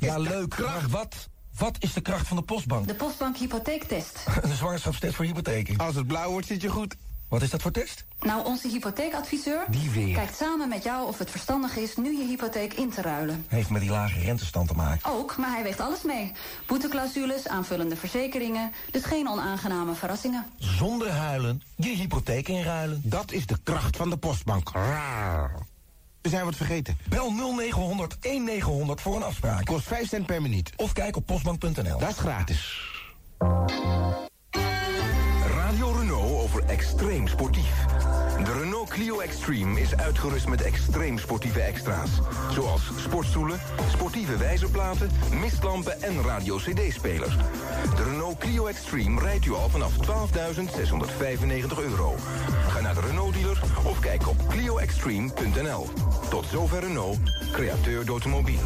[0.00, 0.58] Ja, leuk.
[0.58, 1.14] Maar wat,
[1.56, 2.86] wat is de kracht van de postbank?
[2.88, 4.18] De Postbank hypotheektest.
[4.42, 5.76] Een zwangerschapstest voor hypotheken.
[5.76, 6.96] Als het blauw wordt, zit je goed.
[7.28, 8.04] Wat is dat voor test?
[8.20, 10.14] Nou, onze hypotheekadviseur Die weer.
[10.14, 13.44] kijkt samen met jou of het verstandig is nu je hypotheek in te ruilen.
[13.48, 15.10] Heeft met die lage rentestand te maken.
[15.10, 16.32] Ook, maar hij weegt alles mee.
[16.66, 20.46] Boeteclausules, aanvullende verzekeringen, dus geen onaangename verrassingen.
[20.58, 23.00] Zonder huilen, je hypotheek inruilen.
[23.04, 24.70] Dat is de kracht van de postbank.
[24.72, 25.50] Raar.
[26.22, 26.98] We zijn wat vergeten.
[27.08, 29.64] Bel 0900 1900 voor een afspraak.
[29.64, 30.72] Kost 5 cent per minuut.
[30.76, 31.98] Of kijk op postbank.nl.
[31.98, 32.88] Dat is gratis.
[35.54, 37.84] Radio Renault over extreem sportief.
[38.44, 42.10] De Renault Clio Extreme is uitgerust met extreem sportieve extra's.
[42.52, 47.36] Zoals sportstoelen, sportieve wijzerplaten, mistlampen en radio-cd-spelers.
[47.96, 52.14] De Renault Clio Extreme rijdt u al vanaf 12.695 euro.
[52.68, 55.86] Ga naar de Renault-dealer of kijk op clioextreme.nl.
[56.30, 57.18] Tot zover Renault,
[57.52, 58.60] createur d'automobiel.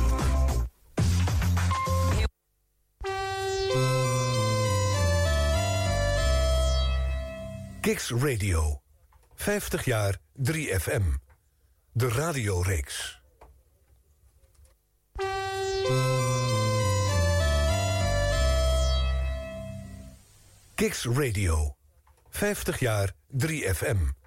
[7.80, 8.83] Kicks Radio.
[9.34, 11.02] 50 jaar 3FM.
[11.92, 13.22] De radioreeks.
[20.74, 21.76] Kicks Radio.
[22.30, 24.23] 50 jaar 3FM.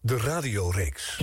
[0.00, 1.22] De radioreeks.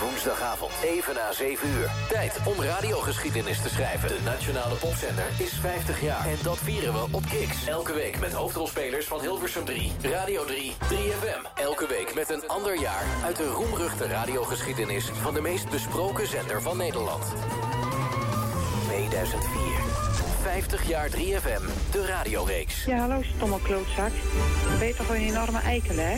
[0.00, 1.90] Woensdagavond, even na 7 uur.
[2.08, 4.08] Tijd om radiogeschiedenis te schrijven.
[4.08, 6.26] De Nationale Popzender is 50 jaar.
[6.26, 7.66] En dat vieren we op Kix.
[7.66, 11.54] Elke week met hoofdrolspelers van Hilversum 3, Radio 3, 3FM.
[11.54, 15.04] Elke week met een ander jaar uit de roemruchte radiogeschiedenis...
[15.04, 17.24] van de meest besproken zender van Nederland.
[18.88, 19.72] 2004.
[20.42, 22.84] 50 jaar 3FM, de radioreeks.
[22.84, 24.10] Ja, hallo, stomme klootzak.
[24.80, 26.16] Je toch een enorme eikel, hè?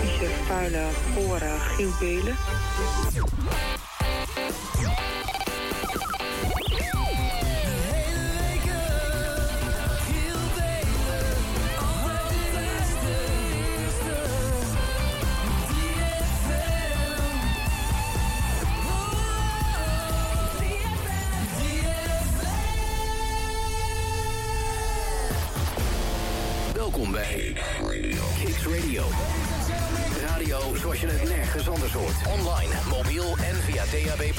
[0.00, 2.36] Vieze, vuile, gore, gielbelen.
[32.28, 34.32] Online, mobiel en via DAB+.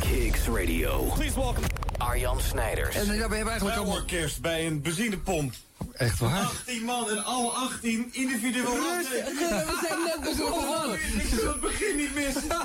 [0.00, 1.04] Kicks Radio.
[1.14, 1.66] Please welcome
[1.98, 2.96] Arjan Snijders.
[2.96, 3.96] En ja, we hebben eigenlijk allemaal...
[3.96, 5.52] orkest bij een benzinepomp.
[5.92, 6.40] Echt waar?
[6.40, 8.64] 18 man en alle 18 individueel.
[8.64, 10.94] we zijn net begonnen.
[10.94, 12.48] Ik wil het begin niet missen.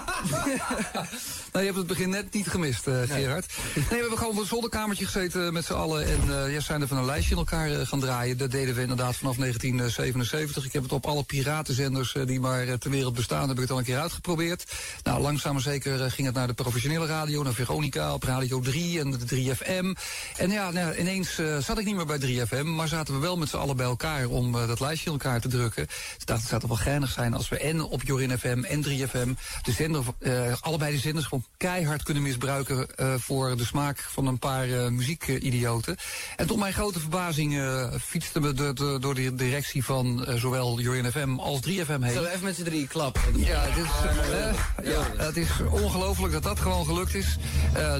[1.56, 3.46] Nou, je hebt het begin net niet gemist, eh, Gerard.
[3.75, 6.06] Nee, we hebben gewoon op een zolderkamertje gezeten met z'n allen.
[6.06, 8.38] En eh ja, zijn er van een lijstje in elkaar eh, gaan draaien.
[8.38, 10.66] Dat deden we inderdaad vanaf 1977.
[10.66, 13.48] Ik heb het op alle piratenzenders eh, die maar eh, ter wereld bestaan...
[13.48, 14.64] heb ik het al een keer uitgeprobeerd.
[15.04, 17.44] Nou, langzaam maar zeker eh, ging het naar de professionele radio.
[17.44, 20.02] Naar Veronica op Radio 3 en de 3FM.
[20.38, 22.66] En ja, nou, ineens eh, zat ik niet meer bij 3FM...
[22.66, 25.42] maar zaten we wel met z'n allen bij elkaar om eh, dat lijstje in elkaar
[25.42, 25.86] te drukken.
[25.88, 28.64] Dus ik dacht, het zou toch wel geinig zijn als we en op Jorin FM
[28.64, 29.30] en 3FM...
[29.62, 32.96] de zender, eh, allebei de zenders gewoon keihard kunnen misbruiken...
[32.96, 35.98] eh, voor de smaak van een paar muziekidioten.
[36.36, 37.62] En tot mijn grote verbazing
[38.02, 41.68] fietsten we de- de- door de directie van zowel Jorin FM als 3FM
[42.02, 42.12] heen.
[42.12, 43.22] Zullen we even met z'n drie klappen?
[43.36, 47.38] Ja, het is, ja, het is ongelooflijk dat dat gewoon gelukt is.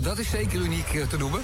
[0.02, 1.42] Dat is zeker uniek te noemen.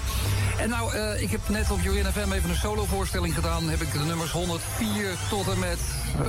[0.58, 3.51] En nou, ik heb net op Jorin FM even een solovoorstelling gedaan.
[3.52, 5.78] Heb ik de nummers 104 tot en met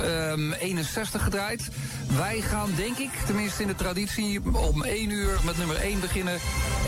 [0.02, 1.68] ehm, 61 gedraaid.
[2.16, 6.38] Wij gaan, denk ik, tenminste in de traditie, om 1 uur met nummer 1 beginnen.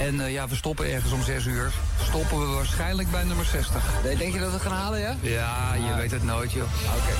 [0.00, 1.72] En eh, ja, we stoppen ergens om 6 uur.
[2.08, 3.82] Stoppen we waarschijnlijk bij nummer 60.
[4.02, 5.16] Denk je dat we het gaan halen, ja?
[5.20, 6.68] Ja, je weet het nooit, joh.
[6.96, 7.12] Oké.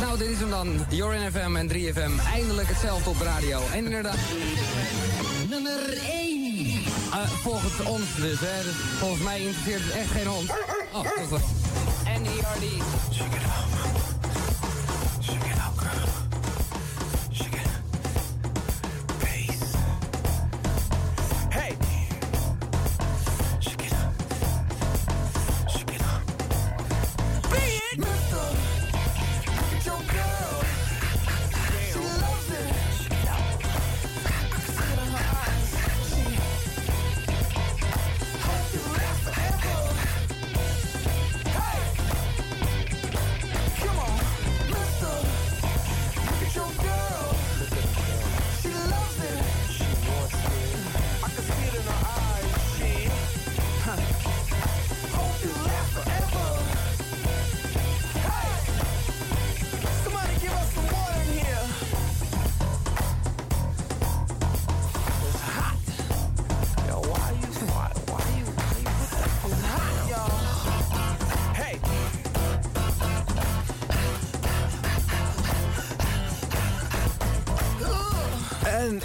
[0.00, 0.86] Nou, dit is hem dan.
[0.88, 2.24] Jorin FM en 3FM.
[2.32, 3.60] Eindelijk hetzelfde op radio.
[3.72, 4.16] En inderdaad...
[5.48, 6.81] Nummer 1.
[7.42, 8.62] Volgens ons dus, hè.
[8.62, 10.50] Dus volgens mij interesseert het echt geen hond.
[10.92, 11.40] Oh, toch wel.
[12.04, 12.58] NERD.
[12.58, 12.82] Hey!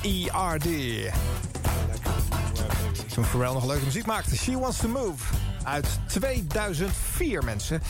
[0.01, 0.67] N-E-R-D.
[3.13, 4.35] Toen Pharrell nog leuke muziek maakte.
[4.35, 5.23] She Wants to Move.
[5.63, 7.81] Uit 2004, mensen.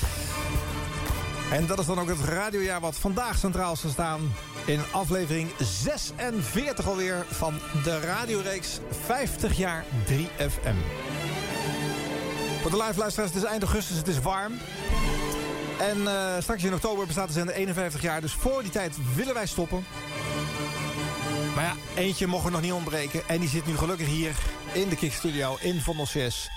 [1.52, 4.34] En dat is dan ook het radiojaar wat vandaag centraal zal staan...
[4.66, 10.76] in aflevering 46 alweer van de radioreeks 50 jaar 3FM.
[12.62, 14.54] Voor de live luisteraars, het is eind augustus, het is warm.
[15.80, 18.22] En eh, straks in oktober bestaat de zender 51 jaar.
[18.22, 19.86] Dus voor die tijd willen wij stoppen.
[21.58, 23.22] Maar ja, eentje mogen we nog niet ontbreken.
[23.28, 24.36] En die zit nu gelukkig hier
[24.74, 26.50] in de Kickstudio in Vondel 6.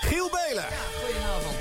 [0.00, 0.62] Giel Belen.
[0.62, 1.56] Ja, goedenavond.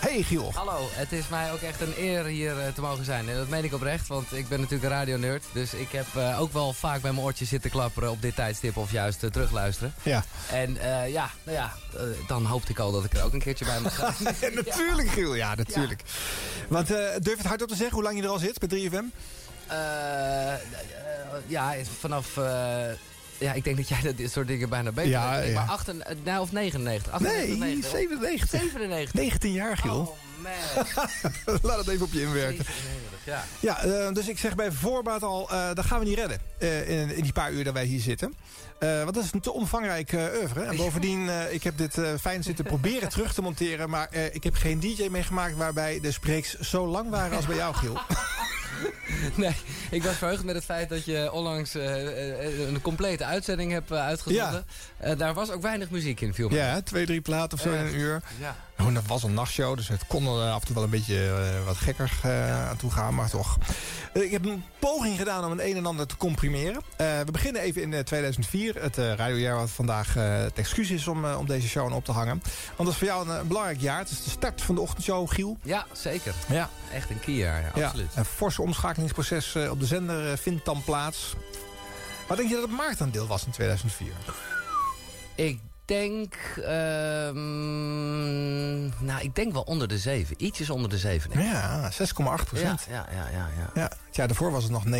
[0.00, 0.52] Hey Giel.
[0.54, 3.28] Hallo, het is mij ook echt een eer hier eh, te mogen zijn.
[3.28, 5.44] En dat meen ik oprecht, want ik ben natuurlijk een radionerd.
[5.52, 8.76] Dus ik heb eh, ook wel vaak bij mijn oortjes zitten klapperen op dit tijdstip
[8.76, 9.94] of juist eh, terugluisteren.
[10.02, 10.24] Ja.
[10.50, 10.78] En
[11.08, 11.72] ja, nou ja,
[12.26, 14.14] dan hoopte ik al dat ik er ook een keertje bij mag gaan.
[14.40, 16.02] ja, natuurlijk Giel, ja natuurlijk.
[16.68, 19.04] Want durf je het hardop te zeggen hoe lang je er al zit bij 3FM?
[21.52, 22.38] Ja, vanaf...
[23.42, 25.52] Ja, ik denk dat jij dat dit soort dingen bijna beter ja, weet.
[25.52, 25.54] Ja.
[25.54, 25.92] Maar 8,
[26.24, 27.12] nou, of 99?
[27.12, 28.48] 98, nee, 97.
[28.48, 29.14] 97.
[29.14, 29.98] 19 jaar, Giel.
[30.00, 30.08] Oh,
[30.42, 30.86] man.
[31.62, 32.64] Laat het even op je inwerken.
[32.64, 33.44] 97, ja.
[33.60, 36.38] Ja, uh, dus ik zeg bij voorbaat al, uh, dat gaan we niet redden.
[36.58, 38.34] Uh, in, in, die paar uur dat wij hier zitten.
[38.78, 40.62] want dat is een te omvangrijk oeuvre.
[40.62, 43.90] En bovendien, ik heb dit fijn zitten proberen terug te monteren.
[43.90, 47.74] Maar ik heb geen DJ meegemaakt waarbij de spreeks zo lang waren als bij jou,
[47.74, 47.98] Giel.
[49.34, 49.54] Nee,
[49.90, 53.98] ik was verheugd met het feit dat je onlangs uh, een complete uitzending hebt uh,
[53.98, 54.64] uitgezonden.
[55.00, 55.10] Ja.
[55.10, 56.54] Uh, daar was ook weinig muziek in, viel.
[56.54, 58.22] Ja, twee, drie platen of zo in een uur.
[58.40, 58.56] Ja.
[58.82, 61.32] Nou, dat was een nachtshow, dus het kon er af en toe wel een beetje
[61.64, 62.68] wat gekker ja.
[62.68, 63.14] aan toe gaan.
[63.14, 63.58] Maar toch.
[64.12, 66.82] ik heb een poging gedaan om het een en ander te comprimeren.
[66.96, 68.82] we beginnen even in 2004.
[68.82, 72.42] Het radiojaar wat vandaag het excuus is om, om deze show op te hangen.
[72.76, 73.98] Want dat is voor jou een, een, belangrijk jaar.
[73.98, 75.58] Het is de start van de ochtendshow, Giel.
[75.62, 76.34] Ja, zeker.
[76.48, 76.70] Ja.
[76.92, 78.10] Echt een keyjaar, ja, absoluut.
[78.14, 81.34] Een forse omschakelingsproces op de zender vindt dan plaats.
[82.28, 84.12] Wat denk je dat het marktaandeel was in 2004?
[85.34, 86.34] Ik denk...
[86.56, 86.64] Um,
[89.04, 90.34] nou, ik denk wel onder de 7.
[90.38, 91.30] Ietsjes onder de 7.
[91.30, 91.50] Denk ik.
[91.52, 91.96] Ja, 6,8
[92.44, 92.86] procent.
[92.88, 93.70] Ja, ja, ja, ja, ja.
[93.74, 93.90] ja.
[94.06, 94.90] Het jaar daarvoor was het nog 9,1.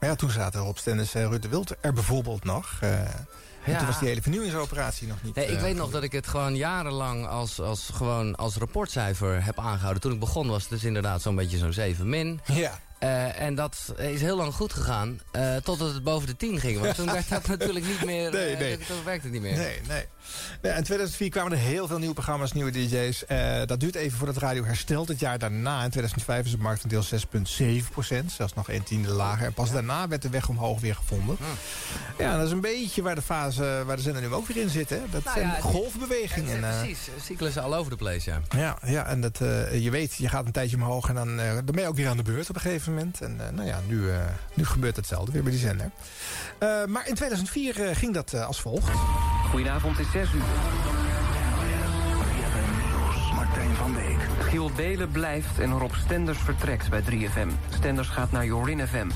[0.00, 2.78] Maar ja, toen zaten Rob Stennis en Rutte Wild er bijvoorbeeld nog.
[2.84, 2.90] Uh,
[3.64, 3.78] ja.
[3.78, 5.34] toen was die hele vernieuwingsoperatie nog niet...
[5.34, 9.44] Nee, ik uh, weet nog dat ik het gewoon jarenlang als, als, gewoon als rapportcijfer
[9.44, 10.02] heb aangehouden.
[10.02, 12.40] Toen ik begon was het dus inderdaad zo'n beetje zo'n 7 min.
[12.44, 12.78] Ja.
[13.02, 16.80] Uh, en dat is heel lang goed gegaan, uh, totdat het boven de 10 ging.
[16.80, 18.78] Want toen werd dat natuurlijk niet meer, nee, nee.
[18.78, 19.56] Uh, toen werkte het niet meer.
[19.56, 20.04] Nee, nee.
[20.62, 23.24] Ja, in 2004 kwamen er heel veel nieuwe programma's, nieuwe DJ's.
[23.66, 25.08] dat duurt even voordat radio herstelt.
[25.08, 28.32] Het jaar daarna, in 2005, is het marktaandeel 6,7 procent.
[28.32, 29.46] Zelfs nog een tiende lager.
[29.46, 31.36] En pas daarna werd de weg omhoog weer gevonden.
[31.36, 32.22] Hm.
[32.22, 34.70] Ja, dat is een beetje waar de fase, waar de zender nu ook weer in
[34.70, 34.90] zit.
[34.90, 35.00] Hè?
[35.10, 36.60] Dat nou zijn ja, golfbewegingen.
[36.60, 38.40] Ja, precies, cyclussen all over the place, ja.
[38.56, 39.38] Ja, ja en dat,
[39.72, 42.16] je weet, je gaat een tijdje omhoog en dan, dan ben je ook weer aan
[42.16, 42.87] de beurt op een gegeven moment.
[42.96, 44.16] En nou ja, nu, uh,
[44.54, 45.90] nu gebeurt hetzelfde weer bij die zender.
[46.60, 48.90] Uh, maar in 2004 uh, ging dat als volgt.
[49.50, 50.42] Goedenavond, het is 6 uur.
[53.34, 54.18] Martijn van Beek.
[54.38, 57.48] Giel Belen blijft en Rob Stenders vertrekt bij 3FM.
[57.74, 59.08] Stenders gaat naar Jorin FM.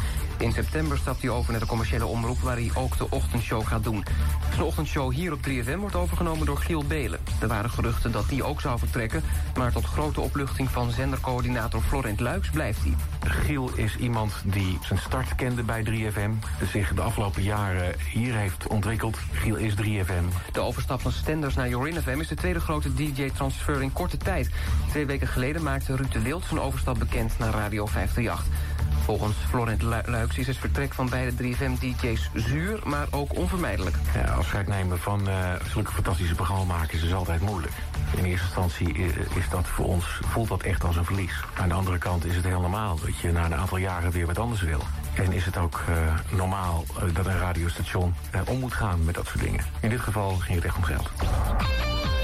[0.42, 2.38] In september stapt hij over naar de commerciële omroep...
[2.38, 4.04] waar hij ook de ochtendshow gaat doen.
[4.50, 7.20] Zijn ochtendshow hier op 3FM wordt overgenomen door Giel Belen.
[7.40, 9.22] Er waren geruchten dat die ook zou vertrekken...
[9.56, 12.94] maar tot grote opluchting van zendercoördinator Florent Luiks blijft hij.
[13.30, 16.64] Giel is iemand die zijn start kende bij 3FM...
[16.72, 19.18] zich de afgelopen jaren hier heeft ontwikkeld.
[19.32, 20.52] Giel is 3FM.
[20.52, 24.50] De overstap van Stenders naar Jorin FM is de tweede grote DJ-transfer in korte tijd.
[24.88, 28.71] Twee weken geleden maakte Ruud de Wild zijn overstap bekend naar Radio 538.
[29.04, 33.96] Volgens Florent Luiks is het vertrek van beide 3FM-dj's zuur, maar ook onvermijdelijk.
[34.14, 37.72] Ja, afscheid nemen van uh, zulke fantastische programmamakers is altijd moeilijk.
[38.16, 38.94] In eerste instantie
[39.34, 41.32] is dat voor ons, voelt dat echt als een verlies.
[41.54, 44.26] Aan de andere kant is het heel normaal dat je na een aantal jaren weer
[44.26, 44.80] wat anders wil.
[45.14, 45.96] En is het ook uh,
[46.36, 48.14] normaal uh, dat een radiostation
[48.48, 49.64] om moet gaan met dat soort dingen.
[49.80, 51.10] In dit geval ging het echt om geld.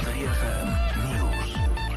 [0.04, 1.17] 3FM Nieuws.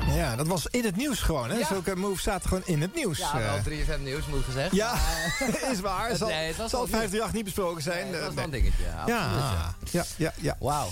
[0.07, 1.49] Ja, dat was in het nieuws gewoon.
[1.49, 1.57] Hè?
[1.57, 1.65] Ja.
[1.65, 3.17] Zulke moves zaten gewoon in het nieuws.
[3.17, 4.75] Ja, wel 3FM nieuws moet gezegd.
[4.75, 6.07] Ja, maar, is waar.
[6.09, 8.05] Het- Zal, nee, het zal wel 538 niet besproken zijn.
[8.05, 10.33] Nee, het was Eh, wel een dingetje, ja, Ja, ja, ja.
[10.37, 10.55] ja.
[10.59, 10.87] Wauw.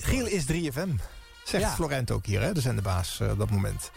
[0.00, 0.88] Giel, is 3FM.
[1.44, 1.74] Zegt.
[1.74, 2.52] Florent ook hier, hè?
[2.52, 3.90] de zenderbaas eh, op dat moment.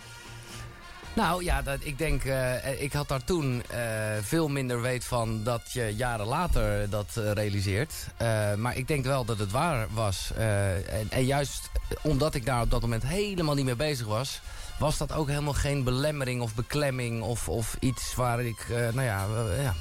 [1.17, 3.79] Nou ja, dat, ik denk, eh, ik had daar toen eh,
[4.21, 7.93] veel minder weet van dat je jaren later dat eh, realiseert.
[8.57, 10.31] Maar ik denk wel dat het waar was.
[10.36, 11.69] En, en juist
[12.01, 14.41] omdat ik daar op dat moment helemaal niet mee bezig was...
[14.79, 19.25] was dat ook helemaal geen belemmering of beklemming of, of iets waar ik, nou ja,
[19.62, 19.74] ja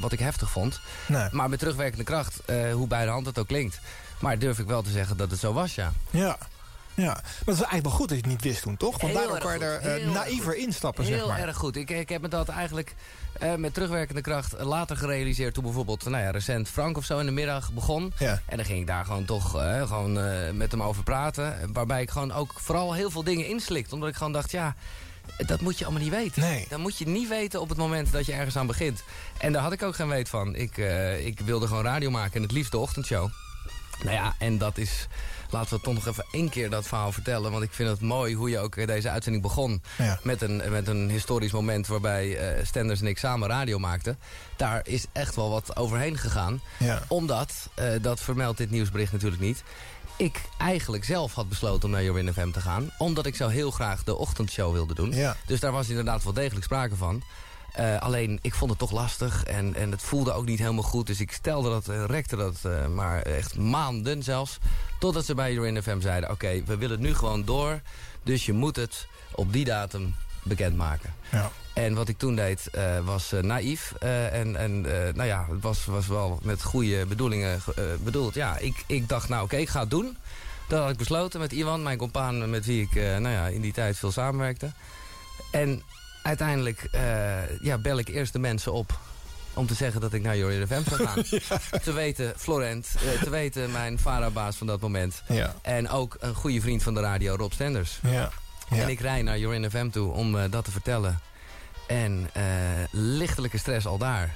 [0.00, 0.80] wat- ik heftig vond.
[1.06, 1.28] Nee.
[1.30, 3.80] Maar met terugwerkende kracht, hoe bij de hand het ook klinkt.
[4.20, 5.92] Maar durf ik wel te zeggen dat het zo was, ja.
[6.10, 6.38] Ja.
[7.00, 9.00] Ja, maar dat is eigenlijk wel goed dat je het niet wist toen, toch?
[9.00, 10.62] Want Heel daardoor kan je er heel erg naïver goed.
[10.62, 11.38] instappen, Heel zeg maar.
[11.38, 11.76] erg goed.
[11.76, 12.94] Ik, ik heb me dat eigenlijk
[13.38, 15.54] eh, met terugwerkende kracht later gerealiseerd...
[15.54, 18.12] toen bijvoorbeeld nou ja, recent Frank of zo in de middag begon.
[18.18, 18.40] Ja.
[18.46, 20.12] En dan ging ik daar gewoon toch eh, gewoon,
[20.56, 21.72] met hem over praten.
[21.72, 23.92] Waarbij ik gewoon ook vooral heel veel dingen inslikt.
[23.92, 24.74] Omdat ik gewoon dacht, ja...
[25.46, 26.42] Dat moet je allemaal niet weten.
[26.42, 26.66] Nee.
[26.68, 29.02] Dat moet je niet weten op het moment dat je ergens aan begint.
[29.38, 30.54] En daar had ik ook geen weet van.
[30.54, 30.76] Ik,
[31.24, 33.28] ik wilde gewoon radio maken en het liefst de ochtendshow.
[34.02, 35.06] Nou ja, en dat is...
[35.50, 37.50] Laten we toch nog even één keer dat verhaal vertellen.
[37.50, 39.82] Want ik vind het mooi hoe je ook deze uitzending begon.
[39.98, 40.18] Ja.
[40.22, 44.18] Met, een, met een historisch moment waarbij eh Stenders en ik samen radio maakten.
[44.56, 46.60] Daar is echt wel wat overheen gegaan.
[46.78, 47.02] Ja.
[47.08, 49.62] Omdat, eh, dat vermeldt dit nieuwsbericht natuurlijk niet...
[50.16, 52.90] ik eigenlijk zelf had besloten om naar Jorin FM te gaan.
[52.98, 55.12] Omdat ik zo heel graag de ochtendshow wilde doen.
[55.12, 55.36] Ja.
[55.46, 57.22] Dus daar was inderdaad wel degelijk sprake van.
[57.72, 61.06] Eh, alleen, ik vond het toch lastig en, en het voelde ook niet helemaal goed.
[61.06, 64.58] Dus ik stelde dat, eh, rekte dat eh, maar echt maanden zelfs.
[64.98, 66.30] Totdat ze bij Jorin FM zeiden...
[66.30, 67.80] oké, we willen het nu gewoon door.
[68.22, 71.14] Dus je moet het op die datum bekendmaken.
[71.30, 71.50] Ja.
[71.74, 72.70] En wat ik toen deed
[73.04, 73.92] was naïef.
[74.32, 74.80] en en
[75.14, 78.34] nou ja, het was, was wel met goede bedoelingen ge- bedoeld.
[78.34, 80.16] Ja, ik, ik dacht, nou oké, ik ga het doen.
[80.68, 83.72] Dat had ik besloten met Iwan, mijn compaan met wie ik nou ja, in die
[83.72, 84.72] tijd veel samenwerkte.
[85.50, 85.82] En
[86.22, 88.98] uiteindelijk eh, ja, bel ik eerst de mensen op
[89.54, 91.22] om te zeggen dat ik naar Jorin FM zou gaan.
[91.82, 95.22] Te weten Florent, eh, te weten mijn varabaas van dat moment.
[95.28, 95.54] Ja.
[95.62, 97.98] En ook een goede vriend van de radio, Rob Stenders.
[98.02, 98.30] Ja.
[98.68, 101.20] En ik rij naar Jorin FM toe om eh, dat te vertellen.
[101.86, 102.30] En
[102.90, 104.34] lichtelijke stress al daar.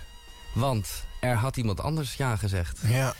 [0.54, 0.88] Want
[1.20, 2.78] er had iemand anders ja gezegd.
[2.86, 3.14] Ja.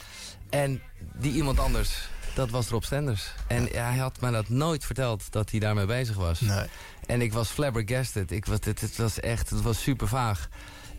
[0.51, 3.25] En die iemand anders, dat was Rob Stenders.
[3.47, 6.41] En hij had mij dat nooit verteld dat hij daarmee bezig was.
[6.41, 6.67] Nee.
[7.07, 8.31] En ik was flabbergasted.
[8.31, 10.49] Ik was, het, het was echt, het was super vaag.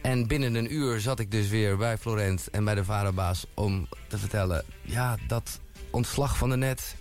[0.01, 3.87] En binnen een uur zat ik dus weer bij Florent en bij de vaderbaas om
[4.07, 4.63] te vertellen...
[4.81, 5.59] ja, dat
[5.89, 6.95] ontslag van de net...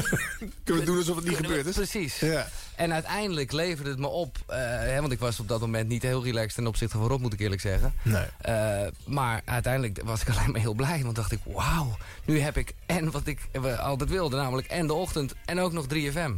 [0.64, 1.74] Kunnen we doen alsof het niet gebeurd is?
[1.74, 2.18] Precies.
[2.18, 2.48] Ja.
[2.76, 4.36] En uiteindelijk leverde het me op...
[4.46, 7.20] eh, hè, want ik was op dat moment niet heel relaxed ten opzichte van Rob,
[7.20, 7.94] moet ik eerlijk zeggen.
[8.02, 8.24] Nee.
[8.40, 11.02] Eh, maar uiteindelijk was ik alleen maar heel blij.
[11.02, 14.36] Want dacht ik, wauw, nu heb ik en wat ik eh, altijd wilde.
[14.36, 16.32] Namelijk en de ochtend en ook nog 3FM.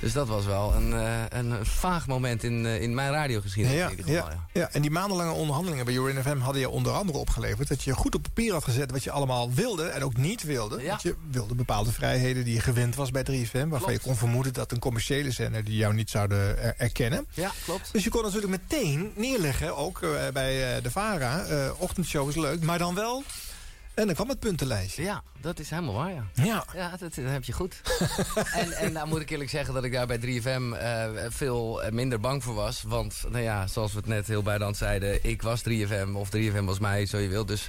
[0.00, 3.78] Dus dat was wel een, eh, een vaag moment in, eh, in mijn radiogeschiedenis.
[3.78, 6.68] Ja, in ieder geval, ja, ja, en die maandenlange onderhandelingen bij Jorin FM hadden je
[6.68, 7.68] onder andere opgeleverd...
[7.68, 10.82] dat je goed op papier had gezet wat je allemaal wilde en ook niet wilde.
[10.82, 10.88] Ja.
[10.88, 13.52] Want je wilde bepaalde vrijheden die je gewend was bij 3FM...
[13.52, 13.92] waarvan Klopt.
[13.92, 17.26] je kon vermoeden dat een commerciële zender die jou niet zouden er- erkennen.
[17.34, 17.92] Ja, klopt.
[17.92, 21.44] Dus je kon natuurlijk meteen neerleggen, ook eh, bij de VARA...
[21.44, 23.24] eh, ochtendshow is leuk, maar dan wel...
[23.94, 25.02] En dan kwam het puntenlijstje.
[25.02, 26.24] Ja, dat is helemaal waar, ja.
[26.34, 26.64] Ja.
[26.74, 27.80] Ja, dat, dat heb je goed.
[28.60, 32.20] en, en nou moet ik eerlijk zeggen dat ik daar bij 3FM eh, veel minder
[32.20, 32.82] bang voor was.
[32.86, 35.24] Want, nou ja, zoals we het net heel bijdans zeiden...
[35.24, 37.48] ik was 3FM of 3FM was mij, zo je wilt.
[37.48, 37.68] Dus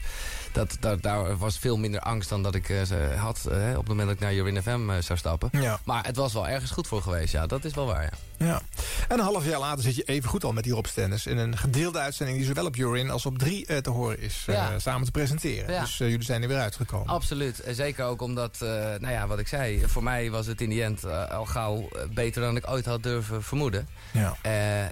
[0.51, 3.45] dat, dat, daar was veel minder angst dan dat ik ze had...
[3.51, 5.49] eh, op het moment dat ik naar Jorin FM eh, zou stappen.
[5.51, 5.79] Ja.
[5.83, 7.45] Maar het was wel ergens goed voor geweest, ja.
[7.47, 8.45] Dat is wel waar, ja.
[8.45, 8.61] Ja.
[9.07, 11.25] En een half jaar later zit je even goed al met die Rob Stennis...
[11.25, 14.43] in een gedeelde uitzending die zowel op Jorin als op 3 eh, te horen is...
[14.47, 14.79] Ja.
[14.79, 15.81] samen te presenteren.
[15.81, 17.07] Dus jullie zijn er weer uitgekomen.
[17.07, 17.63] Absoluut.
[17.67, 18.57] Zeker ook omdat,
[18.99, 19.87] nou ja, wat ik zei...
[19.87, 23.43] voor mij was het in die end al gauw beter dan ik ooit had durven
[23.43, 23.87] vermoeden.
[24.11, 24.37] Ja.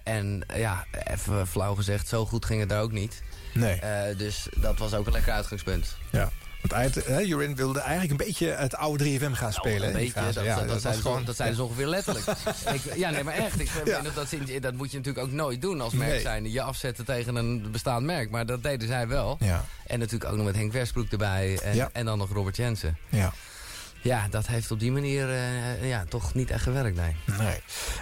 [0.04, 3.22] En ja, even flauw gezegd, zo goed ging het daar ook niet.
[3.54, 3.76] Nee.
[3.80, 5.96] Eh, dus dat was ook een lekker uitgangspunt.
[6.10, 6.30] Ja.
[6.62, 9.80] Want Jorin wilde eigenlijk een beetje het oude 3FM gaan spelen.
[9.80, 12.26] Nou, hè, een beetje, dat, Ja, dat, zeiden ze, gewoon- dat zeiden ze ongeveer letterlijk.
[12.76, 13.60] ik, ja, nee, maar echt.
[13.60, 14.02] Ik Ja.
[14.02, 14.14] dat,
[14.62, 16.22] dat moet je natuurlijk ook nooit doen als merk Nee.
[16.22, 16.52] zijn.
[16.52, 18.30] Je afzetten tegen een bestaand merk.
[18.30, 19.38] Maar dat deden zij wel.
[19.40, 19.66] Ja.
[19.88, 21.60] En natuurlijk ook nog met Henk Westbroek erbij.
[21.64, 22.98] En, en dan nog Robert Jensen.
[23.10, 23.34] Ja.
[24.02, 27.16] Ja, dat heeft op die manier eh, ja, toch niet echt gewerkt, nee.
[27.38, 27.58] Nee.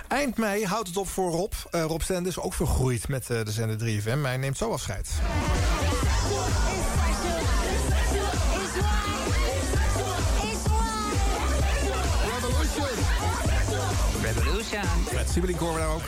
[0.07, 1.53] Eind mei houdt het op voor Rob.
[1.71, 4.21] Eh, Rob Stenders, ook vergroeid met eh, de zender 3FM.
[4.21, 5.09] Hij neemt zo afscheid.
[14.21, 14.83] Revolution.
[15.05, 16.03] Fred Siebelink horen we daar ook.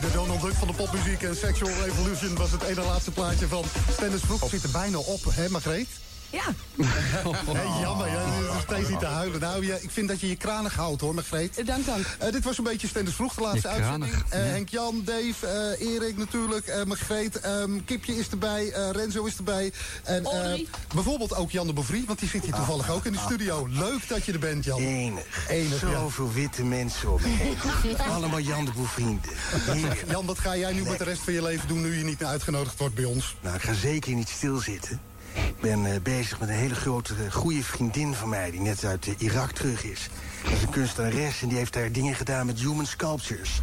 [0.00, 3.64] De Donald Duck van de popmuziek en Sexual Revolution was het ene laatste plaatje van
[3.92, 4.48] Stennis Vroeg.
[4.48, 5.88] Zit er bijna op, hè Margreet?
[6.32, 6.42] Ja.
[7.52, 9.40] Hey, jammer, ja, je is nog steeds niet te huilen.
[9.40, 11.66] Nou, ja, ik vind dat je je kranig houdt, hoor, Margreet.
[11.66, 12.06] Dank, dank.
[12.18, 14.12] Eh, dit was een beetje Stennis Vroeg, de laatste Je uitzending.
[14.28, 14.50] Eh, ja.
[14.50, 17.40] Henk-Jan, Dave, eh, Erik natuurlijk, eh Margreet.
[17.40, 19.72] ehm, Kipje is erbij, eh, Renzo is erbij.
[20.02, 23.18] En eh, bijvoorbeeld ook Jan de Bovrie, want die zit hier toevallig ook in de
[23.18, 23.66] studio.
[23.70, 24.78] Leuk dat je er bent, Jan.
[24.78, 25.48] Enig.
[25.48, 25.90] Enig, ja.
[25.90, 27.56] Zoveel witte mensen om heen.
[28.14, 28.70] Allemaal Jan de.
[28.72, 30.04] Heerlijk.
[30.08, 31.80] Jan, wat ga jij nu met de rest van je leven doen...
[31.80, 33.36] nu je niet meer uitgenodigd wordt bij ons?
[33.40, 35.00] Nou, ik ga zeker niet stilzitten.
[35.60, 38.50] Ben eh, bezig met een hele grote, eh, goede vriendin van mij...
[38.50, 40.08] die net uit eh, Irak terug is.
[40.42, 43.60] Dat is een kunstenares en die heeft daar dingen gedaan met human sculptures.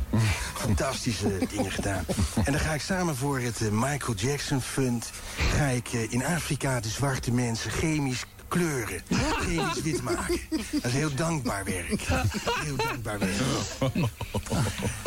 [0.53, 2.05] Fantastische dingen gedaan.
[2.45, 5.09] En dan ga ik samen voor het Michael Jackson Fund...
[5.55, 9.01] ga ik in Afrika de zwarte mensen chemisch kleuren.
[9.39, 10.39] Geen iets wit maken.
[10.71, 12.01] Dat is heel dankbaar werk.
[12.63, 13.39] Heel dankbaar werk.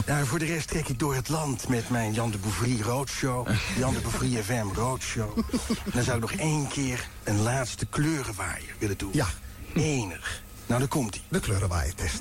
[0.07, 3.49] Nou, voor de rest trek ik door het land met mijn Jan de Bouvry Roadshow.
[3.79, 5.39] Jan de Bouvry FM Roadshow.
[5.39, 9.11] En dan zou ik nog één keer een laatste kleurenwaaier willen doen.
[9.13, 9.27] Ja.
[9.75, 10.43] Enig.
[10.67, 11.23] Nou, daar komt hij.
[11.29, 12.21] De kleurenwaaiertest.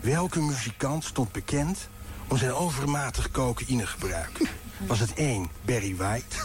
[0.00, 1.88] Welke muzikant stond bekend
[2.28, 4.40] om zijn overmatig cocaïnegebruik?
[4.86, 5.48] Was het 1.
[5.64, 6.36] Barry White?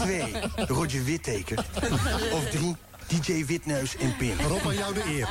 [0.00, 0.32] 2.
[0.66, 1.64] Roger Whittaker?
[2.32, 2.76] Of 3.
[3.08, 4.34] DJ Witneus en Pin?
[4.48, 5.28] Rob, aan jou de eer.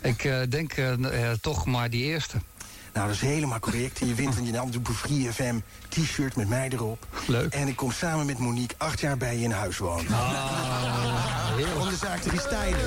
[0.00, 0.92] Ik eh, denk eh,
[1.30, 2.36] eh, toch maar die eerste.
[2.92, 4.00] Nou, dat is helemaal correct.
[4.00, 7.06] En je wint een Jan de Bouvry FM t-shirt met mij erop.
[7.26, 7.52] Leuk.
[7.52, 10.12] En ik kom samen met Monique acht jaar bij je in huis wonen.
[10.12, 12.80] Ah, Om de zaak te gestijnen.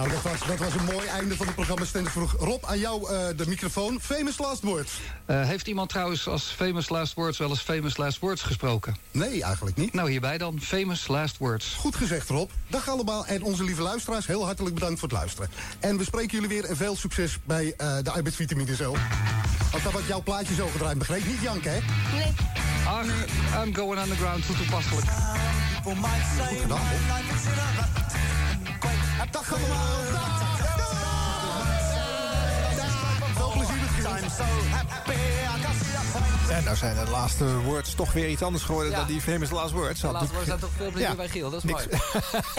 [0.00, 2.36] Nou, dat was, dat was een mooi einde van het programma Stenders vroeg.
[2.38, 4.00] Rob, aan jou eh, de microfoon.
[4.00, 4.92] Famous last words.
[5.24, 8.96] Eh, heeft iemand trouwens als famous last words wel eens famous last words gesproken?
[9.10, 9.92] Nee, eigenlijk niet.
[9.92, 10.60] Nou, hierbij dan.
[10.60, 11.74] Famous last words.
[11.78, 12.50] Goed gezegd, Rob.
[12.66, 14.26] Dag allemaal en onze lieve luisteraars.
[14.26, 15.50] Heel hartelijk bedankt voor het luisteren.
[15.80, 18.96] En we spreken jullie weer en veel succes bij eh, de arbeidsvitamine zo.
[19.72, 21.26] Als dat wat jouw plaatje zo gedraaid begreep.
[21.26, 21.78] Niet janken, hè?
[22.16, 22.32] Nee.
[22.86, 24.44] Ach, I'm going underground.
[24.44, 25.06] Hoe toepasselijk.
[25.84, 25.96] Goed
[27.48, 27.90] gedaan, Rob.
[29.30, 29.86] Dag allemaal.
[33.34, 33.76] Veel plezier
[34.12, 34.40] met
[36.50, 38.96] En nou zijn de laatste words toch weer iets anders geworden Ja.
[38.98, 40.00] dan die famous last words.
[40.00, 41.14] De laatste natuurlijk- staat toch veel plezier Ja.
[41.14, 41.84] bij Giel, dat is mooi.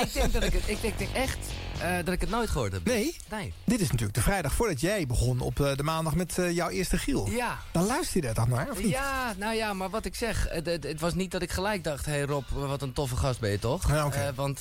[0.06, 1.38] ik denk dat ik het, ik denk echt
[1.82, 2.86] eh, dat ik het nooit gehoord heb.
[2.86, 3.16] Nee?
[3.30, 3.54] Nee.
[3.64, 6.70] Dit is natuurlijk de vrijdag voordat jij begon op eh, de maandag met eh, jouw
[6.70, 7.30] eerste Giel.
[7.30, 7.58] Ja.
[7.72, 8.90] Dan luister je daar toch naar, of niet?
[8.90, 11.84] Ja, nou ja, maar wat ik zeg, het, het, het was niet dat ik gelijk
[11.84, 12.06] dacht...
[12.06, 13.88] hé hey Rob, wat een toffe gast ben je toch?
[13.88, 14.60] Ja, want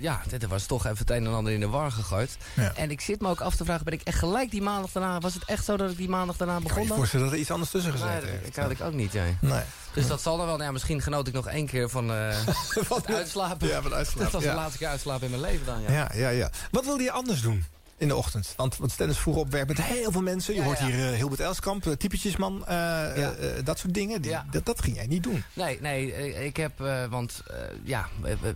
[0.00, 2.36] ja, dit was toch even het een en ander in de war gegooid.
[2.54, 2.72] Ja.
[2.74, 5.18] En ik zit me ook af te vragen, ben ik echt gelijk die maandag daarna...
[5.18, 7.34] was het echt zo dat ik die maandag daarna Ik kan begon je voorstellen dat
[7.34, 8.54] er iets anders tussen gezeten Nee, heeft.
[8.54, 9.36] dat had ik ook niet, jij.
[9.40, 9.62] Nee.
[9.94, 10.54] Dus dat zal dan wel.
[10.54, 13.68] Nou ja, misschien genoot ik nog één keer van het uitslapen.
[13.68, 15.92] Ja, van uitslapen, Dat was de laatste keer uitslapen in mijn leven dan, ja.
[15.92, 16.50] Ja, ja, ja.
[16.70, 17.64] Wat wilde je anders doen
[18.00, 18.52] in de ochtend?
[18.56, 20.54] Want, want Stennis vroeg op werk met heel veel mensen.
[20.54, 20.86] Je Ja, hoort ja.
[20.86, 23.28] hier uh, Hilbert Elskamp, uh, typetjesman, uh,
[23.64, 24.22] dat soort dingen.
[24.22, 25.42] Die, dat, dat ging jij niet doen.
[25.52, 28.54] Nee, nee, eh, ik heb, eh, want eh, ja, we, we,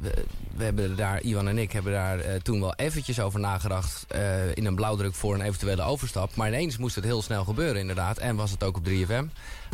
[0.57, 4.57] we- hebben daar, Iwan en ik hebben daar eh, toen wel eventjes over nagedacht eh,
[4.57, 6.35] in een blauwdruk voor een eventuele overstap.
[6.37, 9.25] Maar ineens moest het heel snel gebeuren inderdaad en was het ook op 3FM.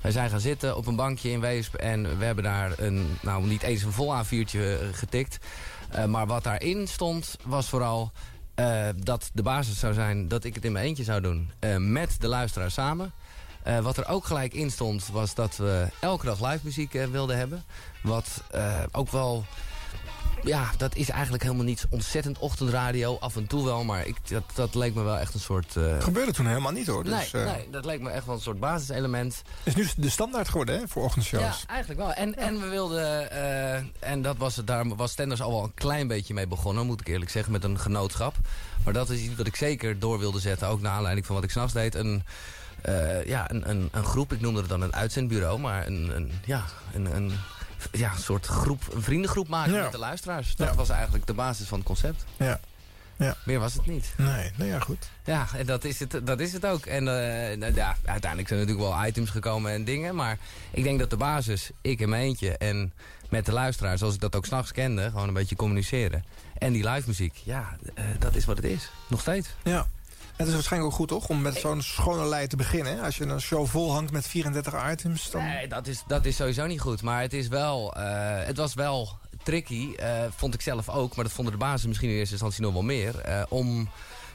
[0.02, 3.46] Wij zijn gaan zitten op een bankje in Weesp en we hebben daar een, nou
[3.46, 5.38] niet eens een vol A4'tje eh, getikt.
[5.90, 8.12] Eh, maar wat daarin stond was vooral
[8.61, 11.51] eh, dat de basis zou zijn dat ik het in mijn eentje zou doen.
[11.59, 13.12] eh, met de luisteraar samen.
[13.62, 17.37] Eh, wat er ook gelijk in stond was dat we elke dag live muziek wilden
[17.37, 17.64] hebben.
[18.03, 18.42] Wat
[18.92, 19.44] ook wel...
[20.44, 23.16] Ja, dat is eigenlijk helemaal niet ontzettend ochtendradio.
[23.20, 25.74] Af en toe wel, maar ik, dat, dat leek me wel echt een soort...
[25.74, 27.05] Dat gebeurde toen helemaal niet hoor.
[27.05, 29.42] Dus, nee, eh, nee, dat leek me echt wel een soort basiselement.
[29.64, 31.42] is nu de standaard geworden hè, voor ochtendshows.
[31.42, 32.12] Ja, eigenlijk wel.
[32.12, 35.74] En, en we wilden, eh, en dat was het, daar was Stenders al wel een
[35.74, 38.35] klein beetje mee begonnen, moet ik eerlijk zeggen, met een genootschap.
[38.85, 41.44] Maar dat is iets wat ik zeker door wilde zetten, ook naar aanleiding van wat
[41.44, 41.94] ik s'nachts deed.
[41.94, 42.22] Een,
[43.24, 46.64] ja, een, een, een groep, ik noemde het dan een uitzendbureau, maar een, een, ja,
[46.92, 47.33] een, een
[47.92, 49.82] ja, een soort groep, een vriendengroep maken Ja.
[49.82, 50.56] met de luisteraars.
[50.56, 50.74] Dat Ja.
[50.74, 52.24] was eigenlijk de basis van het concept.
[52.36, 52.60] Ja.
[53.16, 53.36] Ja.
[53.44, 54.12] Meer was het niet.
[54.16, 55.08] Nee, nou ja, goed.
[55.24, 56.86] Ja, en dat is het, dat is het ook.
[56.86, 60.14] En eh, nou ja, uiteindelijk zijn er natuurlijk wel items gekomen en dingen.
[60.14, 60.38] Maar
[60.70, 62.92] ik denk dat de basis, ik in mijn eentje en
[63.28, 66.24] met de luisteraars, zoals ik dat ook s'nachts kende, gewoon een beetje communiceren.
[66.58, 68.90] En die live muziek, ja, eh, dat is wat het is.
[69.08, 69.48] Nog steeds.
[69.64, 69.86] Ja.
[70.40, 71.29] Het is waarschijnlijk ook goed, toch?
[71.29, 73.00] Om met zo'n schone lei te beginnen.
[73.00, 75.44] Als je een show vol hangt met 34 items, dan...
[75.44, 77.03] Nee, dat is, dat is sowieso niet goed.
[77.03, 78.03] Maar het is wel, eh,
[78.46, 81.14] het was wel tricky, eh, vond ik zelf ook.
[81.16, 83.18] Maar dat vonden de basis misschien in eerste instantie nog wel meer.
[83.18, 83.88] eh, om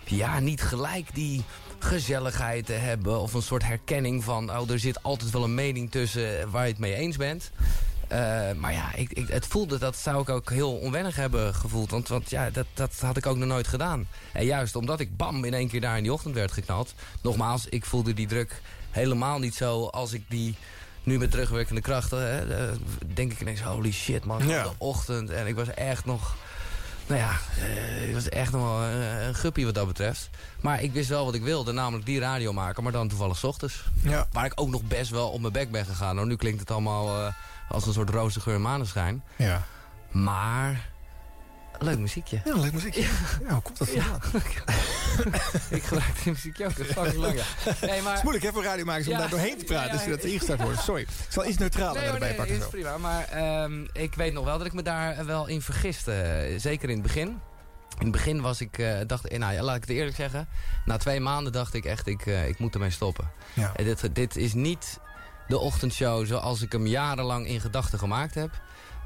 [0.05, 1.43] ja, niet gelijk die
[1.79, 3.19] gezelligheid te hebben.
[3.19, 6.71] Of een soort herkenning van, oh, er zit altijd wel een mening tussen waar je
[6.71, 7.51] het mee eens bent.
[8.07, 11.91] Eh, maar ja, ik, ik, het voelde, dat zou ik ook heel onwennig hebben gevoeld.
[11.91, 14.07] Want, want ja, dat, dat had ik ook nog nooit gedaan.
[14.31, 16.93] En juist omdat ik bam in één keer daar in die ochtend werd geknald.
[17.21, 20.55] Nogmaals, ik voelde die druk helemaal niet zo als ik die
[21.03, 22.19] nu met terugwerkende krachten...
[22.21, 22.75] Hè, eh,
[23.13, 24.63] denk ik ineens, holy shit man, Ja.
[24.63, 25.29] de ochtend.
[25.29, 26.35] En ik was echt nog...
[27.07, 30.29] Nou ja, eh, ik was echt nog wel een, een guppie wat dat betreft.
[30.61, 33.43] Maar ik wist wel wat ik wilde, namelijk die radio maken, maar dan toevallig 's
[33.43, 33.83] ochtends.
[34.03, 34.27] Ja.
[34.31, 36.17] Waar ik ook nog best wel op mijn bek ben gegaan.
[36.17, 36.27] hoor.
[36.27, 37.33] nu klinkt het allemaal
[37.69, 39.23] als een soort roze geur maneschijn.
[39.35, 39.61] Ja.
[40.11, 40.89] Maar,
[41.79, 42.41] leuk muziekje.
[42.45, 43.01] Ja, leuk muziekje.
[43.47, 44.19] Ja, hoe komt dat vandaan?
[45.77, 47.43] ik gebruik die muziekje ook, is fucking lang, ja.
[47.87, 48.09] Nee, maar...
[48.09, 49.19] Het is moeilijk hè, voor radiomakers om Ja.
[49.19, 49.87] daar doorheen te praten...
[49.87, 50.29] Ja, als je dat ja.
[50.29, 50.81] ingestart wordt.
[50.81, 51.01] Sorry.
[51.01, 52.55] Ik zal iets neutraler Nee, erbij nee, pakken.
[52.55, 52.69] is zo.
[52.69, 52.97] prima.
[52.97, 56.53] Maar ehm, ik weet nog wel dat ik me daar wel in vergiste.
[56.57, 57.27] Zeker in het begin.
[57.27, 60.47] In het begin was ik, eh, dacht, nou ja, laat ik het eerlijk zeggen.
[60.85, 63.29] Na twee maanden dacht ik echt, ik, eh, ik moet ermee stoppen.
[63.53, 63.71] Ja.
[63.75, 64.99] En dit, dit is niet
[65.47, 68.49] de ochtendshow zoals ik hem jarenlang in gedachten gemaakt heb.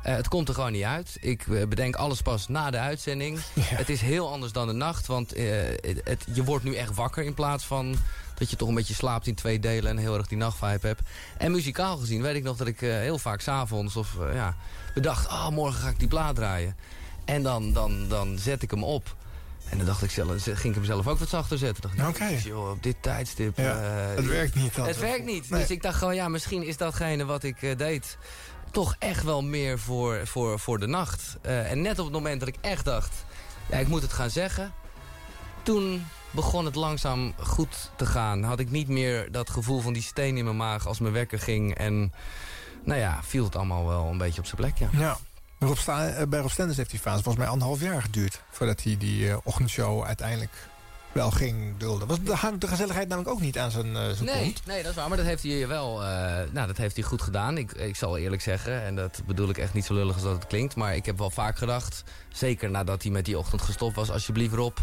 [0.04, 1.17] Eh, het komt er gewoon niet uit.
[1.21, 3.39] Ik eh, bedenk alles pas na de uitzending.
[3.60, 5.43] Het is heel anders dan de nacht, want eh,
[5.82, 7.95] het, het- je wordt nu echt wakker in plaats van
[8.36, 11.02] dat je toch een beetje slaapt in twee delen en heel erg die nachtvibe hebt.
[11.38, 14.56] En muzikaal gezien weet ik nog dat ik heel vaak s'avonds of ja,
[14.93, 16.75] bedacht, ah morgen ga ik die plaat draaien.
[17.25, 19.15] En dan, dan, dan zet ik hem op.
[19.70, 21.84] En dan dacht ik zelf, ging ik hem zelf ook wat zachter zetten.
[21.84, 22.24] Dacht ik, Oké.
[22.24, 23.58] "Jezus, joh, op dit tijdstip.
[23.58, 25.00] Ja, eh, het werkt niet Het altijd.
[25.00, 25.50] werkt niet.
[25.50, 25.60] Nee.
[25.60, 28.18] Dus ik dacht gewoon, ja, misschien is datgene wat ik eh, deed...
[28.72, 31.38] toch echt wel meer voor, voor, voor de nacht.
[31.42, 33.14] Eh, en net op het moment dat ik echt dacht...
[33.70, 34.74] ja, ik moet het gaan zeggen...
[35.64, 38.44] toen begon het langzaam goed te gaan.
[38.44, 41.40] Had ik niet meer dat gevoel van die steen in mijn maag als mijn wekker
[41.40, 41.76] ging.
[41.76, 42.14] En
[42.84, 44.90] nou ja, viel het allemaal wel een beetje op zijn plek, ja.
[44.92, 45.18] Ja.
[45.60, 48.41] Rob Sta- eh, bij Rob Stenders heeft die fase volgens mij anderhalf jaar geduurd...
[48.52, 50.52] voordat hij die eh, ochtendshow uiteindelijk
[51.12, 52.08] wel ging dulden.
[52.08, 54.65] Was, daar hangt de gezelligheid namelijk ook niet aan zijn, eh, zijn Nee, kont.
[54.65, 55.08] nee, dat is waar.
[55.08, 56.08] Maar dat heeft hij wel eh,
[56.52, 57.58] nou, dat heeft hij goed gedaan.
[57.58, 60.34] Ik, ik zal eerlijk zeggen, en dat bedoel ik echt niet zo lullig als dat
[60.36, 60.76] het klinkt...
[60.76, 64.12] maar ik heb wel vaak gedacht, zeker nadat hij met die ochtend gestopt was...
[64.12, 64.78] alsjeblieft Rob,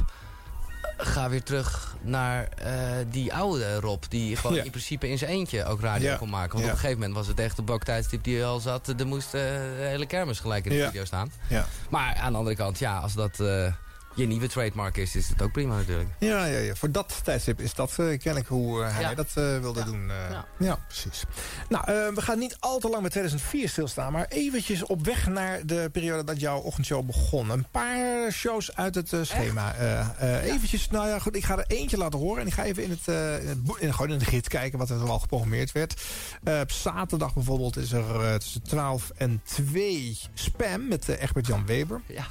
[0.96, 2.72] ga weer terug naar eh,
[3.10, 4.02] die oude Rob...
[4.08, 4.62] die gewoon Ja.
[4.62, 6.16] in principe in zijn eentje ook radio Ja.
[6.16, 6.52] kon maken.
[6.52, 6.66] Want Ja.
[6.66, 8.88] op een gegeven moment was het echt de baktijdstip die al zat.
[8.98, 11.32] Er moest eh, de hele kermis gelijk in de studio staan.
[11.48, 11.66] Ja.
[11.90, 13.72] Maar aan de andere kant, ja, als dat eh,
[14.16, 15.16] je nieuwe trademark is...
[15.16, 16.08] is het ook prima natuurlijk.
[16.18, 19.14] Ja, ja, ja, voor dat tijdstip is dat eh, kennelijk hoe eh, hij Ja.
[19.14, 20.10] dat eh, wilde doen.
[20.58, 20.78] ja.
[20.86, 21.24] precies.
[21.68, 24.12] Nou, we gaan niet al te lang met 2004 stilstaan...
[24.12, 27.50] maar eventjes op weg naar de periode dat jouw ochtendshow begon.
[27.50, 29.74] Een paar shows uit het schema.
[29.74, 32.40] Eh, eh, Eventjes, nou ja, goed, ik ga er eentje laten horen...
[32.40, 33.06] en ik ga even in het,
[33.42, 36.02] in het, boek- in, gewoon in de gids kijken wat er al geprogrammeerd werd.
[36.44, 42.00] Eh, op zaterdag bijvoorbeeld is er tussen 12 en 2 Spam met Egbert-Jan Weber.
[42.06, 42.26] Ja.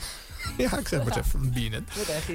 [0.58, 1.88] Ja, ik zeg maar eens even bienen.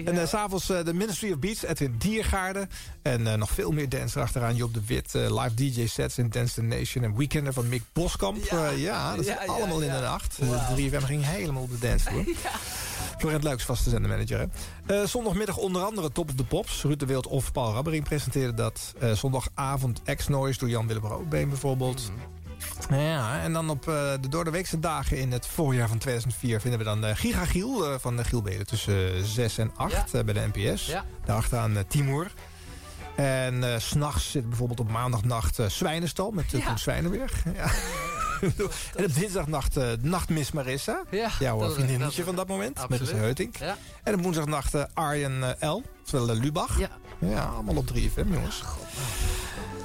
[0.05, 2.69] En eh, s'avonds eh, de Ministry of Beats, Edwin Diergaarde.
[3.03, 4.57] En eh, nog veel meer dance erachteraan.
[4.57, 7.05] Job de Wit, live DJ sets in Dance the Nation.
[7.05, 8.45] En Weekender van Mick Boskamp.
[8.45, 10.39] Ja, ja dat is Ja, ja, allemaal in de nacht.
[10.77, 12.25] De 3FM ging helemaal op de dancevloer.
[13.19, 14.49] Florent Luiks, vaste zendermanager.
[14.87, 15.07] Hè?
[15.07, 16.83] Zondagmiddag onder andere Top of the Pops.
[16.83, 18.95] Ruud de Wild of Paul Rabbering presenteerden dat.
[19.15, 22.11] Zondagavond X-Noise door Jan-Willem Roodbeen bijvoorbeeld.
[22.91, 26.61] Ja, en dan op eh, de doordeweekse dagen in het voorjaar van 2004...
[26.61, 30.15] vinden we dan eh, Giga Giel eh, van de Giel Beden tussen 6 en 8
[30.15, 30.87] eh, bij de NPS.
[30.87, 31.05] Ja.
[31.25, 32.33] Daarachteraan Timur.
[33.17, 36.77] En s s'nachts zit bijvoorbeeld op maandagnacht Zwijnenstal met uh, Ja.
[36.77, 37.45] Zwijnenberg.
[37.57, 37.71] Ja.
[38.97, 41.05] en op dinsdagnacht eh, Nachtmis Marissa.
[41.11, 42.79] Ja, Jouw uh, vriendinnetje van dat moment.
[42.79, 43.01] absoluut.
[43.01, 43.57] Met de Heutink.
[43.57, 43.77] Ja.
[44.03, 45.83] En op woensdagnacht eh, Arjen eh, L.
[46.05, 46.79] Terwijl uh, Lubach.
[46.79, 46.89] Ja.
[47.19, 48.63] ja, allemaal op 3FM jongens.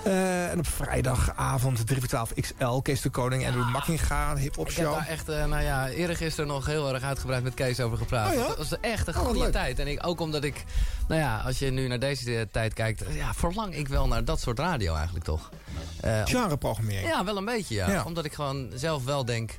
[0.06, 4.70] Eh, en op vrijdagavond 3 voor 12 XL, Kees de Koning en Andrew Makkinga, hip-hop
[4.70, 4.96] Ik heb show.
[4.96, 8.28] daar echt, eh, nou ja, eergisteren nog heel erg uitgebreid met Kees over gepraat.
[8.34, 8.48] Oh ja?
[8.48, 9.80] Dat was echt een Oh, goede tijd.
[9.80, 10.64] En ik, ook omdat ik,
[11.08, 14.26] nou ja, als je nu naar deze tijd kijkt, eh, ja, verlang ik wel naar
[14.26, 15.50] dat soort radio eigenlijk toch.
[16.04, 17.08] Om- Genreprogrammering.
[17.08, 17.90] ja, wel een beetje, ja.
[17.92, 18.04] Ja.
[18.04, 19.52] Omdat ik gewoon zelf wel denk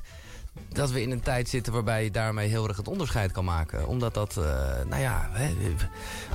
[0.69, 3.87] dat we in een tijd zitten waarbij je daarmee heel erg het onderscheid kan maken.
[3.87, 4.43] Omdat dat, eh,
[4.89, 5.49] nou ja, hè,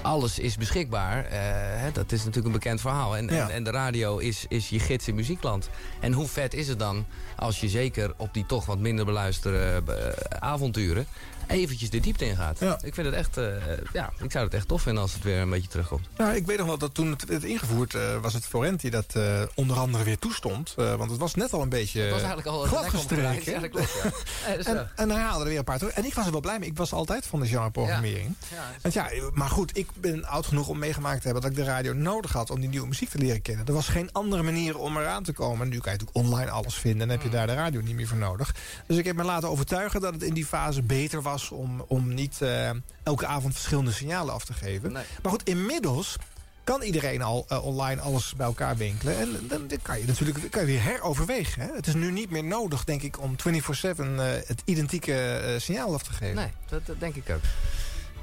[0.02, 1.24] alles is beschikbaar.
[1.24, 1.38] Eh,
[1.80, 3.16] hè, dat is natuurlijk een bekend verhaal.
[3.16, 3.44] En, Ja.
[3.48, 5.68] en, en de radio is, is je gids in muziekland.
[6.00, 7.04] En hoe vet is het dan
[7.36, 11.06] als je zeker op die toch wat minder beluisterde eh, avonturen...
[11.52, 12.58] eventjes de diepte ingaat.
[12.58, 12.78] Ja.
[12.82, 13.46] Ik vind het echt, eh,
[13.92, 16.08] ja, ik zou het echt tof vinden als het weer een beetje terugkomt.
[16.16, 18.90] Nou, ik weet nog wel dat toen het werd ingevoerd eh, was het Florent die
[18.90, 20.74] dat eh, onder andere weer toestond.
[20.76, 23.34] Want het was net al een beetje Het was eigenlijk al glad nek omgedraaid.
[23.36, 23.52] gestreken.
[23.52, 24.10] Ja, dat klopt, ja.
[24.46, 25.92] Nee, dat is En, en hij haalde er weer een paar terug.
[25.94, 26.68] En ik was er wel blij mee.
[26.68, 28.34] Ik was altijd van de genreprogrammering.
[28.50, 28.56] Ja.
[28.56, 31.42] Ja, Want ja, maar goed, ik ben oud genoeg om meegemaakt te hebben...
[31.42, 33.66] dat ik de radio nodig had om die nieuwe muziek te leren kennen.
[33.66, 35.68] Er was geen andere manier om eraan te komen.
[35.68, 37.02] Nu kan je natuurlijk online alles vinden...
[37.02, 37.34] en heb je Mm.
[37.34, 38.54] daar de radio niet meer voor nodig.
[38.86, 41.41] Dus ik heb me laten overtuigen dat het in die fase beter was...
[41.50, 42.70] om, om niet eh,
[43.02, 44.92] elke avond verschillende signalen af te geven.
[44.92, 45.04] Nee.
[45.22, 46.16] Maar goed, inmiddels
[46.64, 49.18] kan iedereen al eh, online alles bij elkaar winkelen.
[49.18, 51.62] En dan, dan kan je natuurlijk kan je weer heroverwegen.
[51.62, 51.74] Hè?
[51.74, 56.02] Het is nu niet meer nodig, denk ik, om 24-7 eh, het identieke signaal af
[56.02, 56.34] te geven.
[56.34, 57.42] Nee, dat, dat denk ik ook.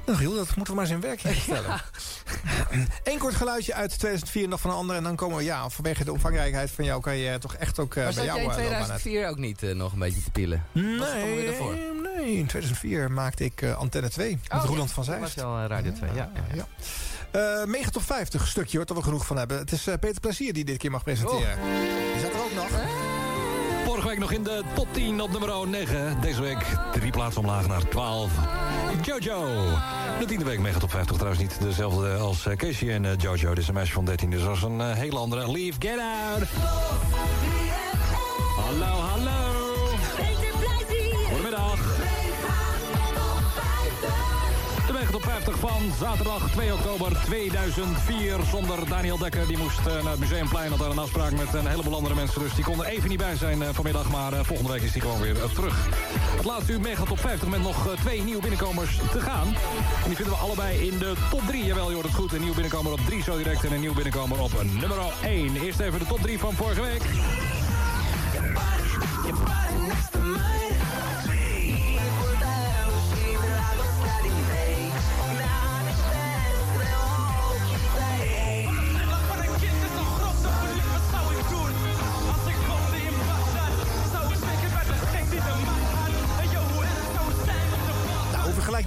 [0.06, 1.80] Nou Giel, dat moeten we maar eens in werking stellen.
[3.04, 4.96] Eén kort geluidje uit 2004 nog van een ander.
[4.96, 7.00] En dan komen we, ja, vanwege de omvangrijkheid van jou...
[7.00, 9.00] kan je toch echt ook eh, Maar bij jou jij in eh, loopbaan uit.
[9.00, 11.44] 2004 ook niet eh, nog een beetje te weer Nee,
[12.16, 15.34] nee, in 2004 maakte ik eh, Antenne 2 met Oh, Roland ja, van dat Zijst.
[15.34, 16.30] was wel eh, Radio 2, ja.
[16.34, 16.66] ja, ja.
[17.60, 19.58] Eh, Mega Top 50 stukje hoor, dat we genoeg van hebben.
[19.58, 21.58] Het is eh, Peter Plezier die dit keer mag presenteren.
[22.12, 22.68] Die zat er ook nog.
[24.10, 26.20] Week nog in de top 10 op nummer 9.
[26.20, 28.32] Deze week drie plaatsen omlaag naar 12.
[29.02, 29.46] Jojo.
[30.18, 33.48] De tiende week mega top 50 trouwens niet dezelfde als eh, Casey en eh, Jojo.
[33.48, 35.52] Dit is een meisje van 13, dus dat is een eh, hele andere.
[35.52, 36.48] Leave, get out.
[38.56, 39.49] Hallo, hallo.
[45.00, 45.00] Goedemiddag.
[45.00, 48.36] De mega top 50 van zaterdag 2 oktober 2004.
[48.50, 50.70] Zonder Daniel Dekker, die moest eh, naar het Museumplein...
[50.70, 52.40] had daar een afspraak met een heleboel andere mensen.
[52.40, 54.10] Dus die kon er even niet bij zijn eh, vanmiddag.
[54.10, 55.88] Maar eh, volgende week is hij gewoon weer terug.
[56.36, 59.46] Het laatste uur mega top 50 met nog twee nieuwe binnenkomers te gaan.
[60.02, 61.64] En die vinden we allebei in de top 3.
[61.64, 62.32] Jawel, je hoort het goed.
[62.32, 63.64] Een nieuw binnenkomer op 3 zo direct...
[63.64, 65.56] en een nieuw binnenkomer op nummer 1.
[65.56, 67.02] Eerst even de top 3 van vorige week.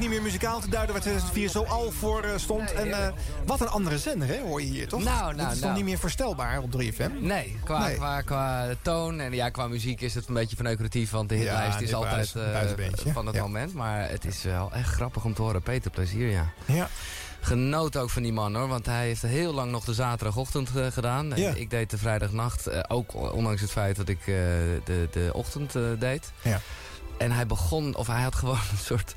[0.03, 2.73] Niet meer muzikaal te duiden waar 2004 zo al voor eh, stond.
[2.73, 3.07] en eh,
[3.45, 5.03] wat een andere zender, hè, hoor je hier toch?
[5.03, 5.75] Nou, nou, Dat is toch nou.
[5.75, 7.11] niet meer voorstelbaar op 3FM?
[7.19, 7.95] Nee, qua, Nee.
[7.95, 11.11] Qua, qua toon en ja, qua muziek is het een beetje verneukeratief.
[11.11, 13.41] Want de hitlijst Ja, is altijd eh, van het Ja.
[13.41, 13.73] moment.
[13.73, 15.61] Maar het is wel echt grappig om te horen.
[15.61, 16.49] Peter, plezier, ja.
[16.65, 16.87] Ja.
[17.41, 21.31] Genoot ook van die man hoor, want hij heeft heel lang nog de zaterdagochtend gedaan.
[21.35, 21.51] Ja.
[21.55, 26.31] Ik deed de vrijdagnacht, ook ondanks het feit dat ik de, de ochtend deed.
[26.41, 26.59] Ja.
[27.17, 29.13] En hij begon, of hij had gewoon een soort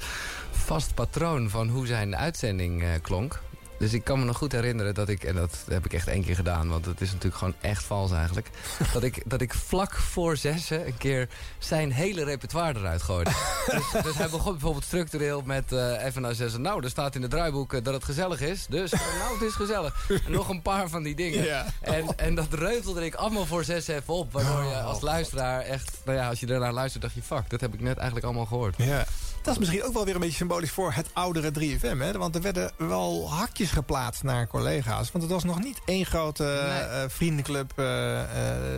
[0.56, 3.40] vast patroon van hoe zijn uitzending eh, klonk.
[3.78, 6.24] Dus ik kan me nog goed herinneren dat ik, en dat heb ik echt één
[6.24, 8.50] keer gedaan, want het is natuurlijk gewoon echt vals eigenlijk.
[8.92, 13.30] dat, ik, dat ik vlak voor zessen een keer zijn hele repertoire eruit gooide.
[13.70, 16.60] dus, dus hij begon bijvoorbeeld structureel met eh, even naar zessen.
[16.60, 18.66] Nou, er staat in het draaiboek eh, dat het gezellig is.
[18.68, 20.08] Dus nou, het is gezellig.
[20.26, 21.66] En nog een paar van die dingen.
[21.80, 24.32] En, en dat reutelde ik allemaal voor zes even op.
[24.32, 27.60] Waardoor je als luisteraar echt, nou ja, als je ernaar luistert, dacht je, fuck, dat
[27.60, 28.74] heb ik net eigenlijk allemaal gehoord.
[28.78, 29.06] Ja.
[29.46, 31.98] Dat is misschien ook wel weer een beetje symbolisch voor het oudere 3FM.
[31.98, 32.12] Hè?
[32.12, 35.12] Want er werden wel hakjes geplaatst naar collega's.
[35.12, 37.72] Want het was nog niet één grote eh, vriendenclub.
[37.76, 38.26] eh, eh,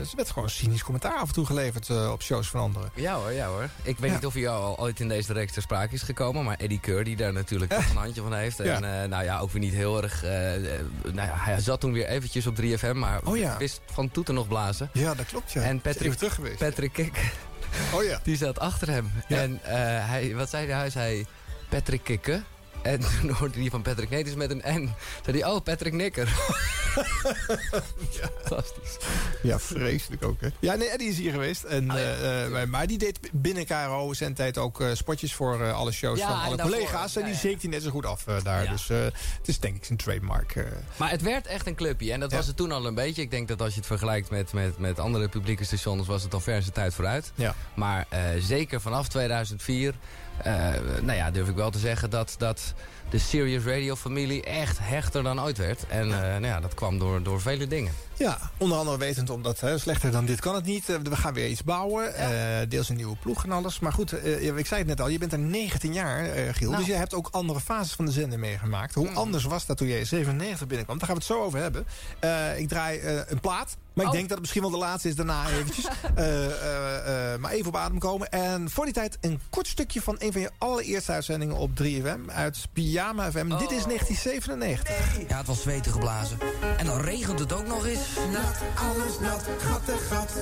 [0.06, 2.90] ze werd gewoon cynisch commentaar af en toe geleverd op shows van anderen.
[2.94, 3.68] Ja hoor, ja hoor.
[3.82, 4.16] Ik weet Ja.
[4.16, 6.44] niet of hij al ooit in deze reeks ter sprake is gekomen.
[6.44, 8.56] Maar Eddie Keur, die daar natuurlijk toch een handje van heeft.
[8.58, 8.80] Ja.
[8.82, 10.22] En nou ja, ook weer niet heel erg...
[10.22, 12.94] nou ja, hij zat toen weer eventjes op 3FM.
[12.94, 13.56] Maar Oh ja.
[13.56, 14.90] wist van toeten nog blazen.
[14.92, 15.52] Ja, dat klopt.
[15.52, 15.62] Ja.
[15.62, 16.58] En Patrick, terug geweest.
[16.58, 17.32] Patrick Kik,
[17.94, 18.20] Oh ja.
[18.22, 19.10] die zat achter hem.
[19.28, 19.36] Ja.
[19.36, 19.74] En eh,
[20.08, 20.78] hij, wat zei hij?
[20.78, 21.26] Hij zei
[21.68, 22.44] Patrick Kikken.
[22.88, 24.90] En toen hoorde hij van Patrick nee, het is met een N.
[25.24, 26.28] Zei hij, oh, Patrick Nikker.
[28.44, 28.96] Fantastisch.
[29.42, 30.48] Ja, vreselijk ook, hè?
[30.58, 31.62] Ja, nee, Eddie is hier geweest.
[31.62, 31.94] En, ja.
[31.96, 35.92] eh, eh, maar- maar die deed binnen KRO zendtijd ook eh, spotjes voor eh, alle
[35.92, 37.14] shows Ja, van alle daarvoor, collega's.
[37.16, 37.40] En ja, die ja.
[37.40, 38.64] zeekt hij net zo goed af daar.
[38.64, 38.70] Ja.
[38.70, 39.14] Dus eh, het
[39.48, 40.66] is denk ik zijn trademark.
[40.96, 42.12] Maar het werd echt een clubje.
[42.12, 42.36] En dat Ja.
[42.36, 43.22] was het toen al een beetje.
[43.22, 46.06] Ik denk dat als je het vergelijkt met, met, met andere publieke stations...
[46.06, 47.32] was het al ver zijn tijd vooruit.
[47.34, 47.54] Ja.
[47.74, 49.94] Maar eh, zeker vanaf 2004...
[50.42, 50.52] eh,
[51.00, 52.74] nou ja, durf ik wel te zeggen dat, dat
[53.10, 55.86] de Serious Radio familie echt hechter dan ooit werd.
[55.86, 57.92] En eh, nou ja, dat kwam door, door vele dingen.
[58.16, 60.88] Ja, onder andere wetend omdat hè, slechter dan dit kan het niet.
[60.88, 62.14] Eh, we gaan weer iets bouwen.
[62.14, 63.78] eh, deels een nieuwe ploeg en alles.
[63.80, 64.12] Maar goed,
[64.56, 66.70] ik zei het net al, je bent er 19 jaar, Giel.
[66.70, 66.82] Nou.
[66.82, 68.94] Dus je hebt ook andere fases van de zender meegemaakt.
[68.94, 69.16] Hoe Hmm.
[69.16, 70.98] anders was dat toen jij 97 binnenkwam?
[70.98, 71.86] Daar gaan we het zo over hebben.
[72.58, 73.76] Ik draai een plaat.
[73.92, 74.16] Maar ik Oh.
[74.18, 75.86] denk dat het misschien wel de laatste is daarna eventjes.
[77.40, 78.28] Maar even op adem komen.
[78.30, 82.30] En voor die tijd een kort stukje van een van je allereerste uitzendingen op 3FM.
[82.30, 82.66] Uit
[82.98, 83.48] Pyjama FM.
[83.48, 85.28] Dit is 1997.
[85.28, 86.38] Ja, het was zweten geblazen.
[86.76, 87.98] En dan regent het ook nog eens.
[88.32, 90.32] Nat, alles nat, gat te gat.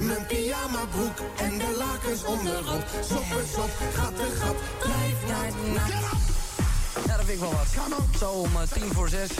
[0.00, 2.84] Mijn pyjama broek en de lakens onderop.
[3.00, 4.56] Soppen, sop, gat te gat.
[4.78, 5.88] Blijf nat, nat.
[7.06, 7.66] Ja, dat vind ik wel wat.
[8.18, 9.30] Zo om eh, tien voor zes.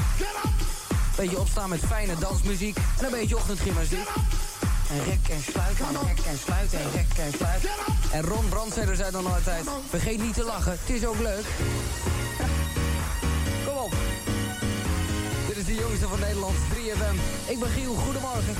[1.16, 2.76] Beetje opstaan met fijne dansmuziek.
[2.98, 4.08] En een beetje ochtendgymnastiek.
[4.90, 7.62] En rek en sluit, en rek en sluit, en rek en sluit.
[8.12, 9.64] En Ron Brandsteder zei dan altijd...
[9.88, 11.44] Vergeet niet te lachen, het is ook leuk.
[13.66, 13.92] Kom op.
[15.46, 17.16] Dit is de jongste van Nederland, 3FM.
[17.50, 18.54] Ik ben Giel, goedemorgen.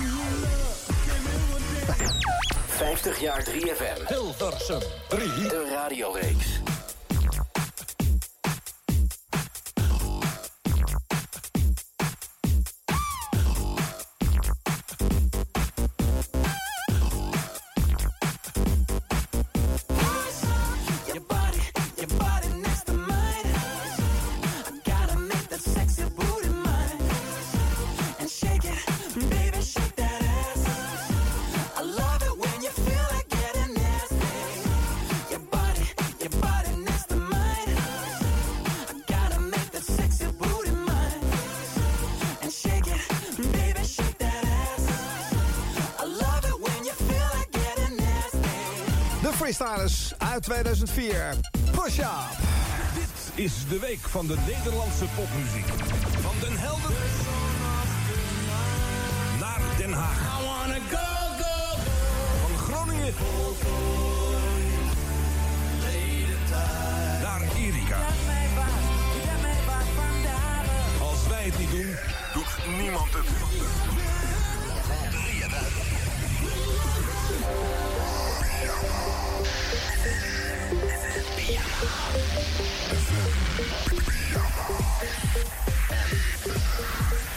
[2.66, 4.06] 50 jaar 3FM.
[4.06, 5.28] Hilversum 3.
[5.28, 6.60] De radioreeks.
[50.38, 51.34] Uit 2004.
[51.70, 52.06] Push up.
[52.94, 55.66] Dit is de week van de Nederlandse popmuziek.
[56.20, 56.96] Van Den Helder
[59.40, 60.40] naar Den Haag.
[62.40, 63.14] Van Groningen
[67.22, 67.98] naar Erika.
[72.34, 73.26] doet niemand het.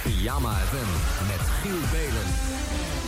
[0.04, 3.01] Pyjama FM met Giel Belen.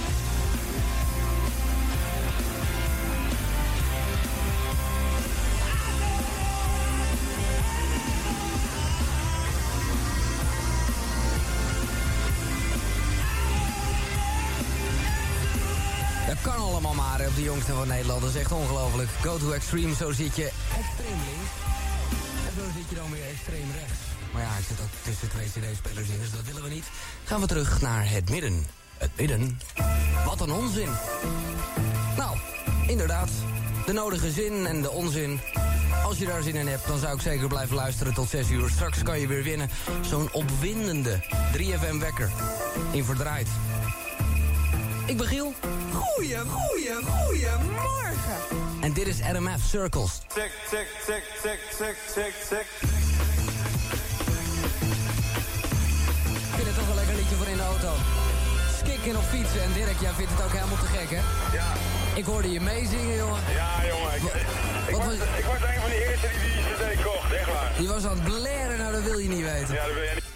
[16.43, 18.21] Kan allemaal maar op de jongste van Nederland.
[18.21, 19.09] Dat is echt ongelooflijk.
[19.21, 21.51] Go to extreme, zo zit je extreem links.
[22.47, 23.99] En zo zit je dan weer extreem rechts.
[24.33, 26.85] Maar ja, ik zit ook tussen twee cd-spelers in, dus dat willen we niet.
[27.23, 28.65] Gaan we terug naar het midden.
[28.97, 29.59] Het midden?
[30.25, 30.89] Wat een onzin.
[32.17, 32.37] Nou,
[32.87, 33.29] inderdaad.
[33.85, 35.39] De nodige zin en de onzin.
[36.03, 38.69] Als je daar zin in hebt, dan zou ik zeker blijven luisteren tot 6 uur.
[38.69, 39.69] Straks kan je weer winnen.
[40.01, 41.23] Zo'n opwindende
[41.57, 42.31] 3FM wekker.
[42.91, 43.47] In verdraaid.
[45.05, 45.53] Ik ben Giel.
[45.93, 48.37] Goeie, goeie, goeiemorgen.
[48.81, 50.19] En dit is RMF Circles.
[50.33, 52.65] Tik, tik, tik, tik, tik, tik, tik.
[56.31, 57.91] Ik vind het toch een lekker liedje voor in de auto.
[58.77, 59.63] Skikken of fietsen.
[59.63, 61.21] En Dirk, jij vindt het ook helemaal te gek, hè?
[61.57, 61.73] Ja.
[62.15, 63.41] Ik hoorde je meezingen, jongen.
[63.53, 64.15] Ja, jongen.
[64.15, 64.21] Ik,
[64.87, 67.71] ik, was, ik was een van de eerste die die cd kocht, echt waar.
[67.77, 69.73] Die was aan het blaren, nou dat wil je niet weten.
[69.73, 70.32] Ja, dat wil je niet.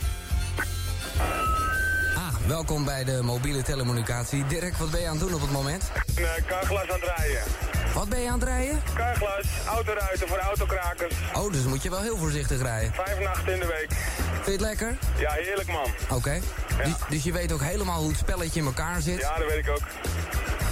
[2.47, 4.47] Welkom bij de mobiele telecommunicatie.
[4.47, 5.91] Dirk, wat ben je aan het doen op het moment?
[6.15, 7.41] Een uh, aan het rijden.
[7.93, 8.81] Wat ben je aan het rijden?
[8.95, 11.15] Carglas, autoruiten voor autokrakers.
[11.33, 12.93] Oh, dus moet je wel heel voorzichtig rijden.
[12.93, 13.91] Vijf nachten in de week.
[14.31, 14.97] Vind je het lekker?
[15.17, 15.87] Ja, heerlijk man.
[16.09, 16.39] Oké.
[16.83, 19.19] Dus, dus je weet ook helemaal hoe het spelletje in elkaar zit?
[19.19, 19.83] Ja, dat weet ik ook.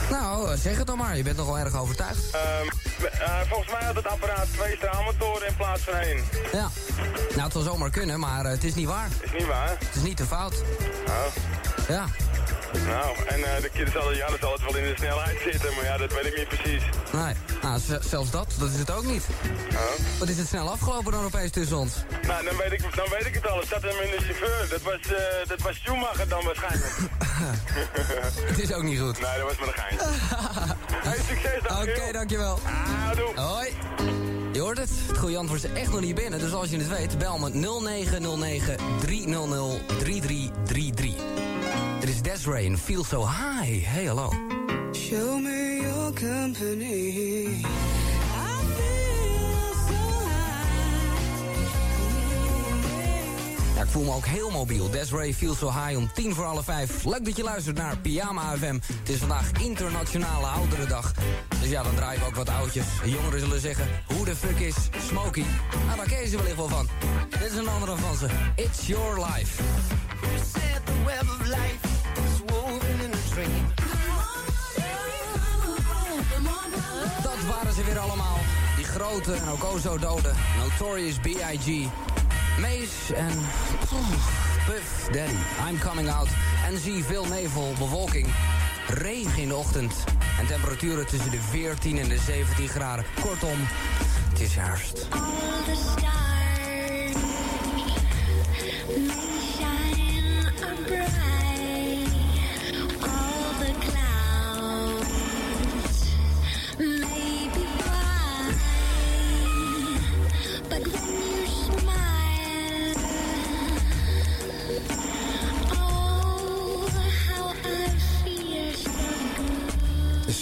[0.09, 1.17] Nou, eh, zeg het dan maar.
[1.17, 2.35] Je bent nogal erg overtuigd.
[2.35, 2.69] Um,
[3.05, 6.23] uh, volgens mij had het apparaat twee straalmotoren in plaats van één.
[6.51, 6.69] Ja.
[7.29, 9.07] Nou, het zal zomaar kunnen, maar uh, het is niet waar.
[9.19, 9.69] Is niet waar?
[9.69, 10.63] Het is niet te fout.
[11.07, 11.54] Oh.
[11.87, 12.05] Ja.
[12.85, 15.75] Nou, en uh, de kind zal, ja, dat zal het wel in de snelheid zitten,
[15.75, 16.83] maar ja, dat weet ik niet precies.
[17.11, 19.23] Nee, nou, zelfs dat, dat is het ook niet.
[20.19, 21.93] Wat is het snel afgelopen dan opeens tussen ons?
[22.27, 23.59] Nou, dan weet ik, dan weet ik het al.
[23.59, 24.67] Het zat hem in de chauffeur.
[24.69, 26.93] Dat was, uh, dat was Schumacher dan waarschijnlijk.
[28.51, 29.19] het is ook niet goed.
[29.21, 30.05] Nee, dat was maar een geintje.
[31.09, 32.59] hey, succes dan, Oké, okay, dankjewel.
[32.63, 33.39] Ah, doe.
[33.39, 34.34] Hoi.
[34.65, 36.39] Hoort het, het goede antwoord is echt nog niet binnen.
[36.39, 41.13] Dus als je het weet, bel me 0909 300 3333.
[41.99, 43.85] Dit is Desiree en Feel So High.
[43.87, 44.29] Hey, hallo.
[44.93, 47.61] Show me your company.
[53.75, 54.89] Ja, ik voel me ook heel mobiel.
[54.89, 57.03] Desiree Feel So High om tien voor alle vijf.
[57.03, 58.73] Leuk dat je luistert naar Pyjama FM.
[58.73, 61.13] Het is vandaag internationale ouderendag.
[61.59, 62.85] Dus ja, dan draai ik ook wat oudjes.
[63.03, 64.75] De jongeren zullen zeggen, hoe de fuck is
[65.07, 65.45] Smokey?
[65.85, 66.87] Nou, daar ken je ze wellicht wel van.
[67.29, 68.27] Dit is een andere van ze.
[68.55, 69.63] It's Your Life.
[70.53, 73.73] Said the web of life is woven in a dream.
[77.23, 78.37] Dat waren ze weer allemaal.
[78.75, 81.87] Die grote en ook o zo dode Notorious B.I.G.
[82.59, 83.39] Mace en
[84.65, 85.37] Puff Daddy.
[85.69, 86.27] I'm coming out.
[86.65, 88.27] En zie veel nevel, bewolking.
[88.87, 89.93] Regen in de ochtend.
[90.39, 93.05] En temperaturen tussen de 14 en de 17 graden.
[93.21, 93.57] Kortom,
[94.29, 95.07] het is herfst.
[95.09, 95.21] All
[95.65, 96.15] the stars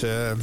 [0.04, 0.36] uh,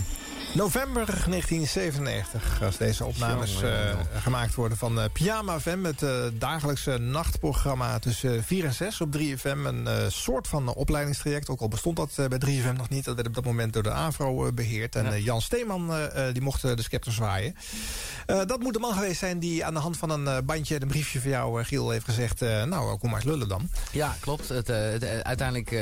[0.55, 4.07] november 1997 als deze opnames uh, jongen.
[4.23, 5.85] gemaakt worden van uh, Pyjama FM.
[5.85, 9.65] Het uh, dagelijkse nachtprogramma tussen 4 en 6 op 3FM.
[9.65, 13.05] Een soort van opleidingstraject, ook al bestond dat bij 3FM nog niet.
[13.05, 14.97] Dat werd op dat moment door de AVRO beheerd.
[14.97, 15.17] En Ja.
[15.17, 15.93] Jan Steeman
[16.33, 17.57] die mocht de scepter zwaaien.
[18.27, 20.75] Dat moet de man geweest zijn die aan de hand van een bandje...
[20.75, 22.41] en een briefje van jou, Giel, heeft gezegd...
[22.41, 23.71] Nou, kom maar eens lullen dan.
[23.93, 24.49] Ja, klopt.
[24.49, 25.81] Het, eh, het, eh, uiteindelijk eh,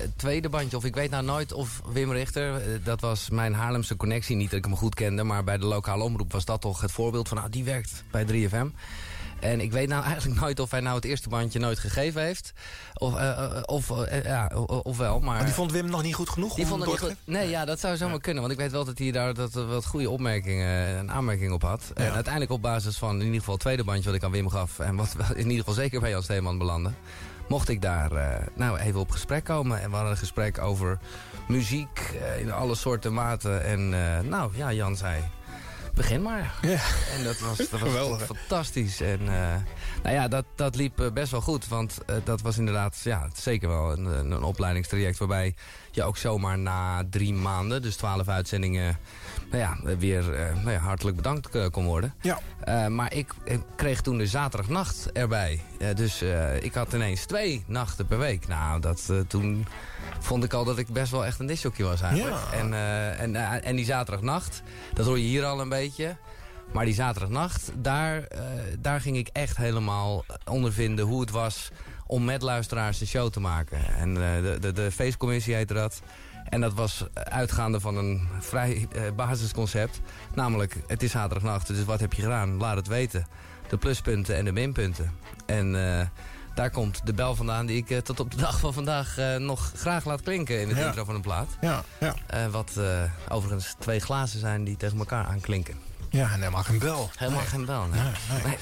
[0.00, 2.54] het tweede bandje, of ik weet nou nooit of Wim Richter...
[2.54, 5.22] eh, dat was mijn Haarlemse connectie, niet dat ik hem goed kende...
[5.22, 7.36] maar bij de lokale omroep was dat toch het voorbeeld van...
[7.36, 8.76] nou, die werkt bij 3FM.
[9.40, 12.52] En ik weet nou eigenlijk nooit of hij nou het eerste bandje nooit gegeven heeft.
[12.94, 14.50] Of, eh, eh, of, eh, ja,
[14.82, 15.34] of wel, maar...
[15.34, 17.16] Maar die vond Wim nog niet goed genoeg Die om vond niet.
[17.24, 18.40] Nee, ja, dat zou zomaar kunnen.
[18.42, 21.90] Want ik weet wel dat hij daar dat, wat goede opmerkingen en aanmerkingen op had.
[21.94, 24.48] En uiteindelijk op basis van in ieder geval het tweede bandje wat ik aan Wim
[24.48, 24.78] gaf...
[24.78, 26.90] en wat in ieder geval zeker bij Jan Steeman belandde...
[27.48, 29.80] mocht ik daar eh, nou even op gesprek komen.
[29.80, 30.98] En we hadden een gesprek over
[31.50, 33.64] muziek eh, in alle soorten maten.
[33.64, 35.22] En eh, nou, ja, Jan zei...
[35.94, 36.54] begin maar.
[36.62, 36.80] Ja.
[37.16, 39.00] En dat was, dat was fantastisch.
[39.00, 39.54] En eh,
[40.02, 41.68] nou ja, dat, dat liep eh, best wel goed.
[41.68, 45.18] Want eh, dat was inderdaad ja, zeker wel een, een opleidingstraject...
[45.18, 45.54] waarbij
[45.90, 48.98] je ook zomaar na drie maanden, dus twaalf uitzendingen...
[49.50, 52.14] Nou ja, weer eh, nou ja, hartelijk bedankt kon worden.
[52.20, 52.40] Ja.
[52.88, 55.60] Maar ik, ik kreeg toen de zaterdagnacht erbij.
[55.94, 56.22] Dus
[56.60, 58.48] ik had ineens twee nachten per week.
[58.48, 59.66] Nou, dat, toen
[60.20, 62.36] vond ik al dat ik best wel echt een disjockey was eigenlijk.
[62.52, 62.58] Ja.
[62.58, 62.74] En,
[63.34, 64.62] en, en die zaterdagnacht,
[64.94, 66.16] dat hoor je hier al een beetje.
[66.72, 68.40] Maar die zaterdagnacht, daar, eh,
[68.78, 71.70] daar ging ik echt helemaal ondervinden hoe het was
[72.06, 73.78] om met luisteraars een show te maken.
[73.96, 76.02] En eh, de, de, de feestcommissie heette dat.
[76.48, 80.00] En dat was uitgaande van een vrij eh, basisconcept.
[80.34, 82.56] Namelijk, het is zaterdagnacht, dus wat heb je gedaan?
[82.56, 83.26] Laat het weten.
[83.68, 85.12] De pluspunten en de minpunten.
[85.46, 85.72] En
[86.54, 90.04] daar komt de bel vandaan die ik tot op de dag van vandaag nog graag
[90.04, 90.86] laat klinken in het Ja.
[90.86, 91.48] intro van een plaat.
[91.60, 92.14] Ja, ja.
[92.50, 92.80] Wat
[93.28, 95.74] overigens twee glazen zijn die tegen elkaar aanklinken.
[96.10, 97.10] Ja, en helemaal geen bel.
[97.16, 98.00] Helemaal geen bel, nee.
[98.44, 98.56] Nee.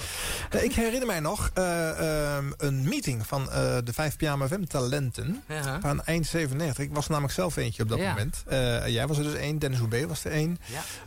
[0.51, 4.64] Eh, Ik herinner mij nog eh, ehm, een meeting van eh, de 5 Pyjama FM
[4.64, 5.42] talenten.
[5.49, 5.80] Ja.
[5.80, 6.84] Van eind 97.
[6.84, 8.09] Ik was namelijk zelf eentje op dat Ja.
[8.09, 8.42] moment.
[8.86, 9.59] Jij was er dus één.
[9.59, 10.59] Dennis Hoebe was er één.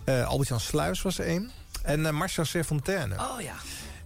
[0.05, 0.21] Ja.
[0.23, 1.51] Albert-Jan Sluis was er één.
[1.83, 3.15] En Marcel Serfontaine.
[3.19, 3.53] Oh ja.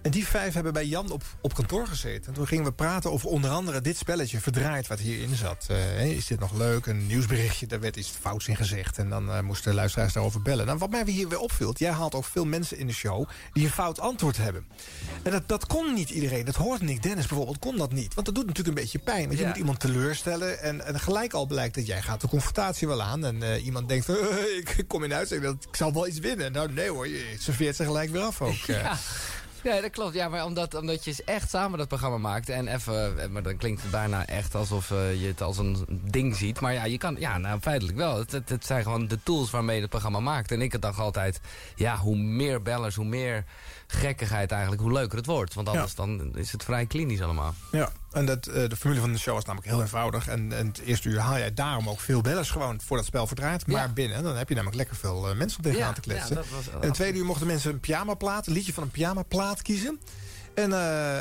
[0.05, 2.27] En die vijf hebben bij Jan op, op kantoor gezeten.
[2.27, 5.65] En toen gingen we praten over onder andere dit spelletje verdraaid wat hierin zat.
[5.69, 6.85] Eh, is dit nog leuk?
[6.85, 8.97] Een nieuwsberichtje, daar werd iets fouts in gezegd.
[8.97, 10.65] En dan eh, moesten de luisteraars daarover bellen.
[10.65, 13.63] Nou, wat mij hier weer opviel, jij haalt ook veel mensen in de show die
[13.65, 14.65] een fout antwoord hebben.
[15.23, 16.45] En dat, dat kon niet iedereen.
[16.45, 18.13] Dat hoort Nick Dennis bijvoorbeeld, kon dat niet.
[18.13, 19.25] Want dat doet natuurlijk een beetje pijn.
[19.25, 19.47] Want je Ja.
[19.47, 20.59] moet iemand teleurstellen.
[20.61, 23.25] En, en gelijk al blijkt dat jij gaat de confrontatie wel aan.
[23.25, 24.09] En eh, iemand denkt,
[24.77, 26.51] ik kom in uitzending, dat- ik zal wel iets winnen.
[26.51, 28.53] Nou nee hoor, je serveert ze gelijk weer af ook.
[28.55, 28.97] Ja.
[29.65, 30.13] Ja, dat klopt.
[30.13, 32.49] Ja, maar omdat, omdat je echt samen dat programma maakt.
[32.49, 35.85] En even, eh, maar dan klinkt het bijna echt alsof eh, je het als een
[35.89, 36.59] ding ziet.
[36.59, 38.17] Maar ja, je kan, ja, nou feitelijk wel.
[38.17, 40.51] Het, het, het zijn gewoon de tools waarmee je het programma maakt.
[40.51, 41.39] En ik dacht altijd,
[41.75, 43.43] ja, hoe meer bellers, hoe meer
[43.87, 45.53] gekkigheid eigenlijk, hoe leuker het wordt.
[45.53, 47.53] Want anders dan is het vrij klinisch allemaal.
[47.71, 50.27] Ja, en dat, eh, de formule van de show is namelijk heel eenvoudig.
[50.27, 53.27] En, en het eerste uur haal jij daarom ook veel bellers gewoon voor dat spel
[53.27, 53.67] verdraaid.
[53.67, 56.35] Maar binnen, dan heb je namelijk lekker veel eh, mensen om tegenaan Ja, te kletsen.
[56.35, 59.99] was- en het tweede uur mochten mensen een pyjama-plaat, een liedje van een pyjama-plaat kiezen.
[60.53, 61.17] En eh,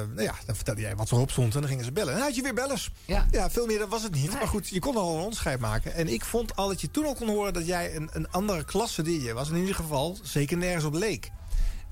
[0.00, 2.12] eh, nou ja, dan vertelde jij wat erop stond en dan gingen ze bellen.
[2.12, 2.90] En dan had je weer bellers.
[3.04, 3.26] Ja.
[3.50, 4.32] veel meer was het niet.
[4.32, 5.94] Maar goed, je kon al een onderscheid maken.
[5.94, 8.64] En ik vond al dat je toen al kon horen dat jij een, een andere
[8.64, 9.48] klasse DJ was.
[9.48, 11.30] En in ieder geval zeker nergens op leek.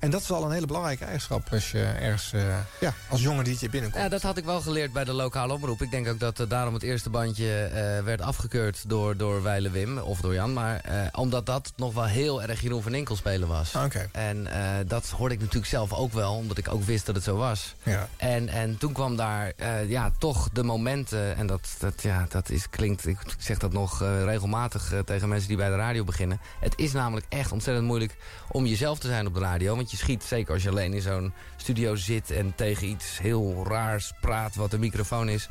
[0.01, 2.41] En dat is al een hele belangrijke eigenschap als je ergens eh,
[2.79, 4.03] ja, als jonge DJ binnenkomt.
[4.03, 5.81] Ja, dat had ik wel geleerd bij de lokale omroep.
[5.81, 9.69] Ik denk ook dat eh, daarom het eerste bandje eh, werd afgekeurd door, door Weile
[9.69, 10.53] Wim of door Jan.
[10.53, 10.81] Maar
[11.11, 13.75] omdat dat nog wel heel erg Jeroen van Enkel spelen was.
[13.75, 14.09] Oké.
[14.11, 14.47] En
[14.87, 17.75] dat hoorde ik natuurlijk zelf ook wel, omdat ik ook wist dat het zo was.
[17.83, 18.07] Ja.
[18.17, 19.53] En, en toen kwam daar
[19.87, 23.99] ja, toch de momenten, en dat, dat, ja, dat is, klinkt, ik zeg dat nog
[24.25, 26.39] regelmatig tegen mensen die bij de radio beginnen.
[26.59, 28.15] Het is namelijk echt ontzettend moeilijk
[28.51, 29.75] om jezelf te zijn op de radio.
[29.75, 33.65] Want je schiet, zeker als je alleen in zo'n studio zit en tegen iets heel
[33.67, 35.49] raars praat wat een microfoon is,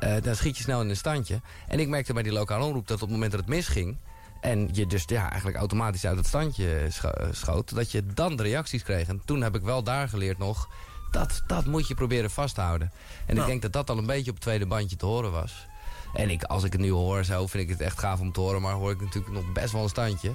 [0.00, 1.40] eh, dan schiet je snel in een standje.
[1.68, 3.96] En ik merkte bij die lokale omroep dat op het moment dat het misging,
[4.40, 7.74] en je dus ja, eigenlijk automatisch uit het standje scho- schoot...
[7.74, 9.08] dat je dan de reacties kreeg.
[9.08, 10.68] En toen heb ik wel daar geleerd nog...
[11.10, 12.92] dat, dat moet je proberen vasthouden.
[13.26, 13.40] En Nou.
[13.40, 15.66] ik denk dat dat al een beetje op het tweede bandje te horen was.
[16.14, 18.40] En ik, als ik het nu hoor zo, vind ik het echt gaaf om te
[18.40, 18.62] horen...
[18.62, 20.32] maar hoor ik natuurlijk nog best wel een standje.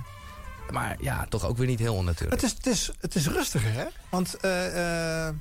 [0.71, 2.41] Maar ja, toch ook weer niet heel onnatuurlijk.
[2.41, 3.85] Het is, het is, het is rustiger, hè?
[4.09, 5.33] Want eh, eh,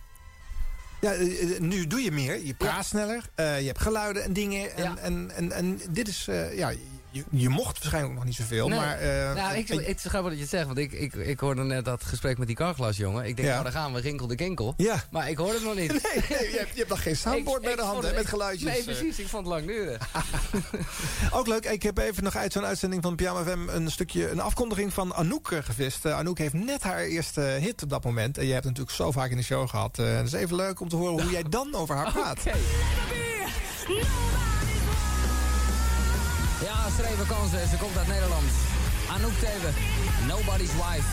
[1.00, 2.46] ja, eh, nu doe je meer.
[2.46, 3.22] Je praat sneller.
[3.36, 4.76] je hebt geluiden en dingen.
[4.76, 4.96] En, Ja.
[4.96, 6.28] en, en, en dit is...
[6.54, 6.72] ja,
[7.14, 8.68] je, je mocht waarschijnlijk nog niet zoveel.
[8.68, 8.78] Nee.
[8.78, 11.40] Maar, eh, nou, ik, het is grappig dat je het zegt, want ik, ik, ik
[11.40, 13.24] hoorde net dat gesprek met die karglasjongen.
[13.24, 13.52] Ik denk, Ja.
[13.52, 14.74] nou, daar gaan we, rinkel de kinkel.
[14.76, 15.04] Ja.
[15.10, 15.92] Maar ik hoorde het nog niet.
[16.04, 18.26] Nee, nee, je, hebt, je hebt nog geen soundboard bij de hand vond hè, met
[18.26, 18.68] geluidjes.
[18.70, 18.84] Nee, eh.
[18.84, 19.18] precies.
[19.18, 19.98] Ik vond het lang duren.
[21.38, 23.68] Ook leuk, ik heb even nog uit zo'n uitzending van Pyjama FM...
[23.68, 26.06] een stukje, een afkondiging van Anouk eh, gevist.
[26.06, 28.38] Anouk heeft net haar eerste hit op dat moment.
[28.38, 29.98] En je hebt het natuurlijk zo vaak in de show gehad.
[29.98, 32.42] Eh het is even leuk om te horen hoe jij dan over haar praat.
[32.44, 32.54] Ja,
[37.02, 37.68] kansen.
[37.68, 38.50] Ze komt uit Nederland.
[39.10, 39.74] Anouk Teven,
[40.26, 41.10] Nobody's Wife.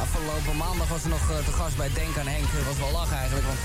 [0.00, 2.46] Afgelopen maandag was ze nog eh, te gast bij Denk aan Henk.
[2.52, 3.58] Dat was wel lachen eigenlijk, want...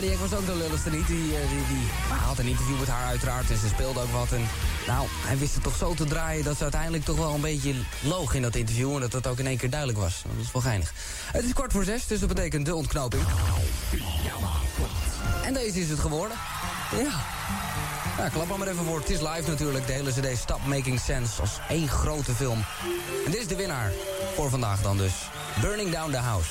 [0.00, 1.06] Die Henk was ook de lulligste niet.
[1.06, 1.86] Die, eh, die, die
[2.26, 4.32] had een interview met haar uiteraard en ze speelde ook wat.
[4.32, 4.48] En,
[4.86, 7.74] nou, hij wist het toch zo te draaien dat ze uiteindelijk toch wel een beetje
[8.00, 8.94] loog in dat interview.
[8.94, 10.22] En dat dat ook in één keer duidelijk was.
[10.22, 10.92] Dat is wel geinig.
[11.32, 13.22] Het is kwart voor zes, dus dat betekent de ontknoping.
[15.44, 16.36] En deze is het geworden.
[17.02, 17.20] Ja.
[18.18, 18.98] Ja, klap maar maar even voor.
[18.98, 19.86] Het is live natuurlijk.
[19.86, 22.64] De hele cd Stop Making Sense als één grote film.
[23.24, 23.92] En dit is de winnaar
[24.34, 25.12] voor vandaag dan dus.
[25.60, 26.50] Burning Down the House.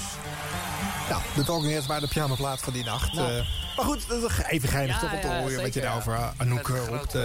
[1.12, 3.14] Nou, de Talking Heads waren de pyjamaplaat van die nacht.
[3.14, 3.32] Nou.
[3.32, 3.45] Eh,
[3.78, 4.05] Maar goed,
[4.49, 6.34] even geinig Ja, toch om te ja, horen wat je daarover ja.
[6.38, 7.16] Anouk roept.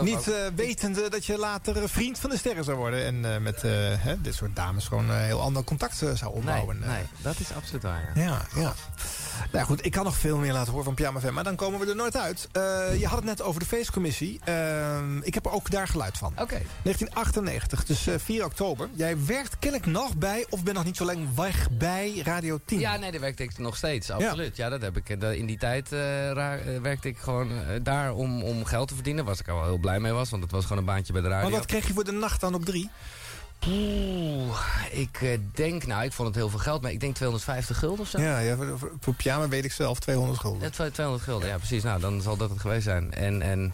[0.00, 3.04] niet wetende dat je later eh, vriend van de sterren zou worden.
[3.04, 6.78] En eh, met hè, dit soort dames gewoon een heel ander contact zou opbouwen.
[6.78, 8.12] nee, dat is absoluut waar.
[8.14, 8.22] Ja.
[8.22, 8.74] Ja, ja.
[9.52, 11.80] Nou goed, ik kan nog veel meer laten horen van Pyjama FM, maar dan komen
[11.80, 12.48] we er nooit uit.
[12.98, 14.40] Je had het net over de feestcommissie.
[14.44, 16.32] Ehm, ik heb er ook daar geluid van.
[16.32, 16.60] Oké.
[16.82, 18.88] 1998, dus eh, 4 oktober.
[18.92, 22.78] Jij werkt kennelijk nog bij, of ben nog niet zo lang weg bij Radio 10.
[22.78, 24.56] Ja, nee, daar werkte ik nog steeds, absoluut.
[24.56, 25.08] Ja, dat heb ik.
[25.10, 25.98] eh, In die tijd eh,
[26.30, 27.50] ra- eh, werkte ik gewoon
[27.82, 29.24] daar om, om geld te verdienen.
[29.24, 31.22] Waar ik al wel heel blij mee was, want het was gewoon een baantje bij
[31.22, 31.48] de radio.
[31.48, 32.90] Maar wat kreeg je voor de nacht dan op drie?
[33.68, 34.58] Oeh,
[34.90, 38.08] ik denk, nou, ik vond het heel veel geld, maar ik denk 250 gulden of
[38.08, 38.20] zo.
[38.20, 40.62] Ja, ja voor, voor, pyjama weet ik zelf 200 gulden.
[40.62, 41.82] Ja, twa- 200 gulden, ja precies.
[41.82, 43.12] Nou, dan zal dat het geweest zijn.
[43.14, 43.72] En, en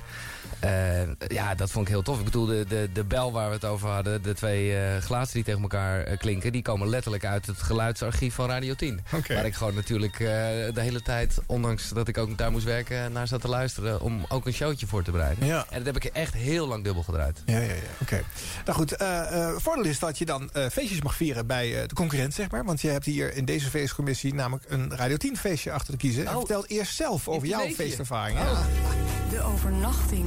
[0.62, 2.18] eh, ja, dat vond ik heel tof.
[2.18, 4.22] Ik bedoel, de, de, de bel waar we het over hadden...
[4.22, 6.52] de twee eh glazen die tegen elkaar eh, klinken...
[6.52, 9.00] die komen letterlijk uit het geluidsarchief van Radio 10.
[9.12, 9.34] Oké.
[9.34, 10.28] Waar ik gewoon natuurlijk eh,
[10.74, 11.38] de hele tijd...
[11.46, 13.12] ondanks dat ik ook daar moest werken...
[13.12, 14.00] naar zat te luisteren...
[14.00, 15.46] om ook een showtje voor te bereiden.
[15.46, 15.66] Ja.
[15.70, 17.42] En dat heb ik echt heel lang dubbel gedraaid.
[17.46, 17.72] Ja, ja, ja.
[18.00, 18.22] Oké.
[18.64, 21.88] Nou goed, eh eh, voordeel is dat je dan eh, feestjes mag vieren bij eh,
[21.88, 22.64] de concurrent, zeg maar.
[22.64, 26.26] Want je hebt hier in deze feestcommissie namelijk een Radio 10 feestje achter te kiezen.
[26.26, 26.38] En Oh.
[26.38, 28.38] vertel eerst zelf over jouw feestervaring.
[28.38, 28.44] Oh.
[28.44, 29.30] Ja.
[29.30, 30.26] De overnachting.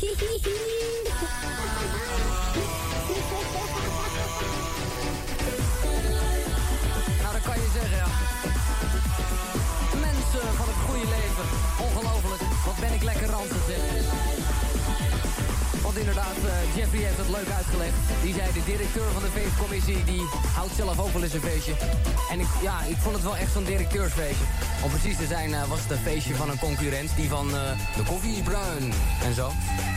[0.00, 0.79] Hihihihi.
[16.10, 17.96] Inderdaad, eh, Jeffrey heeft het leuk uitgelegd.
[18.22, 20.22] Die zei, de directeur van de feestcommissie, die
[20.54, 21.74] houdt zelf ook wel eens een feestje.
[22.30, 24.44] En ik, ja, ik vond het wel echt zo'n directeursfeestje.
[24.84, 27.70] Om precies te zijn eh, was het een feestje van een concurrent, die van eh,
[27.96, 28.92] de koffie is bruin
[29.24, 29.50] en zo.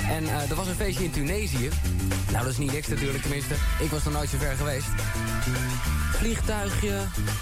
[0.09, 1.69] En er was een feestje in Tunesië.
[2.31, 3.53] Nou, dat is niet niks natuurlijk, tenminste.
[3.79, 4.87] Ik was nog nooit zo ver geweest.
[6.11, 6.95] Vliegtuigje.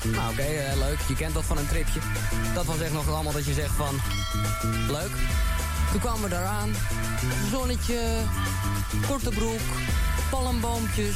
[0.04, 0.48] Nou, oké,
[0.78, 1.00] leuk.
[1.08, 2.00] Je kent dat van een tripje.
[2.54, 3.96] Dat was echt nog allemaal dat je zegt van...
[4.88, 5.16] Leuk.
[5.92, 6.72] Toen kwamen we daaraan.
[7.52, 8.00] Zonnetje,
[9.08, 9.60] korte broek,
[10.30, 11.16] palmboompjes,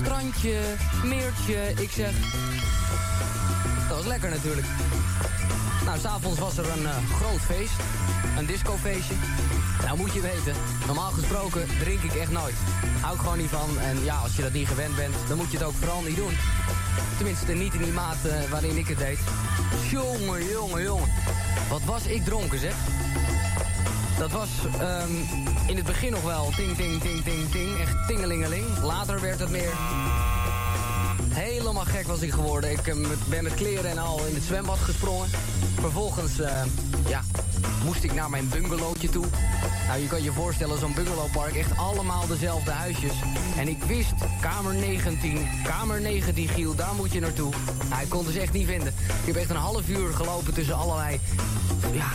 [0.00, 0.58] strandje,
[1.04, 1.72] meertje.
[1.80, 2.12] Ik zeg...
[3.88, 4.66] Dat was lekker natuurlijk.
[5.84, 7.72] Nou, s'avonds was er een eh, groot feest.
[8.38, 9.14] Een discofeestje.
[9.82, 10.54] Nou, moet je weten,
[10.86, 12.54] normaal gesproken drink ik echt nooit.
[13.00, 13.78] Hou ik gewoon niet van.
[13.78, 16.16] En ja, als je dat niet gewend bent, dan moet je het ook vooral niet
[16.16, 16.32] doen.
[17.16, 19.18] Tenminste, niet in die mate waarin ik het deed.
[19.90, 21.08] Jongen, jongen, jongen.
[21.68, 22.74] Wat was ik dronken, zeg.
[24.18, 24.48] Dat was
[24.80, 25.10] ehm,
[25.66, 27.80] in het begin nog wel ting, ting, ting, ting, ting.
[27.80, 28.64] Echt tingelingeling.
[28.82, 29.72] Later werd het meer...
[31.36, 32.70] Helemaal gek was ik geworden.
[32.70, 32.94] Ik eh,
[33.28, 35.28] ben met kleren en al in het zwembad gesprongen.
[35.80, 36.62] Vervolgens, eh,
[37.08, 37.22] ja,
[37.84, 39.24] moest ik naar mijn bungalowtje toe.
[39.86, 43.12] Nou, je kan je voorstellen, zo'n bungalowpark, echt allemaal dezelfde huisjes.
[43.56, 47.52] En ik wist, kamer 19, kamer 19 Giel, daar moet je naartoe.
[47.88, 48.94] Nou, ik kon het dus echt niet vinden.
[49.20, 51.20] Ik heb echt een half uur gelopen tussen allerlei,
[51.92, 52.08] ja,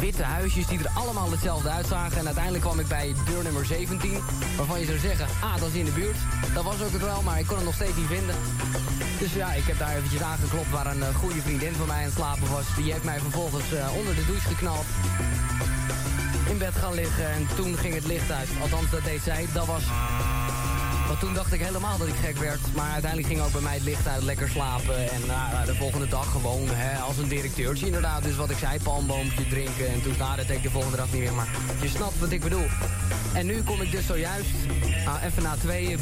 [0.00, 2.18] witte huisjes die er allemaal hetzelfde uitzagen.
[2.18, 4.22] En uiteindelijk kwam ik bij deur nummer 17,
[4.56, 6.16] waarvan je zou zeggen, ah, dat is in de buurt.
[6.54, 8.34] Dat was ook het wel, maar ik kon het nog steeds niet vinden.
[9.18, 12.04] Dus ja, ik heb daar eventjes aangeklopt waar een eh, goede vriendin van mij aan
[12.04, 12.64] het slapen was.
[12.76, 14.84] Die heeft mij vervolgens eh, onder de douche geknald.
[16.48, 18.48] In bed gaan liggen en toen ging het licht uit.
[18.60, 19.46] Althans, dat deed zij.
[19.52, 19.82] Dat was...
[21.06, 22.60] Want toen dacht ik helemaal dat ik gek werd.
[22.74, 25.10] Maar uiteindelijk ging ook bij mij het licht uit, lekker slapen.
[25.10, 28.22] En nou, de volgende dag gewoon hè, als een directeurtje inderdaad.
[28.22, 29.88] Dus wat ik zei, palmboompje drinken.
[29.92, 31.32] En toen, nou, dat deed ik de volgende dag niet meer.
[31.32, 31.48] Maar
[31.80, 32.66] je snapt wat ik bedoel.
[33.32, 34.50] En nu kom ik dus zojuist,
[35.04, 35.56] nou, even na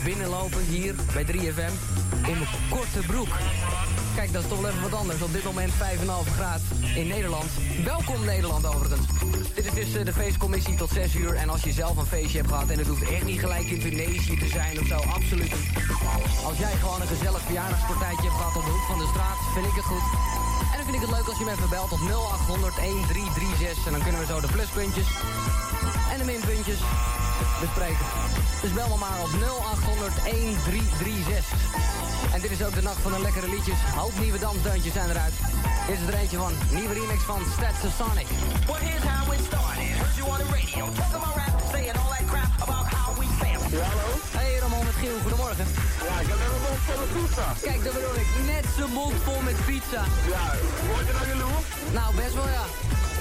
[0.05, 1.73] binnenlopen hier bij 3FM.
[2.27, 3.29] In mijn korte broek.
[4.15, 5.23] Kijk, dat is toch wel even wat anders.
[5.23, 5.77] Op dit moment 5,5
[6.39, 6.61] graad
[6.95, 7.51] in Nederland.
[7.85, 9.07] Welkom Nederland overigens.
[9.55, 11.35] Dit is dus eh, de feestcommissie tot 6 uur.
[11.35, 12.69] En als je zelf een feestje hebt gehad...
[12.69, 15.53] en het hoeft echt niet gelijk in Tunesië te zijn of zo, absoluut.
[16.45, 19.39] Als jij gewoon een gezellig verjaardagspartijtje hebt gehad op de hoek van de straat...
[19.55, 20.07] vind ik het goed.
[20.71, 23.87] En dan vind ik het leuk als je me even belt op 0800 1336.
[23.87, 25.09] En dan kunnen we zo de pluspuntjes
[26.13, 26.81] en de minpuntjes
[27.61, 28.07] bespreken.
[28.63, 32.04] Dus bel me maar op 0800 1336.
[32.35, 33.79] En dit is ook de nacht van de lekkere liedjes.
[34.01, 35.35] Hoop nieuwe dansdeuntjes zijn eruit.
[35.87, 36.53] Dit is er eentje van.
[36.79, 38.29] Nieuwe remix van Stats Sonic.
[38.69, 39.89] Well, here's how it started.
[40.01, 43.27] Heard you on the radio, talking my rap, saying all that crap about how we
[43.41, 43.61] fam.
[43.79, 44.09] Ja, hallo?
[44.39, 45.67] Hey Ramon met Giel, goedemorgen.
[46.09, 47.47] Ja, ik heb een mond vol met pizza.
[47.69, 48.29] Kijk, dat bedoel ik.
[48.53, 50.03] Net zijn mond vol met pizza.
[50.35, 50.45] Ja,
[50.89, 51.69] word je nou jaloers?
[51.99, 52.67] Nou, best wel ja.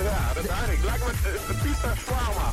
[0.10, 0.82] Ja, dat weet ik.
[0.90, 2.48] Lekker met de pizza shawarma.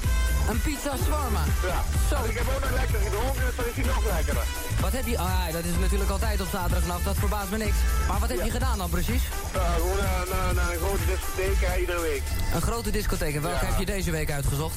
[0.50, 1.44] Een pizza shawarma.
[1.70, 1.80] Ja.
[2.08, 2.16] Zo.
[2.22, 4.46] En ik heb ook nog lekker gedronken, dus dan is hij nog lekkerder.
[4.80, 5.18] Wat heb je...
[5.18, 7.76] Ah, dat is natuurlijk altijd op zaterdagnacht, dat verbaast me niks.
[8.08, 9.22] Maar wat heb je gedaan dan precies?
[9.54, 12.22] Ja, gewoon naar, naar, naar een grote discotheek hè, iedere week.
[12.54, 13.34] Een grote discotheek.
[13.34, 13.70] En welke Ja.
[13.70, 14.74] heb je deze week uitgezocht?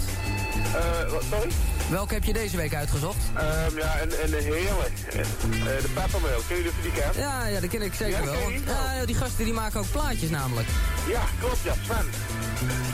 [0.74, 1.49] Eh, wat, sorry?
[1.89, 3.18] Welke heb je deze week uitgezocht?
[3.34, 4.86] Ehm, ja, en, en de hele.
[5.10, 7.16] Eh, de peppermilk, ken je die kent?
[7.16, 8.34] Ja, ja, dat ken ik zeker Ja, wel.
[8.41, 8.64] Want, die?
[8.99, 10.68] ja, die gasten die maken ook plaatjes namelijk.
[11.08, 12.06] Ja, klopt ja, Sven.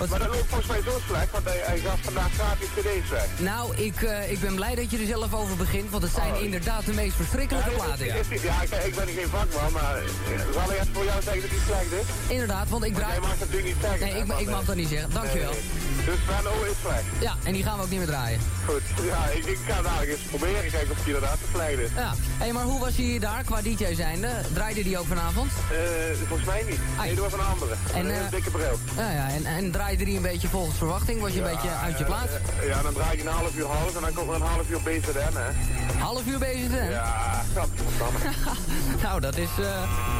[0.09, 3.25] Maar dat loopt volgens mij zo slecht, want hij, hij gaf vandaag gratis cd's weg.
[3.37, 6.33] Nou, ik, eh, ik ben blij dat je er zelf over begint, want het zijn
[6.33, 6.41] Oh.
[6.41, 8.13] inderdaad de meest verschrikkelijke platen, ja.
[8.49, 10.03] ja, ik, ik ben geen vakman, maar eh,
[10.53, 12.07] zal ik even voor jou zeggen dat hij slecht is?
[12.35, 13.11] Inderdaad, want ik draai...
[13.11, 13.99] jij mag het natuurlijk niet zeggen.
[13.99, 15.09] Nee, ik, ik mag eh, dat niet zeggen.
[15.13, 15.51] Dankjewel.
[15.51, 15.61] nee,
[16.05, 16.05] nee.
[16.05, 17.03] Dus O is slecht.
[17.19, 18.39] Ja, en die gaan we ook niet meer draaien.
[18.65, 18.81] Goed,
[19.11, 21.89] ja, ik, ik ga dadelijk eens proberen, kijken of hij inderdaad te slecht is.
[21.95, 24.29] Ja, hey, maar hoe was hij daar qua DJ zijnde?
[24.53, 25.51] Draaide die ook vanavond?
[25.51, 25.77] Eh,
[26.27, 26.79] volgens mij niet.
[26.99, 27.73] Nee, doe even een andere.
[27.93, 28.79] En, En, een eh, dikke bril.
[28.97, 31.21] Ja, ja, en, en draaide die een beetje volgens verwachting?
[31.21, 32.31] Was je een beetje uit je plaats?
[32.61, 34.69] eh, Ja, dan draai je een half uur half en dan komt er een half
[34.69, 35.49] uur BZN, hè.
[35.99, 36.95] Half uur bezig, hè?
[36.95, 38.19] Ja, gadverdamme.
[39.03, 39.49] nou, dat is...
[39.59, 39.65] eh,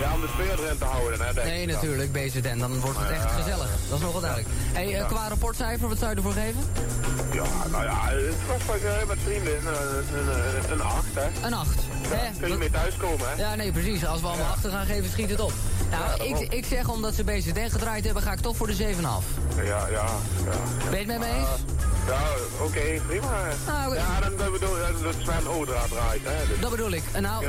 [0.02, 1.76] Ja, om de sfeer erin te houden, hè, denk Nee, ik dan.
[1.76, 2.58] natuurlijk, BZN.
[2.58, 3.30] Dan wordt het echt ja.
[3.30, 3.70] gezellig.
[3.90, 4.50] Dat is nogal duidelijk.
[4.74, 5.06] Hey, eh, Ja.
[5.06, 6.62] qua rapportcijfer, wat zou je ervoor geven?
[7.32, 11.48] Ja, nou ja, het was wel eh, met vrienden een, een, een, een acht, hè.
[11.48, 11.70] Een 8.
[12.40, 13.42] Kun je mee thuiskomen, hè.
[13.42, 14.06] Ja, nee, precies.
[14.06, 15.54] Als we allemaal achter gaan geven, schiet het op.
[15.92, 18.82] Nou, ik, ik zeg omdat ze BZN gedraaid hebben, ga ik toch voor de 7,5.
[19.56, 20.06] Ja, ja, ja.
[20.90, 21.48] Ben je het met me eens?
[22.08, 22.20] Ja,
[22.64, 23.32] oké, prima.
[23.68, 24.52] Nou, ja, dan dan
[25.04, 26.48] dat Sven Odra draait, hè.
[26.48, 26.59] Dus.
[26.60, 27.04] Dat bedoel ik.
[27.12, 27.46] En nou,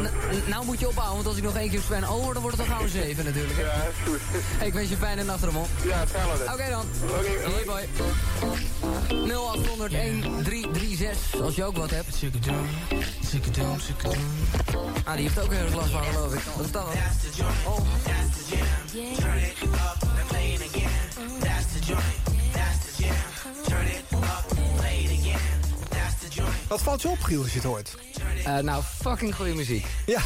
[0.46, 2.56] nou moet je ophouden, want als ik nog één keer Sven O hoor, dan wordt
[2.58, 3.56] het al gauw een 7 natuurlijk.
[3.56, 3.62] Hè?
[3.62, 4.20] Ja, is goed.
[4.58, 5.66] Hey, ik wens je fijne nacht, Ramon.
[5.84, 6.44] Ja, hetzelfde.
[6.52, 6.84] Oké dan.
[7.18, 7.88] Oké, Hey boy.
[9.28, 12.16] 0800 1336, als je ook wat hebt.
[15.04, 16.40] Ah, die heeft ook heel erg last van, geloof ik.
[16.56, 16.92] Wat is dat dan?
[17.66, 17.78] Oh.
[26.70, 27.96] Wat valt je op, Giel, als je het hoort?
[28.44, 29.86] Eh, nou, fucking goede muziek.
[30.06, 30.20] Ja.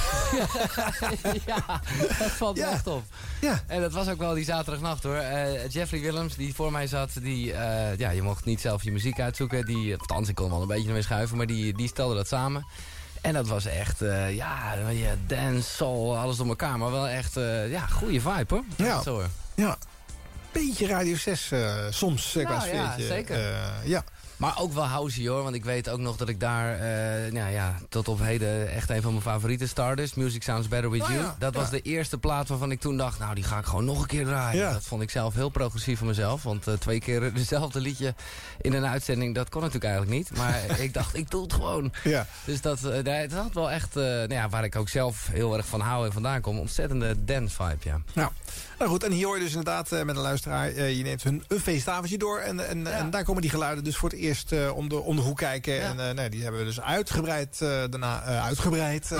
[1.46, 1.80] ja,
[2.18, 3.02] dat valt me echt op.
[3.40, 3.62] Ja.
[3.66, 5.16] En dat was ook wel die zaterdagnacht hoor.
[5.16, 8.92] Eh, Jeffrey Willems, die voor mij zat, die, eh, ja, je mocht niet zelf je
[8.92, 9.64] muziek uitzoeken.
[9.64, 12.66] Die, althans, ik kon wel een beetje ermee schuiven, maar die, die stelde dat samen.
[13.20, 13.98] En dat was echt,
[14.30, 14.74] ja,
[15.26, 16.78] dance, soul, alles door elkaar.
[16.78, 17.34] Maar wel echt,
[17.68, 18.64] ja, goede vibe hoor.
[18.76, 19.02] Ja.
[19.02, 19.28] Zo hoor.
[19.54, 19.78] Ja.
[20.54, 23.38] Beetje Radio 6 eh, soms, qua Nou ja, zeker.
[23.84, 24.04] Ja.
[24.36, 27.52] Maar ook wel housey hoor, want ik weet ook nog dat ik daar eh, nou
[27.52, 31.08] ja, tot op heden echt een van mijn favoriete starters, Music Sounds Better With Oh
[31.08, 31.20] You.
[31.20, 33.84] ja, dat was de eerste plaat waarvan ik toen dacht, nou die ga ik gewoon
[33.84, 34.60] nog een keer draaien.
[34.64, 34.72] Ja.
[34.72, 38.14] Dat vond ik zelf heel progressief van mezelf, want eh, twee keer dezelfde liedje
[38.60, 40.38] in een uitzending, dat kon natuurlijk eigenlijk niet.
[40.38, 41.92] Maar ik dacht, ik doe het gewoon.
[42.04, 42.26] Ja.
[42.44, 45.56] Dus dat, eh, dat had wel echt, eh, nou ja, waar ik ook zelf heel
[45.56, 48.00] erg van hou en vandaan kom, ontzettende dance vibe, ja.
[48.12, 48.30] Nou,
[48.78, 50.68] nou goed, en hier hoor je dus inderdaad eh, met een luisteraar...
[50.68, 53.96] eh, je neemt hun een feestavondje door en, en, en daar komen die geluiden dus
[53.96, 55.80] voor het eerst eh, om, de, om de hoek kijken.
[55.82, 59.12] En eh, nee, die hebben we dus uitgebreid eh, daarna uitgebreid...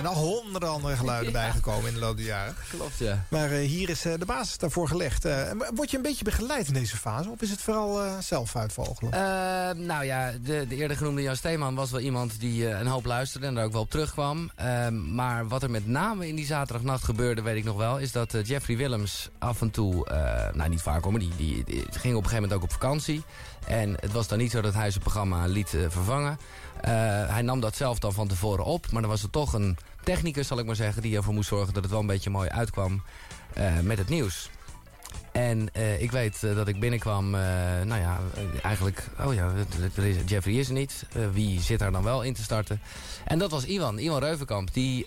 [0.00, 2.54] eh, nog honderden andere geluiden bijgekomen in de loop der jaren.
[2.70, 3.24] Klopt, ja.
[3.28, 5.24] Maar eh, hier is eh, de basis daarvoor gelegd.
[5.24, 7.28] Eh, word je een beetje begeleid in deze fase?
[7.30, 9.12] Of is het vooral zelf uitvogelen?
[9.12, 9.20] Eh,
[9.76, 13.46] nou ja, de, de eerder genoemde Jan Steeman was wel iemand die een hoop luisterde
[13.46, 14.50] en daar ook wel op terugkwam.
[14.56, 18.12] Ehm, maar wat er met name in die zaterdagnacht gebeurde, weet ik nog wel, is
[18.12, 20.06] dat Jeffrey Willems af en toe,
[20.52, 22.72] nou niet vaak hoor, maar die, die, die ging op een gegeven moment ook op
[22.72, 23.22] vakantie.
[23.66, 26.38] En het was dan niet zo dat hij zijn programma liet vervangen.
[27.26, 30.46] Hij nam dat zelf dan van tevoren op, maar dan was er toch een technicus,
[30.46, 33.02] zal ik maar zeggen, die ervoor moest zorgen dat het wel een beetje mooi uitkwam
[33.54, 34.50] eh, met het nieuws.
[35.32, 38.18] En eh, ik weet eh, dat ik binnenkwam, nou ja,
[38.62, 39.52] eigenlijk, oh ja,
[40.26, 41.06] Jeffrey is er niet.
[41.32, 42.80] Wie zit daar dan wel in te starten?
[43.24, 45.04] En dat was Iwan, Iwan Reuvenkamp, die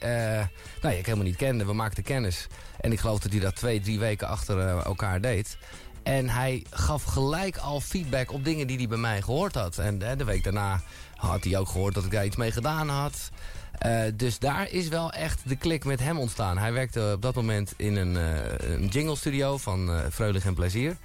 [0.82, 1.66] nou, ik helemaal niet kende.
[1.66, 2.48] We maakten kennis.
[2.80, 5.58] En ik geloof dat hij dat twee, drie weken achter elkaar deed.
[6.04, 9.78] En hij gaf gelijk al feedback op dingen die hij bij mij gehoord had.
[9.78, 10.82] En de week daarna
[11.16, 13.32] had hij ook gehoord dat ik daar iets mee gedaan had.
[13.80, 16.58] Eh, dus daar is wel echt de klik met hem ontstaan.
[16.58, 18.16] Hij werkte op dat moment in een,
[18.72, 20.98] een jingle studio van Freudig en Plezier.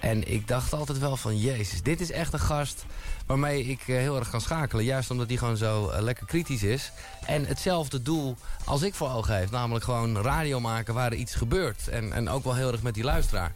[0.00, 2.84] En ik dacht altijd wel van, jezus, dit is echt een gast
[3.26, 4.84] waarmee ik heel erg kan schakelen.
[4.84, 6.92] Juist omdat hij gewoon zo lekker kritisch is.
[7.26, 9.50] En hetzelfde doel als ik voor ogen heeft.
[9.50, 11.88] Namelijk gewoon radio maken waar er iets gebeurt.
[11.88, 13.52] En, en ook wel heel erg met die luisteraar.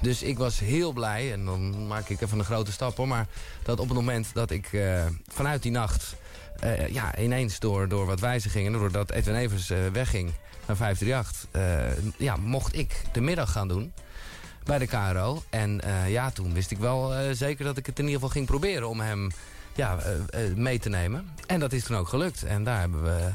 [0.00, 3.08] Dus ik was heel blij, en dan maak ik even een grote stap hoor...
[3.08, 3.26] maar
[3.62, 4.70] dat op het moment dat ik
[5.28, 6.14] vanuit die nacht...
[6.60, 10.32] eh, ja, ineens door, door wat wijzigingen, doordat Edwin Evers eh, wegging
[10.66, 11.46] naar 538...
[11.50, 13.92] eh, ja, mocht ik de middag gaan doen
[14.64, 15.42] bij de KRO.
[15.50, 18.88] En ja, toen wist ik wel zeker dat ik het in ieder geval ging proberen...
[18.88, 19.30] om hem
[19.74, 19.98] ja,
[20.54, 21.30] mee te nemen.
[21.46, 22.42] En dat is toen ook gelukt.
[22.42, 23.32] En daar hebben we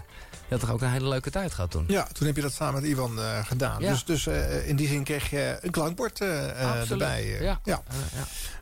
[0.49, 1.85] had toch ook een hele leuke tijd gehad toen?
[1.87, 3.81] Ja, toen heb je dat samen met Ivan eh, gedaan.
[3.81, 3.91] Ja.
[3.91, 7.37] Dus, dus eh, in die zin kreeg je een klankbord eh, erbij.
[7.41, 7.59] Ja.
[7.63, 7.83] ja.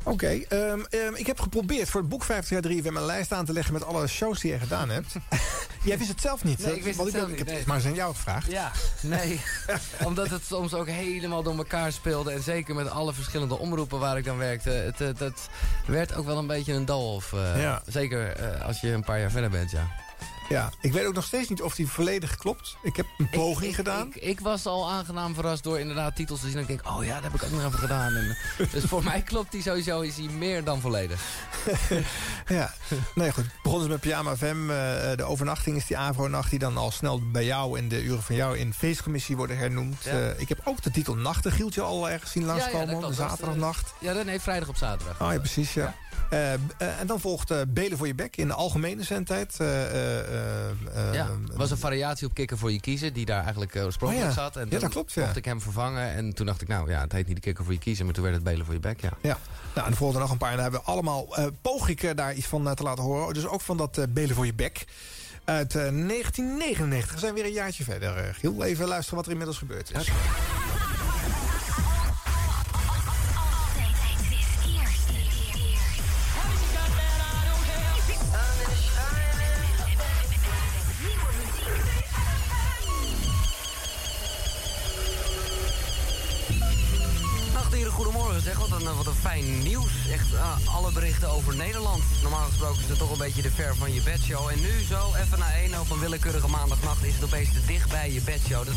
[0.03, 3.31] Oké, ehm, ehm, ik heb geprobeerd voor het boek 50 jaar 3 weer mijn lijst
[3.31, 5.15] aan te leggen met alle shows die je gedaan hebt.
[5.84, 6.65] Jij wist het zelf niet.
[6.65, 7.63] Nee, ik wist Want het zelf ik niet, heb nee.
[7.67, 8.51] maar eens aan jou gevraagd.
[8.51, 8.71] Ja,
[9.01, 9.41] nee.
[10.07, 12.31] Omdat het soms ook helemaal door elkaar speelde.
[12.31, 14.69] En zeker met alle verschillende omroepen waar ik dan werkte.
[14.69, 15.49] Het, het, het
[15.86, 17.31] werd ook wel een beetje een doolhof.
[17.55, 17.81] Ja.
[17.88, 19.88] Zeker als je een paar jaar verder bent, ja.
[20.49, 22.77] Ja, ik weet ook nog steeds niet of die volledig klopt.
[22.81, 24.07] Ik heb een poging ik, gedaan.
[24.07, 26.55] Ik, ik was al aangenaam verrast door inderdaad titels te zien.
[26.55, 28.15] En ik denk, oh ja, dat heb ik ook nog even gedaan.
[28.15, 28.37] En,
[28.71, 31.21] dus voor mij klopt die sowieso, is die meer dan volledig.
[32.47, 32.73] Ja,
[33.15, 33.45] nee goed.
[33.63, 34.69] Begonnen ze met Pyjama FM.
[34.69, 38.23] eh, de overnachting is die Avro-nacht die dan al snel bij jou en de uren
[38.23, 40.03] van jou in feestcommissie worden hernoemd.
[40.03, 40.11] Ja.
[40.11, 42.87] Eh, ik heb ook de titel Nachtegieltje al ergens zien langskomen.
[42.87, 43.15] dat de klopt.
[43.15, 43.93] zaterdagnacht.
[43.99, 45.21] Ja, nee, vrijdag op zaterdag.
[45.21, 45.95] Oh ja, precies, ja.
[46.30, 46.59] Eh, eh,
[46.99, 49.55] en dan volgt eh, Belen voor je bek in de algemene zendtijd.
[49.59, 54.36] Ja, het was een variatie op Kikker voor je kiezen, die daar eigenlijk oorspronkelijk Oh
[54.36, 54.41] ja.
[54.41, 54.55] zat.
[54.55, 55.26] En Ja, toen dat klopt, ja.
[55.26, 56.14] mocht ik hem vervangen.
[56.14, 58.14] En toen dacht ik, nou ja, het heet niet de Kikker voor je kiezen, maar
[58.14, 59.11] toen werd het Belen voor je bek, ja.
[59.22, 59.38] Ja,
[59.74, 60.49] nou, en er volgden nog een paar.
[60.49, 61.28] En daar hebben we allemaal,
[61.61, 63.34] poog ik daar iets van te laten horen.
[63.34, 64.86] Dus ook van dat Belen voor je bek.
[65.43, 67.14] Uit eh, 1999.
[67.14, 68.64] We zijn weer een jaartje verder, Giel.
[68.64, 70.07] Even luisteren wat er inmiddels gebeurd is.
[88.34, 88.57] Goedemorgen zeg.
[88.57, 89.91] Wat een, wat een fijn nieuws.
[90.11, 92.03] Echt ah, alle berichten over Nederland.
[92.21, 94.47] Normaal gesproken is het toch een beetje de ver van je bedshow.
[94.49, 97.03] En nu zo, even na één op een willekeurige maandagnacht...
[97.03, 98.65] is het opeens te dicht bij je bedshow.
[98.65, 98.75] Dat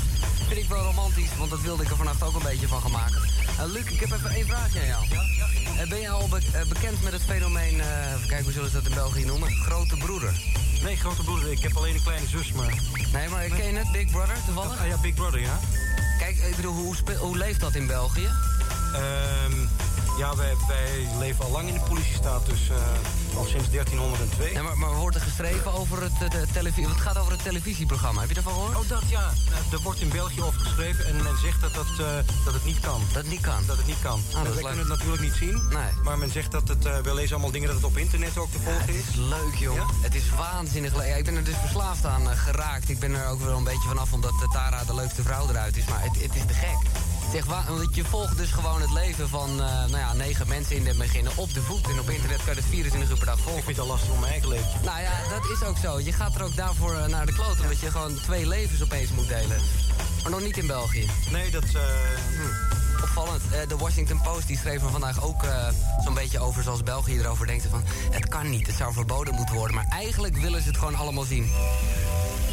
[0.49, 2.91] vind ik wel romantisch, want dat wilde ik er vannacht ook een beetje van gaan
[2.91, 3.23] maken.
[3.59, 5.05] Eh, Luc, ik heb even één vraagje aan jou.
[5.79, 7.81] Eh, ben je al be- eh, bekend met het fenomeen...
[7.81, 9.51] eh even kijken, hoe zullen ze dat in België noemen?
[9.51, 10.33] Grote broeder.
[10.83, 11.51] Nee, grote broeder.
[11.51, 12.75] Ik heb alleen een kleine zus, maar...
[13.13, 13.93] Nee, maar ken je het?
[13.93, 14.81] Big Brother, toevallig?
[14.81, 15.59] Ah ja, Big Brother, ja.
[16.19, 18.29] Kijk, ik bedoel, hoe, hoe leeft dat in België?
[18.97, 19.53] Ehm,
[20.19, 22.77] ja, wij, wij leven al lang in de politiestaat, dus eh,
[23.37, 24.53] al sinds 1302.
[24.53, 26.89] Ja, maar, maar wordt er geschreven over het, eh, de televisie...
[26.89, 28.21] Het gaat over het televisieprogramma.
[28.21, 28.77] Heb je daarvan gehoord?
[28.77, 29.31] Oh, dat ja.
[29.51, 32.07] Eh, er wordt in België over geschreven en men zegt dat, dat, eh,
[32.45, 33.01] dat het niet kan.
[33.13, 33.63] Dat het niet kan?
[33.67, 34.21] Dat het niet kan.
[34.35, 34.63] Ah, dat wij leuk.
[34.63, 35.63] kunnen het natuurlijk niet zien.
[35.71, 35.93] Nee.
[36.03, 36.85] Maar men zegt dat het...
[36.85, 39.15] eh we lezen allemaal dingen dat het op internet ook te volgen Het is.
[39.15, 39.91] leuk, joh.
[40.01, 41.07] Het is waanzinnig leuk.
[41.07, 42.89] Ja, ik ben er dus verslaafd aan geraakt.
[42.89, 45.85] Ik ben er ook wel een beetje vanaf omdat Tara de leukste vrouw eruit is.
[45.85, 46.77] Maar het, het is te gek.
[47.47, 50.87] Wa- want je volgt dus gewoon het leven van eh, nou ja, negen mensen in
[50.87, 51.89] het begin op de voet.
[51.91, 53.59] En op internet kan je het 24 uur per dag volgen.
[53.59, 54.69] Ik vind het al lastig om mijn eigen leven.
[54.85, 56.01] Nou ja, dat is ook zo.
[56.01, 57.61] Je gaat er ook daarvoor eh, naar de kloot.
[57.61, 59.57] Omdat je gewoon twee levens opeens moet delen.
[60.23, 61.11] Maar nog niet in België.
[61.31, 61.65] Nee, dat...
[61.65, 61.83] eh,
[63.03, 63.43] Opvallend.
[63.51, 65.45] Eh, de Washington Post die schreef er vandaag ook
[66.05, 67.67] zo'n beetje over zoals België erover denkt.
[67.71, 69.75] Van, het kan niet, het zou verboden moeten worden.
[69.77, 71.51] Maar eigenlijk willen ze het gewoon allemaal zien.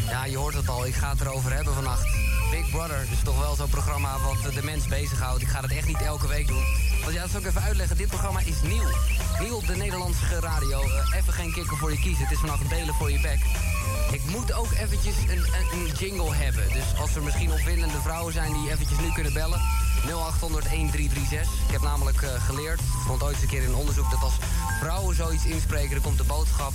[0.09, 0.85] Ja, je hoort het al.
[0.85, 2.05] Ik ga het erover hebben vannacht.
[2.53, 5.41] Big Brother is toch wel zo'n programma wat de mens bezighoudt.
[5.41, 6.63] Ik ga het echt niet elke week doen.
[7.01, 7.97] Want ja, dat zal ik even uitleggen.
[7.97, 8.89] Dit programma is nieuw.
[9.39, 10.81] Nieuw op de Nederlandse radio.
[10.81, 12.23] Eh, even geen kikker voor je kiezen.
[12.23, 13.39] Het is vannacht belen voor je bek.
[14.11, 16.69] Ik moet ook eventjes een, een, een jingle hebben.
[16.73, 19.59] Dus als er misschien opwindende vrouwen zijn die eventjes nu kunnen bellen...
[20.05, 21.53] 0800 1336.
[21.65, 24.11] Ik heb namelijk eh, geleerd, ik vond ooit eens een keer in een onderzoek...
[24.11, 24.33] dat als
[24.79, 26.73] vrouwen zoiets inspreken, dan komt de boodschap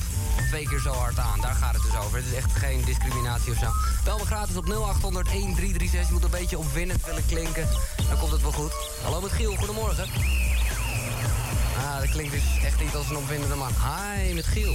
[0.48, 1.40] twee keer zo hard aan.
[1.40, 2.16] Daar gaat het dus over.
[2.16, 3.70] Het is echt geen discriminatie of zo.
[4.04, 6.06] Bel me gratis op 0800 1336.
[6.06, 7.68] Je moet een beetje opwindend willen klinken.
[8.08, 8.72] Dan komt het wel goed.
[9.02, 10.06] Hallo met Giel, goedemorgen.
[11.78, 13.72] Ah, dat klinkt dus echt niet als een opwindende man.
[13.72, 14.74] Hi, met Giel.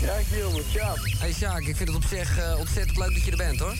[0.00, 0.98] Ja, Giel, met Sjaak.
[1.18, 3.74] Hey Sjaak, ik vind het op zich eh, ontzettend leuk dat je er bent hoor.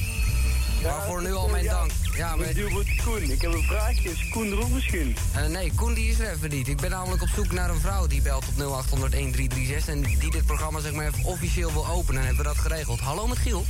[0.83, 1.91] Waarvoor nu al mijn dank.
[2.17, 2.47] Ja, maar...
[2.47, 3.23] Met Gilbert Koen.
[3.23, 4.11] Ik heb een vraagje.
[4.11, 5.17] Is Koen er ook misschien?
[5.35, 6.69] Eh, nee, Koen die is er even niet.
[6.69, 10.31] Ik ben namelijk op zoek naar een vrouw die belt op 0800 1336 en die
[10.31, 12.21] dit programma zeg maar even officieel wil openen.
[12.21, 13.01] En hebben we dat geregeld.
[13.01, 13.65] Hallo met Giel.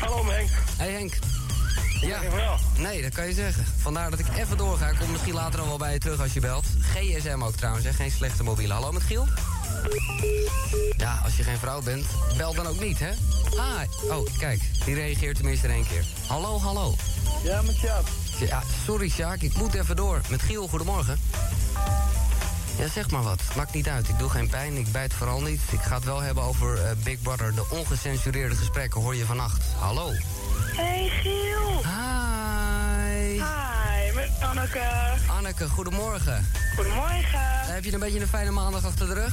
[0.00, 0.50] Hallo Henk.
[0.76, 1.18] Hey Henk.
[2.00, 2.20] Ja.
[2.78, 3.64] Nee, dat kan je zeggen.
[3.76, 4.88] Vandaar dat ik even doorga.
[4.88, 6.64] Ik kom misschien later dan wel bij je terug als je belt.
[6.80, 7.92] GSM ook trouwens, hè?
[7.92, 8.72] geen slechte mobiele.
[8.72, 9.26] Hallo met Giel.
[10.96, 12.06] Ja, als je geen vrouw bent,
[12.36, 13.10] bel dan ook niet, hè?
[13.56, 14.60] Ah, oh, kijk.
[14.84, 16.04] Die reageert tenminste in één keer.
[16.26, 16.94] Hallo, hallo.
[17.42, 18.04] Ja, met Sjaak.
[18.38, 20.20] Ja, sorry Sjaak, ik moet even door.
[20.30, 21.18] Met Giel, goedemorgen.
[22.78, 23.42] Ja, zeg maar wat.
[23.56, 24.08] Maakt niet uit.
[24.08, 24.76] Ik doe geen pijn.
[24.76, 25.60] Ik bijt vooral niet.
[25.70, 27.54] Ik ga het wel hebben over eh, Big Brother.
[27.54, 29.62] De ongecensureerde gesprekken hoor je vannacht.
[29.78, 30.10] Hallo.
[30.76, 31.82] Hey Giel.
[31.82, 33.30] Hi.
[33.30, 34.82] Hi, met Anneke.
[35.26, 36.46] Anneke, goedemorgen.
[36.74, 37.40] Goedemorgen.
[37.74, 39.32] Heb je een beetje een fijne maandag achter de rug?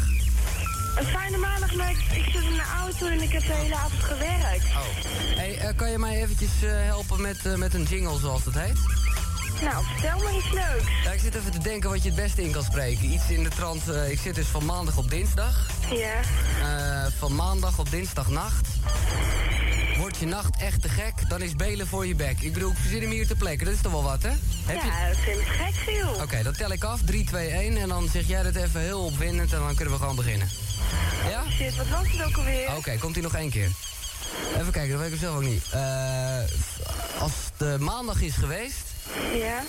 [0.98, 1.98] Een fijne maandag, maar ik,
[2.32, 4.66] zit in de auto en ik heb de hele avond gewerkt.
[4.66, 5.38] Oh.
[5.38, 8.60] Hey, eh, kan je mij eventjes eh, helpen met, eh, met een jingle zoals het
[8.60, 8.78] heet?
[9.62, 11.14] Nou, vertel me iets leuks.
[11.14, 13.04] Ik zit even te denken wat je het beste in kan spreken.
[13.14, 13.90] Iets in de trant.
[13.90, 15.68] eh, ik zit dus van maandag op dinsdag.
[15.92, 16.14] Ja.
[16.62, 18.68] Eh, van maandag op dinsdagnacht.
[19.98, 22.40] Wordt je nacht echt te gek, dan is belen voor je bek.
[22.42, 23.64] Ik bedoel, ik verzin hem hier ter plekke.
[23.66, 24.30] Dat is toch wel wat, hè?
[24.66, 24.88] Heb je...
[24.88, 26.10] Ja, dat vind ik gek, Giel.
[26.24, 27.00] Oké, dan tel ik af.
[27.06, 27.78] 3, 2, 1.
[27.78, 30.50] En dan zeg jij dat even heel opwindend en dan kunnen we gewoon beginnen.
[31.30, 31.44] Ja?
[31.52, 32.76] Shit, wat was het ook alweer?
[32.78, 33.70] Oké, komt hij nog één keer.
[34.60, 35.64] Even kijken, dat weet ik zelf ook niet.
[35.72, 36.38] Eh,
[37.20, 38.90] als de maandag is geweest...
[39.34, 39.64] Ja.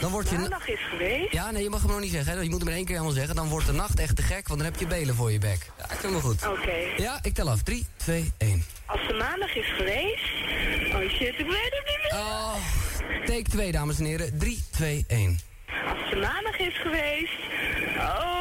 [0.00, 0.38] Dan wordt je...
[0.38, 1.32] Maandag is geweest.
[1.32, 2.32] Ja, nee, je mag hem nog niet zeggen.
[2.32, 2.40] Hè?
[2.40, 3.34] Je moet hem in één keer helemaal zeggen.
[3.34, 5.70] Dan wordt de nacht echt te gek, want dan heb je belen voor je bek.
[5.78, 6.46] Ja, ik vind hem goed.
[6.46, 6.76] Oké.
[6.96, 7.62] Ja, ik tel af.
[7.62, 8.64] 3, 2, 1.
[8.86, 10.24] Als de maandag is geweest...
[10.94, 12.20] Oh shit, ik weet het niet meer.
[12.20, 12.54] Oh,
[13.24, 14.38] take 2, dames en heren.
[14.38, 15.40] 3, 2, 1.
[15.88, 17.38] Als de maandag is geweest...
[17.96, 18.37] Oh...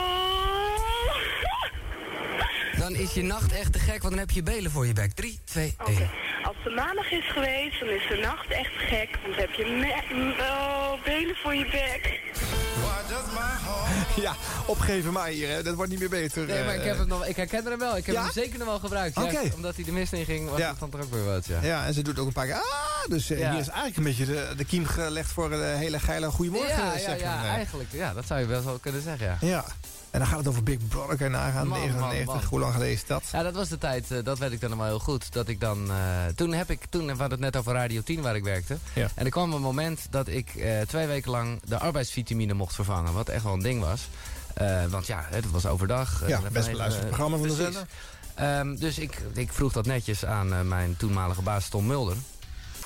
[2.88, 5.12] Dan is je nacht echt te gek, want dan heb je belen voor je bek.
[5.12, 6.10] 3, 2, 1.
[6.44, 9.10] Als de maandag is geweest, dan is de nacht echt gek.
[9.22, 12.27] Want dan heb je oh, benen voor je bek.
[14.22, 14.36] Ja,
[14.66, 15.64] opgeven maar hier, hè.
[15.64, 16.46] dat wordt niet meer beter.
[16.46, 16.88] Nee, maar ik, eh.
[16.88, 17.98] heb het nog, ik herken hem wel.
[17.98, 18.22] Ik heb Ja?
[18.24, 19.16] hem zeker nog wel gebruikt.
[19.16, 19.42] Ja.
[19.56, 20.70] Omdat hij de mist in ging, was Ja.
[20.70, 21.60] het dan toch ook weer wat, ja.
[21.62, 22.56] Ja, en ze doet ook een paar keer...
[22.56, 26.00] Ah, dus eh, hier is eigenlijk een beetje de, de kiem gelegd voor een hele
[26.00, 26.70] geile goeiemorgen.
[26.78, 27.90] ja, ja, ja, eigenlijk.
[27.92, 29.38] Ja, dat zou je wel zo kunnen zeggen, ja.
[29.48, 29.66] Ja.
[30.12, 31.68] En dan gaat het over Big Brother, je nagaan.
[31.68, 32.44] Man, man, 99, man.
[32.50, 33.24] hoe lang geleden is dat?
[33.32, 35.34] Ja, dat was de tijd, eh, dat weet ik dan nog wel heel goed.
[35.34, 35.96] Dat ik dan, eh,
[36.36, 38.78] toen heb ik, toen we hadden het net over Radio 10 waar ik werkte.
[38.94, 39.08] Ja.
[39.16, 41.78] En er kwam een moment dat ik eh, twee weken lang de
[42.28, 43.14] arbeidsvitamine mocht vervangen.
[43.14, 44.08] Wat echt wel een ding was.
[44.54, 46.28] Eh, want ja, het was overdag.
[46.28, 47.88] Ja, Eh, best beluisterd eh, programma van de zender.
[48.36, 52.16] Ehm, dus ik, ik vroeg dat netjes aan mijn toenmalige baas Tom Mulder.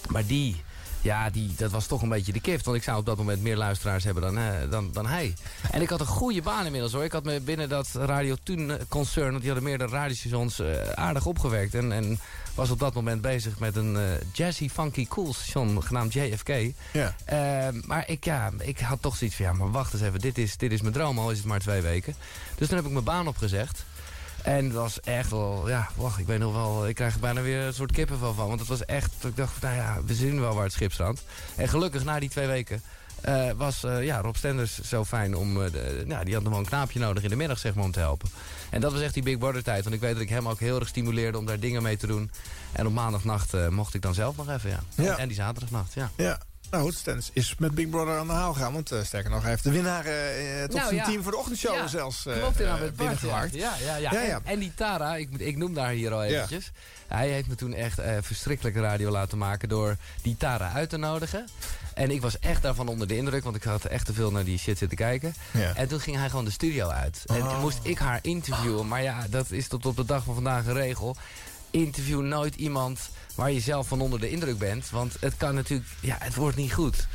[0.07, 0.63] Maar die,
[1.01, 2.65] ja, die, dat was toch een beetje de kift.
[2.65, 5.33] Want ik zou op dat moment meer luisteraars hebben dan, dan, dan hij.
[5.71, 7.03] En ik had een goede baan inmiddels hoor.
[7.03, 10.61] Ik had me binnen dat Radio Toen concern, want die hadden meerdere radiostations,
[10.95, 11.75] aardig opgewerkt.
[11.75, 12.19] En, en
[12.55, 16.49] was op dat moment bezig met een eh, jazzy, funky, cool station genaamd JFK.
[16.93, 17.15] Ja.
[17.25, 20.19] Ehm, maar ik, ja, ik had toch zoiets van, ja, maar wacht eens even.
[20.19, 22.15] Dit is, dit is mijn droom, al is het maar twee weken.
[22.55, 23.85] Dus toen heb ik mijn baan opgezegd.
[24.43, 27.41] En het was echt wel, ja, wacht, ik weet nog wel, ik krijg er bijna
[27.41, 28.47] weer een soort kippenvel van.
[28.47, 31.23] Want het was echt, ik dacht, nou ja, we zien wel waar het schip strandt.
[31.55, 32.81] En gelukkig, na die twee weken,
[33.21, 36.51] eh, was eh, ja, Rob Stenders zo fijn om, eh, de, nou, die had nog
[36.51, 38.29] wel een knaapje nodig in de middag, zeg maar, om te helpen.
[38.71, 40.59] En dat was echt die Big Brother tijd, want ik weet dat ik hem ook
[40.59, 42.31] heel erg stimuleerde om daar dingen mee te doen.
[42.71, 44.79] En op maandagnacht eh, mocht ik dan zelf nog even, ja.
[44.95, 45.17] Ja.
[45.17, 46.11] En, die zaterdagnacht, ja.
[46.15, 46.39] Ja.
[46.71, 48.73] Nou goed, Stens is met Big Brother aan de haal gegaan.
[48.73, 51.03] Want eh, sterker nog, hij heeft de winnaar eh, tot Nou, zijn ja.
[51.03, 52.91] team voor de ochtendshow Ja, zelfs eh, Klopt, inderdaad, ja.
[52.91, 53.53] binnengewaard.
[53.53, 54.11] Ja, ja, ja.
[54.13, 54.35] Ja, ja.
[54.35, 56.71] En, en die Tara, ik, ik noem daar hier al eventjes.
[57.07, 60.97] Hij heeft me toen echt eh, verschrikkelijke radio laten maken door die Tara uit te
[60.97, 61.47] nodigen.
[62.01, 64.43] En ik was echt daarvan onder de indruk, want ik had echt te veel naar
[64.43, 65.33] die shit zitten kijken.
[65.51, 65.75] Ja.
[65.75, 67.23] En toen ging hij gewoon de studio uit.
[67.25, 67.61] En toen Oh.
[67.61, 68.87] moest ik haar interviewen.
[68.87, 71.15] Maar ja, dat is tot op de dag van vandaag een regel.
[71.71, 74.89] Interview nooit iemand waar je zelf van onder de indruk bent.
[74.89, 77.07] Want het kan natuurlijk, ja, het wordt niet goed.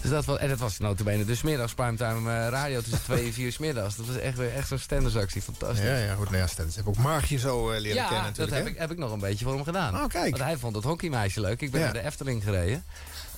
[0.00, 3.32] Dus dat was, en dat was notabene dus middags primetime eh, radio tussen twee en
[3.32, 3.96] vier 's middags.
[3.96, 5.84] Dat was echt weer echt zo'n standarsactie, fantastisch.
[5.86, 6.24] Ja, ja, goed.
[6.24, 8.56] Nou ja, Stens heb ook Margje zo eh, leren Ja, kennen dat natuurlijk.
[8.56, 8.70] heb hè?
[8.72, 9.94] ik, heb ik nog een beetje voor hem gedaan.
[9.94, 10.30] Oh, kijk.
[10.30, 11.60] Want hij vond het hockeymeisje leuk.
[11.60, 11.86] Ik ben Ja.
[11.86, 12.84] naar de Efteling gereden.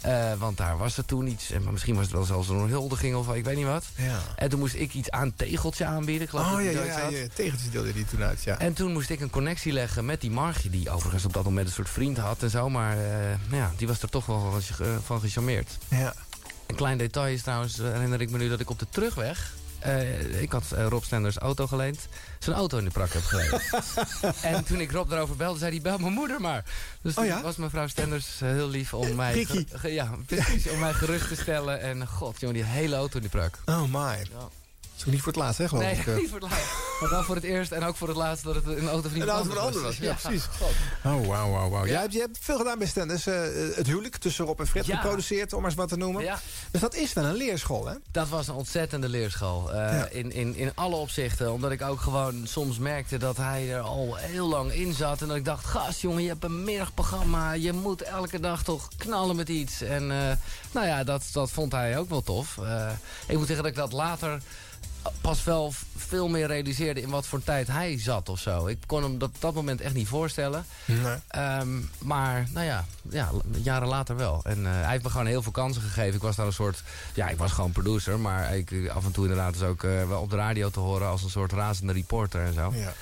[0.01, 1.51] Eh, want daar was er toen iets.
[1.51, 3.85] En misschien was het wel zelfs een huldiging of ik weet niet wat.
[3.95, 4.19] Ja.
[4.37, 6.29] En toen moest ik iets aan tegeltje aanbieden.
[6.29, 8.59] Geloof Oh ja, ja, ja, tegeltjes deelde die toen uit, ja.
[8.59, 11.67] En toen moest ik een connectie leggen met die Margie, die overigens op dat moment
[11.67, 12.69] een soort vriend had en zo.
[12.69, 15.71] Maar eh, ja, die was er toch wel van, ge- van gecharmeerd.
[15.89, 16.15] Ja.
[16.67, 19.53] Een klein detail is trouwens, herinner ik me nu dat ik op de terugweg...
[19.79, 22.09] eh, ik had eh, Rob Stenders auto geleend.
[22.39, 23.61] Zijn auto in de prak heb gereden.
[24.57, 26.65] en toen ik Rob daarover belde, zei hij, bel mijn moeder maar.
[27.03, 29.47] Dus Oh toen was mevrouw Stenders eh, heel lief om mij...
[29.83, 31.81] Ja, precies, om mij gerust te stellen.
[31.81, 33.59] En god, jongen, die hele auto in de prak.
[33.67, 34.27] Oh my.
[35.07, 36.07] Is niet voor het laatst, hè, geloof Nee, ik.
[36.07, 36.17] eh.
[36.17, 36.67] niet voor het laatst.
[37.01, 39.11] Maar wel voor het eerst en ook voor het laatst dat het een auto van
[39.11, 40.45] Een iemand auto van een anders ander was, ja, precies.
[40.59, 40.71] God.
[41.05, 41.85] Oh, wauw, wauw, wauw.
[41.85, 41.91] Ja.
[41.91, 43.27] Jij, hebt, jij hebt veel gedaan bij Stenders.
[43.27, 43.41] eh,
[43.75, 44.97] het huwelijk tussen Rob en Fred Ja.
[44.97, 46.23] geproduceerd, om maar eens wat te noemen.
[46.23, 46.39] Ja.
[46.71, 47.95] Dus dat is wel een leerschool, hè?
[48.11, 49.73] Dat was een ontzettende leerschool.
[49.73, 50.09] Eh, Ja.
[50.11, 51.53] in, in, in alle opzichten.
[51.53, 55.21] Omdat ik ook gewoon soms merkte dat hij er al heel lang in zat.
[55.23, 57.53] En dat ik dacht, gast jongen, je hebt een middagprogramma.
[57.53, 59.81] Je moet elke dag toch knallen met iets.
[59.81, 60.37] En eh,
[60.73, 62.59] nou ja, dat, dat vond hij ook wel tof.
[62.59, 62.91] Eh,
[63.27, 64.41] ik moet zeggen dat ik dat later
[65.21, 68.67] pas wel veel meer realiseerde in wat voor tijd hij zat of zo.
[68.67, 70.65] Ik kon hem dat op dat moment echt niet voorstellen.
[70.85, 71.17] Nee.
[71.29, 73.31] Ehm, maar, nou ja, ja,
[73.63, 74.41] jaren later wel.
[74.45, 76.15] En eh, hij heeft me gewoon heel veel kansen gegeven.
[76.15, 76.83] Ik was daar een soort...
[77.15, 78.21] Ja, ik was gewoon producer.
[78.21, 81.09] Maar ik, af en toe inderdaad dus ook eh, wel op de radio te horen...
[81.09, 82.73] als een soort razende reporter en zo.
[82.75, 82.93] Ja.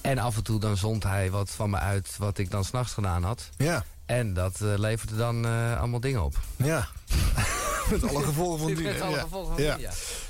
[0.00, 2.14] En af en toe dan zond hij wat van me uit...
[2.18, 3.48] wat ik dan s'nachts gedaan had.
[3.56, 3.84] Ja.
[4.18, 6.34] En dat eh, leverde dan eh, allemaal dingen op.
[6.56, 6.86] Ja.
[7.90, 8.82] Met alle gevolgen van dien.
[8.92, 9.22] Met alle Ja.
[9.22, 9.76] gevolgen van Ja.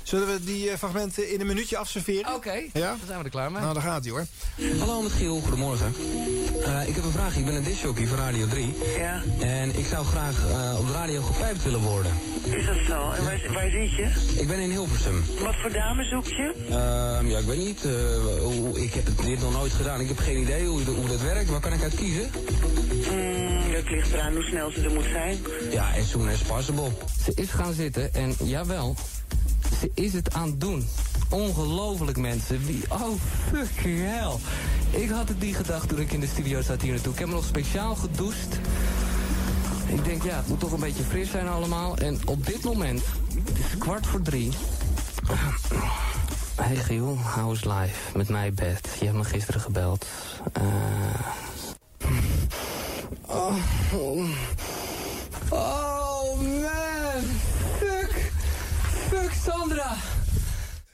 [0.03, 2.33] Zullen we die eh, fragmenten in een minuutje afserveren?
[2.33, 2.89] Oké, Ja?
[2.89, 3.61] dan zijn we er klaar mee.
[3.61, 4.25] Nou, daar gaat hij hoor.
[4.79, 5.93] Hallo met Giel, goedemorgen.
[6.63, 7.35] Eh, ik heb een vraag.
[7.37, 8.73] Ik ben een discjockey voor Radio 3.
[8.97, 9.21] Ja.
[9.39, 12.11] En ik zou graag eh, op de radio gepijpt willen worden.
[12.43, 13.11] Is dat zo?
[13.11, 14.35] En waar, waar zit je?
[14.41, 15.23] Ik ben in Hilversum.
[15.39, 16.53] Wat voor dame zoek je?
[16.69, 17.85] Ehm, ja, ik weet niet.
[17.85, 17.91] eh,
[18.41, 19.99] hoe, ik heb het, dit nog nooit gedaan.
[19.99, 21.49] Ik heb geen idee hoe, hoe dat werkt.
[21.49, 22.31] Waar kan ik uit kiezen?
[23.11, 25.37] Mm, dat ligt eraan hoe snel ze er moet zijn.
[25.71, 26.91] Ja, as soon as possible.
[27.23, 28.95] Ze is gaan zitten en jawel,
[29.79, 30.87] ze is het aan het doen.
[31.29, 32.65] Ongelooflijk mensen.
[32.65, 33.19] Wie, oh,
[33.51, 34.35] fucking hell.
[35.01, 37.13] Ik had het niet gedacht toen ik in de studio zat hier naartoe.
[37.13, 38.59] Ik heb me nog speciaal gedoucht.
[39.87, 41.97] Ik denk, ja, het moet toch een beetje fris zijn allemaal.
[41.97, 43.01] En op dit moment,
[43.45, 44.51] het is kwart voor drie.
[46.55, 48.17] Hey Giel, how is life?
[48.17, 48.89] Met mij bed.
[48.99, 50.05] Je hebt me gisteren gebeld.
[50.53, 50.63] Eh...
[53.27, 53.55] oh.
[55.49, 57.23] Oh man,
[57.79, 58.31] fuck,
[59.09, 59.95] fuck Sandra.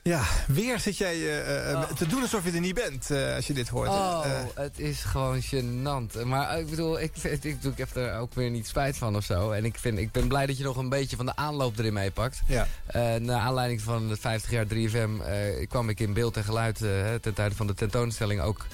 [0.04, 3.48] Ja, weer zit jij eh, eh, te doen alsof je er niet bent eh, als
[3.48, 3.88] je dit hoort.
[3.90, 4.32] Oh, Eh,
[4.64, 6.26] het is gewoon gênant.
[6.26, 9.16] Maar eh, ik bedoel, ik, vind- ik, ik heb er ook weer niet spijt van
[9.16, 9.52] of zo.
[9.52, 11.94] En ik, vind, ik ben blij dat je nog een beetje van de aanloop erin
[11.94, 12.42] meepakt.
[12.48, 12.68] Ja.
[12.86, 16.82] Eh, naar aanleiding van het 50 jaar 3FM eh, kwam ik in beeld en geluid
[16.82, 16.90] eh,
[17.22, 18.66] ten tijde van de tentoonstelling ook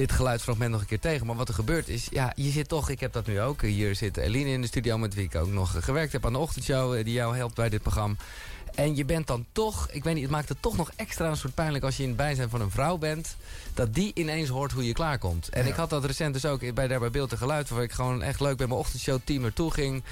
[0.00, 1.26] dit geluidsfragment nog een keer tegen.
[1.26, 3.62] Maar wat er gebeurt is, ja, je zit toch, ik heb dat nu ook.
[3.62, 6.38] Hier zit Eline in de studio met wie ik ook nog gewerkt heb aan de
[6.38, 6.94] ochtendshow.
[6.94, 8.14] eh, Die jou helpt bij dit programma.
[8.74, 11.36] En je bent dan toch, ik weet niet, het maakt het toch nog extra een
[11.36, 13.36] soort pijnlijk als je in het bijzijn van een vrouw bent.
[13.74, 15.48] Dat die ineens hoort hoe je klaarkomt.
[15.48, 17.92] En ik had dat recent dus ook bij, daar bij Beeld en Geluid, waar ik
[17.92, 20.02] gewoon echt leuk bij mijn ochtendshow team naartoe ging.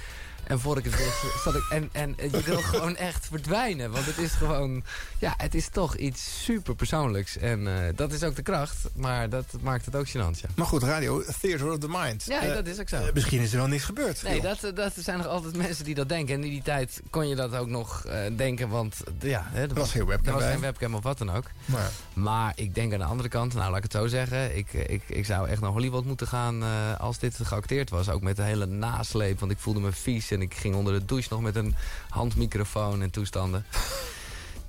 [0.48, 1.66] En voor ik het wist, zat ik.
[1.70, 3.90] En, en je wil gewoon echt verdwijnen.
[3.90, 4.82] Want het is gewoon.
[5.18, 7.36] Ja, het is toch iets super persoonlijks.
[7.36, 8.76] En eh, dat is ook de kracht.
[8.94, 10.48] Maar dat maakt het ook gênant, ja.
[10.56, 12.24] Maar goed, radio, theater of the mind.
[12.24, 12.96] Ja, Eh, dat is ook zo.
[12.96, 14.22] eh, misschien is er wel niks gebeurd.
[14.22, 16.34] Nee, dat, dat zijn nog altijd mensen die dat denken.
[16.34, 19.62] En in die tijd kon je dat ook nog eh, denken, want eh, ja, hè,
[19.68, 20.52] er was geen webcam Er was bij.
[20.52, 21.44] geen webcam of wat dan ook.
[21.64, 24.56] Maar, Maar ik denk aan de andere kant, nou laat ik het zo zeggen.
[24.56, 26.68] Ik, ik, ik zou echt naar Hollywood moeten gaan eh,
[27.00, 28.08] als dit geacteerd was.
[28.08, 30.30] Ook met de hele nasleep, want ik voelde me vies.
[30.38, 31.74] En ik ging onder de douche nog met een
[32.08, 33.64] handmicrofoon en toestanden.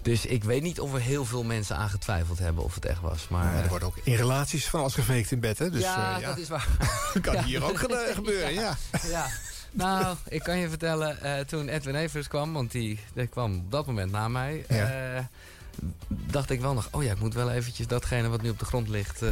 [0.01, 3.01] Dus ik weet niet of er heel veel mensen aan getwijfeld hebben of het echt
[3.01, 3.28] was.
[3.28, 5.70] Maar, Ja, er wordt ook in relaties van alles gefaked in bed, hè?
[5.70, 6.28] Dus, ja, eh, ja.
[6.28, 6.67] dat is waar.
[7.22, 7.43] kan Ja.
[7.43, 7.78] hier ook
[8.13, 8.78] gebeuren, ja.
[9.07, 9.28] ja.
[9.72, 13.72] Nou, ik kan je vertellen, eh, toen Edwin Evers kwam, want die, die kwam op
[13.72, 15.20] dat moment na mij, eh,
[16.07, 18.65] dacht ik wel nog, oh ja, ik moet wel eventjes datgene wat nu op de
[18.65, 19.32] grond ligt, eh,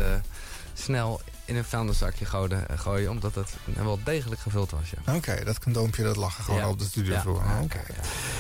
[0.74, 4.90] snel in een vuilniszakje gooien, eh, gooien, omdat het wel degelijk gevuld was.
[5.06, 5.16] Ja.
[5.16, 6.70] Oké, dat condoompje dat lag gewoon Ja.
[6.70, 7.44] op de studiovloer.
[7.46, 7.56] Ja.
[7.56, 7.80] Ah, Oké.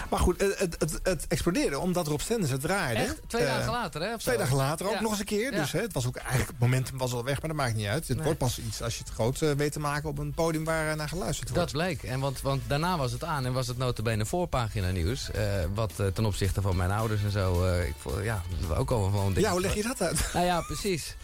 [0.10, 3.01] Maar goed, het, het, het, explodeerde omdat Rob Stenders het draaide.
[3.01, 3.16] Echt?
[3.28, 4.14] Twee Eh, dagen later, hè?
[4.14, 5.01] of Twee dagen later ook Ja.
[5.01, 5.51] nog eens een keer.
[5.53, 5.60] Ja.
[5.60, 7.86] Dus hè, het was ook eigenlijk het momentum was al weg, maar dat maakt niet
[7.88, 8.08] uit.
[8.08, 8.26] Het Nee.
[8.26, 10.95] wordt pas iets als je het groot eh, weet te maken op een podium waar
[10.95, 11.64] naar geluisterd wordt.
[11.72, 12.03] Dat bleek.
[12.03, 15.30] En want, want daarna was het aan en was het notabene voorpagina nieuws.
[15.74, 17.76] wat ten opzichte van mijn ouders en zo.
[17.80, 18.41] ik vond, ja,
[18.78, 19.34] ook al gewoon...
[19.36, 20.30] Ja, hoe leg je dat uit?
[20.34, 21.16] Nou ja, precies.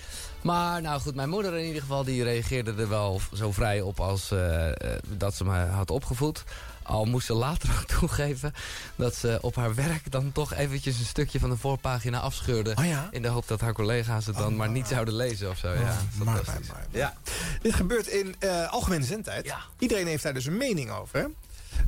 [0.44, 4.00] Maar nou goed, mijn moeder in ieder geval die reageerde er wel zo vrij op
[4.00, 4.76] als eh, eh,
[5.08, 6.44] dat ze me had opgevoed.
[6.84, 8.54] Al moest ze later ook toegeven
[8.96, 12.72] dat ze op haar werk dan toch eventjes een stukje van de voorpagina afscheurde.
[12.76, 13.08] Oh ja?
[13.12, 15.74] In de hoop dat haar collega's het dan maar niet zouden lezen of zo.
[15.74, 16.68] ja, maar, maar, fantastisch.
[16.68, 16.86] maar.
[16.92, 17.14] Ja.
[17.62, 19.54] Dit gebeurt in eh, algemene zendtijd.
[19.80, 21.20] Iedereen heeft daar dus een mening over.
[21.20, 21.26] Hè?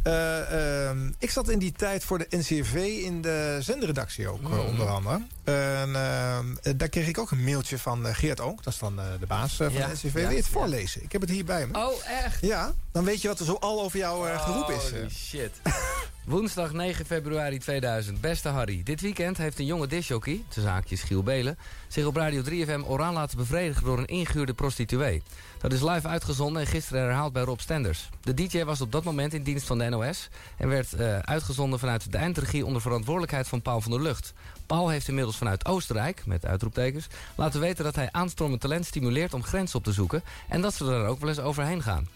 [0.04, 2.74] Eh, ehm, ik zat in die tijd voor de NCV
[3.04, 5.22] in de zendredactie ook, eh, onder andere.
[5.44, 8.64] En, ehm, eh, daar kreeg ik ook een mailtje van Geert Oonk.
[8.64, 10.14] Dat is dan de baas van Ja, de NCV.
[10.14, 11.04] Wil je het voorlezen?
[11.04, 11.78] Ik heb het hier bij me.
[11.78, 11.94] Oh,
[12.24, 12.42] echt?
[12.42, 14.90] Ja, dan weet je wat er zo al over jou geroep is.
[14.90, 15.10] Holy eh.
[15.10, 15.52] shit.
[16.26, 18.22] Woensdag 9 februari 2000.
[18.22, 21.58] Beste Harry, dit weekend heeft een jonge disjockey, de zaakjes Giel Belen,
[21.88, 25.22] zich op Radio 3FM oraal laten bevredigen door een ingehuurde prostituee.
[25.60, 28.10] Dat is live uitgezonden en gisteren herhaald bij Rob Stenders.
[28.22, 31.80] De DJ was op dat moment in dienst van de NOS en werd eh, uitgezonden
[31.80, 34.34] vanuit de eindregie onder verantwoordelijkheid van Paul van der Lucht.
[34.66, 39.44] Paul heeft inmiddels vanuit Oostenrijk, met uitroeptekens, laten weten dat hij aanstormend talent stimuleert om
[39.44, 42.08] grenzen op te zoeken en dat ze er ook wel eens overheen gaan.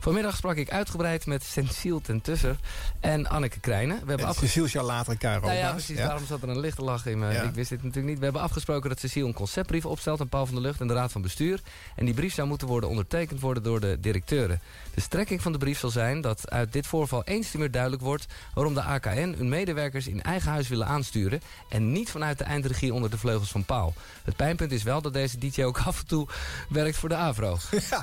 [0.00, 2.56] Vanmiddag sprak ik uitgebreid met Cecile ten Tusser
[3.00, 4.00] en Anneke Krijnen.
[4.02, 5.96] We hebben afge- Cecile jou later een nou ja, precies.
[5.98, 6.06] ja.
[6.06, 7.32] Daarom zat er een lichte lach in me.
[7.32, 7.42] Ja.
[7.42, 8.18] Ik wist dit natuurlijk niet.
[8.18, 10.94] We hebben afgesproken dat Cecile een conceptbrief opstelt aan Paul van der Lucht en de
[10.94, 11.60] Raad van Bestuur.
[11.96, 14.60] En die brief zou moeten worden ondertekend worden door de directeuren.
[14.94, 18.02] De strekking van de brief zal zijn dat uit dit voorval eens te meer duidelijk
[18.02, 22.44] wordt waarom de AKN hun medewerkers in eigen huis willen aansturen en niet vanuit de
[22.44, 23.94] eindregie onder de vleugels van Paul.
[24.24, 26.28] Het pijnpunt is wel dat deze DJ ook af en toe
[26.68, 27.58] werkt voor de AVRO.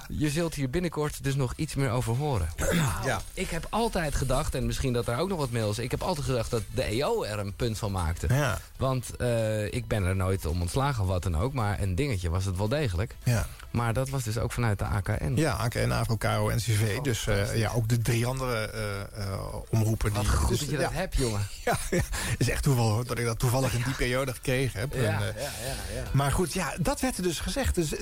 [0.08, 2.49] Je zult hier binnenkort dus nog iets meer meer over horen.
[3.03, 3.21] Ja.
[3.33, 5.79] Ik heb altijd gedacht, en misschien dat daar ook nog wat mails...
[5.79, 8.33] ik heb altijd gedacht dat de EO er een punt van maakte.
[8.33, 8.59] Ja.
[8.77, 11.53] Want eh, ik ben er nooit om ontslagen of wat dan ook...
[11.53, 13.15] maar een dingetje was het wel degelijk.
[13.23, 13.47] Ja.
[13.75, 15.33] Maar dat was dus ook vanuit de AKN.
[15.36, 16.99] Ja, AKN, AVRO, KRO, NCV.
[16.99, 20.13] dus eh, ja, ook de drie andere eh, eh, omroepen.
[20.13, 21.47] Wat die, goed dus, dat je ja, dat hebt, jongen.
[21.65, 24.79] Ja, ja, het is echt toeval hoor, dat ik dat toevallig in die periode gekregen
[24.79, 24.93] heb.
[24.93, 25.51] Ja, En, ja, eh, ja,
[25.95, 26.03] ja.
[26.11, 27.75] Maar goed, ja, dat werd er dus gezegd.
[27.75, 27.93] Dus,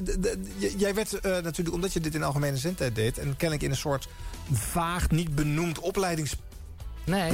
[0.78, 3.18] jij werd natuurlijk, omdat je dit in algemene zendtijd deed...
[3.18, 4.08] en kennelijk in een soort
[4.52, 6.53] vaag, niet benoemd opleidingsprojectje...
[7.06, 7.32] Nee,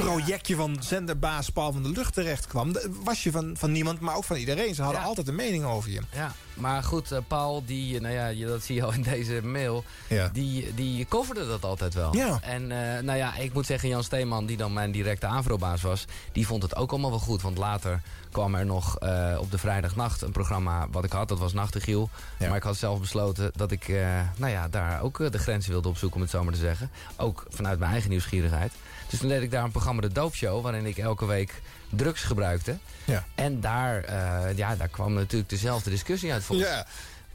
[0.56, 2.72] van zenderbaas Paul van de Lucht terecht kwam...
[3.04, 4.74] was je van, van niemand, maar ook van iedereen.
[4.74, 5.06] Ze hadden Ja.
[5.06, 6.00] altijd een mening over je.
[6.12, 9.02] Ja, maar goed, eh, Paul, die, eh, nou ja, je- dat zie je al in
[9.02, 10.30] deze mail, Ja.
[10.32, 12.16] die, die coverde dat altijd wel.
[12.16, 12.38] Ja.
[12.42, 12.62] En
[12.96, 16.46] eh, nou ja, ik moet zeggen, Jan Steeman, die dan mijn directe aanvrobaas was, die
[16.46, 17.42] vond het ook allemaal wel goed.
[17.42, 18.00] Want later
[18.30, 18.94] kwam er nog
[19.38, 22.10] op de vrijdagnacht een programma wat ik had, dat was Nachtegiel.
[22.38, 23.88] Maar ik had zelf besloten dat ik,
[24.36, 26.90] nou ja, daar ook de grenzen wilde opzoeken, om het zo maar te zeggen.
[27.16, 28.72] Ook vanuit mijn eigen nieuwsgierigheid.
[29.10, 32.78] Dus toen deed ik daar een programma, De Doopshow, waarin ik elke week drugs gebruikte.
[33.04, 33.24] Ja.
[33.34, 36.86] En daar, eh, ja, daar kwam natuurlijk dezelfde discussie uit volgens Ja.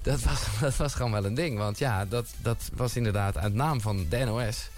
[0.01, 1.57] dat was, dat was gewoon wel een ding.
[1.57, 4.69] Want ja, dat, dat was inderdaad uit naam van de NOS.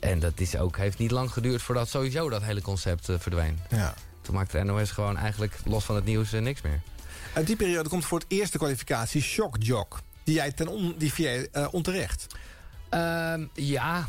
[0.00, 3.58] En dat is ook, heeft niet lang geduurd voordat sowieso dat hele concept eh, verdween.
[3.70, 3.94] Ja.
[4.20, 6.80] Toen maakte de NOS gewoon eigenlijk los van het nieuws eh, niks meer.
[7.32, 10.00] Uit die periode komt voor het eerst de kwalificatie Shock Jock.
[10.24, 12.26] Die jij ten on, die eh, onterecht.
[12.88, 14.08] Ehm, ja,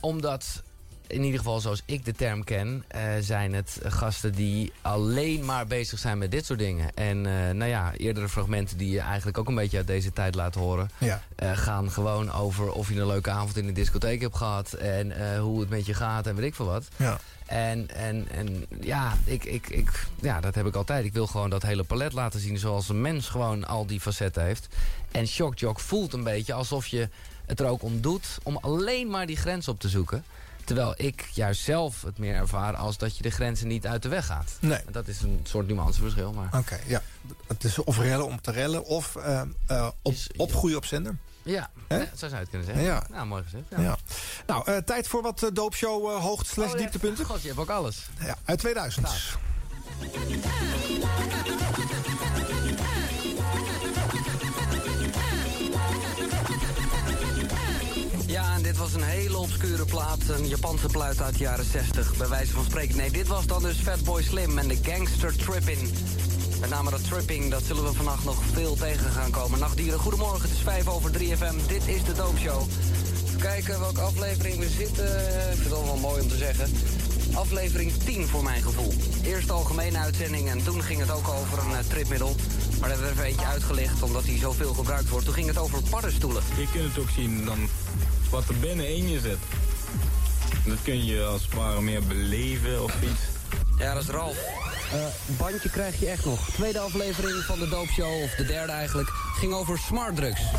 [0.00, 0.62] omdat
[1.08, 2.84] in ieder geval zoals ik de term ken...
[2.88, 6.94] eh, zijn het gasten die alleen maar bezig zijn met dit soort dingen.
[6.94, 10.34] En eh, nou ja, eerdere fragmenten die je eigenlijk ook een beetje uit deze tijd
[10.34, 10.90] laten horen...
[10.98, 11.22] Ja.
[11.34, 14.72] eh, gaan gewoon over of je een leuke avond in de discotheek hebt gehad...
[14.72, 16.88] en hoe het met je gaat en weet ik veel wat.
[16.96, 17.20] Ja.
[17.46, 21.04] En, en, en ja, ik, ik, ik, ja, dat heb ik altijd.
[21.04, 24.44] Ik wil gewoon dat hele palet laten zien zoals een mens gewoon al die facetten
[24.44, 24.68] heeft.
[25.10, 27.08] En Shock Jock voelt een beetje alsof je
[27.46, 30.24] het er ook om doet om alleen maar die grens op te zoeken.
[30.68, 34.08] Terwijl ik juist zelf het meer ervaar als dat je de grenzen niet uit de
[34.08, 34.56] weg gaat.
[34.60, 34.78] Nee.
[34.78, 36.32] En dat is een soort nuanceverschil.
[36.32, 36.58] Maar...
[36.58, 37.02] Oké, ja.
[37.46, 41.16] Het is of rellen om te rellen of eh, eh, op, opgroeien op zender.
[41.42, 42.84] Ja, zo zou je het kunnen zeggen.
[42.84, 43.06] Ja.
[43.10, 43.64] Nou, mooi gezegd.
[43.68, 43.96] Ja.
[44.46, 47.24] Nou, eh, tijd voor wat doopshow uh, hoogte slash Oh, dieptepunten.
[47.24, 48.06] God, je hebt ook alles.
[48.20, 49.06] Ja, uit 2000.
[49.06, 49.14] Ja,
[58.68, 60.18] dit was een hele obscure plaat.
[60.28, 62.96] Een Japanse plaat uit de jaren 60, bij wijze van spreken.
[62.96, 65.90] Nee, dit was dan dus Fatboy Slim en de Gangster Trippin'.
[66.60, 69.58] Met name dat tripping, dat zullen we vannacht nog veel tegen gaan komen.
[69.58, 71.54] Nachtdieren, goedemorgen, het is 5 over 3 FM.
[71.66, 72.62] Dit is de Doopshow.
[73.26, 75.04] Even kijken welke aflevering we zitten.
[75.52, 76.70] Ik vind het wel mooi om te zeggen.
[77.34, 78.92] Aflevering 10 voor mijn gevoel.
[79.22, 82.34] Eerst algemene uitzending en toen ging het ook over een uh, tripmiddel.
[82.80, 85.24] Maar daar hebben we even eentje uitgelicht omdat die zoveel gebruikt wordt.
[85.24, 86.42] Toen ging het over paddenstoelen.
[86.56, 87.68] Je kunt het ook zien dan
[88.30, 89.38] wat er binnenin je zit.
[90.66, 93.20] Dat kun je als het ware meer beleven of iets.
[93.78, 94.36] Ja, dat is Ralf.
[94.94, 95.00] Uh,
[95.38, 96.50] bandje krijg je echt nog.
[96.50, 100.40] Tweede aflevering van de Doopshow, of de derde eigenlijk, ging over smartdrugs.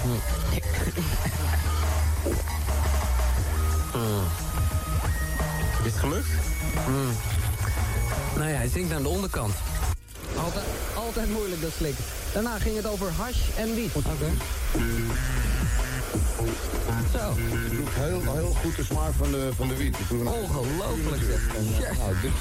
[3.93, 4.23] Mm.
[5.85, 6.27] Is het gelukt?
[6.87, 7.11] Mm.
[8.35, 9.53] Nou ja, hij zinkt aan de onderkant.
[10.35, 10.65] Altijd,
[10.95, 12.03] altijd moeilijk dat slikken.
[12.33, 13.95] Daarna ging het over hash en wiet.
[13.95, 14.09] Oké.
[14.09, 14.31] Okay.
[17.13, 17.33] Zo.
[17.89, 19.97] Heel, heel goed de smaak van de, van de wiet.
[20.11, 21.41] Ongelooflijk zeg.
[21.79, 22.31] Ja, nou, dit,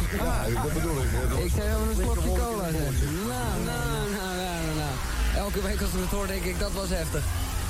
[0.62, 1.08] dat bedoel ik.
[1.30, 2.92] Dat ik zei wel een slokje cola zeg.
[3.26, 4.94] Nou, nou, nou, nou, nou.
[5.36, 7.24] Elke week als we het hoor denk ik, dat was heftig.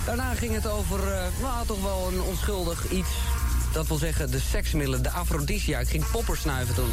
[0.06, 3.10] Daarna ging het over, uh, nou toch wel een onschuldig iets.
[3.72, 5.78] Dat wil zeggen de seksmiddelen, de afrodisia.
[5.78, 6.92] Ik ging poppers snuiven toen.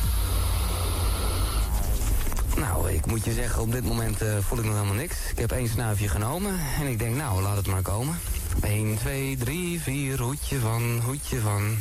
[2.58, 5.16] Nou, ik moet je zeggen, op dit moment uh, voel ik nog helemaal niks.
[5.32, 8.20] Ik heb één snuifje genomen en ik denk, nou, laat het maar komen.
[8.62, 11.78] 1, 2, 3, 4, hoedje van, hoedje van.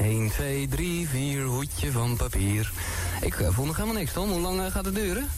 [0.00, 2.72] 1, 2, 3, 4, hoedje van papier.
[3.20, 4.30] Ik uh, voel nog helemaal niks, Tom.
[4.30, 5.28] Hoe lang uh, gaat het duren?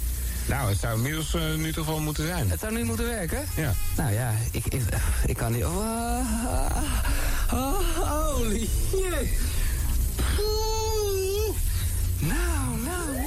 [0.47, 2.51] Nou, het zou inmiddels uh, nu toch wel moeten zijn.
[2.51, 3.45] Het zou nu moeten werken?
[3.57, 3.75] Ja.
[3.97, 4.83] Nou ja, ik, ik,
[5.27, 5.65] ik kan niet...
[5.65, 6.77] Oh,
[7.53, 9.29] oh, holy shit.
[12.19, 13.22] Nou, nou.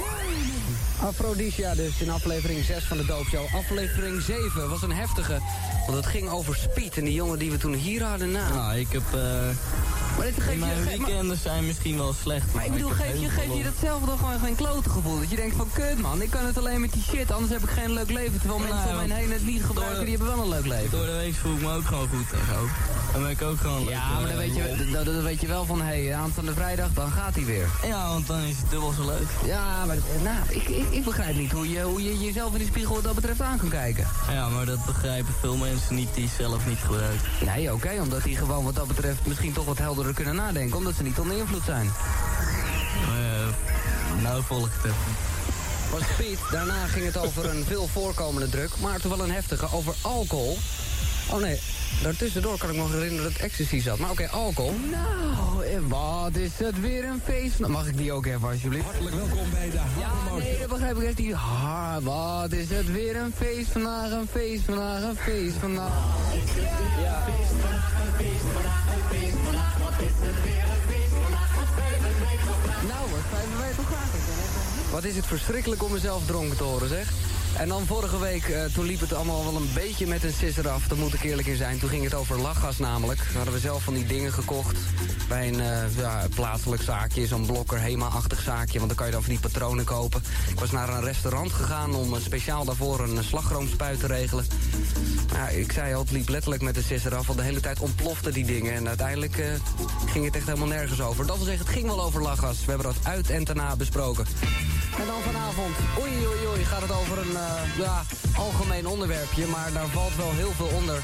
[1.02, 3.54] Aphrodisia dus in aflevering 6 van de Doopshow.
[3.54, 5.38] Aflevering 7 was een heftige,
[5.86, 6.96] want het ging over speed.
[6.96, 8.54] En die jongen die we toen hier hadden, nou...
[8.54, 9.02] Nou, ik heb...
[9.14, 9.20] Uh,
[10.16, 12.54] maar dit mijn je, weekenden zijn misschien wel slecht.
[12.54, 15.18] Maar ik bedoel, geef je, geef je datzelfde gewoon geen klote gevoel?
[15.18, 17.62] Dat je denkt van, kut man, ik kan het alleen met die shit, anders heb
[17.62, 18.38] ik geen leuk leven.
[18.38, 20.90] Terwijl mensen Nou, om mij heen het niet gebruiken, die hebben wel een leuk leven.
[20.90, 22.66] Door de week voel ik me ook gewoon goed en zo.
[23.16, 25.64] Dan ben ik ook gewoon Ja, maar dan weet je, dan, dan weet je wel
[25.64, 27.68] van, hé, hey, aanstaande vrijdag, dan gaat hij weer.
[27.86, 29.26] Ja, want dan is het dubbel zo leuk.
[29.44, 32.64] Ja, maar nou, ik, ik, ik begrijp niet hoe je, hoe je jezelf in de
[32.64, 34.06] spiegel wat dat betreft aan kan kijken.
[34.30, 37.20] Ja, maar dat begrijpen veel mensen niet die zelf niet gebruiken.
[37.44, 40.94] Nee, oké, omdat die gewoon wat dat betreft misschien toch wat helderder kunnen nadenken, omdat
[40.94, 41.86] ze niet onder invloed zijn.
[41.86, 41.92] Uh,
[44.22, 44.96] nou volg ik het even.
[45.90, 49.72] Was Piet, daarna ging het over een veel voorkomende druk, maar toch wel een heftige,
[49.72, 50.58] over alcohol.
[51.30, 51.60] Oh nee,
[52.02, 53.98] daartussendoor kan ik me nog herinneren dat ecstasy zat.
[53.98, 54.74] Maar oké, alcohol.
[54.90, 57.58] Nou, en wat is het weer een feest.
[57.58, 58.84] Mag ik die ook even alsjeblieft?
[58.84, 61.32] Hartelijk welkom bij de Ja, nee, dat begrijp ik echt niet.
[61.32, 65.92] Ha, wat is het weer een feest vandaag, een feest vandaag, een feest vandaag.
[67.02, 67.24] Ja.
[72.88, 74.90] Nou, wat fijn wij toch graag.
[74.90, 77.12] Wat is het verschrikkelijk om mezelf dronken te horen, zeg.
[77.58, 80.68] En dan vorige week, uh, toen liep het allemaal wel een beetje met een sisser
[80.68, 80.86] af.
[80.86, 81.78] Daar moet ik eerlijk in zijn.
[81.78, 83.20] Toen ging het over lachgas namelijk.
[83.20, 84.78] Toen hadden we zelf van die dingen gekocht.
[85.28, 88.78] Bij een uh, ja, plaatselijk zaakje, zo'n blokker HEMA-achtig zaakje.
[88.78, 90.22] Want dan kan je dan van die patronen kopen.
[90.48, 94.46] Ik was naar een restaurant gegaan om uh, speciaal daarvoor een slagroomspuit te regelen.
[95.32, 97.26] Ja, ik zei al, het liep letterlijk met een sisser af.
[97.26, 98.74] Want de hele tijd ontplofte die dingen.
[98.74, 99.42] En uiteindelijk
[100.06, 101.26] ging het echt helemaal nergens over.
[101.26, 102.58] Dat wil zeggen, het ging wel over lachgas.
[102.64, 104.26] We hebben dat uit en daarna besproken.
[104.98, 107.36] En dan vanavond, oei oei oei, gaat het over een
[107.76, 108.02] ja,
[108.36, 109.46] algemeen onderwerpje.
[109.46, 111.02] Maar daar valt wel heel veel onder.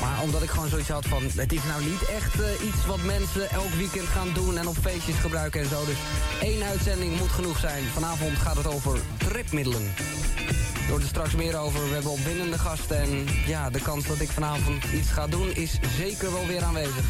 [0.00, 1.22] Maar omdat ik gewoon zoiets had van...
[1.36, 4.58] het is nou niet echt uh, iets wat mensen elk weekend gaan doen...
[4.58, 5.84] en op feestjes gebruiken en zo.
[5.84, 5.96] Dus
[6.40, 7.84] één uitzending moet genoeg zijn.
[7.84, 9.94] Vanavond gaat het over tripmiddelen.
[10.88, 11.88] Wordt er straks meer over.
[11.88, 13.00] We hebben opwindende gasten.
[13.00, 17.04] En ja, de kans dat ik vanavond iets ga doen is zeker wel weer aanwezig.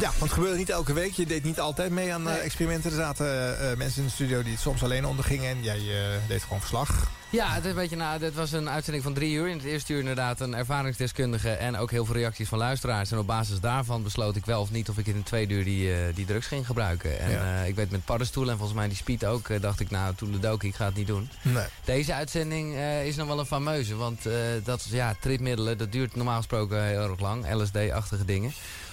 [0.00, 1.12] Ja, want het gebeurde niet elke week.
[1.12, 2.90] Je deed niet altijd mee aan uh, experimenten.
[2.90, 5.50] Er zaten uh, mensen in de studio die het soms alleen ondergingen.
[5.50, 5.94] En jij uh,
[6.28, 7.10] deed gewoon verslag.
[7.30, 9.48] Ja, het, is een beetje, nou, dit was een uitzending van drie uur.
[9.48, 11.50] In het eerste uur inderdaad een ervaringsdeskundige...
[11.50, 13.10] en ook heel veel reacties van luisteraars.
[13.12, 14.88] En op basis daarvan besloot ik wel of niet...
[14.88, 17.20] of ik in een tweede uur die, die drugs ging gebruiken.
[17.20, 17.62] En ja.
[17.62, 19.60] ik weet met paddenstoelen en volgens mij die speed ook...
[19.60, 21.30] dacht ik, nou, toen de dook, ik ga het niet doen.
[21.42, 21.66] Nee.
[21.84, 23.96] Deze uitzending is nog wel een fameuze.
[23.96, 24.20] Want
[24.64, 27.54] dat, ja, tripmiddelen, dat duurt normaal gesproken heel erg lang.
[27.54, 28.52] LSD-achtige dingen.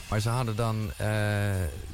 [0.10, 0.98] Maar ze hadden dan uh,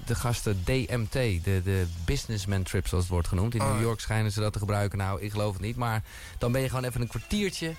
[0.06, 3.56] de gasten DMT, de, de businessman trip zoals het wordt genoemd.
[3.56, 4.98] In Ah, New York schijnen ze dat te gebruiken.
[4.98, 5.76] Nou, ik geloof het niet.
[5.76, 6.04] Maar
[6.38, 7.74] dan ben je gewoon even een kwartiertje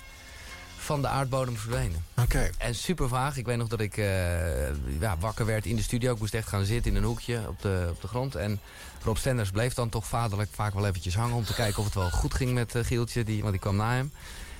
[0.77, 2.05] van de aardbodem verdwenen.
[2.21, 2.49] Oké.
[2.57, 3.37] En super vaag.
[3.37, 6.13] Ik weet nog dat ik uh, ja, wakker werd in de studio.
[6.13, 8.35] Ik moest echt gaan zitten in een hoekje op de, op de grond.
[8.35, 8.59] En
[9.03, 11.35] Rob Stenders bleef dan toch vaderlijk vaak wel eventjes hangen...
[11.35, 13.75] om te kijken of het wel goed ging met uh, Gieltje, die, want die kwam
[13.75, 14.11] na hem.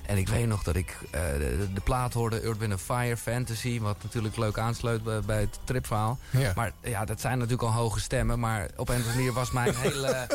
[0.06, 3.80] En ik weet nog dat ik uh, de, de, plaat hoorde Wind Fire, Fantasy...
[3.80, 6.18] wat natuurlijk leuk aansluit bij, bij het tripverhaal.
[6.30, 6.52] Ja.
[6.54, 8.38] Maar ja, dat zijn natuurlijk al hoge stemmen.
[8.38, 10.26] Maar op een of andere manier was mijn hele...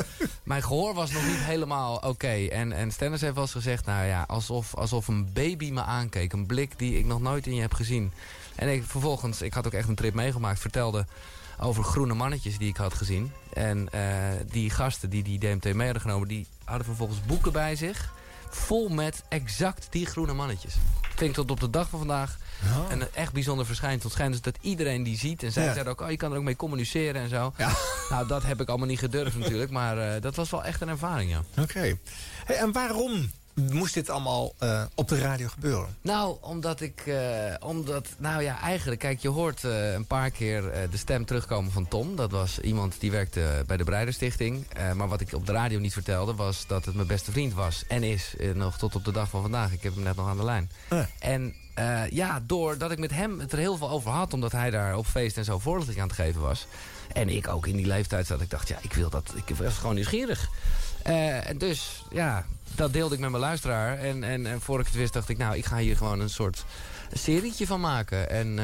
[0.43, 2.07] mijn gehoor was nog niet helemaal oké.
[2.07, 2.47] Okay.
[2.47, 3.85] En, en Stennis heeft wel eens gezegd...
[3.85, 6.33] nou ja, alsof, alsof een baby me aankeek.
[6.33, 8.11] Een blik die ik nog nooit in je heb gezien.
[8.55, 10.59] En ik, vervolgens, ik had ook echt een trip meegemaakt...
[10.59, 11.05] vertelde
[11.59, 13.31] over groene mannetjes die ik had gezien.
[13.53, 14.01] En uh,
[14.51, 16.27] die gasten die die DMT mee hadden genomen...
[16.27, 18.11] die hadden vervolgens boeken bij zich
[18.55, 20.73] vol met exact die groene mannetjes.
[21.15, 22.91] Vind tot op de dag van vandaag ja.
[22.93, 24.03] een echt bijzonder verschijnsel.
[24.03, 25.43] Het schijnt dus dat iedereen die ziet.
[25.43, 25.71] En zij Ja.
[25.71, 27.53] zeiden ook, oh, je kan er ook mee communiceren en zo.
[27.57, 27.71] Ja.
[28.09, 29.71] Nou, dat heb ik allemaal niet gedurfd natuurlijk.
[29.71, 31.61] Maar uh, dat was wel echt een ervaring, ja.
[31.61, 31.97] Oké.
[32.45, 35.95] Hey, en waarom moest dit allemaal uh, op de radio gebeuren?
[36.01, 37.03] Nou, omdat ik...
[37.05, 37.17] Uh,
[37.59, 40.61] omdat, nou ja, eigenlijk, kijk, je hoort uh, een paar keer
[40.91, 42.15] de stem terugkomen van Tom.
[42.15, 44.65] Dat was iemand die werkte bij de Breiderstichting.
[44.95, 47.83] maar wat ik op de radio niet vertelde, was dat het mijn beste vriend was.
[47.87, 49.71] En is, nog tot op de dag van vandaag.
[49.71, 50.71] Ik heb hem net nog aan de lijn.
[51.19, 51.55] En
[52.09, 54.33] ja, doordat ik met hem het er heel veel over had...
[54.33, 56.67] omdat hij daar op feest en zo voorlichting aan het geven was...
[57.13, 59.33] en ik ook in die leeftijd zat, ik dacht, ja, ik wil dat...
[59.45, 60.49] ik was gewoon nieuwsgierig.
[61.03, 62.45] En dus, ja,
[62.75, 63.97] dat deelde ik met mijn luisteraar.
[63.97, 66.29] En, en, en voor ik het wist, dacht ik, nou, ik ga hier gewoon een
[66.29, 66.65] soort
[67.13, 68.29] serietje van maken.
[68.29, 68.63] En uh,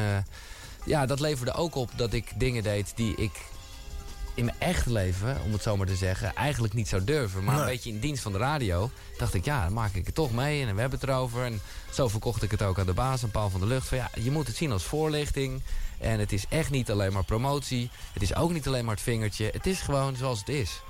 [0.85, 3.31] ja, dat leverde ook op dat ik dingen deed die ik
[4.33, 7.43] in mijn echte leven, om het zo maar te zeggen, eigenlijk niet zou durven.
[7.43, 7.63] Maar Nee.
[7.63, 10.31] een beetje in dienst van de radio dacht ik, ja, dan maak ik het toch
[10.31, 10.65] mee.
[10.65, 11.43] En we hebben het erover.
[11.45, 11.61] En
[11.91, 13.87] zo verkocht ik het ook aan de baas, een Paul van de Lucht.
[13.87, 15.61] Van ja, je moet het zien als voorlichting.
[15.97, 17.89] En het is echt niet alleen maar promotie.
[18.13, 19.49] Het is ook niet alleen maar het vingertje.
[19.53, 20.81] Het is gewoon zoals het is.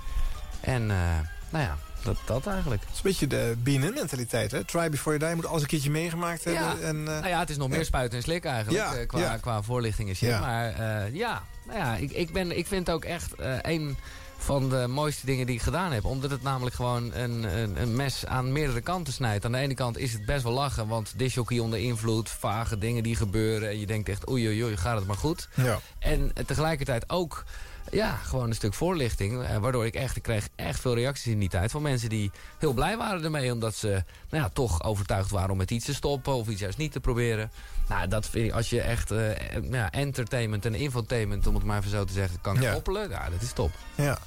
[0.60, 1.18] En uh,
[1.50, 2.82] nou ja, dat, dat eigenlijk.
[2.82, 4.64] Het is een beetje de BNN-mentaliteit, hè?
[4.64, 5.28] Try before you die.
[5.28, 6.62] Je moet alles een keertje meegemaakt hebben.
[6.62, 6.86] Ja.
[6.86, 8.84] En, uh, nou ja, het is nog meer spuiten en slik eigenlijk.
[8.84, 10.40] Ja, uh, qua, qua voorlichting en shit.
[10.40, 13.96] Maar uh, ja, nou ja ik, ik, ben, ik vind ook echt een
[14.38, 16.04] van de mooiste dingen die ik gedaan heb.
[16.04, 19.44] Omdat het namelijk gewoon een, een, een, mes aan meerdere kanten snijdt.
[19.44, 20.88] Aan de ene kant is het best wel lachen.
[20.88, 23.68] Want disjockey onder invloed, vage dingen die gebeuren.
[23.68, 25.48] En je denkt echt, oei oei oei, gaat het maar goed.
[25.54, 25.78] Ja.
[25.98, 27.44] En tegelijkertijd ook
[27.90, 29.42] ja, gewoon een stuk voorlichting.
[29.42, 32.30] eh, waardoor ik echt, ik kreeg echt veel reacties in die tijd van mensen die
[32.58, 33.52] heel blij waren ermee.
[33.52, 33.88] Omdat ze
[34.30, 37.00] nou ja, toch overtuigd waren om met iets te stoppen of iets juist niet te
[37.00, 37.50] proberen.
[37.88, 41.64] Nou, dat vind ik, als je echt eh, eh, ja, entertainment en infotainment, om het
[41.64, 42.72] maar even zo te zeggen, kan Ja.
[42.72, 43.10] koppelen.
[43.10, 43.70] Ja, dat is top.
[43.94, 44.18] Ja.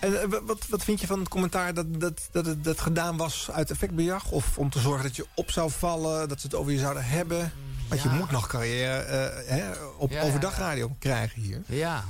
[0.00, 3.16] En eh, wat, wat vind je van het commentaar dat, dat, dat het dat gedaan
[3.16, 4.30] was uit effectbejag?
[4.30, 7.04] Of om te zorgen dat je op zou vallen, dat ze het over je zouden
[7.04, 7.52] hebben?
[7.88, 11.62] Want je moet nog carrière hè, op Ja, overdagradio krijgen hier.
[11.66, 12.04] Ja.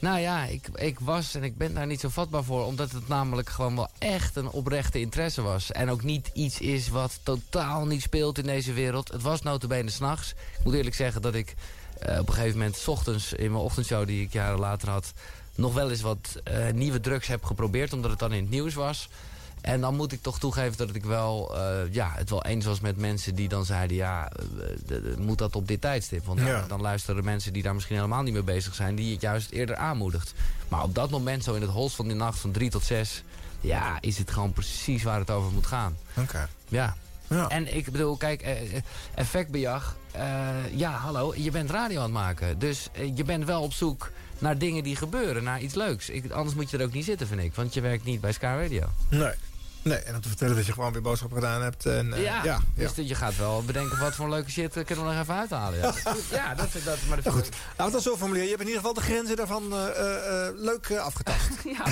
[0.00, 2.64] Nou ja, ik, ik was en ik ben daar niet zo vatbaar voor.
[2.64, 5.72] Omdat het namelijk gewoon wel echt een oprechte interesse was.
[5.72, 9.12] En ook niet iets is wat totaal niet speelt in deze wereld.
[9.12, 10.30] Het was notabene s'nachts.
[10.58, 11.54] Ik moet eerlijk zeggen dat ik
[11.98, 12.76] eh, op een gegeven moment...
[12.76, 15.12] s ochtends in mijn ochtendshow die ik jaren later had...
[15.54, 17.92] nog wel eens wat eh, nieuwe drugs heb geprobeerd.
[17.92, 19.08] Omdat het dan in het nieuws was.
[19.60, 22.80] En dan moet ik toch toegeven dat ik wel, eh, ja, het wel eens was
[22.80, 23.96] met mensen die dan zeiden...
[23.96, 24.30] ja,
[24.88, 26.24] eh, moet dat op dit tijdstip?
[26.26, 26.64] Want Ja.
[26.68, 28.94] dan, luisteren mensen die daar misschien helemaal niet mee bezig zijn...
[28.94, 30.34] die het juist eerder aanmoedigt.
[30.68, 33.22] Maar op dat moment, zo in het holst van die nacht van drie tot zes...
[33.60, 35.96] ja, is het gewoon precies waar het over moet gaan.
[36.16, 36.48] Oké.
[36.68, 36.96] Ja.
[37.28, 37.48] Ja.
[37.48, 38.56] En ik bedoel, kijk, eh,
[39.14, 39.96] effectbejag.
[40.12, 42.58] eh, ja, hallo, je bent radio aan het maken.
[42.58, 46.08] Dus je bent wel op zoek naar dingen die gebeuren, naar iets leuks.
[46.10, 47.54] Ik, anders moet je er ook niet zitten, vind ik.
[47.54, 48.86] Want je werkt niet bij Sky Radio.
[49.08, 49.32] Nee.
[49.82, 51.86] Nee, en om te vertellen dat je gewoon weer boodschappen gedaan hebt.
[51.86, 54.84] En, eh, ja, ja, dus dat je gaat wel bedenken wat voor leuke shit eh,
[54.84, 55.78] kunnen we nog even uithalen.
[55.78, 55.94] Ja,
[56.30, 58.44] ja dat, dat, maar dat Nou goed, laten we dat zo formuleren.
[58.44, 61.48] Je hebt in ieder geval de grenzen daarvan eh, leuk afgetast.
[61.76, 61.84] ja,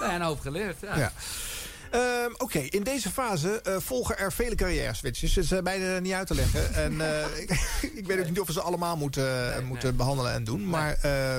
[0.00, 0.76] nou, een hoop geleerd.
[0.80, 0.96] Ja.
[0.96, 1.12] Ja.
[1.90, 5.34] Ehm, Oké, in deze fase volgen er vele carrière switches.
[5.34, 6.74] Het is bijna niet uit te leggen.
[6.74, 7.00] En
[7.42, 7.50] ik,
[7.94, 10.68] ik weet ook niet of we ze allemaal moeten, moeten behandelen en doen.
[10.68, 11.38] Maar eh,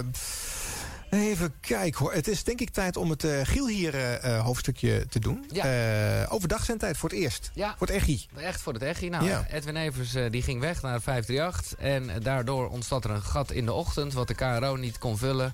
[1.13, 2.13] even kijken hoor.
[2.13, 5.45] Het is denk ik tijd om het eh, Giel hier eh, eh, hoofdstukje te doen.
[5.51, 6.25] Ja.
[6.29, 7.51] Overdag zijn tijd voor het eerst.
[7.53, 7.75] Ja.
[7.77, 8.25] Voor het echi.
[8.35, 9.09] Echt voor het echi.
[9.09, 9.45] Nou, Ja.
[9.51, 11.79] Edwin Evers die ging weg naar 538.
[11.79, 14.13] En daardoor ontstond er een gat in de ochtend...
[14.13, 15.53] wat de KRO niet kon vullen.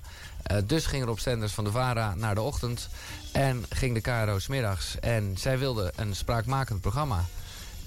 [0.64, 2.88] Dus ging Rob Stenders van de VARA naar de ochtend.
[3.32, 4.98] En ging de KRO smiddags.
[5.00, 7.24] En zij wilde een spraakmakend programma.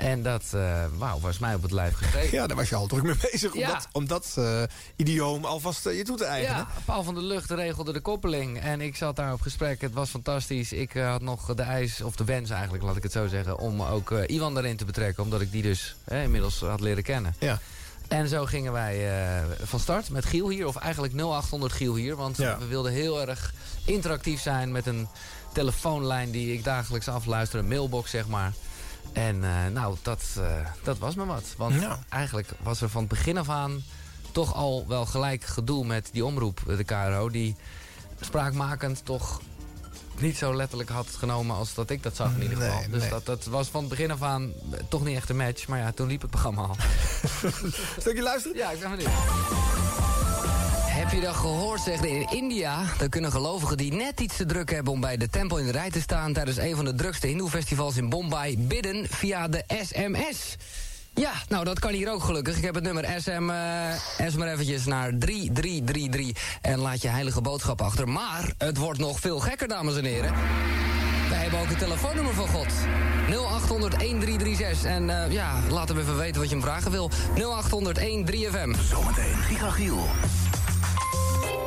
[0.03, 2.38] En dat eh, wauw, was mij op het lijf geschreven.
[2.38, 4.61] Ja, daar was je al druk mee bezig om dat, om dat eh,
[4.95, 6.57] idioom alvast eh, je toe te eigenen.
[6.57, 8.59] Ja, Paul van der Lucht regelde de koppeling.
[8.59, 9.81] En ik zat daar op gesprek.
[9.81, 10.71] Het was fantastisch.
[10.71, 13.57] Ik had nog de eis, of de wens eigenlijk, laat ik het zo zeggen...
[13.57, 15.23] om ook Iwan daarin te betrekken.
[15.23, 17.35] Omdat ik die dus inmiddels had leren kennen.
[17.39, 17.59] Ja.
[18.07, 19.09] En zo gingen wij
[19.63, 20.67] van start met Giel hier.
[20.67, 22.15] Of eigenlijk 0800 Giel hier.
[22.15, 22.57] Want Ja.
[22.57, 23.53] we wilden heel erg
[23.85, 25.07] interactief zijn met een
[25.53, 26.31] telefoonlijn...
[26.31, 27.59] die ik dagelijks afluister.
[27.59, 28.53] Een mailbox, zeg maar.
[29.14, 30.45] En eh, nou, dat, eh,
[30.84, 31.44] dat was me wat.
[31.57, 31.99] Want Ja.
[32.10, 33.84] eigenlijk was er van het begin af aan
[34.31, 37.56] toch al wel gelijk gedoe met die omroep, de KRO, die
[38.19, 39.41] spraakmakend toch
[40.19, 42.90] niet zo letterlijk had genomen als dat ik dat zag in ieder Nee, geval.
[42.91, 43.10] dus nee.
[43.10, 44.52] dat, dat was van het begin af aan
[44.90, 45.68] toch niet echt een match.
[45.68, 46.76] Maar ja, toen liep het programma al.
[47.99, 48.57] Stukje luisteren?
[48.57, 49.11] Ja, ik ben benieuwd.
[51.03, 52.01] Heb je dat gehoord, zeg?
[52.01, 54.93] In India dan kunnen gelovigen die net iets te druk hebben...
[54.93, 56.34] om bij de tempel in de rij te staan...
[56.34, 58.55] tijdens een van de drukste hindoe-festivals in Bombay...
[58.59, 60.55] bidden via de SMS.
[61.13, 62.57] Ja, nou dat kan hier ook gelukkig.
[62.57, 67.41] Ik heb het nummer SM, eh S maar eventjes naar 3333 en laat je heilige
[67.41, 68.09] boodschap achter.
[68.09, 70.34] Maar het wordt nog veel gekker, dames en heren.
[71.30, 72.67] Wij hebben ook het telefoonnummer van God.
[74.84, 74.85] 0800-1336.
[74.85, 77.11] En eh, ja, laat hem even weten wat je hem vragen wil.
[77.35, 78.80] 0800-13-3FM.
[78.89, 80.07] Zometeen Gigagiel.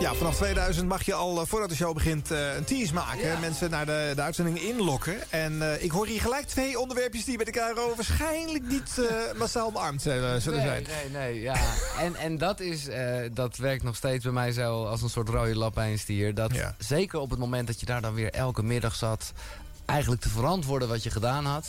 [0.01, 3.27] Ja, vanaf 2000 mag je al eh, voordat de show begint eh, een tease maken.
[3.27, 3.39] Ja.
[3.39, 5.31] Mensen naar de, de uitzending inlokken.
[5.31, 9.01] En eh, ik hoor hier gelijk twee onderwerpjes die bij de KRO waarschijnlijk niet
[9.39, 10.87] massaal bearmd zullen nee, zijn.
[10.87, 11.57] Nee, nee, ja.
[11.99, 12.89] en, en dat is,
[13.33, 16.35] dat werkt nog steeds bij mij zo als een soort rode lap stier.
[16.35, 16.75] Dat Ja.
[16.79, 19.33] zeker op het moment dat je daar dan weer elke middag zat...
[19.85, 21.67] eigenlijk te verantwoorden wat je gedaan had...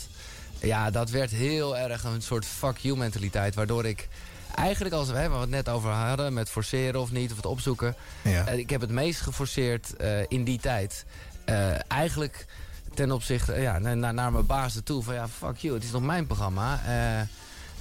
[0.58, 3.54] ja, dat werd heel erg een soort fuck you mentaliteit.
[3.54, 4.08] Waardoor ik
[4.58, 6.32] eigenlijk, als we, hè, we het net over hadden...
[6.32, 7.94] met forceren of niet, of het opzoeken...
[8.22, 8.46] Ja.
[8.46, 11.04] eh, ik heb het meest geforceerd eh, in die tijd.
[11.44, 12.46] Eh, eigenlijk
[12.94, 16.02] ten opzichte, ja, naar, naar mijn baas toe van ja, fuck you, het is nog
[16.02, 16.80] mijn programma.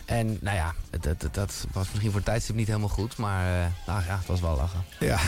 [0.07, 3.45] En nou ja, dat, dat, dat was misschien voor het tijdstip niet helemaal goed, maar
[3.45, 4.85] eh, nou ja, het was wel lachen.
[4.99, 5.19] Ja.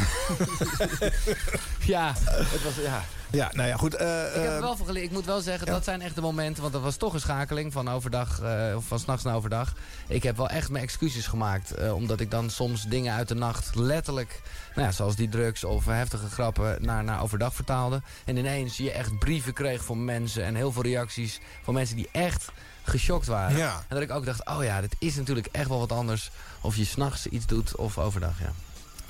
[1.95, 3.03] ja, het was, ja.
[3.31, 3.95] Ja, nou ja, goed.
[3.95, 5.05] eh, Ik heb eh, er wel geleerd.
[5.05, 6.61] Ik moet wel zeggen, dat zijn echt de momenten...
[6.61, 8.41] want dat was toch een schakeling van overdag,
[8.75, 9.73] of van s'nachts naar overdag.
[10.07, 11.91] Ik heb wel echt mijn excuses gemaakt.
[11.91, 14.41] omdat ik dan soms dingen uit de nacht letterlijk...
[14.75, 18.01] Nou ja, zoals die drugs of heftige grappen naar, naar overdag vertaalde.
[18.25, 20.43] En ineens je echt brieven kreeg van mensen...
[20.43, 22.51] en heel veel reacties van mensen die echt
[22.89, 23.57] geschokt waren.
[23.57, 23.73] Ja.
[23.87, 26.31] En dat ik ook dacht, oh ja, dit is natuurlijk echt wel wat anders...
[26.61, 28.51] of je s'nachts iets doet of overdag, ja.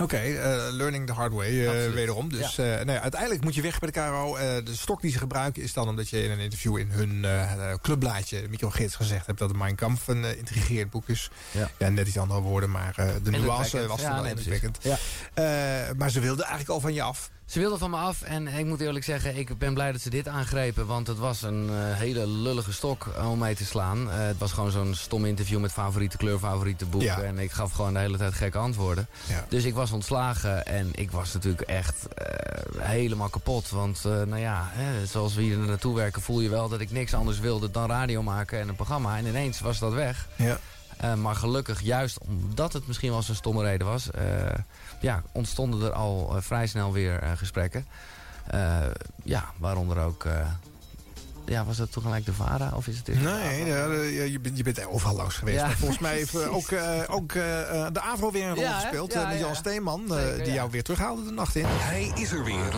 [0.02, 2.30] Oké, eh, learning the hard way, eh, wederom.
[2.30, 4.36] Dus eh, nou ja, uiteindelijk moet je weg bij de KRO.
[4.36, 7.26] Eh, de stok die ze gebruiken is dan omdat je in een interview in hun
[7.26, 11.30] eh, clubblaadje, microgids, gezegd hebt dat de Mein Kampf een uh, intrigerend boek is.
[11.78, 11.90] Ja.
[11.90, 14.78] net iets andere woorden, maar eh, de nuance was dan wel indrukwekkend.
[15.34, 15.44] Eh,
[15.98, 17.30] maar ze wilden eigenlijk al van je af.
[17.50, 20.10] Ze wilden van me af en ik moet eerlijk zeggen, ik ben blij dat ze
[20.10, 20.86] dit aangrepen.
[20.86, 24.12] Want het was een eh, hele lullige stok om mee te slaan.
[24.12, 27.02] Eh, het was gewoon zo'n stom interview met favoriete kleur, favoriete boek.
[27.02, 27.22] Ja.
[27.22, 29.08] En ik gaf gewoon de hele tijd gekke antwoorden.
[29.28, 29.46] Ja.
[29.50, 33.70] Dus ik was ontslagen en ik was natuurlijk echt eh, helemaal kapot.
[33.70, 36.92] Want eh, nou ja, hè, zoals we hier naartoe werken voel je wel dat ik
[36.92, 39.18] niks anders wilde dan radio maken en een programma.
[39.18, 40.28] En ineens was dat weg.
[40.36, 40.60] Ja.
[40.98, 44.10] Eh, maar gelukkig, juist omdat het misschien wel zo'n stomme reden was...
[45.00, 47.86] ja, ontstonden er al eh, vrij snel weer eh, gesprekken.
[48.48, 48.86] Eh,
[49.24, 50.28] ja, waaronder ook...
[51.50, 53.08] eh, ja, was dat tegelijk de VARA of is het...
[53.08, 53.94] Nee, AVRO?
[53.94, 55.60] ja, je, je bent, je bent overal langs geweest.
[55.60, 55.66] Ja.
[55.66, 58.74] Maar volgens mij heeft eh, ook, eh, ook eh, eh, de AVRO weer een rol
[58.74, 59.14] gespeeld.
[59.14, 59.46] Ja, eh, met ja.
[59.46, 60.54] Jan Steeman, eh, Zeker, die ja.
[60.54, 61.66] jou weer terughaalde de nacht in.
[61.68, 62.74] Hij is er weer.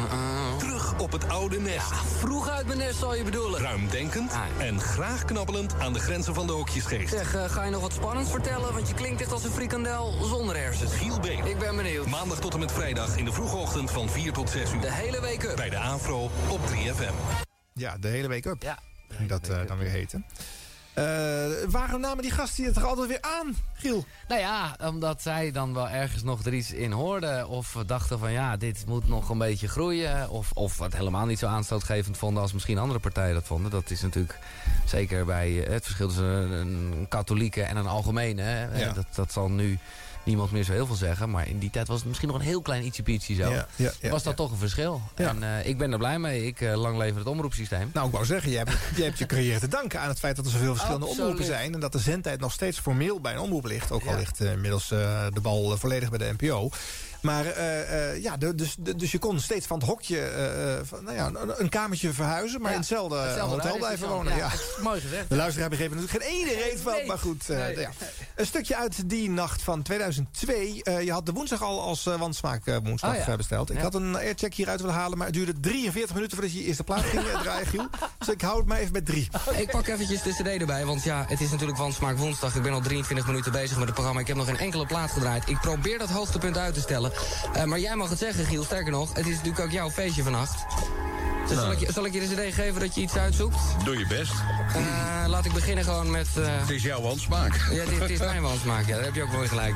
[0.57, 1.91] Terug op het oude nest.
[2.19, 3.59] Vroeg uit mijn nest zal je bedoelen.
[3.61, 7.09] Ruimdenkend en graag knabbelend aan de grenzen van de hokjesgeest.
[7.09, 8.73] Zeg, eh, ga je nog wat spannends vertellen?
[8.73, 10.93] Want je klinkt echt als een frikandel zonder hersens.
[10.93, 11.45] Giel Been.
[11.45, 12.07] Ik ben benieuwd.
[12.07, 14.81] Maandag tot en met vrijdag in de vroege ochtend van 4 tot 6 uur.
[14.81, 15.55] De hele week up.
[15.55, 17.49] Bij de AVRO op 3FM.
[17.81, 18.63] Ja, de hele week up.
[18.63, 18.79] Ja.
[19.09, 20.25] Ging dat eh, dan weer heten.
[20.93, 21.03] Eh,
[21.67, 24.05] waarom namen die gasten je toch altijd weer aan, Giel?
[24.27, 27.47] Nou ja, omdat zij dan wel ergens nog er iets in hoorden.
[27.47, 30.29] Of dachten van ja, dit moet nog een beetje groeien.
[30.29, 33.71] Of, of het helemaal niet zo aanstootgevend vonden als misschien andere partijen dat vonden.
[33.71, 34.39] Dat is natuurlijk
[34.85, 38.41] zeker bij eh, het verschil tussen een, een katholieke en een algemene.
[38.41, 38.79] hè.
[38.79, 38.93] Ja.
[38.93, 39.79] Dat, dat zal nu
[40.23, 41.29] niemand meer zo heel veel zeggen.
[41.29, 43.49] Maar in die tijd was het misschien nog een heel klein ietsje pietje zo.
[43.49, 45.01] Ja, ja, ja, was dat toch een verschil.
[45.15, 46.45] En eh, ik ben er blij mee.
[46.45, 47.89] Ik eh, lang leven het omroepsysteem.
[47.93, 50.35] Nou, ik wou zeggen, je hebt, je hebt je carrière te danken aan het feit
[50.35, 51.29] dat er zoveel verschillende Absoluut.
[51.29, 51.73] omroepen zijn.
[51.73, 53.91] En dat de zendtijd nog steeds formeel bij een omroep ligt.
[53.91, 56.69] Ook al ligt eh, inmiddels de bal volledig bij de NPO.
[57.21, 61.15] Maar eh, eh, ja, dus, dus je kon steeds van het hokje eh, van, nou
[61.15, 64.35] ja, een, kamertje verhuizen, maar in hetzelfde, Hetzelfde hotel blijven wonen.
[64.35, 64.49] Ja.
[64.81, 65.29] Mooi gezegd.
[65.29, 67.49] De luisteraar begreep natuurlijk geen ene reet van, maar goed.
[68.35, 70.83] Een stukje uit die nacht van 2002.
[70.83, 73.71] Eh, je had de woensdag al als wansmaak woensdag eh, besteld.
[73.71, 76.65] Ik had een aircheck hieruit willen halen, maar het duurde 43 minuten voordat je je
[76.65, 77.87] eerste plaat ging draaien, Giel.
[78.17, 79.29] Dus ik hou het maar even bij drie.
[79.57, 82.55] Ik pak eventjes de cd erbij, want ja, het is natuurlijk van Smaak woensdag.
[82.55, 84.19] Ik ben al 23 minuten bezig met het programma.
[84.19, 85.49] Ik heb nog geen enkele plaat gedraaid.
[85.49, 87.10] Ik probeer dat hoogtepunt uit te stellen.
[87.53, 88.63] Eh, maar jij mag het zeggen, Giel.
[88.63, 90.65] Sterker nog, het is natuurlijk ook jouw feestje vannacht.
[91.47, 93.55] Dus zal, ik je, zal ik je de cd geven dat je iets uitzoekt?
[93.83, 94.31] Doe je best.
[94.75, 96.27] Eh, laat ik beginnen gewoon met...
[96.37, 97.55] eh, Het is jouw handsmaak.
[97.71, 98.87] Ja, dit, dit is mijn wansmaak.
[98.87, 99.73] Ja, daar heb je ook mooi gelijk.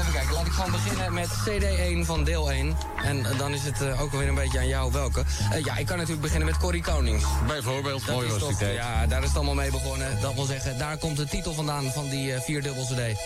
[0.00, 2.76] Even kijken, laat ik gewoon beginnen met CD1 van deel 1.
[3.04, 5.24] En dan is het ook alweer een beetje aan jou welke.
[5.64, 7.24] Ja, ik kan natuurlijk beginnen met Corrie Konings.
[7.46, 8.60] Bijvoorbeeld, Dat mooi was toch-.
[8.60, 10.20] Ja, daar is het allemaal mee begonnen.
[10.20, 13.18] Dat wil zeggen, daar komt de titel vandaan van die vierdubbel CD.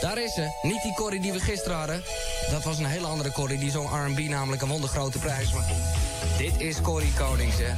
[0.00, 0.58] Daar is ze.
[0.62, 2.02] Niet die Corrie die we gisteren hadden.
[2.50, 3.58] Dat was een hele andere Corrie.
[3.58, 5.52] Die zong R&B namelijk en won de grote prijs.
[5.52, 5.64] Maar
[6.38, 7.72] dit is Corrie Konings, hè.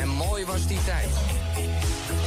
[0.00, 1.08] En mooi was die tijd.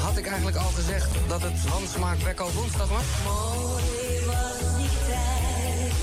[0.02, 3.04] Had ik eigenlijk al gezegd dat het Wansmaak Bekko woensdag was?
[3.24, 5.94] Mooi was die tijd.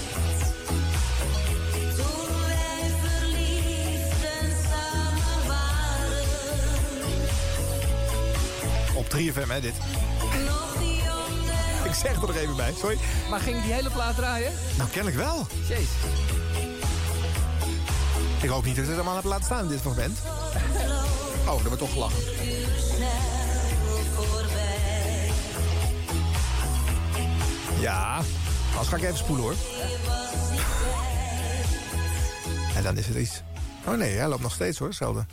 [1.97, 6.24] Toen wij verliefd en samen waren.
[8.94, 9.74] Op 3FM, hè, dit.
[11.95, 12.99] Ik zeg er nog even bij, sorry.
[13.31, 14.53] Maar ging die hele plaat draaien?
[14.77, 15.47] Nou, kennelijk wel.
[15.69, 15.89] Jezus.
[18.43, 20.19] Ik hoop niet dat ik het allemaal heb laten staan in dit moment.
[21.49, 22.23] Oh, er wordt toch gelachen.
[27.81, 28.21] Ja,
[28.71, 29.55] anders ga ik even spoelen hoor.
[32.77, 33.43] En dan is het iets.
[33.87, 35.27] Oh nee, hij loopt nog steeds hoor, hetzelfde.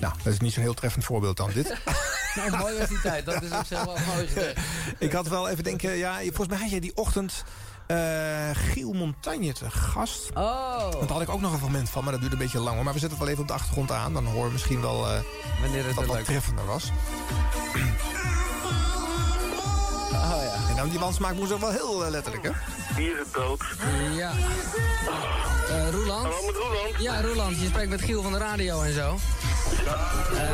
[0.00, 1.74] Nou, dat is niet zo'n heel treffend voorbeeld dan dit.
[2.34, 3.24] Nou, mooi was die tijd.
[3.24, 4.60] Dat is ook zelf wel mooi gezegd.
[4.98, 7.44] Ik had wel even denken, ja, volgens mij had jij die ochtend
[7.86, 10.28] eh, Giel Montagne te gast.
[10.34, 10.90] Oh.
[10.90, 12.84] Daar had ik ook nog een moment van, maar dat duurde een beetje lang hoor.
[12.84, 14.12] Maar we zetten het wel even op de achtergrond aan.
[14.12, 15.20] Dan horen we misschien wel eh
[15.60, 16.90] Wanneer het dat er wat treffender was.
[20.12, 20.68] Oh ja.
[20.68, 22.50] En dan die wansmaak moest ook wel heel eh, letterlijk, hè?
[22.96, 23.64] Hier is het dood.
[24.14, 24.32] Ja.
[25.70, 26.22] Eh Roeland?
[26.26, 26.94] Hallo, met Roeland.
[26.98, 27.60] Ja, Roeland.
[27.60, 29.18] Je spreekt met Giel van de radio en zo.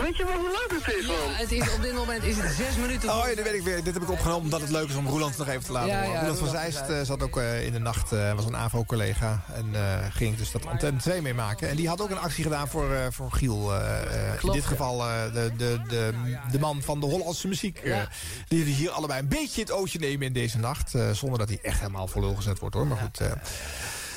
[0.02, 1.32] Weet je wel hoe laat het is, Ja, man?
[1.34, 3.84] het is, op dit moment is het zes minuten Oh ja, dat weet ik weer.
[3.84, 5.96] Dit heb ik opgenomen omdat het leuk is om Roeland nog even te laten Ja,
[5.96, 6.12] horen.
[6.12, 9.44] ja, Roeland van Zeist eh, zat ook eh, in de nacht, eh, was een AVO-collega.
[9.54, 11.68] En eh, ging dus dat Antenne 2 meemaken.
[11.68, 13.74] En die had ook een actie gedaan voor, eh, voor Giel.
[13.74, 14.68] eh, eh, in dit ja.
[14.68, 16.12] geval eh, de, de, de,
[16.50, 17.78] de man van de Hollandse muziek.
[17.78, 18.08] eh, Ja.
[18.48, 20.94] die hier allebei een beetje het ootje nemen in deze nacht.
[20.94, 22.86] eh, zonder dat hij echt helemaal voor lul gezet wordt hoor.
[22.86, 23.20] Maar goed.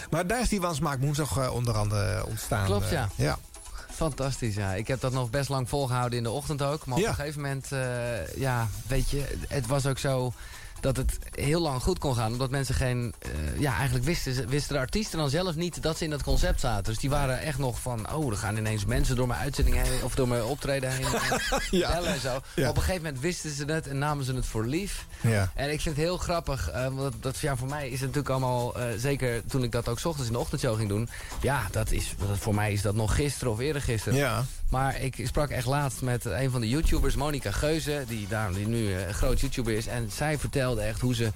[0.08, 0.12] Eh.
[0.12, 2.66] maar daar is die wansmaak woensdag eh, onder andere ontstaan.
[2.66, 3.10] Klopt, eh, ja.
[3.16, 3.38] ja.
[3.92, 4.74] Fantastisch, ja.
[4.74, 6.86] Ik heb dat nog best lang volgehouden in de ochtend ook.
[6.86, 7.10] Maar op Ja.
[7.10, 10.34] een gegeven moment, eh, ja, weet je, het was ook zo...
[10.80, 12.32] dat het heel lang goed kon gaan.
[12.32, 13.14] Omdat mensen geen...
[13.20, 16.60] eh, ja, eigenlijk wisten, wisten de artiesten dan zelf niet dat ze in dat concept
[16.60, 16.84] zaten.
[16.84, 18.14] Dus die waren echt nog van...
[18.14, 20.04] Oh, er gaan ineens mensen door mijn uitzending heen...
[20.04, 21.06] of door mijn optreden heen
[21.80, 21.92] Ja.
[21.92, 22.30] bellen en zo.
[22.30, 22.40] Ja.
[22.56, 25.06] Maar op een gegeven moment wisten ze het en namen ze het voor lief.
[25.22, 25.52] Ja.
[25.56, 26.70] En ik vind het heel grappig.
[26.70, 28.76] eh, want dat, ja, voor mij is het natuurlijk allemaal...
[28.80, 31.10] eh, zeker toen ik dat ook 's ochtends in de ochtendshow ging doen...
[31.42, 34.18] Ja, dat is, dat, voor mij is dat nog gisteren of eerder gisteren.
[34.20, 34.46] Ja.
[34.70, 38.04] Maar ik sprak echt laatst met een van de YouTubers, Monica Geuze...
[38.08, 39.88] die, daar, die nu eh, een groot YouTuber is.
[39.88, 41.32] En zij vertelde echt hoe ze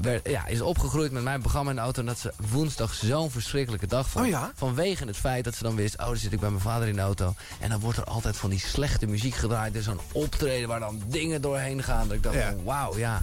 [0.00, 2.00] werd, ja, is opgegroeid met mijn programma in de auto...
[2.00, 4.24] en dat ze woensdag zo'n verschrikkelijke dag vond.
[4.24, 4.52] Oh ja?
[4.54, 5.98] Vanwege het feit dat ze dan wist...
[5.98, 7.34] oh, dan zit ik bij mijn vader in de auto...
[7.60, 9.76] en dan wordt er altijd van die slechte muziek gedraaid.
[9.76, 12.06] Er zo'n optreden waar dan dingen doorheen gaan.
[12.08, 12.50] Dat ik dacht, Ja.
[12.50, 13.22] van, wauw, ja.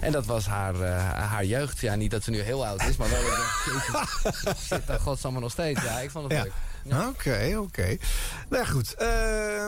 [0.00, 1.78] En dat was haar, eh, haar jeugd.
[1.80, 3.20] Ja, niet dat ze nu heel oud is, maar wel...
[4.52, 5.82] ik zit daar godsamme nog steeds.
[5.82, 6.42] Ja, ik vond het Ja.
[6.42, 6.52] leuk.
[6.92, 7.96] Oké, oké.
[8.48, 8.94] Nou goed.
[8.94, 9.08] Ehm,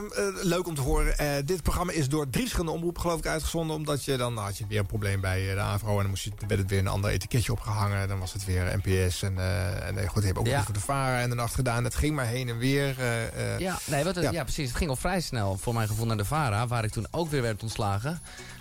[0.05, 1.18] eh, leuk om te horen.
[1.18, 3.76] Eh, dit programma is door drie verschillende omroepen geloof ik uitgezonden.
[3.76, 5.90] Omdat je dan nou, had je weer een probleem bij eh, de AVRO.
[5.90, 8.09] En dan moest je, werd het weer een ander etiketje opgehangen.
[8.09, 9.22] Dan was het weer NPS.
[9.22, 9.38] En,
[9.86, 10.56] en goed, die hebben ook Ja.
[10.56, 11.84] nog voor de VARA en de nacht gedaan.
[11.84, 12.94] Het ging maar heen en weer.
[13.59, 14.30] Ja, nee, wat, ja.
[14.30, 14.42] Ja.
[14.42, 14.68] precies.
[14.68, 17.30] Het ging al vrij snel voor mijn gevoel naar de VARA, waar ik toen ook
[17.30, 18.20] weer werd ontslagen.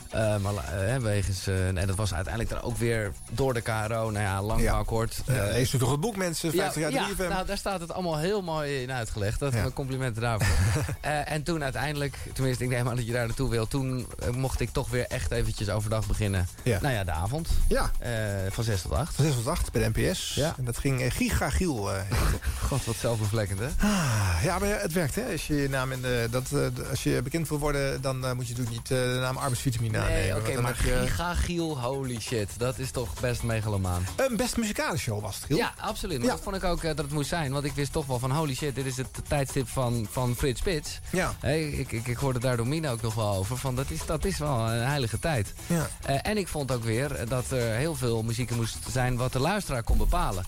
[0.10, 0.54] Eh, maar
[0.88, 4.10] eh, wegens, eh, nee, dat was uiteindelijk dan ook weer door de KRO.
[4.10, 4.84] Nou ja, lang Ja.
[4.86, 5.22] kort.
[5.26, 6.52] Ja, Eh, lees u toch het boek, mensen?
[6.52, 7.30] 50 jaar ja, 3FM.
[7.30, 9.40] nou, daar staat het allemaal heel mooi in uitgelegd.
[9.40, 9.60] Dat Ja.
[9.60, 10.48] mijn complimenten daarvoor.
[11.02, 13.68] Eh, en toen uiteindelijk, tenminste, ik neem aan dat je daar naartoe wil.
[13.68, 16.48] Toen eh, mocht ik toch weer echt eventjes overdag beginnen.
[16.64, 16.80] Ja.
[16.82, 17.48] Nou ja, de avond.
[17.68, 17.92] Ja.
[18.00, 18.12] Eh,
[18.50, 19.16] van 6 tot 8.
[19.16, 20.34] Van 6 tot 8 bij de NPS.
[20.36, 20.54] Ja.
[20.58, 21.94] En dat ging Gigagiel.
[21.94, 22.02] eh.
[22.68, 23.68] God, wat zelfbevlekkend, hè?
[23.80, 25.32] Ah, ja, maar het werkt, hè?
[25.32, 28.32] Als je, je naam in de, dat, eh, als je bekend wil worden, dan eh,
[28.32, 32.50] moet je natuurlijk niet eh, de naam arbeidsvitamine Nee, oké, maar je Gigagiel, holy shit.
[32.58, 34.06] Dat is toch best megalomaan.
[34.16, 35.58] een best muzikale show was het, Giel.
[35.58, 36.18] Ja, absoluut.
[36.18, 36.34] Maar Ja.
[36.34, 37.52] dat vond ik ook eh, dat het moest zijn.
[37.52, 40.60] Want ik wist toch wel van holy shit, dit is het tijdstip van, van Frits
[40.60, 41.00] Spits.
[41.10, 41.34] Ja.
[41.40, 43.58] Hey, ik, ik, ik hoorde daar door Mina ook nog wel over.
[43.58, 45.54] Van, dat, is, dat is wel een heilige tijd.
[45.68, 45.88] Ja.
[46.06, 49.40] Eh, en ik vond ook weer dat er heel veel muziek moest zijn wat de
[49.40, 50.46] luisteraar kon bepalen.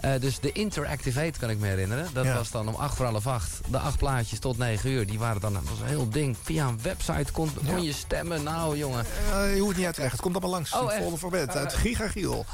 [0.00, 2.08] Eh, dus de Interactivate kan ik me herinneren.
[2.12, 2.34] Dat Ja.
[2.34, 3.60] was dan om acht voor half acht.
[3.68, 5.06] De acht plaatjes tot negen uur.
[5.06, 6.36] Die waren dan dat was een heel ding.
[6.42, 8.42] Via een website kon, kon je stemmen.
[8.42, 9.04] Nou jongen.
[9.32, 10.18] Eh, je hoeft het niet uit te leggen.
[10.18, 10.72] Het komt allemaal langs.
[10.72, 10.90] Oh?
[11.04, 11.56] Volle voor bed.
[11.56, 11.74] Uit.
[11.74, 12.44] Gigagiel.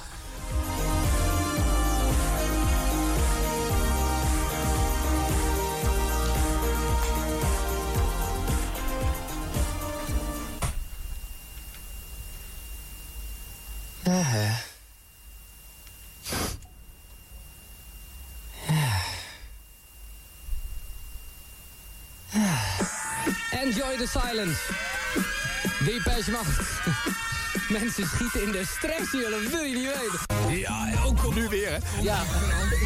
[23.69, 24.61] Enjoy the silence.
[25.85, 26.49] Depeche Mode.
[27.81, 30.59] Mensen schieten in de stress hier, dat wil je niet weten.
[30.59, 32.03] Ja, ook Nu weer, hè?
[32.03, 32.19] Ja.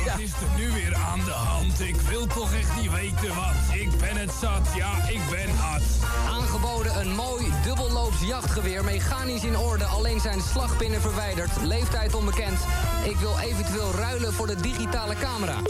[0.05, 1.81] Wat is er nu weer aan de hand?
[1.81, 3.55] Ik wil toch echt niet weten wat.
[3.75, 5.83] Ik ben het zat, ja, ik ben hard.
[6.29, 8.85] Aangeboden een mooi dubbelloops jachtgeweer.
[8.85, 11.51] Mechanisch in orde, alleen zijn slagpinnen verwijderd.
[11.61, 12.59] Leeftijd onbekend.
[13.05, 15.61] Ik wil eventueel ruilen voor de digitale camera.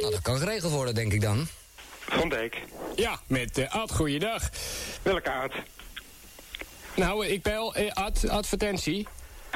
[0.00, 1.48] Nou, dat kan geregeld worden, denk ik dan.
[2.08, 2.62] Van Dijk.
[2.94, 4.50] Ja, met uh, Ad, goeiedag.
[5.02, 5.54] Welke aard?
[6.94, 9.06] Nou, ik bel eh, Ad, advertentie.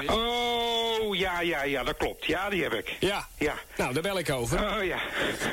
[0.06, 2.24] Oh, ja, ja, ja, dat klopt.
[2.24, 2.96] Ja, die heb ik.
[3.00, 3.26] Ja.
[3.38, 3.54] Ja.
[3.76, 4.76] Nou, daar bel ik over.
[4.76, 4.98] Oh, ja.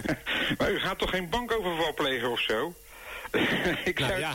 [0.57, 2.73] maar u gaat toch geen bankoverval plegen of zo?
[3.91, 4.33] ik Nou, zou- ja.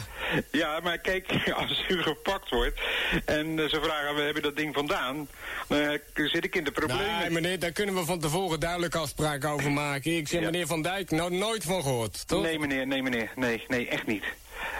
[0.50, 1.26] ja, maar kijk,
[1.60, 2.80] als u gepakt wordt
[3.24, 5.28] en eh, ze vragen, we hebben dat ding vandaan,
[5.68, 7.18] dan eh, zit ik in de problemen.
[7.18, 10.16] Nee, meneer, daar kunnen we van tevoren duidelijk afspraken over maken.
[10.16, 10.46] Ik zeg Ja.
[10.50, 12.42] meneer Van Dijk, nou nooit van gehoord, toch?
[12.42, 13.30] Nee, meneer, nee, meneer.
[13.34, 14.24] Nee, nee, echt niet.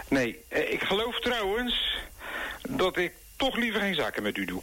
[0.07, 1.97] Nee, eh, ik geloof trouwens
[2.69, 4.61] dat ik toch liever geen zaken met u doe.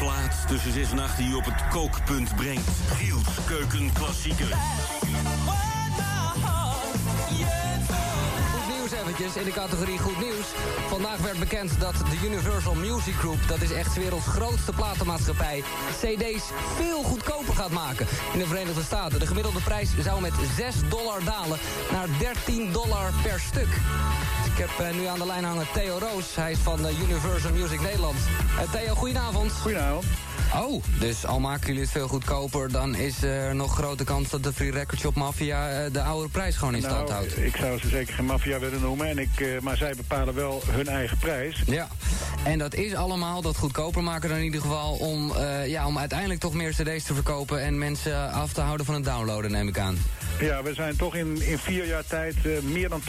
[0.00, 2.68] Plaats tussen 6 en 8 die u op het kookpunt brengt.
[2.88, 4.56] Giels Keukenklassieker.
[5.00, 5.69] Goed
[9.20, 10.46] in de categorie goed nieuws.
[10.88, 13.48] Vandaag werd bekend dat de Universal Music Group...
[13.48, 15.62] dat is echt werelds grootste platenmaatschappij...
[16.00, 16.44] cd's
[16.76, 19.18] veel goedkoper gaat maken in de Verenigde Staten.
[19.18, 21.58] De gemiddelde prijs zou met 6 dollar dalen
[21.90, 23.68] naar 13 dollar per stuk.
[24.52, 26.34] Ik heb eh, nu aan de lijn hangen Theo Roos.
[26.34, 28.18] Hij is van eh, Universal Music Nederland.
[28.58, 29.52] Eh, Theo, goedenavond.
[29.52, 30.04] Goedenavond.
[30.54, 32.72] Oh, dus al maken jullie het veel goedkoper...
[32.72, 35.68] dan is er nog grote kans dat de Free Record Shop Mafia...
[35.68, 37.38] eh, de oude prijs gewoon in stand Nou, houdt.
[37.38, 40.62] ik zou ze zeker geen maffia willen noemen, en ik, eh, maar zij bepalen wel
[40.66, 41.62] hun eigen prijs.
[41.66, 41.88] Ja.
[42.44, 44.92] En dat is allemaal, dat goedkoper maken dan in ieder geval...
[44.92, 47.62] om, eh, ja, om uiteindelijk toch meer cd's te verkopen...
[47.62, 49.98] en mensen af te houden van het downloaden, neem ik aan.
[50.40, 53.04] Ja, we zijn toch in, in vier jaar tijd eh, meer dan 20%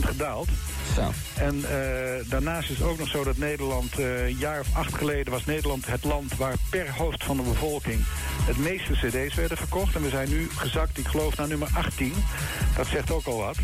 [0.00, 0.48] gedaald.
[0.94, 1.12] Zo.
[1.34, 4.94] En eh, daarnaast is het ook nog zo dat Nederland, eh, een jaar of acht
[4.94, 8.00] geleden was Nederland het land waar per hoofd van de bevolking
[8.46, 9.94] het meeste cd's werden verkocht.
[9.94, 12.12] En we zijn nu gezakt, ik geloof, naar nummer 18.
[12.76, 13.56] Dat zegt ook al wat.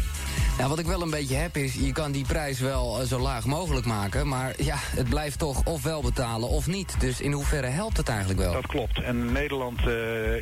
[0.57, 3.45] Nou, wat ik wel een beetje heb is, je kan die prijs wel zo laag
[3.47, 4.29] mogelijk maken...
[4.29, 7.01] maar ja, het blijft toch of wel betalen of niet.
[7.01, 8.53] Dus in hoeverre helpt het eigenlijk wel?
[8.53, 9.01] Dat klopt.
[9.03, 9.81] En Nederland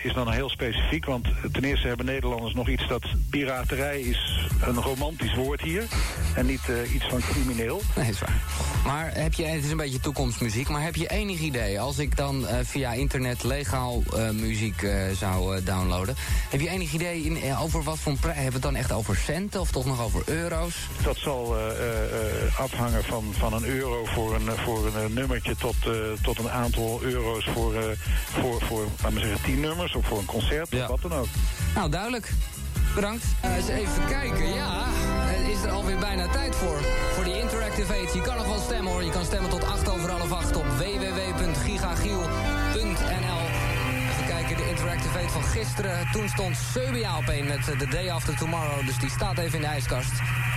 [0.02, 4.82] is dan heel specifiek, want ten eerste hebben Nederlanders nog iets dat piraterij is een
[4.82, 5.84] romantisch woord hier.
[6.34, 7.82] En niet eh, iets van crimineel.
[7.96, 8.42] Nee, is waar.
[8.84, 11.80] Maar heb je, het is een beetje toekomstmuziek, maar heb je enig idee...
[11.80, 14.86] als ik dan eh, via internet legaal eh, muziek
[15.18, 16.14] zou downloaden...
[16.50, 18.36] heb je enig idee in, over wat voor prijs?
[18.38, 20.74] Hebben we het dan echt over centen of toch nog over euro's?
[21.02, 21.56] Dat zal
[22.58, 25.76] afhangen van, van een euro voor een, voor een nummertje tot,
[26.22, 27.74] tot een aantal euro's voor,
[28.40, 31.26] voor, voor laten we zeggen, tien nummers of voor een concert of wat dan ook.
[31.74, 32.32] Nou, duidelijk.
[32.94, 33.24] Bedankt.
[33.40, 34.84] Eh, eens even kijken, ja.
[35.48, 36.80] Is er alweer bijna tijd voor.
[37.14, 38.14] Voor die Interactive 8.
[38.14, 39.04] Je kan nog wel stemmen hoor.
[39.04, 43.42] Je kan stemmen tot 8 over half 8 op www.gigagiel.nl.
[44.10, 46.08] Even kijken, de Interactive 8 van gisteren.
[46.12, 48.86] Toen stond Serbia op 1 met eh, The Day After Tomorrow.
[48.86, 50.12] Dus die staat even in de ijskast.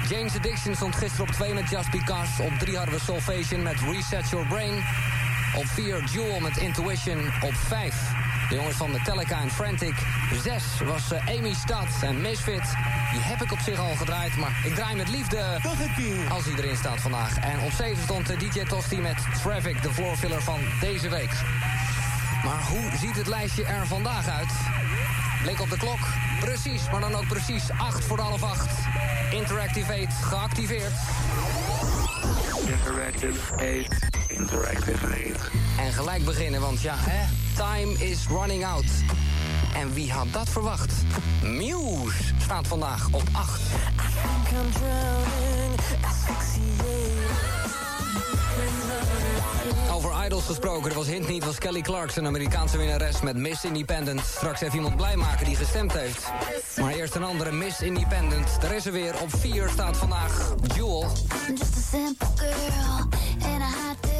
[0.09, 2.43] James Addiction stond gisteren op 2 met Just Because.
[2.43, 4.83] Op 3 hadden we Solvation met Reset Your Brain.
[5.55, 7.27] Op 4 Jewel met Intuition.
[7.41, 7.95] Op 5
[8.51, 9.95] de jongens van Metallica en Frantic.
[10.43, 12.63] 6 was eh, Amy Stad en Misfit.
[13.11, 15.59] Die heb ik op zich al gedraaid, maar ik draai met liefde
[16.29, 17.37] als hij erin staat vandaag.
[17.37, 21.31] En op 7 stond eh, DJ Tosti met Traffic, de floorfiller van deze week.
[22.43, 24.51] Maar hoe ziet het lijstje er vandaag uit?
[25.41, 25.99] Blik op de klok.
[26.39, 28.69] Precies, maar dan ook precies 8 voor half 8.
[29.31, 30.91] Interactive 8 geactiveerd.
[32.67, 33.59] Interactive 8.
[34.27, 35.51] Interactive 8.
[35.77, 38.85] En gelijk beginnen, want ja, hè, time is running out.
[39.75, 40.93] En wie had dat verwacht?
[41.43, 43.61] Muse staat vandaag op 8.
[49.93, 54.21] Over idols gesproken, er was hint niet, was Kelly Clarkson, Amerikaanse winnares met Miss Independent.
[54.25, 56.31] Straks even iemand blij maken die gestemd heeft.
[56.81, 58.47] Maar eerst een andere Miss Independent.
[58.63, 61.05] Er is er weer, op 4 staat vandaag Jewel.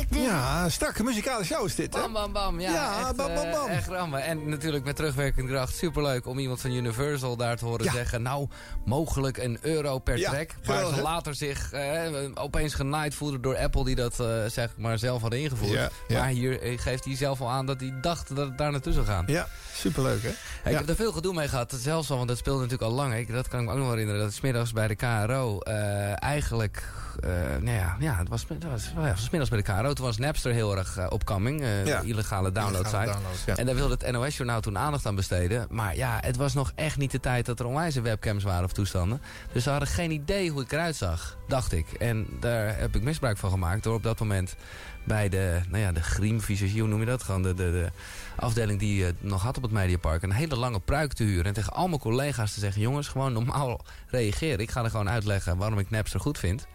[0.09, 1.99] Ja, een strakke muzikale show is dit, hè?
[2.01, 2.59] Bam, bam, bam.
[2.59, 3.67] Ja, Ja, echt, bam, bam, eh, bam.
[3.67, 4.23] echt rammen.
[4.23, 7.91] En natuurlijk met terugwerkende kracht superleuk om iemand van Universal daar te horen Ja.
[7.91, 8.21] zeggen...
[8.21, 8.47] nou,
[8.85, 10.55] mogelijk een euro per Ja, track.
[10.61, 12.01] Geweldig, ze later zich eh,
[12.33, 13.83] opeens genaaid voelden door Apple...
[13.85, 15.60] die dat eh, zeg maar zelf hadden ingevoerd.
[15.69, 16.19] Ja, ja.
[16.19, 18.93] Maar hier eh, geeft hij zelf al aan dat hij dacht dat het daar naartoe
[18.93, 19.23] zou gaan.
[19.27, 20.29] Ja, superleuk, hè?
[20.69, 21.73] Ik heb er veel gedoe mee gehad.
[21.77, 23.13] Zelfs al, want dat speelde natuurlijk al lang.
[23.15, 24.23] Ik, dat kan ik me ook nog wel herinneren.
[24.23, 26.83] Dat is middags bij de KRO eh, eigenlijk...
[27.23, 27.29] eh,
[27.61, 29.93] nou ja, ja, het was, het was, ja, middags bij de KRO.
[29.93, 31.63] Toen was Napster heel erg eh, opkoming.
[32.03, 33.17] illegale download Illegale site.
[33.17, 33.55] downloads, ja.
[33.55, 35.67] En daar wilde het NOS-journaal toen aandacht aan besteden.
[35.69, 38.71] Maar ja, het was nog echt niet de tijd dat er onwijze webcams waren of
[38.73, 39.21] toestanden.
[39.51, 41.91] Dus ze hadden geen idee hoe ik eruit zag, dacht ik.
[41.91, 44.55] En daar heb ik misbruik van gemaakt door op dat moment
[45.03, 47.23] bij de, nou ja, de griemvisagie, hoe noem je dat?
[47.23, 47.91] Gewoon de, de, de
[48.35, 50.23] afdeling die je nog had op het Mediapark.
[50.23, 51.45] Een hele lange pruik te huren.
[51.45, 54.59] En tegen al mijn collega's te zeggen, jongens, gewoon normaal reageren.
[54.59, 56.67] Ik ga er gewoon uitleggen waarom ik Napster goed vind.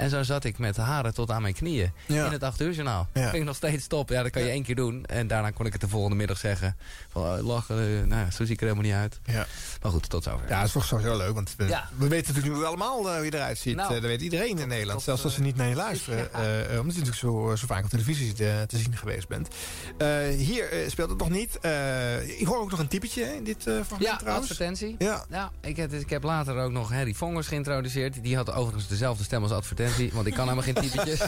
[0.00, 2.26] En zo zat ik met haren tot aan mijn knieën Ja.
[2.26, 3.08] in het 8 uur journaal.
[3.14, 3.22] Ja.
[3.22, 4.08] Vind ik nog steeds top.
[4.08, 5.04] Ja, dat kan je één keer doen.
[5.06, 6.76] En daarna kon ik het de volgende middag zeggen.
[7.08, 9.20] Van, oh, lachen, eh, nou, zo zie ik er helemaal niet uit.
[9.24, 9.46] Ja.
[9.82, 10.48] Maar goed, tot zover.
[10.48, 11.64] Ja, dat is toch sowieso leuk, want we,
[11.96, 13.76] we weten natuurlijk nu allemaal eh, hoe je eruit ziet.
[13.76, 16.32] Nou, Eh, dat weet iedereen in Nederland, tot, zelfs als ze niet naar je luisteren.
[16.32, 19.48] eh, eh, omdat je natuurlijk zo, zo vaak op televisie te, te zien geweest bent.
[19.98, 21.58] Eh, hier eh, speelt het nog niet.
[21.58, 24.50] Eh, ik hoor ook nog een typetje in dit eh fragment Ja, trouwens.
[24.50, 24.96] advertentie.
[24.98, 25.50] Ja.
[25.60, 28.22] ik, heb, ik heb later ook nog Harry Vongers geïntroduceerd.
[28.22, 29.88] Die had overigens dezelfde stem als advertentie.
[30.12, 31.20] Want ik kan helemaal geen typetjes.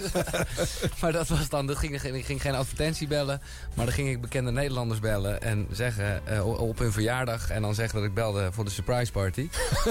[1.01, 3.41] maar dat was dan, dat ging, ik ging geen advertentie bellen.
[3.75, 5.43] Maar dan ging ik bekende Nederlanders bellen.
[5.43, 7.51] En zeggen eh, op hun verjaardag.
[7.51, 9.49] En dan zeggen dat ik belde voor de surprise party.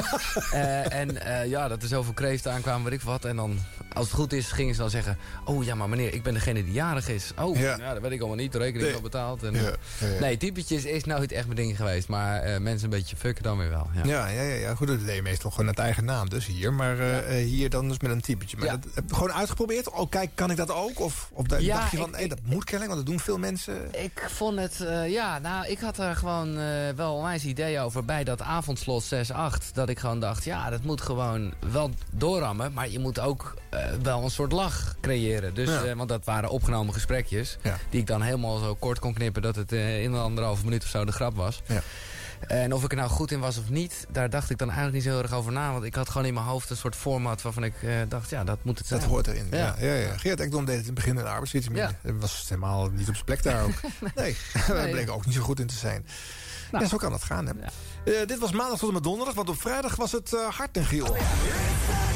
[0.52, 3.26] Eh, en eh, ja, dat er zoveel kreeften aankwamen, weet ik wat.
[3.26, 3.60] En dan,
[3.94, 5.18] als het goed is, gingen ze dan zeggen...
[5.46, 7.32] Oh ja, maar meneer, ik ben degene die jarig is.
[7.40, 7.78] Oh, Ja.
[7.78, 8.52] ja, dat weet ik allemaal niet.
[8.52, 8.96] De rekening is Nee.
[8.96, 9.44] al betaald.
[9.44, 10.20] En, Ja, ja, ja.
[10.20, 12.08] Nee, typetjes is nooit echt mijn ding geweest.
[12.08, 13.90] Maar mensen een beetje fucken dan weer wel.
[13.94, 14.02] Ja.
[14.04, 16.74] Ja, ja, ja, goed, dat deed je meestal gewoon het eigen naam dus hier.
[16.74, 16.98] Maar
[17.32, 18.51] hier dan dus met een typetje.
[18.58, 18.78] Maar Ja.
[18.78, 19.90] dat heb gewoon uitgeprobeerd?
[19.90, 21.00] Oh, kijk, kan ik dat ook?
[21.00, 24.02] Of, of Ja, dacht je van, ik- dat moet kennelijk, want dat doen veel mensen.
[24.04, 26.66] Ik vond het, eh, ja, nou, ik had er gewoon eh,
[26.96, 29.72] wel een wijs idee over bij dat avondslot 6-8.
[29.74, 32.74] Dat ik gewoon dacht, ja, dat moet gewoon wel doorrammen.
[32.74, 35.54] Maar je moet ook eh, wel een soort lach creëren.
[35.54, 35.96] Dus, Ja.
[35.96, 37.58] want dat waren opgenomen gesprekjes.
[37.90, 40.90] Die ik dan helemaal zo kort kon knippen dat het in een anderhalve minuut of
[40.90, 41.62] zo de grap was.
[41.66, 41.82] Ja.
[42.48, 44.98] En of ik er nou goed in was of niet, daar dacht ik dan eigenlijk
[44.98, 45.72] niet zo heel erg over na.
[45.72, 48.44] Want ik had gewoon in mijn hoofd een soort format waarvan ik eh, dacht, ja,
[48.44, 49.00] dat moet het zijn.
[49.00, 49.48] Dat hoort erin.
[49.52, 49.58] Ja.
[49.58, 49.76] Ja.
[49.80, 51.82] Ja, ja, Geert Ekdom deed het in het begin in de arbeidsvitamine.
[51.82, 51.92] Ja.
[52.02, 53.74] Dat was helemaal niet op zijn plek daar ook.
[54.16, 54.36] nee,
[54.68, 54.92] daar Nee.
[54.96, 56.06] bleek ook niet zo goed in te zijn.
[56.72, 56.84] Nou.
[56.84, 57.46] Ja, zo kan het gaan.
[57.48, 57.54] Hè.
[58.14, 60.78] Eh, dit was maandag tot en met donderdag, want op vrijdag was het eh, hard
[60.78, 61.06] en giel.
[61.06, 62.11] Vanavond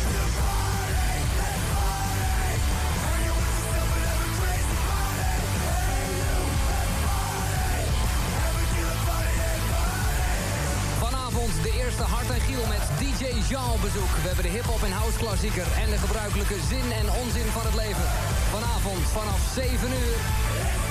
[12.56, 14.14] Met DJ Jean op bezoek.
[14.22, 17.76] We hebben de hip-hop en house klassieker en de gebruikelijke zin en onzin van het
[17.76, 18.08] leven.
[18.52, 20.85] Vanavond vanaf 7 uur.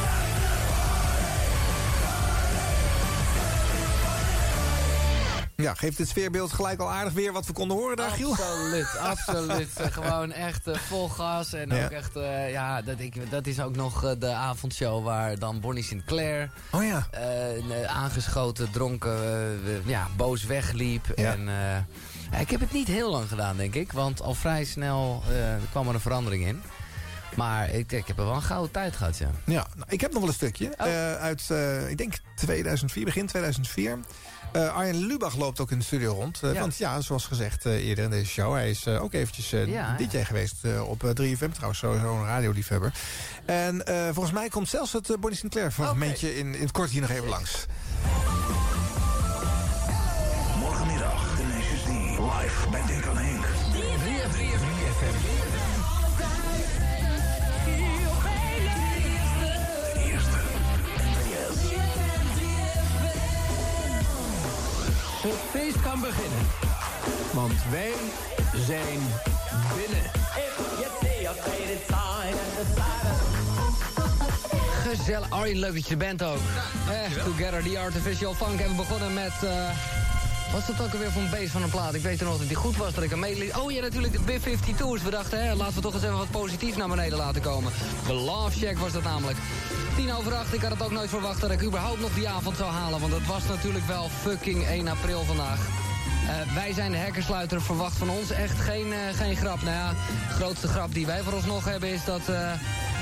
[5.65, 8.31] Ja, geeft dit sfeerbeeld gelijk al aardig weer wat we konden horen daar, Giel?
[8.31, 9.69] Absoluut, absoluut.
[9.77, 11.53] Eh, Gewoon echt eh, vol gas.
[11.53, 11.85] En Ja.
[11.85, 15.85] ook echt, eh, ja, dat, ik, dat is ook nog de avondshow waar dan Bonnie
[15.85, 16.51] Sinclair...
[16.71, 17.07] Oh ja.
[17.87, 19.19] aangeschoten, dronken,
[19.85, 21.05] ja, boos wegliep.
[21.17, 21.33] Ja.
[21.33, 21.49] En
[22.41, 23.93] ik heb het niet heel lang gedaan, denk ik.
[23.93, 25.23] Want al vrij snel
[25.71, 26.63] kwam er een verandering in.
[27.37, 29.31] Maar ik, ik heb er wel een gouden tijd gehad, ja.
[29.45, 30.75] Ja, nou, ik heb nog wel een stukje.
[30.77, 31.51] eh, uit,
[31.91, 33.99] ik denk 2004, begin 2004.
[34.55, 36.41] Eh, Arjen Lubach loopt ook in de studio rond.
[36.43, 36.61] Eh, Ja.
[36.61, 38.53] Want ja, zoals gezegd eh, eerder in deze show...
[38.53, 41.79] hij is ook eventjes eh, Ja, DJ geweest eh, op eh, 3FM trouwens.
[41.79, 42.93] Sowieso een radioliefhebber.
[43.45, 46.91] En eh, volgens mij komt zelfs het uh, Bonnie Sinclair fragmentje in, in het kort
[46.91, 47.67] hier nog even langs.
[50.59, 51.89] Morgenmiddag, de Nations D.
[52.19, 53.47] Live bij aan Henk.
[65.25, 66.47] Het feest kan beginnen.
[67.33, 67.93] Want wij
[68.67, 68.99] zijn
[69.77, 70.11] binnen.
[74.83, 75.31] Gezellig.
[75.31, 76.39] Arjen, leuk dat je er bent ook.
[76.91, 78.61] Echt, Together, The Artificial Funk.
[78.61, 79.33] En we begonnen met...
[79.43, 79.69] eh
[80.55, 81.95] wat is dat ook alweer voor een beest van een plaat?
[81.95, 83.55] Ik weet nog dat die goed was, dat ik hem meeliet.
[83.55, 85.03] Oh ja, natuurlijk de Big 52's.
[85.03, 87.73] We dachten, hè, laten we toch eens even wat positiefs naar beneden laten komen.
[88.07, 89.39] De Love Shack was dat namelijk.
[89.97, 92.57] Tien over acht, ik had het ook nooit verwacht dat ik überhaupt nog die avond
[92.57, 93.01] zou halen.
[93.01, 95.84] Want het was natuurlijk wel fucking 1 april vandaag.
[96.29, 99.63] Eh, wij zijn de hekkersluiter, verwacht van ons echt geen, eh, geen grap.
[99.63, 99.91] Nou ja,
[100.29, 102.53] de grootste grap die wij voor ons nog hebben is dat eh,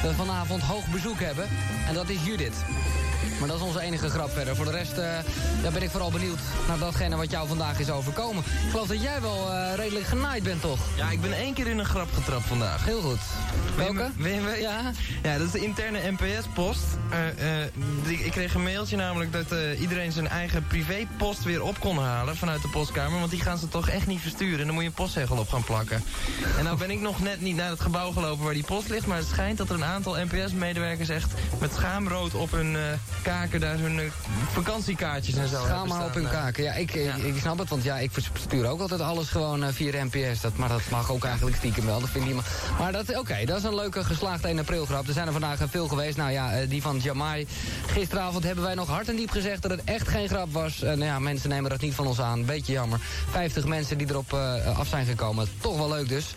[0.03, 1.49] we vanavond hoog bezoek hebben.
[1.87, 2.57] En dat is Judith.
[3.39, 4.57] Maar dat is onze enige grap verder.
[4.57, 4.97] Voor de rest
[5.63, 6.39] daar ben ik vooral benieuwd
[6.69, 8.45] naar datgene wat jou vandaag is overkomen.
[8.65, 10.79] Ik geloof dat jij wel redelijk genaaid bent, toch?
[10.97, 12.85] Ja, ik ben één keer in een grap getrapt vandaag.
[12.85, 13.21] Heel goed.
[13.77, 14.11] Welke?
[14.61, 14.93] Ja.
[15.23, 16.85] Ja, dat is de interne NPS-post.
[18.07, 19.47] Ik kreeg een mailtje namelijk dat
[19.81, 23.12] iedereen zijn eigen privépost weer op kon halen vanuit de postkamer.
[23.19, 24.61] Want die gaan ze toch echt niet versturen.
[24.61, 26.05] En dan moet je een postzegel op gaan plakken.
[26.59, 29.07] En nou ben ik nog net niet naar het gebouw gelopen waar die post ligt.
[29.07, 32.83] Maar het schijnt dat er een aantal NPS-medewerkers echt met schaamrood op hun eh,
[33.23, 34.07] kaken daar hun eh,
[34.53, 36.63] vakantiekaartjes en zo Schaam op hun kaken.
[36.63, 39.73] Ja, ik, ik, ik snap het, want ja, ik verstuur ook altijd alles gewoon eh,
[39.73, 40.41] via NPS.
[40.41, 42.47] Dat, maar dat mag ook eigenlijk stiekem wel, dat vindt niemand.
[42.79, 45.07] Maar dat, oké, dat is een leuke geslaagde 1 april grap.
[45.07, 46.17] Er zijn er vandaag eh, veel geweest.
[46.17, 47.47] Nou ja, eh, die van Jamai.
[47.87, 50.83] Gisteravond hebben wij nog hard en diep gezegd dat het echt geen grap was.
[50.83, 52.45] Eh, nou ja, mensen nemen dat niet van ons aan.
[52.45, 53.01] Beetje jammer.
[53.31, 55.49] 50 mensen die erop eh, af zijn gekomen.
[55.61, 56.35] Toch wel leuk dus.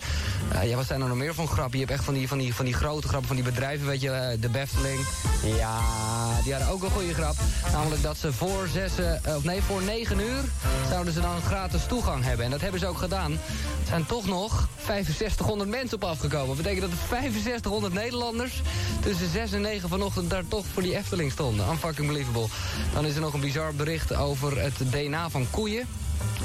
[0.52, 1.78] Eh, ja, wat zijn er nog meer van grappen?
[1.78, 4.00] Je hebt echt van die, van die, van die grote grappen van die bedrijven, weet
[4.00, 5.00] je, eh, de Befteling.
[5.56, 5.80] Ja,
[6.44, 7.34] die hadden ook een goede grap.
[7.72, 8.92] Namelijk dat ze voor zes,
[9.36, 10.44] of nee, voor negen uur
[10.88, 12.44] zouden ze dan gratis toegang hebben.
[12.44, 13.32] En dat hebben ze ook gedaan.
[13.32, 13.38] Er
[13.86, 16.46] zijn toch nog 6500 mensen op afgekomen.
[16.46, 18.62] Dat betekent dat er 6500 Nederlanders
[19.00, 21.68] tussen 6 en 9 vanochtend daar toch voor die Efteling stonden.
[21.68, 22.46] Unfucking believable.
[22.94, 25.86] Dan is er nog een bizar bericht over het DNA van koeien.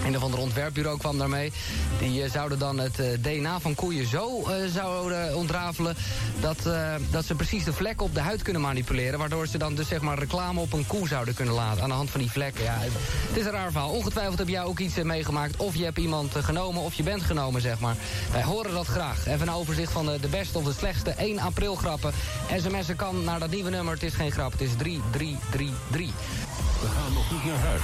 [0.06, 1.52] Een of ander ontwerpbureau kwam daarmee.
[2.00, 5.96] Die eh, zouden dan het eh, DNA van koeien zo eh, zouden ontrafelen...
[6.40, 6.70] Dat,
[7.10, 9.20] dat ze precies de vlekken op de huid kunnen manipuleren...
[9.20, 11.84] waardoor ze dan dus zeg maar reclame op een koe zouden kunnen laten...
[11.84, 12.64] aan de hand van die vlekken.
[12.64, 13.90] Ja, het, is een raar verhaal.
[13.90, 15.58] Ongetwijfeld heb jij ook iets meegemaakt...
[15.58, 17.96] of je hebt iemand genomen of je bent genomen, zeg maar.
[18.32, 19.28] Wij horen dat graag.
[19.28, 22.14] Even een overzicht van de, de beste of de slechtste 1 april grappen.
[22.56, 23.94] SMS'en kan naar dat nieuwe nummer.
[23.94, 26.61] Het is geen grap, het is 3333.
[26.82, 27.82] We gaan nog niet naar huis.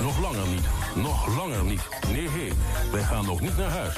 [0.00, 0.66] Nog langer niet.
[0.94, 1.80] Nog langer niet.
[2.12, 2.52] Nee, hé.
[2.92, 3.94] Wij gaan nog niet naar huis.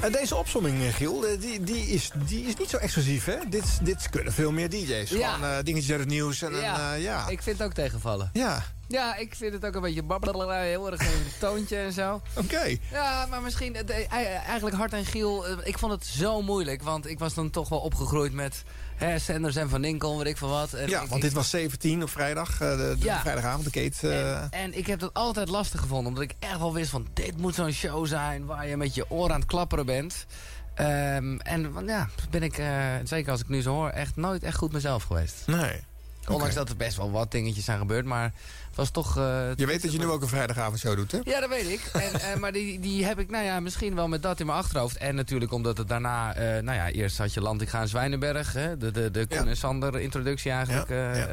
[0.00, 3.36] En deze opsomming, eh, Giel, eh, die, die, is, die is niet zo exclusief, hè?
[3.48, 5.10] Dit, dit kunnen veel meer DJ's.
[5.10, 5.34] Ja.
[5.34, 6.42] Gewoon eh, dingetjes uit het nieuws.
[6.42, 6.54] En,
[7.00, 7.28] ja.
[7.28, 8.30] ik vind het ook tegenvallen.
[8.32, 8.62] Ja.
[8.92, 12.22] Ja, ik vind het ook een beetje babbelen, heel erg een toontje en zo.
[12.36, 12.76] Oké.
[12.92, 14.12] Ja, maar misschien, het, eh,
[14.46, 16.82] eigenlijk Hart en Giel, eh, ik vond het zo moeilijk.
[16.82, 18.62] Want ik was dan toch wel opgegroeid met
[18.96, 20.72] hè, Sanders en Van Lincoln, weet ik van wat.
[20.72, 23.20] En Ja, ik- want dit was 17 op vrijdag, eh, de, de Ja.
[23.20, 24.08] vrijdagavond, de Kate.
[24.52, 27.06] eh, En ik heb dat altijd lastig gevonden, omdat ik echt wel wist van...
[27.14, 30.26] dit moet zo'n show zijn waar je met je oren aan het klapperen bent.
[30.74, 32.68] Ehm, en ja, ben ik, eh,
[33.04, 35.42] zeker als ik nu zo hoor, echt nooit echt goed mezelf geweest.
[35.46, 35.80] Nee.
[36.28, 38.32] Ondanks dat er best wel wat dingetjes zijn gebeurd, maar
[38.74, 39.16] was toch...
[39.16, 41.18] eh, Je weet dat je nu ook een vrijdagavondshow doet, hè?
[41.24, 41.80] Ja, dat weet ik.
[41.92, 44.58] En, eh, maar die, die heb ik, nou ja, misschien wel met dat in mijn
[44.58, 44.96] achterhoofd.
[44.96, 47.88] En natuurlijk omdat het daarna, eh, nou ja, eerst had je Land, ik ga in
[47.88, 48.52] Zwijnenberg.
[48.52, 50.88] Hè, de de, de Koen en Sander introductie eigenlijk,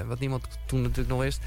[0.07, 1.39] wat niemand toen natuurlijk nog wist.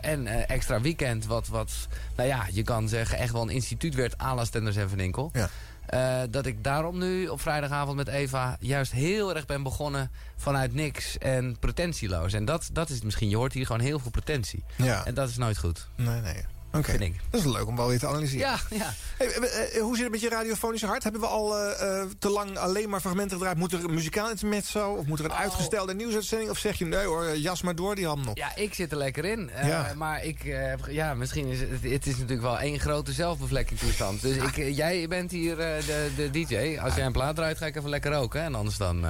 [0.00, 1.72] En extra weekend, wat, wat,
[2.16, 5.00] nou ja, je kan zeggen echt wel een instituut werd à la Stenders en Van
[5.00, 5.30] Inkel.
[5.32, 5.48] Ja.
[5.90, 10.74] Eh, dat ik daarom nu op vrijdagavond met Eva juist heel erg ben begonnen vanuit
[10.74, 12.32] niks en pretentieloos.
[12.32, 13.28] En dat, dat is het misschien.
[13.28, 14.64] Je hoort hier gewoon heel veel pretentie.
[14.76, 15.04] Ja.
[15.04, 15.88] En dat is nooit goed.
[15.96, 16.44] Nee, nee.
[16.72, 16.98] Oké.
[17.30, 18.46] Dat is leuk om wel weer te analyseren.
[18.46, 18.94] Ja, ja.
[19.16, 21.02] Hey, eh, hoe zit het met je radiofonische hart?
[21.02, 23.56] Hebben we al eh, eh, te lang alleen maar fragmenten gedraaid?
[23.56, 24.90] Moet er een muzikaal intermezzo?
[24.90, 26.50] Of moet er een uitgestelde nieuwsuitzending?
[26.50, 28.36] Of zeg je, nee hoor, jas maar door, die ham nog.
[28.36, 29.50] Ja, ik zit er lekker in.
[29.64, 29.92] Ja.
[29.96, 30.56] Maar ik,
[30.88, 34.22] ja, misschien is het, het is natuurlijk wel één grote zelfbevlekking toestand.
[34.22, 36.78] Dus ik, jij bent hier de, de DJ.
[36.82, 38.42] Als jij een plaat draait, ga ik even lekker roken.
[38.42, 39.06] En anders dan,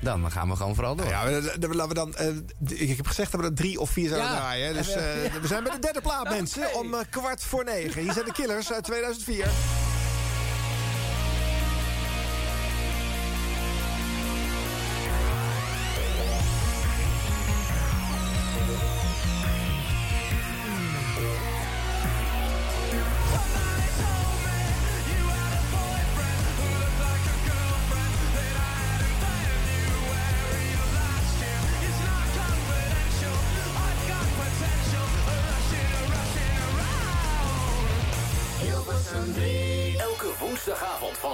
[0.00, 1.06] dan gaan we gewoon vooral door.
[1.08, 2.26] Ja, laten we dan, eh,
[2.88, 4.36] ik heb gezegd dat we er drie of vier zouden Ja.
[4.36, 4.74] draaien.
[4.74, 4.94] Dus Ja.
[4.94, 6.74] eh, we zijn bij de derde plaat, mensen.
[6.74, 8.02] Om eh, kwart voor negen.
[8.02, 9.46] Hier zijn de Killers uit 2004.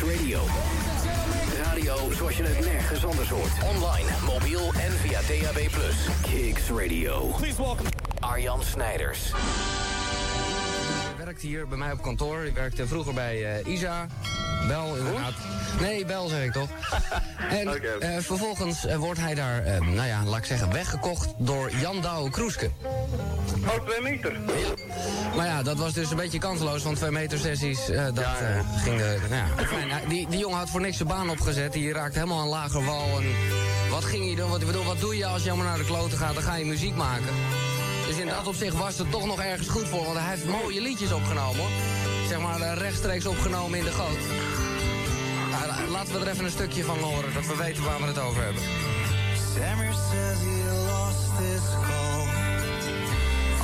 [0.00, 0.40] Radio
[2.12, 3.52] zoals je het nergens anders hoort.
[3.74, 5.68] Online, mobiel en via DAB+.
[6.22, 7.26] Kicks Radio.
[7.26, 7.88] Please welcome
[8.20, 9.32] Arjan Snijders.
[11.40, 12.38] Werkt hier bij mij op kantoor.
[12.38, 14.06] Hij werkte vroeger bij eh, Isa.
[14.68, 15.32] Bel, inderdaad.
[15.80, 16.68] Nee, Bel zeg ik toch.
[17.50, 22.00] En eh, vervolgens eh, wordt hij daar, nou ja, laat ik zeggen, weggekocht door Jan
[22.00, 22.70] Douwe Kroeske.
[23.66, 24.36] Oh, twee meter.
[25.36, 28.98] Maar ja, dat was dus een beetje kansloos, want twee meter sessies, dat eh, ging...
[28.98, 29.46] nou ja.
[29.88, 31.72] Hij- die, die jongen had voor niks zijn baan opgezet.
[31.72, 33.18] Die raakte helemaal aan lager wal.
[33.18, 33.24] En
[33.90, 34.50] wat ging hij doen?
[34.50, 36.34] Wat, ik bedoel, wat doe je als je helemaal naar de kloten gaat?
[36.34, 37.34] Dan ga je muziek maken.
[38.10, 40.04] Dus in dat opzicht was het toch nog ergens goed voor.
[40.04, 41.70] Want hij heeft mooie liedjes opgenomen, hoor.
[42.28, 44.18] Zeg maar eh, rechtstreeks opgenomen in de goot.
[45.50, 48.06] Nou, la- laten we er even een stukje van horen, dat we weten waar we
[48.06, 48.62] het over hebben.
[49.54, 52.22] Sammer says he lost his call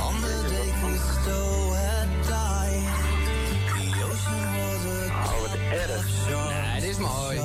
[0.07, 2.85] on the day Christo had died.
[3.75, 6.05] The ocean was a Oh, wat erg.
[6.71, 7.39] Nee, dit is mooi.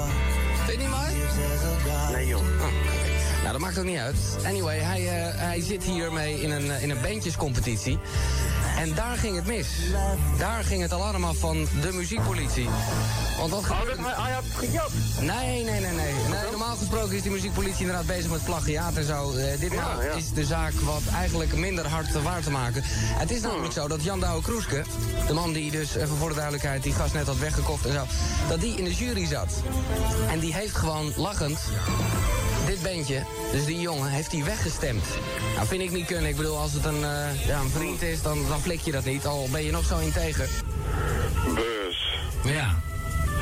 [3.62, 4.16] Maakt ook niet uit.
[4.46, 7.98] Anyway, hij, eh, hij zit hiermee in een, eh, in een bandjescompetitie.
[8.78, 9.66] En daar ging het mis.
[10.38, 12.68] Daar ging het alarm af van de muziekpolitie.
[13.38, 14.90] Want wat Oh, dat hij, had gejat.
[15.20, 16.50] Nee, nee, nee, nee, nee.
[16.50, 19.32] Normaal gesproken is die muziekpolitie inderdaad bezig met plagiaat en zo.
[19.32, 20.12] Eh, dit Ja, nou ja.
[20.12, 22.82] is de zaak wat eigenlijk minder hard waar te maken.
[23.18, 24.84] Het is namelijk zo dat Jan Douwe Kroeske,
[25.26, 28.04] de man die dus, even voor de duidelijkheid, die gast net had weggekocht en zo,
[28.48, 29.52] dat die in de jury zat.
[30.30, 31.58] En die heeft gewoon lachend
[32.72, 33.22] dit bandje,
[33.52, 35.04] dus die jongen, heeft hij weggestemd.
[35.54, 36.30] Nou, vind ik niet kunnen.
[36.30, 39.04] Ik bedoel, als het een, eh, ja, een vriend is, dan, dan flik je dat
[39.04, 39.26] niet.
[39.26, 40.48] Al ben je nog zo integer.
[41.54, 42.80] Bus, Ja.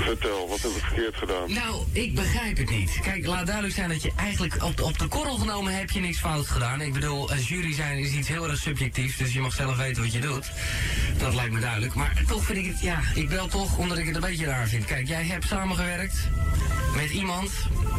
[0.04, 1.52] vertel, wat heb ik verkeerd gedaan?
[1.52, 2.98] Nou, ik begrijp het niet.
[3.02, 6.00] Kijk, laat duidelijk zijn dat je eigenlijk op de, op de korrel genomen heb je
[6.00, 6.80] niks fout gedaan.
[6.80, 10.02] Ik bedoel, als jury zijn is iets heel erg subjectiefs, dus je mag zelf weten
[10.02, 10.50] wat je doet.
[11.18, 11.94] Dat lijkt me duidelijk.
[11.94, 14.68] Maar toch vind ik het, ja, ik bel toch omdat ik het een beetje raar
[14.68, 14.84] vind.
[14.84, 16.14] Kijk, jij hebt samengewerkt
[16.96, 17.50] met iemand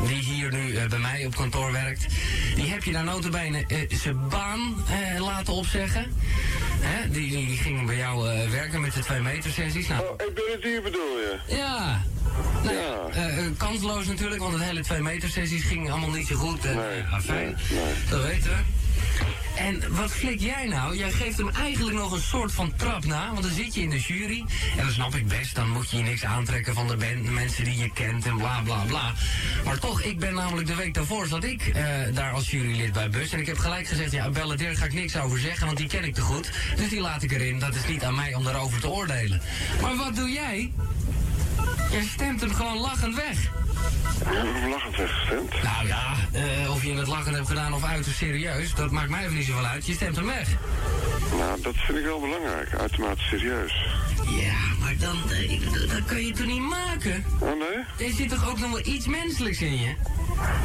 [0.08, 2.06] die hier nu eh, bij mij op kantoor werkt.
[2.56, 6.14] Die heb je daar notabene eh zijn baan eh, laten opzeggen.
[6.80, 7.10] Hè?
[7.10, 9.88] Die, die, ging bij jou werken met de twee meter sessies.
[9.88, 11.40] Nou, Oh, ik ben het hier bedoel je?
[11.48, 12.04] ja.
[12.64, 13.50] Nou, ja.
[13.58, 16.66] kansloos natuurlijk, want het hele twee meter sessies ging allemaal niet zo goed.
[16.66, 17.58] En, Nee, afijn,
[18.10, 18.58] dat weten we.
[19.56, 20.98] En wat flik jij nou?
[20.98, 23.32] Jij geeft hem eigenlijk nog een soort van trap na.
[23.32, 24.46] Want dan zit je in de jury.
[24.78, 25.56] En dat snap ik best.
[25.56, 28.62] Dan moet je je niks aantrekken van de, band, mensen die je kent en bla
[28.64, 29.14] bla bla.
[29.66, 31.84] Maar toch, ik ben namelijk de week daarvoor zat ik eh,
[32.14, 33.32] daar als jurylid bij Bus.
[33.32, 35.66] En ik heb gelijk gezegd, ja, Belladeer ga ik niks over zeggen.
[35.66, 36.52] Want die ken ik te goed.
[36.76, 37.60] Dus die laat ik erin.
[37.60, 39.42] Dat is niet aan mij om daarover te oordelen.
[39.82, 40.72] Maar wat doe jij?
[41.92, 43.52] Je stemt hem gewoon lachend weg.
[44.70, 45.64] Lachend weggestemd?
[45.64, 49.24] Nou ja, eh, of je het lachend hebt gedaan of uiterst serieus, dat maakt mij
[49.24, 49.86] even niet zoveel uit.
[49.86, 50.50] Je stemt hem weg.
[51.38, 52.74] Nou, dat vind ik wel belangrijk.
[52.80, 53.74] Uitermate serieus.
[54.26, 57.26] Ja, maar dan, eh, dat kan je toch niet maken?
[57.40, 58.08] Oh nee?
[58.08, 59.96] Er zit toch ook nog wel iets menselijks in je?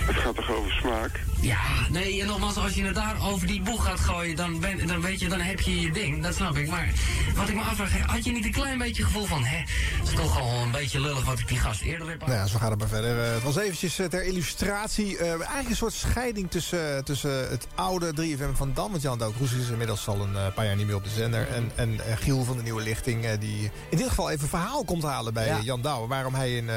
[0.06, 1.20] Het gaat toch over smaak?
[1.40, 1.59] Ja,
[1.90, 5.01] nee, en nogmaals, als je het daar over die boeg gaat gooien, dan, ben, dan
[5.01, 6.22] weet je, dan heb je je ding.
[6.22, 6.68] Dat snap ik.
[6.68, 6.88] Maar
[7.34, 9.56] wat ik me afvraag, had je niet een klein beetje gevoel van, hè,
[9.98, 12.47] het is toch al een beetje lullig wat ik die gast eerder heb Nou ja,
[12.47, 13.06] zo gaat het maar verder.
[13.07, 15.19] Eh, het was eventjes eh, ter illustratie.
[15.19, 18.91] eh, eigenlijk een soort scheiding tussen, tussen het oude 3FM van Dam.
[18.91, 21.49] Want Jan Douw Kroes is inmiddels al een paar jaar niet meer op de zender.
[21.49, 23.33] En, en Giel van de Nieuwe Lichting.
[23.39, 25.59] die in dit geval even verhaal komt halen bij Ja.
[25.62, 26.07] Jan Douwe.
[26.09, 26.70] Waarom hij een,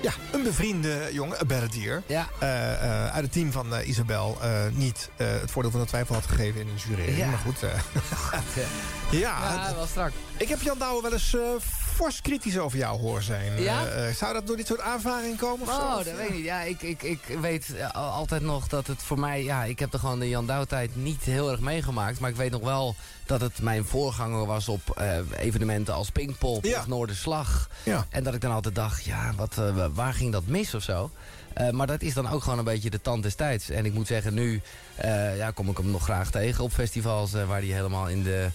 [0.00, 2.02] ja, een bevriende jongen, een Belladier...
[2.06, 2.28] Ja.
[3.12, 4.38] uit het team van Isabel
[4.72, 7.16] niet het voordeel van de twijfel had gegeven in een jury.
[7.16, 7.26] Ja.
[7.26, 7.60] Maar goed.
[9.10, 10.12] ja, Ja, wel strak.
[10.36, 11.36] ik heb Jan Douwe wel eens
[11.98, 13.62] fors kritisch over jou horen zijn.
[13.62, 13.86] Ja?
[13.86, 15.66] Eh, eh, zou dat door dit soort aanvaringen komen?
[15.68, 15.80] Of zo?
[15.80, 16.44] Oh, dat eh, weet ik niet.
[16.44, 19.44] Ja, ik, ik, ik weet al- altijd nog dat het voor mij...
[19.44, 22.20] Ja, ik heb er gewoon de Jan Douw-tijd niet heel erg meegemaakt.
[22.20, 22.94] Maar ik weet nog wel
[23.26, 25.02] dat het mijn voorganger was op
[25.36, 26.78] evenementen als Pinkpop Ja.
[26.78, 27.68] of Noorderslag.
[27.82, 28.06] Ja.
[28.10, 31.10] En dat ik dan altijd dacht, ja, wat, wa- waar ging dat mis of zo?
[31.72, 33.70] Maar dat is dan ook gewoon een beetje de tand des tijds.
[33.70, 34.60] En ik moet zeggen, nu
[35.36, 37.32] ja, kom ik hem nog graag tegen op festivals...
[37.32, 38.48] waar hij helemaal in de...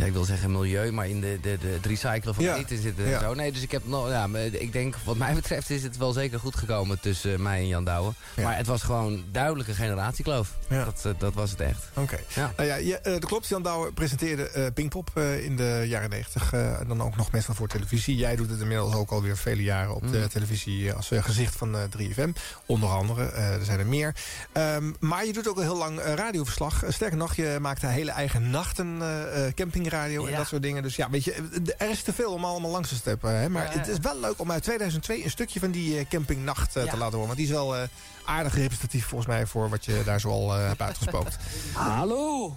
[0.00, 2.56] Ja, ik wil zeggen milieu, maar in de, de, de, het recyclen van Ja.
[2.56, 3.20] eten zitten Ja.
[3.20, 3.34] zo.
[3.34, 6.12] Nee, dus ik heb nog, ja, maar ik denk, wat mij betreft is het wel
[6.12, 8.12] zeker goed gekomen tussen mij en Jan Douwe.
[8.36, 8.42] Ja.
[8.42, 10.54] Maar het was gewoon duidelijke generatiekloof.
[10.68, 10.84] Ja.
[10.84, 11.88] Dat, eh, dat was het echt.
[11.94, 12.18] Oké.
[12.34, 12.52] Ja.
[12.56, 13.48] Nou ja, je, eh, dat klopt.
[13.48, 16.52] Jan Douwe presenteerde eh Pinkpop in de jaren 90.
[16.52, 18.16] eh, en dan ook nog meestal voor televisie.
[18.16, 20.28] Jij doet het inmiddels ook alweer vele jaren op de Mm.
[20.28, 20.92] televisie...
[20.92, 22.30] als gezicht van eh, 3FM.
[22.66, 23.24] Onder andere.
[23.30, 24.14] er zijn er meer.
[24.52, 26.82] Ehm, maar je doet ook al heel lang radioverslag.
[26.88, 29.42] Sterker nog, je maakt haar hele eigen nachten eh,
[29.90, 30.36] campingradio en Ja.
[30.36, 30.82] dat soort dingen.
[30.82, 31.34] Dus ja, weet je,
[31.78, 33.36] er is te veel om allemaal langs te steppen.
[33.40, 33.48] Hè?
[33.48, 36.74] Maar Ja, het is wel leuk om uit 2002 een stukje van die eh, campingnacht
[36.74, 36.80] Ja.
[36.86, 37.26] te laten horen.
[37.26, 37.82] Want die is wel eh,
[38.24, 39.46] aardig representatief volgens mij...
[39.46, 41.36] voor wat je daar zoal eh hebt uitgespookt.
[41.72, 42.56] Hallo!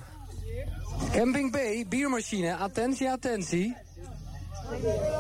[1.11, 3.75] Camping B, biermachine, attentie, attentie.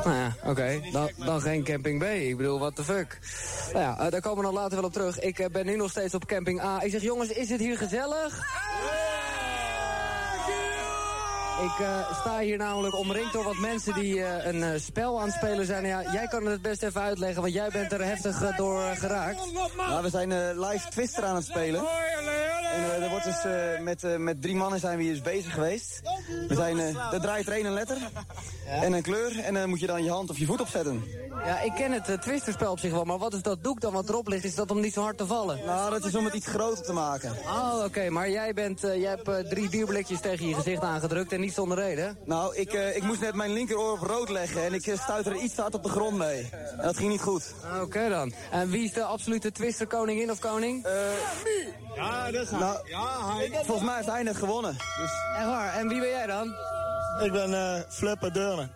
[0.03, 0.79] Nou ja, oké.
[0.91, 2.03] Dan, dan geen Camping B.
[2.03, 3.19] Ik bedoel, what the fuck.
[3.73, 5.19] Nou ja, daar komen we nog later wel op terug.
[5.19, 6.81] Ik ben nu nog steeds op Camping A.
[6.81, 8.45] Ik zeg, jongens, is het hier gezellig?
[11.61, 15.25] Ik eh, sta hier namelijk omringd door wat mensen die eh, een eh, spel aan
[15.25, 15.85] het spelen zijn.
[15.85, 19.53] Ja, jij kan het best even uitleggen, want jij bent er heftig door geraakt.
[19.77, 21.83] Nou, we zijn live Twister aan het spelen.
[22.73, 23.43] En er wordt dus
[23.81, 26.01] met, met drie mannen zijn we hier dus bezig geweest.
[26.47, 26.77] We zijn,
[27.11, 27.97] er draait er één een letter
[28.67, 31.03] en een kleur en dan moet je dan je hand of je voet opzetten.
[31.45, 34.09] Ja, ik ken het Twisterspel op zich wel, maar wat is dat doek dan wat
[34.09, 34.43] erop ligt?
[34.43, 35.59] Is dat om niet zo hard te vallen?
[35.65, 37.31] Nou, dat is om het iets groter te maken.
[37.45, 41.53] Oh, oké, maar jij, bent, jij hebt drie bierblikjes tegen je gezicht aangedrukt en niet
[41.53, 42.17] zonder reden?
[42.25, 45.29] Nou, ik, eh, ik moest net mijn linkeroor op rood leggen en ik uh, stuitte
[45.29, 46.49] er iets te hard op de grond mee.
[46.77, 47.53] En dat ging niet goed.
[47.81, 48.33] Oké dan.
[48.51, 50.85] En wie is de absolute Twister koningin of koning?
[50.85, 50.93] Eh,
[51.95, 52.59] ja, dat is hij.
[52.59, 53.49] Nou, ja, hij.
[53.65, 54.71] Volgens mij heeft hij net gewonnen.
[54.71, 55.11] Dus...
[55.37, 55.73] Echt waar?
[55.73, 56.55] En wie ben jij dan?
[57.21, 58.69] Ik ben eh Flipper Deurne.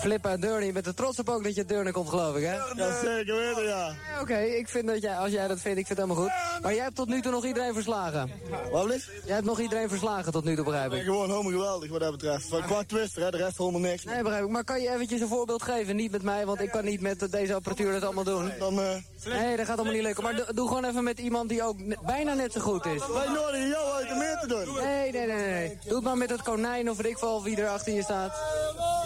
[0.00, 2.54] Flipper Deurne, je bent er trots op ook dat je Deurne komt geloof ik, hè?
[2.54, 3.94] Ja, zeker weten, ja.
[4.12, 6.62] Oké, okay, ik vind dat jij, als jij dat vindt, ik vind het helemaal goed.
[6.62, 8.30] Maar jij hebt tot nu toe nog iedereen verslagen.
[8.70, 9.10] Wat is?
[9.24, 10.98] Jij hebt nog iedereen verslagen tot nu toe, begrijp ik.
[10.98, 12.48] Ja, gewoon helemaal geweldig wat dat betreft.
[12.48, 14.04] Van qua twister, hè, de rest helemaal niks.
[14.04, 14.50] Nee, begrijp ik.
[14.50, 15.96] Maar kan je eventjes een voorbeeld geven?
[15.96, 18.52] Niet met mij, want ik kan niet met deze apparatuur dat allemaal doen.
[18.58, 18.94] Dan, uh...
[19.24, 20.22] Nee, dat gaat allemaal niet lukken.
[20.22, 23.06] Maar do doe gewoon even met iemand die ook bijna net zo goed is.
[23.06, 24.84] Wij nodigen jou uit meer te doen.
[24.84, 25.78] Nee, nee, nee, nee.
[25.84, 28.32] Doe het maar met het konijn of weet ik wel wie er achter je staat.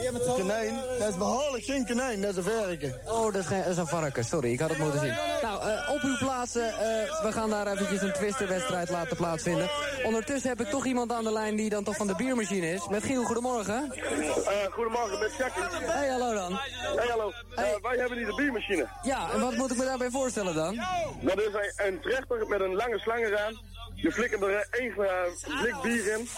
[0.01, 0.80] Het konijn?
[0.99, 3.01] Dat is behoorlijk geen konijn, dat is een verken.
[3.07, 4.25] Oh, dat is, geen, dat is een varken.
[4.25, 5.15] Sorry, ik had het moeten zien.
[5.43, 6.77] Nou, uh, op uw plaatsen, uh,
[7.23, 9.71] we gaan daar eventjes een twisterwedstrijd laten plaatsvinden.
[10.05, 12.89] Ondertussen heb ik toch iemand aan de lijn die dan toch van de biermachine is.
[12.89, 13.93] Met Giel, goedemorgen.
[13.95, 15.63] Uh, goedemorgen, met Jackie.
[15.63, 16.53] Hey, hallo dan.
[16.97, 17.33] Hey, hallo.
[17.55, 17.79] Hey.
[17.83, 18.89] wij hebben hier de biermachine.
[19.03, 20.81] Ja, en wat moet ik me daarbij voorstellen dan?
[21.21, 23.59] Dat is een, een trechter met een lange slang eraan.
[24.03, 26.29] Je flikkert er één blik bier in.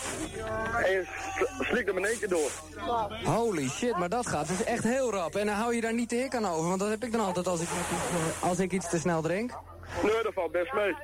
[0.85, 1.05] En je
[1.61, 2.51] slikt hem in één keer door.
[3.25, 5.37] Holy shit, maar dat gaat dus echt heel rap.
[5.37, 7.21] En dan hou je daar niet de hik aan over, want dat heb ik dan
[7.21, 7.69] altijd als ik,
[8.41, 9.53] als ik iets te snel drink.
[10.03, 10.95] Nee, dat valt best mee.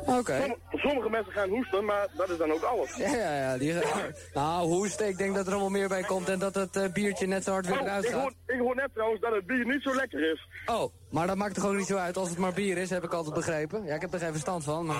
[0.00, 0.18] Oké.
[0.18, 0.56] Okay.
[0.70, 2.96] Sommige, mensen gaan hoesten, maar dat is dan ook alles.
[2.96, 3.58] Ja, ja, ja.
[3.58, 3.74] Die,
[4.34, 7.26] nou, hoesten, ik denk dat er allemaal meer bij komt en dat het uh, biertje
[7.26, 8.20] net zo hard weer oh, eruit ik gaat.
[8.20, 10.48] hoor, ik hoor net trouwens dat het bier niet zo lekker is.
[10.66, 13.04] Oh, maar dat maakt toch ook niet zo uit als het maar bier is, heb
[13.04, 13.84] ik altijd begrepen.
[13.84, 14.96] Ja, ik heb er geen verstand van, maar...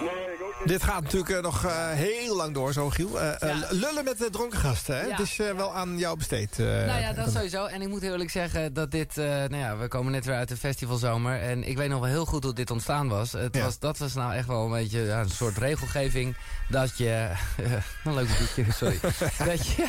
[0.00, 3.20] Nee, ik ook Dit gaat natuurlijk eh, nog eh, heel lang door, zo Giel.
[3.20, 5.02] Eh, eh, Lullen met de dronken gasten, hè?
[5.02, 5.10] Ja.
[5.10, 6.58] Het is eh, wel aan jou besteed.
[6.58, 7.64] eh, nou ja, dat sowieso.
[7.64, 9.18] En ik moet heel eerlijk zeggen dat dit...
[9.18, 11.40] eh, nou ja, we komen net weer uit de festivalzomer.
[11.40, 13.32] En ik weet nog wel heel goed hoe dit ontstaan was.
[13.32, 13.64] Het Ja.
[13.64, 16.36] was dat was nou echt wel een beetje ja, een soort regelgeving.
[16.68, 17.30] Dat je...
[18.04, 18.98] een leuk boekje, sorry.
[19.50, 19.86] dat je...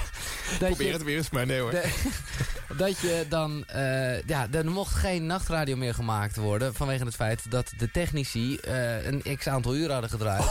[0.59, 1.71] Dat Probeer je, het weer eens, maar nee hoor.
[1.71, 1.91] de-
[2.77, 3.63] dat je dan...
[3.67, 6.73] eh, ja, er mocht geen nachtradio meer gemaakt worden...
[6.73, 10.43] vanwege het feit dat de technici eh, een x-aantal uur hadden gedraaid.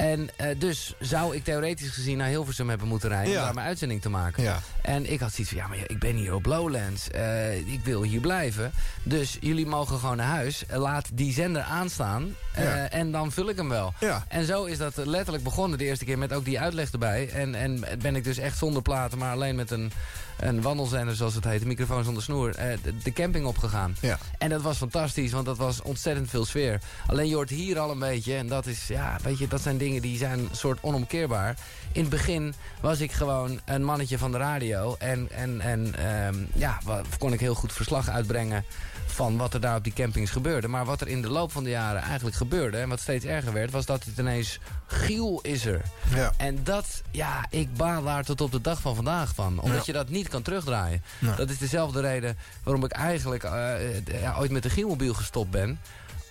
[0.00, 3.32] En eh, dus zou ik theoretisch gezien naar Hilversum hebben moeten rijden...
[3.32, 3.38] Ja.
[3.38, 4.42] om daar mijn uitzending te maken.
[4.42, 4.60] Ja.
[4.82, 7.10] En ik had zoiets van, ja, maar ik ben hier op Lowlands.
[7.10, 8.72] Eh, ik wil hier blijven.
[9.02, 10.66] Dus jullie mogen gewoon naar huis.
[10.66, 12.34] Eh, Laat die zender aanstaan.
[12.56, 12.88] Ja.
[12.90, 13.94] En dan vul ik hem wel.
[14.28, 17.28] En zo is dat letterlijk begonnen de eerste keer met ook die uitleg erbij.
[17.28, 19.92] En, en ben ik dus echt zonder platen, maar alleen met een,
[20.38, 21.60] een wandelzender zoals het heet.
[21.60, 22.52] Een microfoon zonder snoer.
[22.52, 23.96] de, de camping opgegaan.
[24.38, 26.80] En dat was fantastisch, want dat was ontzettend veel sfeer.
[27.06, 29.78] Alleen je hoort hier al een beetje, en dat is, ja, weet je, dat zijn
[29.78, 31.56] dingen die zijn een soort onomkeerbaar.
[31.92, 34.96] In het begin was ik gewoon een mannetje van de radio.
[34.98, 36.78] En, en, en ehm, ja,
[37.18, 38.64] kon ik heel goed verslag uitbrengen
[39.06, 40.68] van wat er daar op die campings gebeurde.
[40.68, 42.76] Maar wat er in de loop van de jaren eigenlijk gebeurde...
[42.76, 44.58] en wat steeds erger werd, was dat het ineens...
[44.86, 45.82] Giel is er.
[46.14, 46.32] Ja.
[46.36, 49.60] En dat, ja, ik baal daar tot op de dag van vandaag van.
[49.60, 51.02] Omdat je dat niet kan terugdraaien.
[51.36, 55.78] Dat is dezelfde reden waarom ik eigenlijk eh, ja, ooit met de Gielmobiel gestopt ben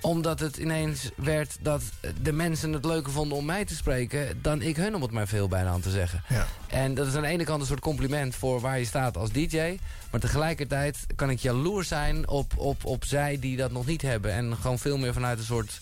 [0.02, 1.82] omdat het ineens werd dat
[2.22, 4.40] de mensen het leuker vonden om mij te spreken...
[4.42, 6.24] dan ik hun, om het maar veel bijna aan te zeggen.
[6.28, 6.48] Ja.
[6.68, 9.32] En dat is aan de ene kant een soort compliment voor waar je staat als
[9.32, 9.80] DJ.
[10.12, 14.32] Maar tegelijkertijd kan ik jaloers zijn op, op, op zij die dat nog niet hebben.
[14.32, 15.80] En gewoon veel meer vanuit een soort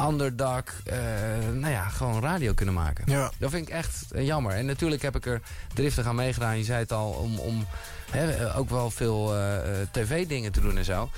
[0.00, 0.98] underdog, eh,
[1.52, 3.04] nou ja, gewoon radio kunnen maken.
[3.06, 3.30] Ja.
[3.38, 4.52] Dat vind ik echt jammer.
[4.52, 5.40] En natuurlijk heb ik er
[5.74, 6.58] driftig aan meegedaan.
[6.58, 7.66] Je zei het al, om, om
[8.54, 11.10] ook wel veel eh, eh, tv-dingen te doen en zo.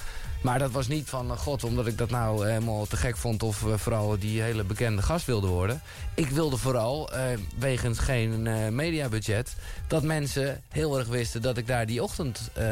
[0.43, 3.43] Maar dat was niet van, eh, god, omdat ik dat nou helemaal te gek vond...
[3.43, 5.81] of eh, vooral die hele bekende gast wilde worden.
[6.15, 7.23] Ik wilde vooral, eh,
[7.59, 9.55] wegens geen eh, mediabudget...
[9.87, 12.67] dat mensen heel erg wisten dat ik daar die ochtend eh,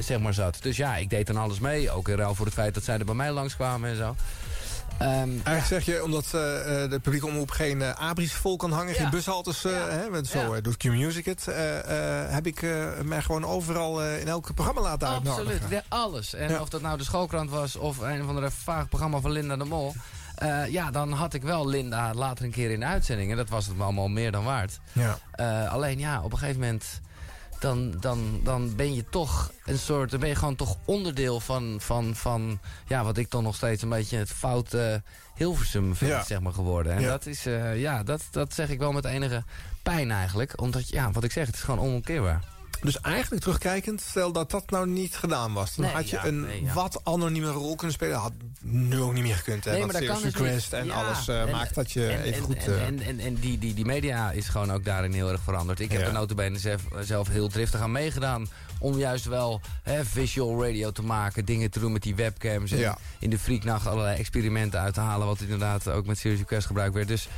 [0.00, 0.58] zeg maar zat.
[0.60, 1.90] Dus ja, ik deed dan alles mee.
[1.90, 4.16] Ook in ruil voor het feit dat zij er bij mij langskwamen en zo.
[4.98, 8.72] Ehm, Eigenlijk zeg je, omdat eh, eh, de publieke omroep geen eh, abris vol kan
[8.72, 8.94] hangen...
[8.94, 11.44] geen bushaltes, hè, want zo doet Q-Music het...
[12.28, 12.62] heb ik
[13.02, 15.60] mij gewoon overal in elk programma laten uitnodigen.
[15.62, 16.34] Absoluut, alles.
[16.34, 19.56] En of dat nou de schoolkrant was of een van de vaag programma van Linda
[19.56, 19.94] de Mol.
[20.68, 23.30] ja, dan had ik wel Linda later een keer in de uitzending.
[23.30, 24.80] En dat was het me allemaal meer dan waard.
[24.92, 25.18] Ja.
[25.68, 27.00] Alleen ja, op een gegeven moment...
[27.64, 30.10] Dan, dan, dan ben je toch een soort...
[30.10, 31.76] Dan ben je gewoon toch onderdeel van...
[31.80, 35.02] van, van ja, wat ik dan nog steeds een beetje het foute
[35.34, 36.24] Hilversum vind, Ja.
[36.24, 36.92] zeg maar, geworden.
[36.92, 37.08] En Ja.
[37.08, 37.46] dat is...
[37.46, 39.44] eh, ja, dat, dat zeg ik wel met enige
[39.82, 40.60] pijn eigenlijk.
[40.60, 42.42] Omdat, ja, wat ik zeg, het is gewoon onomkeerbaar.
[42.84, 45.74] Dus eigenlijk terugkijkend, stel dat dat nou niet gedaan was...
[45.74, 46.72] dan Nee, had je ja, een nee, ja.
[46.72, 48.18] wat anonieme rol kunnen spelen.
[48.18, 49.70] Had nu ook niet meer gekund, hè?
[49.70, 52.34] Nee, maar dat kan Request en Ja, alles eh, en- maakt dat je en, even
[52.34, 52.56] en, goed...
[52.56, 55.42] En, eh, en, en, en die, die, die media is gewoon ook daarin heel erg
[55.42, 55.80] veranderd.
[55.80, 58.48] Ik heb er notabene zelf, zelf heel driftig aan meegedaan...
[58.78, 62.70] om juist wel hè, visual radio te maken, dingen te doen met die webcams...
[62.70, 65.26] en in de freaknacht allerlei experimenten uit te halen...
[65.26, 67.08] wat inderdaad ook met Serious Request gebruikt werd.
[67.08, 67.28] Dus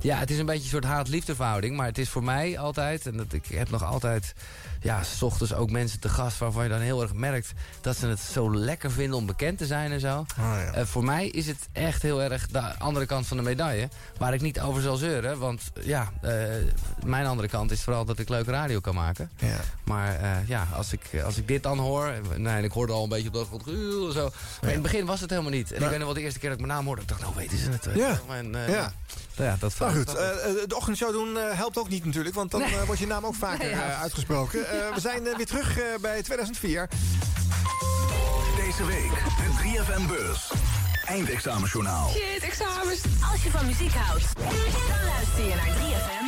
[0.00, 1.76] ja, het is een beetje een soort haat-liefde verhouding.
[1.76, 4.34] Maar het is voor mij altijd, en dat, ik heb nog altijd...
[4.80, 7.52] ja, s ochtends ook mensen te gast waarvan je dan heel erg merkt...
[7.80, 10.08] dat ze het zo lekker vinden om bekend te zijn en zo.
[10.08, 10.72] ah, ja.
[10.72, 13.88] Eh, voor mij is het echt heel erg de andere kant van de medaille.
[14.18, 15.38] Waar ik niet over zal zeuren.
[15.38, 16.32] Want ja, eh,
[17.04, 19.30] mijn andere kant is vooral dat ik leuke radio kan maken.
[19.36, 19.56] ja.
[19.84, 22.12] Maar eh, ja, als ik, als ik dit dan hoor...
[22.36, 23.78] Nee, ik hoorde al een beetje op de achtergrond...
[23.78, 24.30] "Uur" zo.
[24.60, 25.72] Maar in het begin was het helemaal niet.
[25.72, 27.02] En ik weet nog wel de eerste keer dat ik mijn naam hoorde...
[27.02, 27.88] ik dacht, nou weten ze het.
[27.94, 28.20] Ja.
[28.28, 28.92] En, Ja.
[29.36, 32.34] nou ja, dat Maar goed, de ochtendshow doen helpt ook niet natuurlijk...
[32.34, 34.00] want dan wordt je naam ook vaker Nee, ja.
[34.00, 34.60] uitgesproken.
[34.68, 36.88] Eh, we zijn eh, weer terug eh, bij 2004.
[38.56, 40.52] Deze week de 3FM-beurs.
[41.04, 42.10] Eindexamenjournaal.
[42.10, 43.00] Shit, examens.
[43.32, 46.18] Als je van muziek houdt, dan luister je naar 3FM.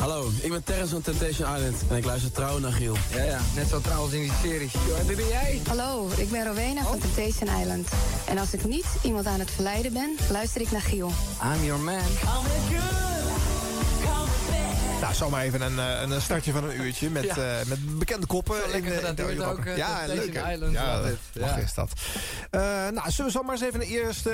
[0.00, 2.96] Hallo, ik ben Terrence van Temptation Island en ik luister trouw naar Giel.
[3.14, 4.70] Ja, ja, net zo trouwens in die serie.
[4.98, 5.60] En dit ben jij?
[5.68, 7.88] Hallo, ik ben Rowena van Temptation Island.
[8.26, 11.12] En als ik niet iemand aan het verleiden ben, luister ik naar Giel.
[11.42, 13.19] I'm your man.
[15.00, 17.36] Nou, zomaar even een, eh, een startje van een uurtje met, Ja.
[17.36, 18.56] eh, met bekende koppen.
[18.56, 20.34] Zo in, in de ook, eh, Ja, leuk.
[20.52, 21.00] Island, Ja,
[21.32, 21.56] Ja.
[21.56, 21.90] is dat.
[22.92, 24.32] Nou, zullen we zo maar eens even een eerste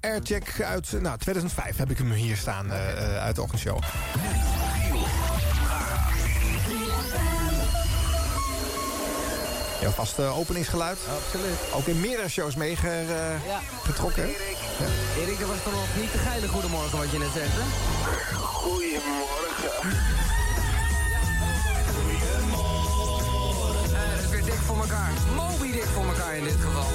[0.00, 2.72] aircheck uit nou, 2005 heb ik hem hier staan
[3.20, 3.78] uit de ochtendshow.
[9.80, 10.98] Ja, vast eh, openingsgeluid.
[11.24, 11.58] Absoluut.
[11.72, 14.26] Ook in meerdere shows meegetrokken.
[14.26, 14.34] Ja.
[15.18, 17.64] Erik, dat was toch nog niet te geile goedemorgen wat je net zegt, hè?
[18.36, 19.90] Goedemorgen.
[23.94, 25.10] Eh, dat is weer dik voor elkaar.
[25.36, 26.86] Moby dik voor elkaar in dit geval.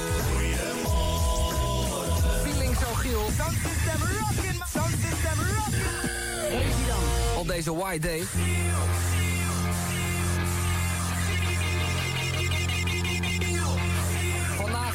[7.36, 8.22] Op deze white day.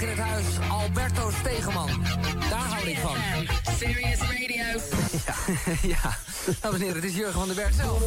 [0.01, 1.89] In het huis Alberto Stegeman.
[2.49, 3.15] Daar hou ik van.
[3.79, 4.79] Serious Radio.
[5.25, 5.35] Ja,
[5.95, 6.17] ja.
[6.59, 8.01] dames en heren, het is Jurgen van den Berg zelf.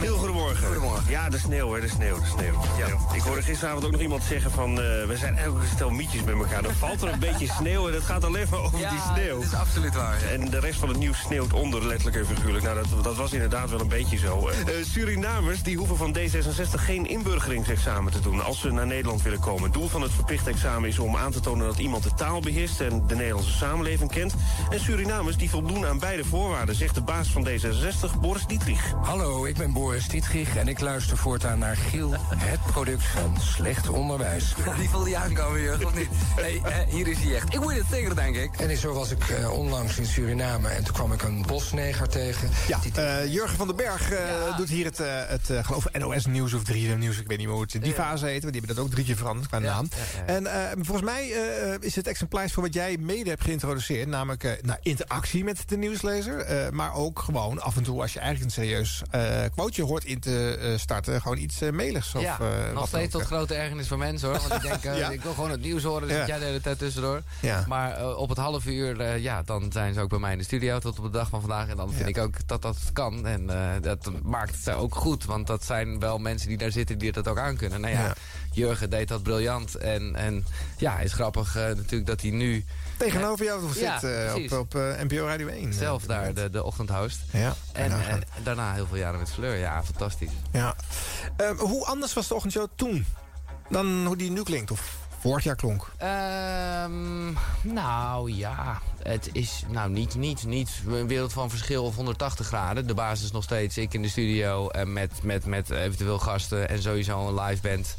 [0.00, 0.66] Heel goedemorgen.
[0.66, 1.10] Goedemorgen.
[1.10, 2.60] Ja, de sneeuw, hè, de sneeuw, de sneeuw.
[2.78, 2.86] Ja.
[3.14, 4.70] Ik hoorde gisteravond ook nog iemand zeggen van...
[4.70, 6.64] eh, we zijn eigenlijk een stel mietjes met elkaar.
[6.64, 9.36] Er valt er een beetje sneeuw en het gaat alleen maar over die sneeuw.
[9.36, 10.22] dat is absoluut waar.
[10.22, 12.64] En de rest van het nieuws sneeuwt onder, letterlijk en figuurlijk.
[12.64, 14.48] Nou, dat, dat was inderdaad wel een beetje zo.
[14.48, 18.44] Eh, Surinamers die hoeven van D66 geen inburgeringsexamen te doen...
[18.44, 19.62] als ze naar Nederland willen komen.
[19.62, 22.40] Het doel van het verplicht examen is om aan te tonen dat iemand de taal
[22.40, 22.80] beheerst...
[22.80, 24.34] en de Nederlandse samenleving kent.
[24.70, 26.74] En Surinamers die voldoen aan beide voorwaarden...
[26.74, 28.92] zegt de baas van D66, Boris Dietrich.
[29.02, 33.88] Hallo, ik ben Boris Dietrich en ik luister voortaan naar Giel, het product van slecht
[33.88, 34.54] onderwijs.
[34.78, 36.08] Die voelde je aankomen, Jurgen, of niet?
[36.36, 37.54] Nee, eh, hier is hij echt.
[37.54, 38.56] Ik moet het zeker, denk ik.
[38.56, 42.50] En zo was ik eh, onlangs in Suriname en toen kwam ik een bosneger tegen.
[42.68, 45.98] Ja, eh, Jurgen van den Berg eh, doet hier het, eh, het eh, geloof ik,
[45.98, 47.18] NOS Nieuws of 3FM Nieuws.
[47.18, 48.42] Ik weet niet meer hoe het die fase heet.
[48.42, 49.88] want Die hebben dat ook drie keer veranderd qua naam.
[50.26, 54.08] En eh, volgens mij eh, is het exemplaar voor wat jij mede hebt geïntroduceerd.
[54.08, 56.38] Namelijk eh, nou, interactie met de nieuwslezer.
[56.40, 59.02] eh, maar ook gewoon af en toe als je eigenlijk een serieus
[59.54, 61.20] quoteje hoort in te starten.
[61.20, 61.62] Gewoon iets.
[61.62, 64.38] Of, ja, nog wat steeds tot grote ergernis voor mensen hoor.
[64.48, 65.10] Want ik denk, Ja.
[65.10, 66.26] ik wil gewoon het nieuws horen, dus Ja.
[66.26, 67.22] jij de hele tijd tussendoor.
[67.40, 67.64] Ja.
[67.68, 70.78] Maar op het half uur, ja, dan zijn ze ook bij mij in de studio
[70.78, 71.68] tot op de dag van vandaag.
[71.68, 73.26] En dan vind ik ook dat dat kan.
[73.26, 73.46] En
[73.80, 77.28] dat maakt het ook goed, want dat zijn wel mensen die daar zitten die dat
[77.28, 77.80] ook aan kunnen.
[77.80, 78.14] Nou Ja.
[78.52, 79.74] Jurgen deed dat briljant.
[79.74, 80.44] En, en
[80.78, 82.64] ja, is grappig eh, natuurlijk dat hij nu...
[82.96, 85.72] Tegenover jou zit Ja, eh, op, op eh, NPO Radio 1.
[85.72, 87.20] Zelf daar, de, de ochtendhost.
[87.32, 87.92] Ja, En,
[88.42, 89.56] daarna heel veel jaren met Fleur.
[89.56, 90.30] Ja, fantastisch.
[90.52, 90.74] Ja.
[91.36, 93.06] Eh, hoe anders was de ochtendshow toen
[93.68, 94.70] dan hoe die nu klinkt?
[94.70, 95.92] Of vorig jaar klonk?
[95.96, 97.32] Ehm,
[97.62, 102.86] nou ja, het is nou niet, niet, niet een wereld van verschil of 180 graden.
[102.86, 106.68] De basis is nog steeds ik in de studio en met, met, met eventueel gasten
[106.68, 107.96] en sowieso een live band.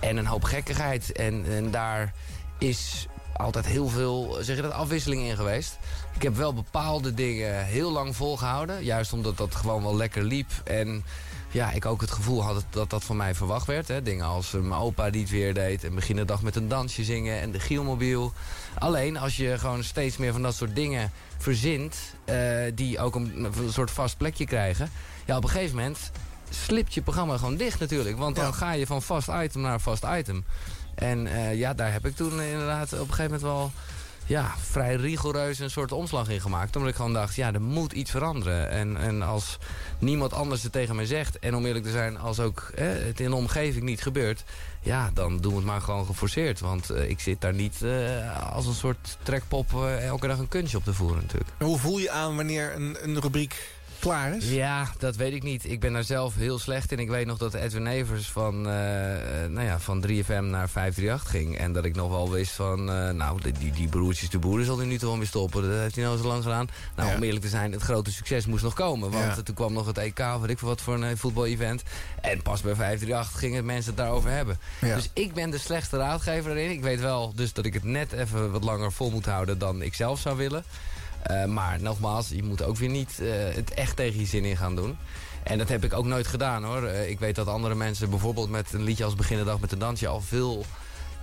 [0.00, 1.12] En een hoop gekkigheid.
[1.12, 2.12] En, en daar
[2.58, 3.06] is
[3.36, 5.78] altijd heel veel zeg dat, afwisseling in geweest.
[6.14, 8.84] Ik heb wel bepaalde dingen heel lang volgehouden.
[8.84, 10.50] Juist omdat dat gewoon wel lekker liep.
[10.64, 11.04] En
[11.50, 13.88] ja, ik ook het gevoel had dat dat van mij verwacht werd.
[13.88, 14.02] Hè.
[14.02, 15.84] Dingen als mijn opa die het weer deed.
[15.84, 17.40] En begin de dag met een dansje zingen.
[17.40, 18.32] En de Gielmobiel.
[18.78, 21.96] Alleen als je gewoon steeds meer van dat soort dingen verzint.
[22.24, 22.36] eh,
[22.74, 24.90] die ook een, een soort vast plekje krijgen.
[25.24, 26.10] Ja, op een gegeven moment
[26.50, 28.18] slipt je programma gewoon dicht natuurlijk.
[28.18, 30.44] Want dan ga je van vast item naar vast item.
[30.94, 33.72] En eh, ja, daar heb ik toen inderdaad op een gegeven moment wel
[34.28, 36.76] ja, vrij rigoureus een soort omslag in gemaakt.
[36.76, 38.70] Omdat ik gewoon dacht, ja, er moet iets veranderen.
[38.70, 39.58] En, en als
[39.98, 41.38] niemand anders het tegen mij zegt...
[41.38, 44.44] en om eerlijk te zijn, als ook hè, het in de omgeving niet gebeurt...
[44.80, 46.60] ja, dan doen we het maar gewoon geforceerd.
[46.60, 50.76] Want eh, ik zit daar niet eh, als een soort trekpop elke dag een kunstje
[50.78, 51.50] op te voeren natuurlijk.
[51.58, 54.50] En hoe voel je aan wanneer een, een rubriek klaar is?
[54.50, 55.70] Ja, dat weet ik niet.
[55.70, 56.98] Ik ben daar zelf heel slecht in.
[56.98, 58.72] Ik weet nog dat Edwin Evers van, eh,
[59.48, 61.58] nou ja, van 3FM naar 538 ging.
[61.58, 64.78] En dat ik nog wel wist van, eh, nou, die- die, broertjes de boeren zal
[64.78, 65.62] hij nu toch wel mee stoppen.
[65.62, 66.68] Dat heeft hij nou zo lang gedaan.
[66.96, 69.10] Nou, om eerlijk te zijn, het grote succes moest nog komen.
[69.10, 69.42] Want Ja.
[69.42, 71.82] toen kwam nog het EK, wat ik wat voor een eh, voetbal-event.
[72.20, 74.58] En pas bij 538 gingen mensen het daarover hebben.
[74.80, 74.94] Ja.
[74.94, 76.70] Dus ik ben de slechtste raadgever erin.
[76.70, 79.82] Ik weet wel dus dat ik het net even wat langer vol moet houden dan
[79.82, 80.64] ik zelf zou willen.
[81.22, 84.56] Eh, maar nogmaals, je moet ook weer niet eh, het echt tegen je zin in
[84.56, 84.96] gaan doen.
[85.42, 86.82] En dat heb ik ook nooit gedaan hoor.
[86.84, 90.06] Eh, ik weet dat andere mensen bijvoorbeeld met een liedje als Beginnendag met een dansje
[90.06, 90.64] al veel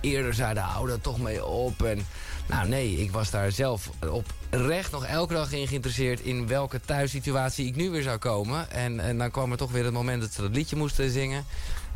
[0.00, 1.82] eerder zeiden, hou daar toch mee op.
[1.82, 2.06] En
[2.46, 7.66] nou nee, ik was daar zelf oprecht nog elke dag in geïnteresseerd in welke thuissituatie
[7.66, 8.70] ik nu weer zou komen.
[8.70, 11.44] En, en dan kwam er toch weer het moment dat ze dat liedje moesten zingen.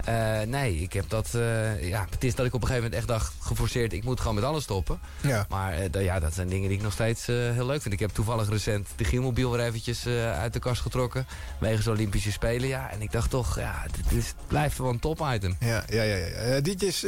[0.05, 1.35] Eh, nee, ik heb dat.
[1.35, 4.21] eh, ja, het is dat ik op een gegeven moment echt dacht, geforceerd, ik moet
[4.21, 5.01] gewoon met alles stoppen.
[5.21, 5.47] Ja.
[5.49, 7.95] Maar eh, ja, dat zijn dingen die ik nog steeds eh, heel leuk vind.
[7.95, 11.27] Ik heb toevallig recent de Gielmobiel weer eventjes eh, uit de kast getrokken.
[11.59, 12.69] Wegens de Olympische Spelen.
[12.69, 15.57] Ja, en ik dacht toch, ja, dit is, het blijft wel een top item.
[15.61, 16.17] Ja, ja, ja.
[16.17, 16.61] ja.
[16.61, 17.05] DJ's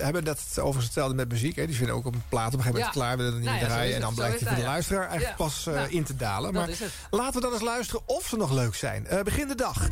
[0.00, 1.56] hebben dat overigens hetzelfde met muziek.
[1.56, 1.66] Hè.
[1.66, 3.00] Die vinden ook op een plaat op een gegeven moment Ja.
[3.00, 3.16] klaar.
[3.16, 3.94] willen het niet Nou ja, zo draaien.
[3.94, 4.18] En dan het.
[4.18, 4.70] Blijkt hij voor de het, ja.
[4.72, 5.44] luisteraar eigenlijk Ja.
[5.44, 6.52] pas Nou, in te dalen.
[6.52, 6.80] Maar het.
[7.10, 9.06] laten we dan eens luisteren of ze nog leuk zijn.
[9.06, 9.88] Eh, begin de dag.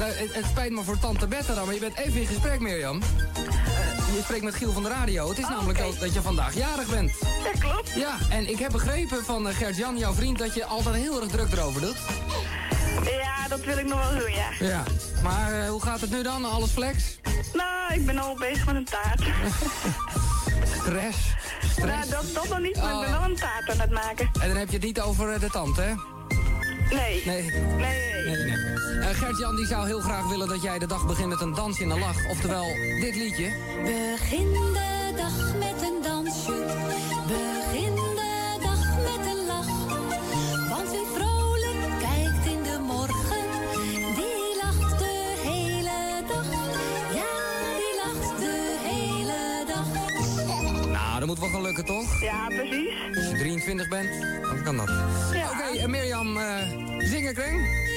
[0.00, 2.60] Nou, het, het spijt me voor tante Bette dan, maar je bent even in gesprek,
[2.60, 3.02] Mirjam.
[3.02, 5.28] Eh, je spreekt met Giel van de radio.
[5.28, 7.12] Het is namelijk dat, dat je vandaag jarig bent.
[7.20, 7.90] Dat klopt.
[7.94, 11.30] Ja, en ik heb begrepen van eh, Gert-Jan, jouw vriend, dat je altijd heel erg
[11.30, 11.96] druk erover doet.
[13.04, 14.66] Ja, dat wil ik nog wel doen, ja.
[14.66, 14.82] Ja.
[15.22, 16.44] Maar eh, hoe gaat het nu dan?
[16.44, 17.18] Alles flex?
[17.52, 19.20] Nou, ik ben al bezig met een taart.
[20.80, 21.18] Stress?
[21.76, 24.30] Nou, dat, dat nog niet, maar ik ben wel een taart aan het maken.
[24.40, 25.94] En dan heb je het niet over de tante, hè?
[26.90, 27.22] Nee.
[27.24, 27.50] Nee.
[27.76, 28.98] Nee, nee.
[29.00, 31.82] Eh, Gert-Jan die zou heel graag willen dat jij de dag begint met een dansje
[31.82, 32.28] in de lach.
[32.28, 32.64] Oftewel,
[33.00, 33.52] dit liedje.
[33.84, 36.64] Begin de dag met een dansje.
[37.26, 38.09] Begin
[51.20, 52.20] dat moet wel gaan lukken, toch?
[52.20, 52.94] Ja, precies.
[53.16, 54.90] Als je 23 bent, dan kan dat.
[55.52, 57.88] Oké, Mirjam, eh zingen, Kring?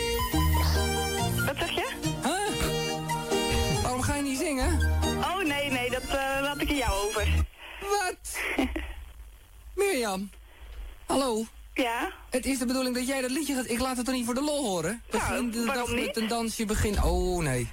[1.45, 1.89] Wat zeg je?
[2.23, 3.81] Huh?
[3.81, 4.91] Waarom ga je niet zingen?
[5.19, 7.27] Oh, nee, nee, dat eh, laat ik aan jou over.
[7.79, 8.39] Wat?
[9.75, 10.29] Mirjam?
[11.05, 11.45] Hallo?
[11.73, 12.11] Ja?
[12.29, 13.69] Het is de bedoeling dat jij dat liedje gaat...
[13.69, 15.01] Ik laat het er niet voor de lol horen.
[15.09, 17.03] Begin de dag met een dansje, begin...
[17.03, 17.69] Oh, nee.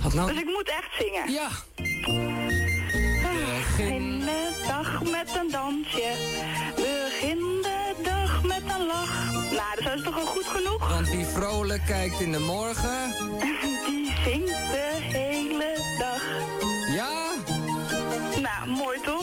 [0.00, 0.32] Had nou...
[0.32, 1.32] Dus ik moet echt zingen?
[1.32, 1.48] Ja.
[5.02, 6.12] Dag met een dansje.
[6.76, 9.32] Begin de dag met een lach.
[9.32, 10.88] Nou, dat is toch al goed genoeg?
[10.88, 13.14] Want wie vrolijk kijkt in de morgen...
[13.86, 16.22] Die zingt de hele dag.
[16.94, 17.30] Ja?
[18.40, 19.21] Nou, mooi toch?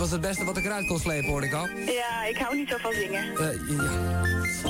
[0.00, 1.66] Nou was het beste wat ik eruit kon slepen, hoorde ik al.
[1.86, 3.36] Ja, ik hou niet zo van zingen.
[3.36, 3.46] Eh,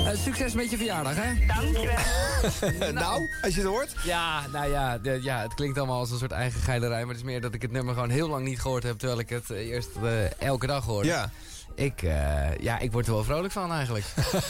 [0.04, 0.10] ja.
[0.10, 1.46] Eh, succes met je verjaardag, hè?
[1.46, 2.92] Dankjewel.
[3.02, 3.94] nou, als je het hoort.
[4.04, 7.00] Ja, nou ja, de- ja, het klinkt allemaal als een soort eigen geilerij.
[7.00, 8.98] Maar het is meer dat ik het nummer gewoon heel lang niet gehoord heb...
[8.98, 9.88] terwijl ik het eh, eerst
[10.38, 11.08] elke dag hoorde.
[11.08, 11.30] Ja.
[11.74, 14.04] Ik, eh, ja, ik word er wel vrolijk van eigenlijk.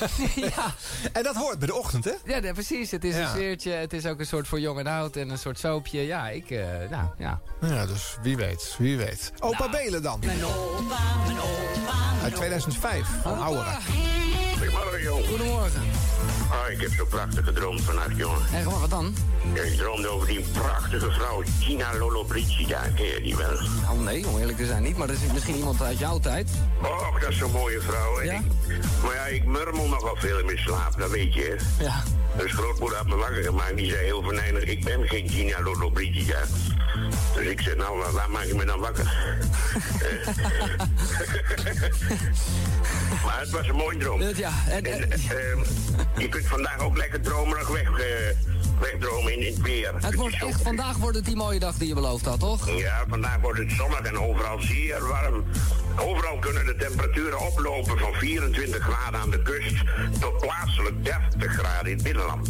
[0.57, 0.75] ja.
[1.13, 2.13] En dat hoort bij de ochtend, hè?
[2.25, 2.91] Ja, nee, precies.
[2.91, 3.21] Het is Ja.
[3.23, 3.71] een sfeertje.
[3.73, 6.01] Het is ook een soort voor jong en oud en een soort soapje.
[6.07, 7.41] Ja, ik, eh, nou, ja.
[7.61, 9.33] Ja, dus wie weet, wie weet.
[9.41, 10.21] Opa Belen dan.
[10.25, 12.23] Mijn opa, mijn opa.
[12.23, 13.77] Uit 2005, van Ouweren.
[14.59, 15.29] Goedemorgen.
[15.29, 15.83] Goedemorgen.
[16.51, 18.41] Ah, ik heb zo prachtig gedroomd vannacht, jongen.
[18.53, 19.15] En gewoon wat dan?
[19.55, 22.81] Ja, ik droomde over die prachtige vrouw, Gina Lollobrigida.
[22.95, 23.61] Ken je die wel?
[23.83, 24.97] Nou, nee, om eerlijk te zijn niet.
[24.97, 26.51] Maar dat is misschien iemand uit jouw tijd.
[27.11, 28.21] Och, dat is zo'n mooie vrouw.
[28.21, 28.31] Ik-
[29.05, 31.57] maar ja, ik murmel nogal veel in mijn slaap, dat weet je.
[31.81, 32.03] Ja.
[32.37, 33.77] Dus grootmoeder had me wakker gemaakt.
[33.77, 36.39] Die zei heel venijnig, ik ben geen Gina Lollobrigida.
[37.35, 39.05] Dus ik zei, nou, waar- waar maak je me dan wakker?
[43.25, 44.23] maar het was een mooi droom.
[44.35, 45.59] Ja, en, En, ehm,
[46.17, 48.37] je kunt vandaag ook lekker dromerig weg, eh,
[48.81, 49.93] wegdromen in, in het weer.
[50.01, 52.71] Het wordt echt, vandaag wordt het die mooie dag die je beloofd had, toch?
[52.79, 55.45] Ja, vandaag wordt het zonnig en overal zeer warm.
[55.97, 57.00] Overal kunnen de temperaturen
[57.61, 59.75] oplopen van 24 graden aan de kust
[60.21, 62.49] tot plaatselijk 30 graden in het binnenland.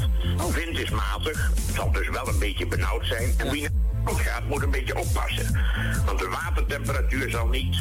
[0.54, 3.34] Wind is matig, zal dus wel een beetje benauwd zijn.
[3.36, 3.68] En wie
[4.04, 5.60] naar gaat moet een beetje oppassen.
[6.06, 7.76] Want de watertemperatuur zal niet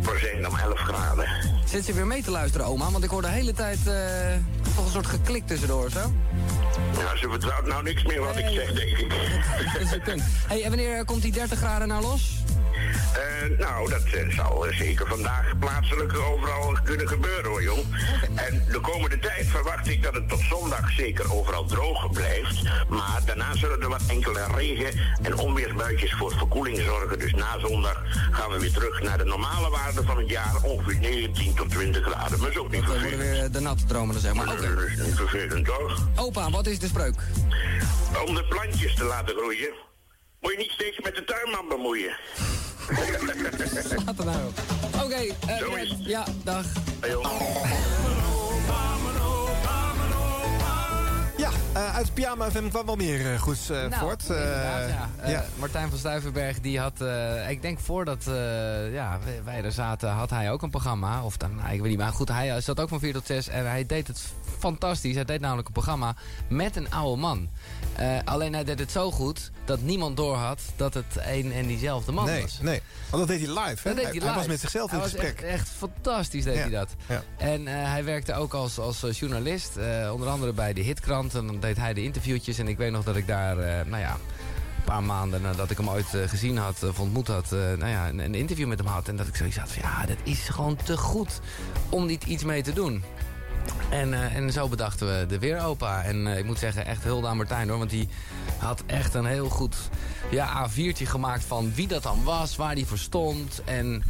[0.00, 1.26] voor zijn dan 11 graden.
[1.64, 2.90] Zit je weer mee te luisteren, oma?
[2.90, 3.94] Want ik hoor de hele tijd eh,
[4.74, 6.12] toch een soort geklik tussendoor, zo.
[6.98, 9.08] Ja, ze vertrouwt nou niks meer wat ik zeg, denk ik.
[10.04, 10.22] Dat is.
[10.46, 12.42] Hey, en wanneer eh, komt die 30 graden nou los?
[13.14, 17.84] Eh, nou, dat eh, zal zeker vandaag plaatselijk overal kunnen gebeuren hoor, jong.
[18.34, 22.62] En de komende tijd verwacht ik dat het tot zondag zeker overal droog blijft.
[22.88, 27.18] Maar daarna zullen er wat enkele regen- en onweersbuitjes voor verkoeling zorgen.
[27.18, 30.54] Dus na zondag gaan we weer terug naar de normale waarde van het jaar.
[30.62, 32.40] Ongeveer 19 tot 20 graden.
[32.40, 33.30] Maar is ook niet worden vervelend.
[33.30, 34.48] weer eh, de natte dromen, zeg maar.
[34.48, 34.74] Oké.
[34.74, 36.06] Dat is niet vervelend, toch?
[36.16, 37.14] Opa, wat is de spreuk?
[38.26, 39.72] Om de plantjes te laten groeien,
[40.44, 42.16] moet je niet steeds met de tuinman bemoeien.
[44.06, 44.58] Laat er nou op.
[45.04, 46.04] Oké, eh, Zo ja, is het.
[46.04, 46.64] ja, dag.
[51.36, 54.30] Ja, eh, uit Pyjama FM kwam wel meer eh, goeds eh, Nou, voort.
[54.30, 54.36] Eh,
[54.88, 55.10] ja.
[55.26, 55.44] Ja.
[55.58, 57.00] Martijn van Stuivenberg, die had...
[57.00, 61.22] eh, ik denk voordat eh, ja, wij- wij er zaten, had hij ook een programma.
[61.24, 63.48] Of dan, nou, ik weet niet, maar goed, hij zat ook van 4 tot 6.
[63.48, 64.20] En hij deed het
[64.58, 65.14] fantastisch.
[65.14, 66.16] Hij deed namelijk een programma
[66.48, 67.48] met een oude man.
[67.92, 72.12] Eh, alleen hij deed het zo goed dat niemand doorhad dat het een en diezelfde
[72.12, 72.58] man nee, was.
[72.62, 73.88] nee, want dat deed hij live.
[73.88, 73.94] Hè?
[73.94, 75.40] Dat deed hij, hij was met zichzelf in Hij gesprek.
[75.40, 76.94] Echt, echt fantastisch deed Ja, hij dat.
[77.08, 77.22] ja.
[77.36, 79.76] En eh, hij werkte ook als, als eh, journalist.
[80.12, 81.34] onder andere bij de Hitkrant.
[81.34, 82.58] En dan deed hij de interviewtjes.
[82.58, 83.56] En ik weet nog dat ik daar,
[83.86, 84.16] nou ja...
[84.76, 88.18] Een paar maanden nadat ik hem ooit gezien had, of ontmoet had, nou ja, een,
[88.18, 89.08] een interview met hem had.
[89.08, 91.40] En dat ik zoiets had van, ja, dat is gewoon te goed
[91.88, 93.04] om niet iets mee te doen.
[93.90, 96.02] En, eh, en zo bedachten we de Weeropa.
[96.02, 97.78] En eh, ik moet zeggen, echt hulde aan Martijn hoor.
[97.78, 98.08] Want die
[98.58, 99.76] had echt een heel goed
[100.30, 103.62] ja, A4'tje gemaakt van wie dat dan was, waar die voor stond.
[103.64, 104.02] En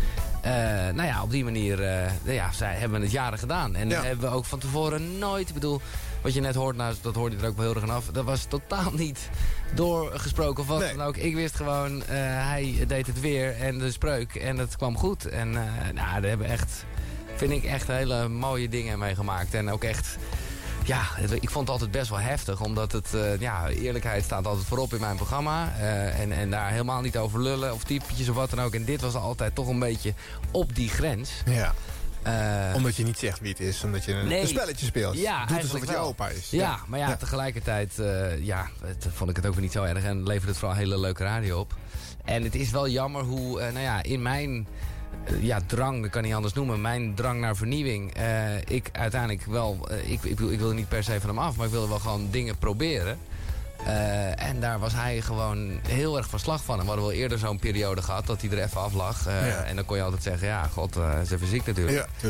[0.43, 0.52] eh,
[0.94, 1.82] nou ja, op die manier
[2.24, 3.74] ja, zij hebben het jaren gedaan.
[3.74, 5.81] En hebben we ook van tevoren nooit, ik bedoel,
[6.22, 8.06] wat je net hoort, nou, dat hoorde je er ook wel heel erg aan af.
[8.06, 9.28] Dat was totaal niet
[9.74, 11.16] doorgesproken of wat dan ook.
[11.16, 15.26] Ik wist gewoon, hij deed het weer en de spreuk en het kwam goed.
[15.26, 15.51] En
[15.94, 16.85] nou, daar hebben echt,
[17.36, 19.55] vind ik echt hele mooie dingen meegemaakt.
[19.55, 20.16] En ook echt
[20.85, 21.02] ja,
[21.40, 22.61] ik vond het altijd best wel heftig.
[22.61, 25.73] Omdat het, eh, ja, eerlijkheid staat altijd voorop in mijn programma.
[25.78, 28.74] eh, en, en daar helemaal niet over lullen of typetjes of wat dan ook.
[28.74, 30.15] En dit was altijd toch een beetje
[30.51, 31.31] op die grens.
[31.44, 31.74] Ja.
[32.23, 34.40] Eh, Omdat je niet zegt wie het is, omdat je een, Nee.
[34.40, 35.16] een spelletje speelt.
[35.19, 36.51] Ja, Doet alsof het je opa is.
[36.51, 37.93] Ja, maar ja, tegelijkertijd
[38.40, 40.05] ja, het, vond ik het ook weer niet zo erg.
[40.05, 41.74] En leverde het vooral hele leuke radio op.
[42.24, 44.66] En het is wel jammer hoe, nou ja, in mijn
[45.40, 46.80] ja, drang, dat kan niet anders noemen.
[46.80, 48.14] Mijn drang naar vernieuwing.
[48.14, 51.38] eh, ik uiteindelijk wel, eh, ik, ik, ik wil er niet per se van hem
[51.38, 53.18] af, maar ik wilde wel gewoon dingen proberen.
[53.86, 56.74] Eh, en daar was hij gewoon heel erg van slag van.
[56.74, 59.26] En we hadden wel eerder zo'n periode gehad dat hij er even af lag.
[59.26, 59.62] Eh, Ja.
[59.62, 62.06] En dan kon je altijd zeggen, ja, god, eh, hij is even ziek natuurlijk.
[62.20, 62.28] Ja.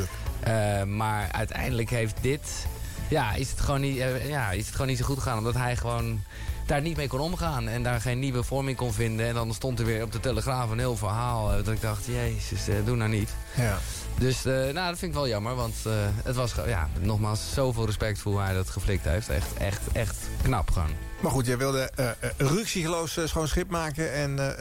[0.81, 2.67] Eh, maar uiteindelijk heeft dit...
[3.09, 5.39] Ja is, het gewoon niet, eh, ja, is het gewoon niet zo goed gegaan.
[5.39, 6.23] Omdat hij gewoon
[6.67, 7.69] daar niet mee kon omgaan.
[7.69, 9.27] En daar geen nieuwe vorm in kon vinden.
[9.27, 11.51] En dan stond er weer op de Telegraaf een heel verhaal.
[11.51, 13.31] eh, dat ik dacht, jezus, eh, doe nou niet.
[13.57, 13.79] Ja.
[14.19, 15.55] Dus eh, nou, dat vind ik wel jammer.
[15.55, 15.93] Want eh,
[16.25, 19.29] het was, ja, nogmaals, zoveel respect voor hoe hij dat geflikt heeft.
[19.29, 20.91] Echt, echt, echt knap gewoon.
[21.21, 24.57] Maar goed, jij wilde uh, ruksigloos eh, schoon schip maken en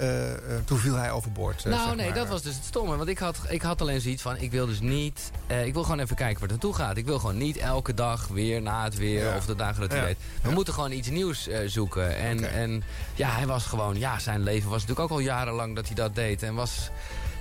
[0.65, 1.63] toen viel hij overboord.
[1.65, 2.17] nou, zeg nee, maar.
[2.17, 2.95] dat was dus het stomme.
[2.95, 5.31] Want ik had, ik had alleen zoiets van, ik wil dus niet...
[5.65, 6.97] ik wil gewoon even kijken waar het naartoe gaat.
[6.97, 9.35] Ik wil gewoon niet elke dag weer na het weer Ja.
[9.38, 10.05] of de dagen dat hij Ja.
[10.05, 10.17] deed.
[10.41, 12.17] We moeten gewoon iets nieuws zoeken.
[12.17, 12.84] En, en
[13.15, 13.99] ja, hij was gewoon...
[13.99, 16.43] Ja, zijn leven was natuurlijk ook al jarenlang dat hij dat deed.
[16.43, 16.89] En was...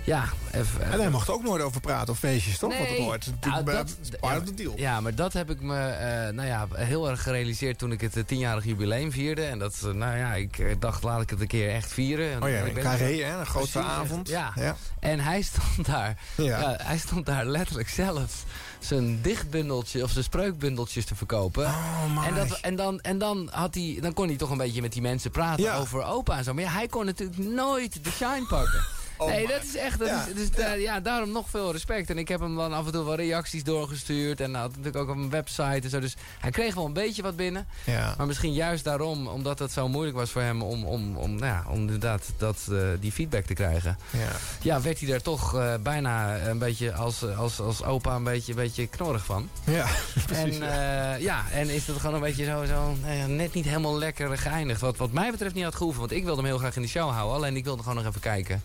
[0.05, 0.83] Ja, even...
[0.93, 2.71] En hij mocht ook nooit over praten of feestjes, toch?
[2.77, 3.07] Want het Nee.
[3.07, 4.73] hoort Nou, dat- part of the deal.
[4.77, 8.17] Ja, maar dat heb ik me eh, nou ja, heel erg gerealiseerd toen ik het
[8.17, 9.43] eh, tienjarig jubileum vierde.
[9.45, 12.33] En dat, eh, nou ja, ik dacht laat ik het een keer echt vieren.
[12.33, 14.29] En Oh ja, ik in ben- Carré, hè, een grote avond.
[14.29, 14.53] Ja.
[14.55, 14.77] Ja.
[15.01, 16.45] En hij stond daar, Ja.
[16.61, 16.77] ja.
[16.83, 18.45] hij stond daar letterlijk zelf
[18.79, 21.65] zijn dichtbundeltje of zijn spreukbundeltjes te verkopen.
[21.67, 24.81] Oh, en, dat, en, dan, en dan, had hij, dan kon hij toch een beetje
[24.81, 25.77] met die mensen praten Ja.
[25.77, 26.55] over opa en zo.
[26.55, 28.81] Maar ja, hij kon natuurlijk nooit de shine pakken.
[29.23, 29.99] Oh nee, dat is echt...
[29.99, 32.11] Dat Ja, is, dus ja, daarom nog veel respect.
[32.11, 34.41] En ik heb hem dan af en toe wel reacties doorgestuurd.
[34.41, 36.01] En had natuurlijk ook op een website en zo.
[36.01, 37.67] Dus hij kreeg wel een beetje wat binnen.
[37.85, 38.15] Ja.
[38.17, 40.63] Maar misschien juist daarom, omdat het zo moeilijk was voor hem...
[40.63, 43.99] om, om, om, nou ja, om inderdaad dat, eh, die feedback te krijgen.
[44.11, 44.31] Ja.
[44.63, 48.53] Ja, werd hij daar toch eh, bijna een beetje als, als, als opa een beetje,
[48.53, 49.49] een beetje knorrig van.
[49.65, 49.87] Ja,
[50.27, 50.59] precies.
[50.59, 54.39] En, ja, en is het gewoon een beetje zo, zo nou net niet helemaal lekker
[54.39, 54.81] geëindigd.
[54.81, 56.01] Wat, wat mij betreft niet had gehoeven.
[56.01, 57.37] Want ik wilde hem heel graag in de show houden.
[57.37, 58.63] Alleen ik wilde gewoon nog even kijken.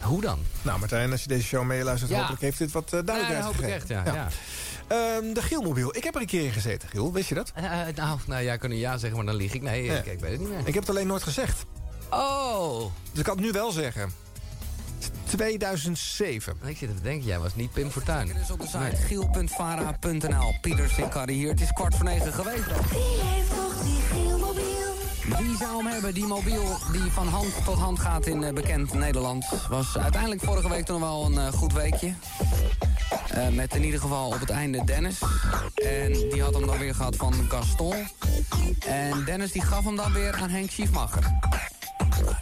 [0.00, 0.38] Hoe dan?
[0.62, 2.18] Nou, Martijn, als je deze show meeluistert, Ja.
[2.18, 4.28] hopelijk heeft dit wat eh, duidelijkheid Ja, hoop ik echt, ja,
[4.88, 5.96] Ehm, de Gielmobiel.
[5.96, 7.12] Ik heb er een keer in gezeten, Giel.
[7.12, 7.52] Wist je dat?
[7.54, 7.62] Eh,
[7.94, 9.62] nou, nou ja, ik kan nu ja zeggen, maar dan lieg ik.
[9.62, 9.94] Nee, Ja.
[9.94, 10.58] ik, ik weet het niet meer.
[10.58, 11.64] Ik heb het alleen nooit gezegd.
[12.10, 12.78] Oh!
[13.10, 14.12] Dus ik kan het nu wel zeggen.
[15.24, 16.56] 2007.
[16.64, 18.32] Ik zit te denken, jij was niet Pim Fortuyn.
[18.38, 20.54] Dus op de site giel.vara.nl.
[20.60, 21.50] Pieter Sinkari hier.
[21.50, 22.64] Het is kwart voor negen geweest.
[24.12, 24.33] Wie
[25.32, 29.46] zou hem hebben, die mobiel die van hand tot hand gaat in eh, bekend Nederland?
[29.68, 32.14] Was uiteindelijk vorige week toch nog wel een eh, goed weekje.
[33.28, 35.22] Eh, met in ieder geval op het einde Dennis.
[35.74, 37.94] En die had hem dan weer gehad van Gaston.
[38.86, 41.32] En Dennis die gaf hem dan weer aan Henk Schiefmacher.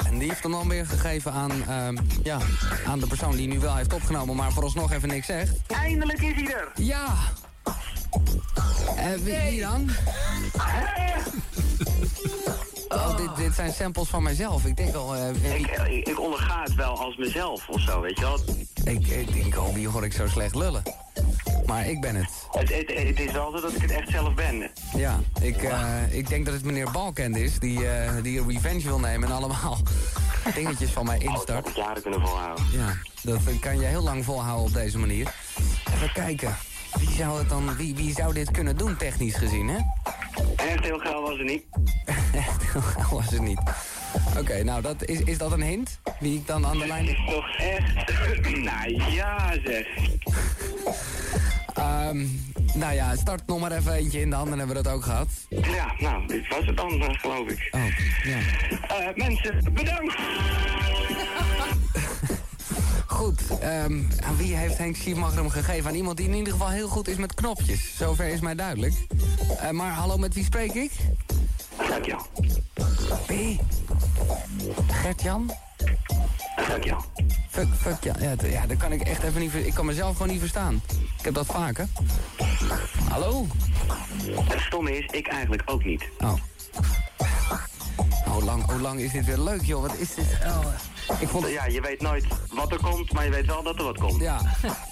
[0.06, 2.38] En die heeft hem dan weer gegeven aan, ehm, ja,
[2.86, 5.56] aan de persoon die nu wel heeft opgenomen, maar vooralsnog even niks zegt.
[5.66, 6.68] Eindelijk is hij er.
[6.74, 7.14] Ja!
[8.96, 9.90] En wie, wie dan?
[12.92, 14.64] Oh, dit, dit zijn samples van mijzelf.
[14.64, 15.14] Ik denk al...
[15.16, 18.38] eh, wie- Ik, onderga het wel als mezelf of zo, weet je wel.
[18.84, 20.82] ik, ik denk al, wie hoor ik zo slecht lullen?
[21.66, 22.28] Maar ik ben het.
[22.50, 24.70] Het, het, het is wel zo dat ik het echt zelf ben.
[24.96, 28.98] Ja, ik, eh, ik denk dat het meneer Balkend is die, eh, die revenge wil
[28.98, 29.78] nemen en allemaal
[30.54, 31.64] dingetjes van mij Dat instart.
[31.64, 32.64] heb ik jaren kunnen volhouden.
[32.72, 35.34] Ja, dat kan je heel lang volhouden op deze manier.
[35.94, 36.56] Even kijken.
[36.98, 39.78] Wie zou, het dan, wie, wie zou dit kunnen doen, technisch gezien, hè?
[40.56, 41.64] Echt heel gauw was het niet.
[42.34, 43.60] Echt heel gauw was het niet.
[44.38, 46.00] Oké, nou, dat, is, is dat een hint?
[46.20, 47.06] Wie ik dan aan de lijn...
[47.06, 48.12] Het is toch echt...
[48.70, 49.86] nou ja, zeg.
[51.74, 52.26] Ehm,
[52.74, 55.02] nou ja, start nog maar even eentje in de hand, dan hebben we dat ook
[55.02, 55.28] gehad.
[55.48, 57.68] Ja, nou, dit was het dan, eh, geloof ik.
[57.70, 57.86] Oh,
[58.24, 58.38] ja.
[58.96, 60.16] Eh, mensen, bedankt!
[63.12, 65.90] Goed, ehm, aan wie heeft Henk Schiefmacher hem gegeven?
[65.90, 67.96] Aan iemand die in ieder geval heel goed is met knopjes.
[67.96, 68.94] Zover is mij duidelijk.
[69.58, 70.92] Eh, maar hallo, met wie spreek ik?
[71.78, 72.26] Gert-Jan.
[73.26, 73.60] Wie?
[74.90, 75.50] Gert-Jan?
[76.56, 77.04] Gert-Jan.
[77.48, 78.14] Fuck, fuck ja.
[78.20, 79.54] Ja, ja, dat kan ik echt even niet...
[79.54, 80.82] Ik kan mezelf gewoon niet verstaan.
[81.18, 81.88] Ik heb dat vaker.
[83.08, 83.46] Hallo?
[84.48, 86.04] Het stomme is, ik eigenlijk ook niet.
[86.18, 86.34] Oh.
[88.24, 89.80] Hoe lang, hoe lang is dit weer leuk, joh?
[89.80, 90.24] Wat is dit?
[90.46, 90.66] Oh,
[91.20, 91.48] ik vond...
[91.48, 94.20] Ja, je weet nooit wat er komt, maar je weet wel dat er wat komt.
[94.20, 94.40] Ja,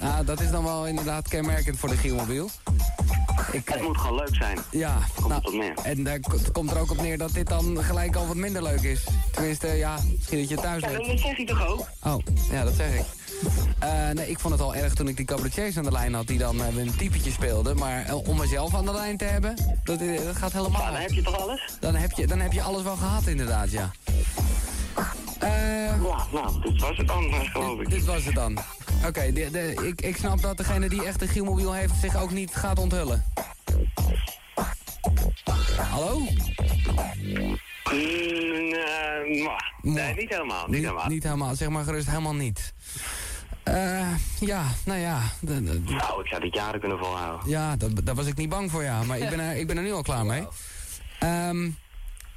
[0.01, 2.51] ah, dat is dan wel inderdaad kenmerkend voor de Gielmobiel.
[3.53, 4.59] Ik, Het moet gewoon leuk zijn.
[4.71, 5.75] Ja, Komt nou, het op neer.
[5.83, 6.19] en daar
[6.53, 9.05] komt er ook op neer dat dit dan gelijk al wat minder leuk is.
[9.33, 11.07] Tenminste, ja, misschien dat je thuis Ja, weet.
[11.07, 11.87] dat zeg je toch ook?
[12.05, 12.17] Oh,
[12.51, 13.05] ja, dat zeg ik.
[13.79, 16.27] Eh, nee, ik vond het al erg toen ik die cabaretiers aan de lijn had
[16.27, 17.77] die dan eh, een typetje speelden.
[17.77, 19.55] Maar eh, om mezelf aan de lijn te hebben,
[19.85, 20.81] dat, dat gaat helemaal...
[20.81, 21.77] Ja, dan heb je toch alles?
[21.81, 23.91] Dan heb je, dan heb je alles wel gehad, inderdaad, ja.
[25.41, 27.91] Ja, nou, dit was het dan, geloof ik.
[27.91, 28.59] dit was het dan.
[29.07, 32.79] Oké, ik, ik snap dat degene die echt een Gielmobiel heeft zich ook niet gaat
[32.79, 33.25] onthullen.
[35.91, 36.19] Hallo?
[36.19, 36.29] Mm,
[39.43, 39.61] mwah.
[39.83, 41.09] nee, niet helemaal, niet helemaal.
[41.09, 42.73] Niet helemaal, zeg maar gerust helemaal niet.
[43.63, 44.09] Eh,
[44.41, 45.21] ja, nou ja.
[45.41, 47.49] de- Nou, ik zou dit jaren kunnen volhouden.
[47.51, 49.03] ja, dat, daar was ik niet bang voor, ja.
[49.03, 50.47] Maar ik ben er, ik ben er nu al klaar mee.
[51.19, 51.71] Ehm,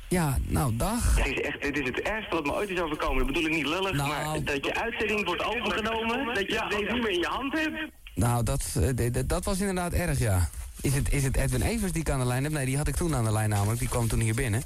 [0.07, 1.15] Ja, nou, dag.
[1.17, 3.17] Het is echt, dit is het ergste wat me ooit is overkomen.
[3.17, 6.73] Dat bedoel ik niet lullig, Nou, maar dat je uitzending wordt overgenomen, dat je het
[6.73, 7.91] ineens niet meer in je hand hebt.
[8.15, 10.49] Nou, dat, eh, dat was inderdaad erg, ja.
[10.81, 12.51] Is het, is het Edwin Evers die ik aan de lijn heb?
[12.51, 13.79] Nee, die had ik toen aan de lijn namelijk.
[13.79, 14.63] Die kwam toen hier binnen.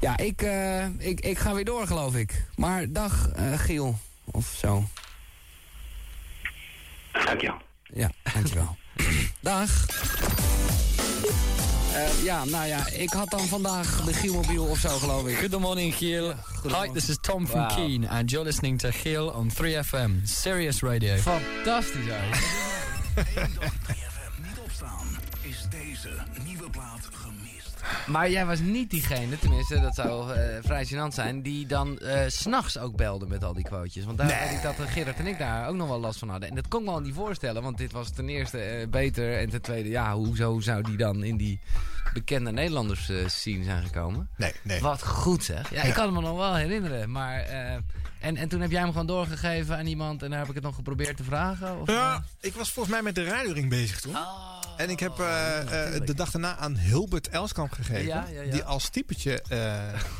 [0.00, 2.44] Ja, ik, eh, ik, ik ga weer door, geloof ik.
[2.56, 3.98] Maar dag, Giel.
[4.24, 4.84] Of zo.
[7.24, 7.56] Dankjewel.
[7.82, 8.76] Ja, dankjewel.
[9.40, 9.70] dag.
[11.94, 15.36] Eh, ja, nou ja, ik had dan vandaag de Gielmobiel of zo, geloof ik.
[15.36, 16.34] Good morning, Giel.
[16.62, 17.74] Hi, this is Tom from Wow.
[17.76, 21.16] Keen, and you're listening to Giel on 3FM, Sirius Radio.
[21.16, 23.72] Fantastisch eigenlijk.
[24.42, 25.06] Niet opstaan
[25.40, 26.08] is deze.
[28.06, 32.44] Maar jij was niet diegene, tenminste, dat zou eh, vrij gênant zijn, die dan s
[32.46, 34.04] s'nachts ook belde met al die quotejes.
[34.04, 36.28] Want daar weet ik dat eh, Gerard en ik daar ook nog wel last van
[36.28, 36.48] hadden.
[36.48, 39.38] En dat kon ik me al niet voorstellen, want dit was ten eerste beter.
[39.38, 41.60] En ten tweede, ja, hoezo zou die dan in die
[42.12, 44.28] bekende Nederlanders eh scene zijn gekomen?
[44.36, 44.80] Nee, nee.
[44.80, 45.70] Wat goed zeg.
[45.70, 47.10] Ja, ik kan me nog wel herinneren.
[47.10, 47.72] Maar, eh,
[48.20, 50.64] en, en toen heb jij hem gewoon doorgegeven aan iemand en daar heb ik het
[50.64, 51.80] nog geprobeerd te vragen?
[51.80, 54.16] Of, Ja, ik was volgens mij met de radioring bezig toen.
[54.76, 58.04] en ik heb eh, eh, de dag daarna aan Hilbert Elskamp gegeven.
[58.06, 58.50] Ja, ja, ja.
[58.50, 59.72] Die als typetje eh,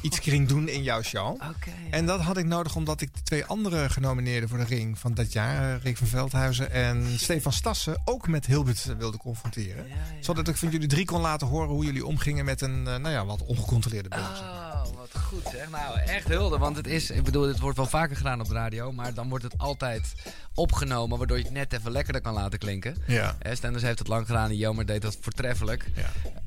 [0.03, 1.41] iets ging doen in jouw show.
[1.91, 5.15] En dat had ik nodig omdat ik de twee andere genomineerden voor de ring van
[5.15, 9.87] dat jaar, eh, Rick van Veldhuizen en Stefan Stassen, ook met Hilbert eh, wilde confronteren.
[10.21, 13.09] Zodat ik van jullie drie kon laten horen hoe jullie omgingen met een eh, nou
[13.11, 14.41] ja, wat ongecontroleerde buzz.
[14.41, 15.71] Oh, wat goed zeg.
[15.71, 16.59] Nou, echt hulde.
[16.59, 18.93] Want het is, ik bedoel, dit wordt wel vaker gedaan op de radio.
[18.93, 20.15] Maar dan wordt het altijd
[20.55, 21.19] opgenomen.
[21.19, 22.97] Waardoor je het net even lekkerder kan laten klinken.
[23.07, 23.37] Ja.
[23.39, 25.87] Hè, Stenders heeft het lang gedaan en Jomer deed dat voortreffelijk.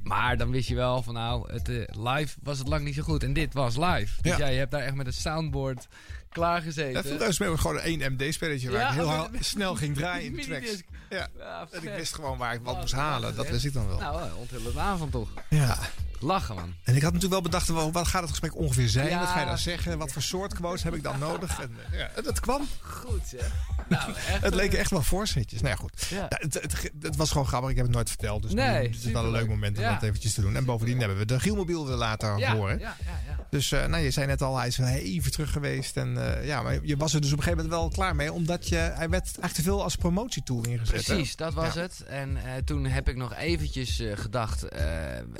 [0.03, 3.01] Maar dan wist je wel van nou, het, eh, live was het lang niet zo
[3.03, 3.23] goed.
[3.23, 4.21] En dit was live.
[4.21, 4.37] Dus Ja.
[4.37, 5.87] ja, je hebt daar echt met een soundboard
[6.29, 7.03] klaargezeten.
[7.03, 9.95] Vroeger was het gewoon een MD-spelletje waar Ja, ik heel met- hard- met- snel ging
[9.95, 10.81] draaien in de tracks.
[11.09, 11.27] Ja.
[11.37, 13.35] Ja, en ik wist gewoon waar ik wat moest halen.
[13.35, 13.99] Dat wist ik dan wel.
[13.99, 15.29] Nou, onthullende avond toch.
[15.49, 15.77] Ja.
[16.19, 16.73] Lachen man.
[16.83, 19.09] En ik had natuurlijk wel bedacht, wel, wat gaat het gesprek ongeveer zijn?
[19.09, 19.19] Ja.
[19.19, 19.97] Wat ga je dan zeggen?
[19.97, 21.59] Wat voor soort quotes heb ik dan nodig?
[21.61, 22.67] En, eh, ja, dat kwam.
[22.81, 23.51] Goed zeg.
[23.89, 24.41] Nou, echt.
[24.41, 25.61] Het leken echt wel voorzetjes.
[25.61, 26.07] Nou ja, goed.
[26.09, 26.17] Ja.
[26.17, 27.69] Ja, het, het, het was gewoon grappig.
[27.69, 28.41] Ik heb het nooit verteld.
[28.41, 30.55] Dus Nee, nu is het wel een leuk moment om dat eventjes te doen.
[30.55, 32.79] En bovendien hebben we de Gielmobiel weer laten Ja, horen.
[32.79, 33.45] ja, ja, ja.
[33.49, 35.97] Dus eh, nou, je zei net al, hij is wel even terug geweest.
[35.97, 38.33] En, eh, ja, maar je was er dus op een gegeven moment wel klaar mee.
[38.33, 41.07] Omdat je, hij werd eigenlijk te veel als promotietool ingezet.
[41.07, 41.13] hè?
[41.13, 42.03] Precies, dat was het.
[42.07, 44.85] En eh, toen heb ik nog eventjes eh, gedacht, eh,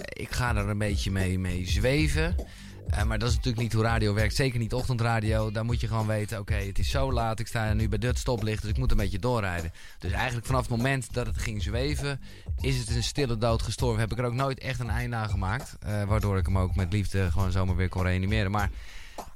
[0.03, 2.35] ik ga er een beetje mee, mee zweven.
[2.89, 4.35] Eh, maar dat is natuurlijk niet hoe radio werkt.
[4.35, 5.51] Zeker niet ochtendradio.
[5.51, 7.39] Daar moet je gewoon weten, oké, het is zo laat.
[7.39, 9.71] Ik sta nu bij dit stoplicht, dus ik moet een beetje doorrijden.
[9.99, 12.19] Dus eigenlijk vanaf het moment dat het ging zweven...
[12.61, 13.99] is het een stille dood gestorven.
[13.99, 15.77] Heb ik er ook nooit echt een einde aan gemaakt.
[15.79, 18.51] Eh, waardoor ik hem ook met liefde gewoon zomaar weer kon reanimeren.
[18.51, 18.69] Maar...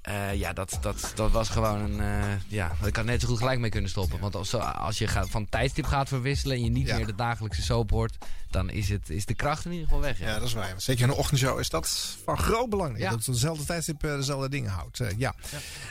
[0.03, 1.99] eh, ja, dat, dat, dat was gewoon een.
[1.99, 4.19] eh, ja, ik had net zo goed gelijk mee kunnen stoppen.
[4.19, 6.95] Want als, als je gaat, van tijdstip gaat verwisselen en je niet Ja.
[6.95, 8.17] meer de dagelijkse soap hoort,
[8.49, 10.19] dan is, het, is de kracht in ieder geval weg.
[10.19, 10.73] Ja, dat is waar.
[10.77, 12.97] Zeker in een ochtendshow is dat van groot belang.
[12.97, 13.09] Ja.
[13.09, 14.99] Dat het op dezelfde tijdstip eh, dezelfde dingen houdt.
[15.17, 15.33] Ja.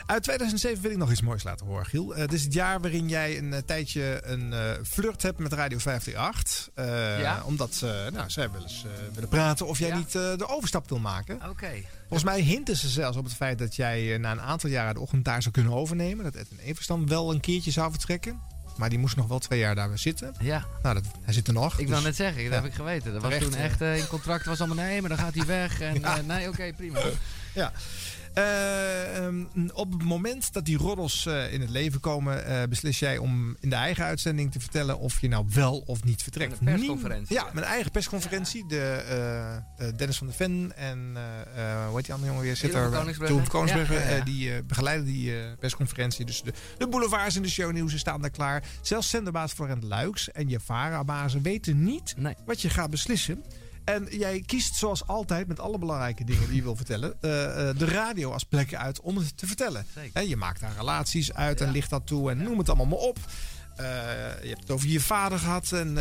[0.05, 2.15] Uit 2007 wil ik nog iets moois laten horen, Giel.
[2.15, 4.53] Het is het jaar waarin jij een tijdje een
[4.85, 6.69] flirt hebt met Radio 538.
[6.75, 7.41] Eh, Ja.
[7.45, 11.49] Omdat ze nou, zij willen, eens, willen praten of jij niet de overstap wil maken.
[11.49, 11.71] Oké.
[12.07, 14.93] Volgens mij hinten ze zelfs op het feit dat jij eh, na een aantal jaren
[14.93, 16.23] de ochtend daar zou kunnen overnemen.
[16.23, 18.39] Dat Edwin Evers dan wel een keertje zou vertrekken.
[18.77, 20.35] Maar die moest nog wel twee jaar daar weer zitten.
[20.39, 20.65] Ja.
[20.83, 21.71] Nou, dat, hij zit er nog.
[21.73, 22.57] Ik dus- wil net zeggen, dat Ja.
[22.61, 23.13] heb ik geweten.
[23.13, 25.45] Dat was Terecht, toen echt eh, in contract was allemaal nee, maar dan gaat hij
[25.45, 25.79] weg.
[25.81, 26.17] En Ja.
[26.17, 26.99] eh, nee, oké, prima.
[27.53, 27.71] Ja.
[28.33, 32.99] Eh, ehm, op het moment dat die roddels eh, in het leven komen, eh, beslis
[32.99, 36.59] jij om in de eigen uitzending te vertellen of je nou wel of niet vertrekt.
[36.59, 37.35] Een persconferentie.
[37.35, 38.67] Ja, mijn eigen persconferentie.
[38.67, 41.17] De, Dennis van der Ven en
[41.87, 42.55] hoe heet die andere jongen weer?
[42.55, 43.49] Zit er, Koningsbrugge.
[43.49, 46.25] Koningsbrugge, die begeleiden die persconferentie.
[46.25, 48.63] Dus de, de boulevards en de shownieuws staan daar klaar.
[48.81, 52.15] Zelfs zenderbaas Florent Luiks en je Vara-bazen weten niet
[52.45, 53.43] wat je gaat beslissen.
[53.83, 57.77] En jij kiest zoals altijd met alle belangrijke dingen die je wil vertellen, eh, eh,
[57.77, 59.85] de radio als plek uit om het te vertellen.
[60.13, 62.97] Hè, je maakt daar relaties uit en licht dat toe en noem het allemaal maar
[62.97, 63.17] op.
[63.75, 63.85] Eh,
[64.41, 65.71] je hebt het over je vader gehad.
[65.71, 65.93] En,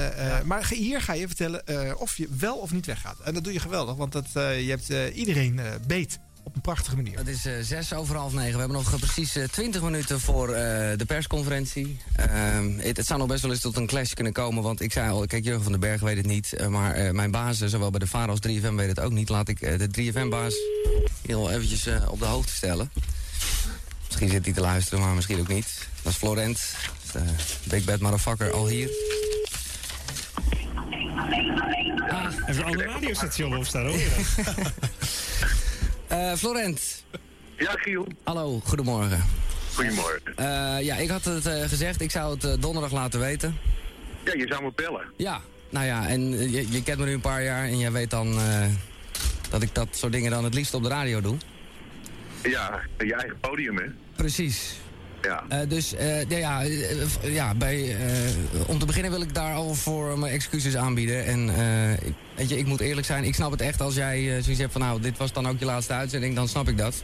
[0.44, 3.18] maar hier ga je vertellen of je wel of niet weggaat.
[3.20, 7.18] En dat doe je geweldig, want dat, je hebt iedereen beet op een prachtige manier.
[7.18, 8.52] Het is eh, zes over half negen.
[8.52, 11.98] We hebben nog eh, precies eh, twintig minuten voor eh, de persconferentie.
[12.16, 14.62] Ehm, het, het zou nog best wel eens tot een clash kunnen komen.
[14.62, 16.68] Want ik zei al, kijk, Jurgen van den Berg weet het niet.
[16.68, 19.28] maar eh, mijn baas, zowel bij de VARA als 3FM, weet het ook niet.
[19.28, 20.54] Laat ik eh, de 3FM-baas
[21.22, 22.90] hier wel eventjes eh, op de hoogte stellen.
[24.06, 25.88] Misschien zit hij te luisteren, maar misschien ook niet.
[26.02, 26.74] Dat is Florent,
[27.12, 27.20] de
[27.64, 28.88] Big Bad Motherfucker, al hier.
[32.46, 33.98] Even een ander radiostation opstaan hoor.
[36.12, 37.04] Eh, Florent.
[37.56, 38.06] Ja, Giel.
[38.24, 39.24] Hallo, goedemorgen.
[39.74, 40.36] Goedemorgen.
[40.36, 43.58] Eh, ja, ik had het eh, gezegd, ik zou het donderdag laten weten.
[44.24, 45.04] Ja, je zou me bellen.
[45.16, 45.40] Ja,
[45.70, 48.38] nou ja, en je, je kent me nu een paar jaar en jij weet dan...
[49.50, 51.36] dat ik dat soort dingen dan het liefst op de radio doe.
[52.42, 53.86] Ja, je eigen podium, hè?
[54.16, 54.80] Precies.
[55.22, 55.44] Ja.
[55.48, 56.62] Eh, dus eh, ja,
[57.22, 61.24] ja, eh, bij, eh, om te beginnen wil ik daar al voor mijn excuses aanbieden.
[61.24, 64.42] En eh, ik- weet je, ik moet eerlijk zijn, ik snap het echt als jij
[64.42, 67.02] zoiets hebt van nou, dit was dan ook je laatste uitzending, dan snap ik dat.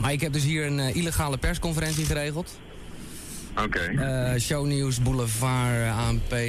[0.00, 2.58] Maar ik heb dus hier een illegale persconferentie geregeld.
[3.64, 3.78] Oké.
[3.80, 6.40] Eh, shownieuws, Boulevard, ANP, eh,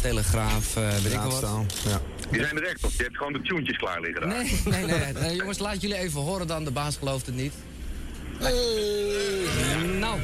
[0.00, 1.40] Telegraaf, eh weet ik wat.
[1.88, 2.00] Ja.
[2.30, 2.90] Die zijn er echt op.
[2.96, 4.28] Je hebt gewoon de tunes klaar liggen daar.
[4.64, 5.36] Nee, nee, nee.
[5.36, 6.64] Jongens, laat jullie even horen dan.
[6.64, 7.52] De baas gelooft het niet.
[9.98, 10.20] Nou,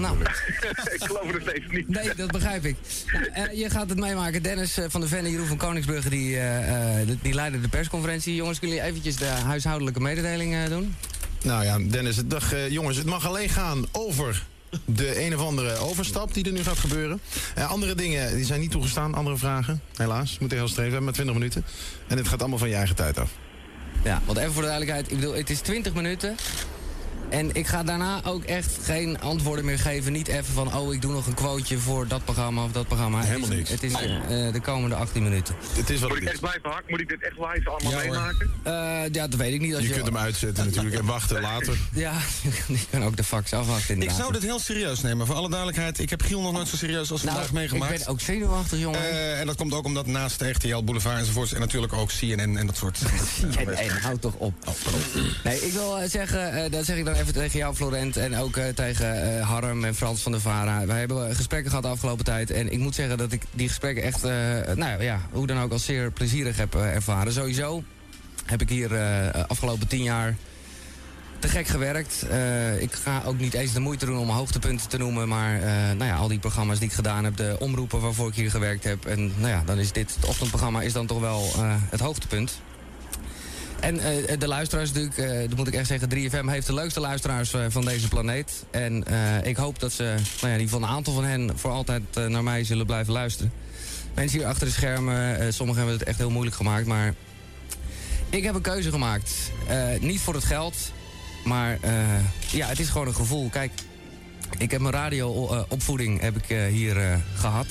[0.00, 0.16] nou.
[0.96, 1.88] ik geloof het steeds niet.
[1.88, 2.76] Nee, dat begrijp ik.
[3.12, 4.42] Nou, eh, je gaat het meemaken.
[4.42, 7.68] Dennis eh, van de Ven en Jeroen van Koningsbrugge die, eh, eh, die leiden de
[7.68, 8.34] persconferentie.
[8.34, 10.94] Jongens, kunnen jullie eventjes de huishoudelijke mededeling eh, doen?
[11.42, 12.96] Nou ja, Dennis, dag eh, jongens.
[12.96, 14.44] Het mag alleen gaan over
[14.84, 17.20] de een of andere overstap die er nu gaat gebeuren.
[17.54, 19.80] Eh, andere dingen die zijn niet toegestaan, andere vragen.
[19.96, 21.64] Helaas, moet heel streven hebben met 20 minuten.
[22.06, 23.30] En het gaat allemaal van je eigen tijd af.
[24.04, 25.10] Ja, want even voor de duidelijkheid.
[25.10, 26.36] Ik bedoel, het is 20 minuten.
[27.32, 30.12] En ik ga daarna ook echt geen antwoorden meer geven.
[30.12, 33.20] Niet even van, oh, ik doe nog een quoteje voor dat programma of dat programma.
[33.20, 33.70] Helemaal het is, niks.
[33.70, 35.54] Het is eh, de komende 18 minuten.
[35.72, 36.90] Het is wat Moet ik echt blijven hakken?
[36.90, 38.50] Moet ik dit echt live allemaal Ja, meemaken?
[38.62, 38.72] Eh,
[39.12, 39.74] ja, dat weet ik niet.
[39.74, 41.76] Als Je je, kunt hem uitzetten natuurlijk en wachten later.
[41.92, 42.12] Ja,
[42.66, 45.26] je kan ook de fax afwachten Ik zou dit heel serieus nemen.
[45.26, 47.92] Voor alle duidelijkheid, ik heb Giel nog nooit zo serieus als Nou, vandaag meegemaakt.
[47.92, 49.00] ik ben ook zenuwachtig, jongen.
[49.00, 51.52] Eh, en dat komt ook omdat naast de RTL Boulevard enzovoorts...
[51.52, 52.98] en natuurlijk ook CNN en dat soort...
[53.76, 54.54] Nee, houd toch op.
[55.44, 58.56] Nee, ik wil zeggen, eh, dat zeg ik dan even tegen jou, Florent, en ook
[58.56, 60.86] eh, tegen eh, Harm en Frans van der Vara.
[60.86, 62.50] Wij hebben eh, gesprekken gehad de afgelopen tijd.
[62.50, 64.22] En ik moet zeggen dat ik die gesprekken echt,
[64.76, 67.32] nou ja, hoe dan ook, als zeer plezierig heb ervaren.
[67.32, 67.82] Sowieso
[68.46, 69.00] heb ik hier
[69.46, 70.36] afgelopen tien jaar
[71.38, 72.26] te gek gewerkt.
[72.78, 75.28] Ik ga ook niet eens de moeite doen om hoogtepunten te noemen.
[75.28, 75.58] Maar
[75.96, 78.84] nou ja, al die programma's die ik gedaan heb, de omroepen waarvoor ik hier gewerkt
[78.84, 79.04] heb.
[79.06, 81.50] En nou ja, dan is dit, het ochtendprogramma is dan toch wel
[81.90, 82.60] het hoogtepunt.
[83.82, 87.00] En eh, de luisteraars natuurlijk, eh, dat moet ik echt zeggen, 3FM heeft de leukste
[87.00, 88.64] luisteraars eh, van deze planeet.
[88.70, 92.02] En eh, ik hoop dat ze, nou ja, in een aantal van hen voor altijd
[92.14, 93.52] eh, naar mij zullen blijven luisteren.
[94.14, 97.14] Mensen hier achter de schermen, eh, sommigen hebben het echt heel moeilijk gemaakt, maar
[98.30, 99.32] ik heb een keuze gemaakt.
[99.68, 100.76] Eh, niet voor het geld,
[101.44, 101.92] maar eh,
[102.50, 103.48] ja, het is gewoon een gevoel.
[103.48, 103.72] Kijk,
[104.58, 107.66] ik heb mijn radioopvoeding heb ik eh, hier eh, gehad.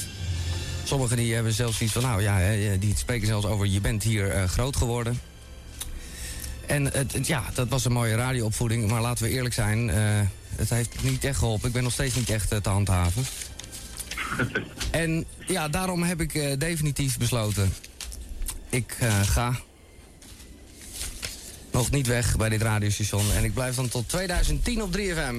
[0.83, 2.39] Sommigen die hebben zelfs iets van, nou ja,
[2.79, 5.19] die spreken zelfs over je bent hier eh, groot geworden.
[6.71, 9.97] En het, het- ja, dat was een mooie radioopvoeding, maar laten we eerlijk zijn, eh,
[10.55, 11.67] het heeft niet echt geholpen.
[11.67, 13.23] Ik ben nog steeds niet echt eh, te handhaven.
[14.91, 17.73] en ja, daarom heb ik eh, definitief besloten.
[18.69, 19.59] Ik ga
[21.71, 23.31] nog niet weg bij dit radiostation.
[23.31, 25.35] En ik blijf dan tot 2010 op 3FM.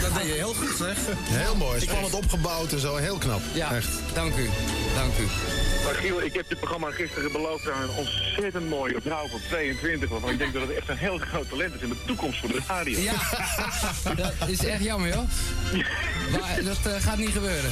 [0.00, 0.96] Dat deed je heel goed, zeg.
[1.22, 3.40] Heel mooi, spannend opgebouwd en zo, heel knap.
[3.54, 3.88] Ja, Echt.
[4.14, 4.48] dank u.
[4.94, 5.22] Dank u.
[5.84, 10.08] Maar Giel, ik heb dit programma gisteren beloofd aan een ontzettend mooie vrouw van 22.
[10.08, 12.48] Waarvan ik denk dat het echt een heel groot talent is in de toekomst voor
[12.48, 12.98] de radio.
[12.98, 13.12] Ja,
[14.38, 15.28] dat is echt jammer, joh.
[16.30, 17.70] Maar dat eh, gaat niet gebeuren.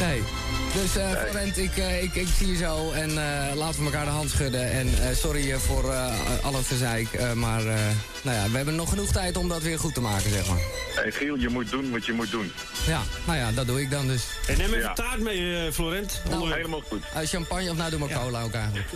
[0.00, 0.22] Nee.
[0.74, 4.04] Dus eh Florent, ik, eh, ik, ik zie je zo en eh, laten we elkaar
[4.04, 4.70] de hand schudden.
[4.70, 6.06] En eh, sorry eh, voor eh,
[6.42, 7.74] al het gezeik, eh, maar eh,
[8.24, 10.58] nou ja, we hebben nog genoeg tijd om dat weer goed te maken, zeg maar.
[10.94, 12.52] Hey Giel, je moet doen wat je moet doen.
[12.86, 14.24] Ja, nou ja, dat doe ik dan dus.
[14.48, 14.92] En neem even Ja.
[14.92, 16.20] taart mee, eh, Florent.
[16.24, 17.02] Nou, Onder- Helemaal goed.
[17.14, 18.88] Eh, champagne of nou doe maar cola ook eigenlijk.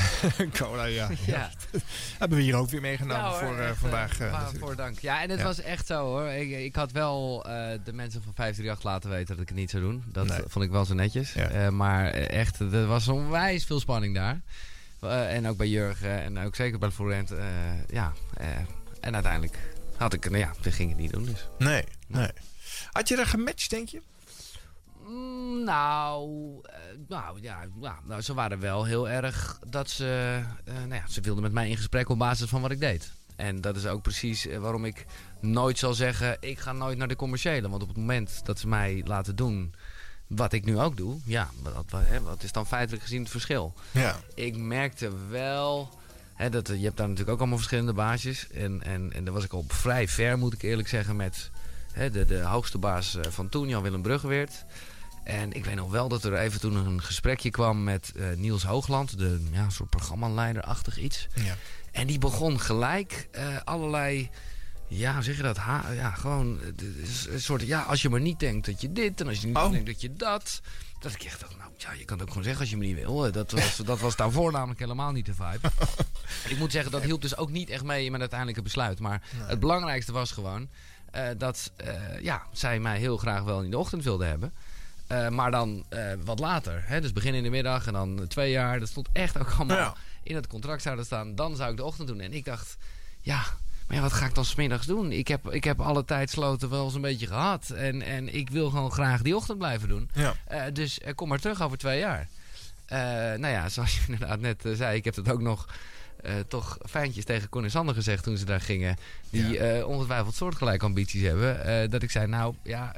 [0.58, 1.08] Cola, ja.
[1.26, 1.50] Ja.
[2.18, 4.18] Hebben we hier ook weer meegenomen hoor, voor eh, echt, vandaag.
[4.20, 4.98] eh, eh, voor dank.
[4.98, 5.44] Ja, en het Ja.
[5.44, 6.28] was echt zo hoor.
[6.28, 7.52] Ik, ik had wel eh,
[7.84, 10.04] de mensen van 538 laten weten dat ik het niet zou doen.
[10.06, 10.40] Dat Nee.
[10.46, 11.32] vond ik wel zo netjes.
[11.32, 11.48] Ja.
[11.48, 14.40] Eh, maar eh, echt, er was onwijs veel spanning daar.
[15.02, 17.30] Eh, en ook bij Jurgen en ook zeker bij Florent.
[17.30, 17.44] eh,
[17.88, 18.48] ja, eh,
[19.00, 19.58] en uiteindelijk
[19.96, 21.48] had ik, nou ja, we gingen het niet doen dus.
[21.58, 22.30] Nee, nee.
[22.90, 24.02] Had je er gematcht, denk je?
[25.06, 26.30] Mm, nou,
[27.08, 27.64] nou, ja,
[28.04, 30.40] nou, ze waren wel heel erg dat ze...
[30.64, 33.12] nou ja, ze wilden met mij in gesprek op basis van wat ik deed.
[33.36, 35.06] En dat is ook precies waarom ik
[35.40, 36.36] nooit zal zeggen...
[36.40, 37.68] ik ga nooit naar de commerciële.
[37.68, 39.74] Want op het moment dat ze mij laten doen
[40.36, 41.18] wat ik nu ook doe...
[41.24, 43.74] ja, wat, wat, hè, wat is dan feitelijk gezien het verschil?
[43.90, 44.16] Ja.
[44.34, 45.90] Ik merkte wel...
[46.34, 48.46] Hè, dat, je hebt daar natuurlijk ook allemaal verschillende baasjes.
[48.50, 51.16] En, en, en daar was ik al vrij ver, moet ik eerlijk zeggen...
[51.16, 51.50] met
[51.92, 54.64] hè, de, de hoogste baas eh, van toen, Jan-Willem Bruggeweert...
[55.24, 58.62] En ik weet nog wel dat er even toen een gesprekje kwam met eh, Niels
[58.62, 61.28] Hoogland, de ja, soort programmaleider-achtig iets.
[61.34, 61.54] Ja.
[61.92, 64.30] En die begon gelijk eh, allerlei,
[64.98, 65.56] ja, zeg je dat?
[65.56, 66.60] Ha, ja, gewoon
[67.30, 69.56] een soort, ja, als je maar niet denkt dat je dit en als je niet
[69.56, 69.70] Oh.
[69.70, 70.60] denkt dat je dat.
[70.98, 72.84] Dat ik echt dacht, nou ja, je kan het ook gewoon zeggen als je me
[72.84, 73.32] niet wil.
[73.32, 75.70] Dat was, dat was daarvoor namelijk helemaal niet de vibe.
[76.52, 78.98] ik moet zeggen, dat hielp dus ook niet echt mee in mijn uiteindelijke besluit.
[78.98, 80.68] Maar het belangrijkste was gewoon,
[81.10, 84.52] eh, dat eh, ja, zij mij heel graag wel in de ochtend wilden hebben.
[85.06, 85.84] Eh, maar dan
[86.24, 86.82] wat later.
[86.86, 87.00] Hè?
[87.00, 88.78] Dus begin in de middag en dan twee jaar.
[88.78, 89.94] Dat stond echt ook allemaal Ja.
[90.22, 91.34] in het contract zouden staan.
[91.34, 92.20] Dan zou ik de ochtend doen.
[92.20, 92.76] En ik dacht,
[93.20, 93.42] ja,
[93.92, 95.12] maar ja, wat ga ik dan smiddags doen?
[95.12, 97.70] Ik heb, ik heb alle tijdsloten wel eens een beetje gehad.
[97.70, 100.10] En, en ik wil gewoon graag die ochtend blijven doen.
[100.14, 100.34] Ja.
[100.44, 102.28] Eh, dus eh, kom maar terug over twee jaar.
[102.86, 102.98] Eh,
[103.38, 105.66] nou ja, zoals je inderdaad net zei, ik heb het ook nog
[106.48, 108.96] toch fijntjes tegen Con en Sander gezegd toen ze daar gingen.
[109.30, 111.90] Die ongetwijfeld soortgelijke ambities hebben.
[111.90, 112.94] Dat ik zei, nou ja,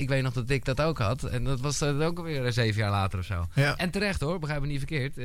[0.00, 1.22] ik weet nog dat ik dat ook had.
[1.22, 3.46] En dat was eh, ook alweer eh, zeven jaar later of zo.
[3.54, 3.76] Ja.
[3.76, 5.16] En terecht hoor, begrijp me niet verkeerd.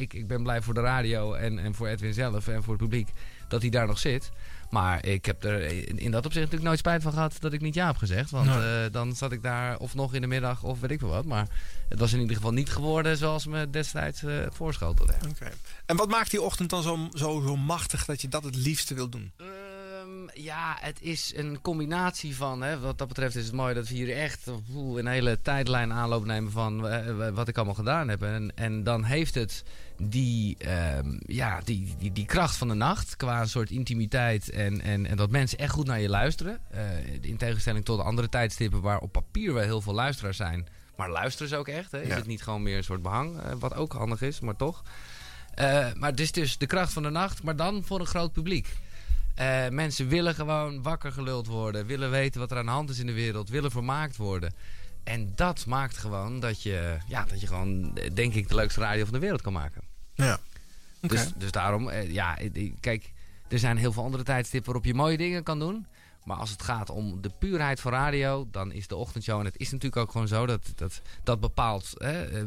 [0.00, 2.82] Ik, ik ben blij voor de radio en, en voor Edwin zelf en voor het
[2.82, 3.08] publiek
[3.54, 4.30] dat hij daar nog zit.
[4.70, 5.62] Maar ik heb er
[6.00, 8.30] in dat opzicht natuurlijk nooit spijt van gehad dat ik niet ja heb gezegd.
[8.30, 8.84] Want Nee.
[8.84, 11.24] eh, dan zat ik daar of nog in de middag of weet ik veel wat.
[11.24, 11.46] Maar
[11.88, 15.14] het was in ieder geval niet geworden zoals me destijds eh voorschotelde.
[15.30, 15.50] Oké.
[15.86, 18.94] En wat maakt die ochtend dan zo, zo, zo machtig dat je dat het liefste
[18.94, 19.32] wil doen?
[20.34, 22.62] Ja, het is een combinatie van.
[22.62, 24.46] Hè, wat dat betreft is het mooi dat we hier echt
[24.96, 28.22] een hele tijdlijn aanloop nemen van eh, wat ik allemaal gedaan heb.
[28.22, 29.62] En, en dan heeft het
[30.02, 34.50] die, ehm, ja, die, die, die kracht van de nacht qua een soort intimiteit.
[34.50, 36.58] En, en, en dat mensen echt goed naar je luisteren.
[36.70, 36.82] Eh,
[37.20, 40.66] in tegenstelling tot andere tijdstippen waar op papier wel heel veel luisteraars zijn.
[40.96, 41.90] Maar luisteren ze ook echt?
[41.92, 42.00] Hè?
[42.00, 42.14] Is Ja.
[42.14, 43.40] het niet gewoon meer een soort behang?
[43.40, 44.82] eh, wat ook handig is, maar toch.
[45.54, 48.32] Eh, maar het is dus de kracht van de nacht, maar dan voor een groot
[48.32, 48.72] publiek.
[49.34, 52.98] Eh, mensen willen gewoon wakker geluld worden, willen weten wat er aan de hand is
[52.98, 54.54] in de wereld, willen vermaakt worden.
[55.04, 58.80] En dat maakt gewoon dat je, ja, dat je gewoon, eh, denk ik, de leukste
[58.80, 59.82] radio van de wereld kan maken.
[60.14, 60.38] Ja.
[61.00, 62.38] Dus, dus daarom, eh, ja,
[62.80, 63.12] kijk,
[63.48, 65.86] er zijn heel veel andere tijdstippen waarop je mooie dingen kan doen.
[66.24, 69.38] Maar als het gaat om de puurheid van radio, dan is de ochtendshow.
[69.38, 72.44] En het is natuurlijk ook gewoon zo dat dat, dat bepaalt hè, eh,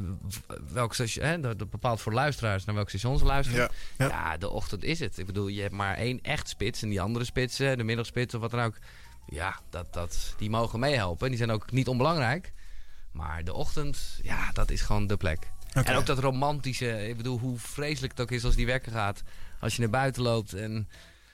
[0.71, 3.71] welk station, hè, dat, bepaalt voor luisteraars naar welk station ze luisteren.
[3.97, 5.17] Ja, Ja, de ochtend is het.
[5.17, 6.81] Ik bedoel, je hebt maar één echt spits.
[6.81, 8.77] En die andere spitsen, de middagspits of wat dan ook.
[9.27, 11.29] Ja, dat, dat, die mogen meehelpen.
[11.29, 12.53] Die zijn ook niet onbelangrijk.
[13.11, 15.51] Maar de ochtend, ja, dat is gewoon de plek.
[15.73, 17.07] En ook dat romantische.
[17.07, 19.23] Ik bedoel, hoe vreselijk het ook is als die wekker gaat.
[19.59, 20.89] Als je naar buiten loopt en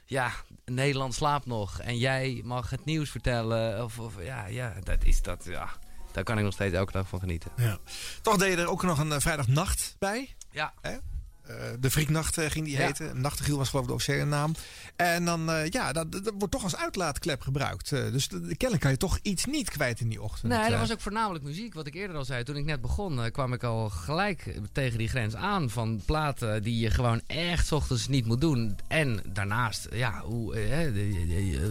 [0.06, 0.32] ja,
[0.66, 1.80] Nederland slaapt nog.
[1.80, 3.84] En jij mag het nieuws vertellen.
[3.84, 5.46] Of, of ja, ja, dat is dat.
[5.46, 5.70] Ja,
[6.12, 7.52] daar kan ik nog steeds elke dag van genieten.
[7.58, 7.78] Ja.
[8.22, 10.36] Toch deed je er ook nog een eh, vrijdagnacht bij.
[10.52, 10.74] Ja.
[10.82, 10.98] Hè?
[11.44, 12.86] Eh, de Frieknacht eh, ging die Ja.
[12.86, 13.22] heten.
[13.22, 14.56] Nachtegiel was geloof ik de officiële naam.
[14.96, 17.90] En dan, eh, ja, dat, dat wordt toch als uitlaatklep gebruikt.
[17.90, 20.52] Dus de- kennelijk kan je toch iets niet kwijt in die ochtend.
[20.52, 21.74] Nee, dat was ook voornamelijk muziek.
[21.74, 22.44] Wat ik eerder al zei.
[22.44, 25.70] Toen ik net begon, kwam ik al gelijk tegen die grens aan.
[25.70, 28.78] Van platen die je gewoon echt 's ochtends niet moet doen.
[28.88, 30.56] En daarnaast, ja, hoe,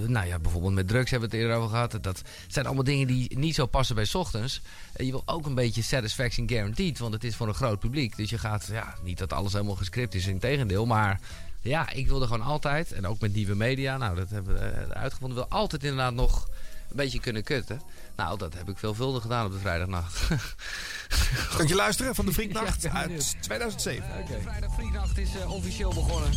[0.07, 1.99] nou ja, bijvoorbeeld met drugs hebben we het eerder over gehad.
[2.01, 4.61] Dat zijn allemaal dingen die niet zo passen bij 's ochtends.
[4.97, 6.99] Je wil ook een beetje satisfaction guaranteed.
[6.99, 8.17] Want het is voor een groot publiek.
[8.17, 10.27] Dus je gaat, ja, niet dat alles helemaal gescript is.
[10.27, 11.21] In tegendeel, maar...
[11.65, 14.89] Ja, ik wilde gewoon altijd, en ook met nieuwe media, nou dat hebben we eh,
[14.89, 16.49] uitgevonden, wil altijd inderdaad nog
[16.91, 17.83] een beetje kunnen kutten.
[18.17, 20.21] Nou, dat heb ik veelvuldig gedaan op de vrijdagnacht.
[21.57, 22.49] Kunt je luisteren van de Ja,
[22.81, 23.37] ben uit benieuwd.
[23.41, 24.05] 2007.
[24.43, 26.31] Vrijdag Frieknacht is eh, officieel begonnen.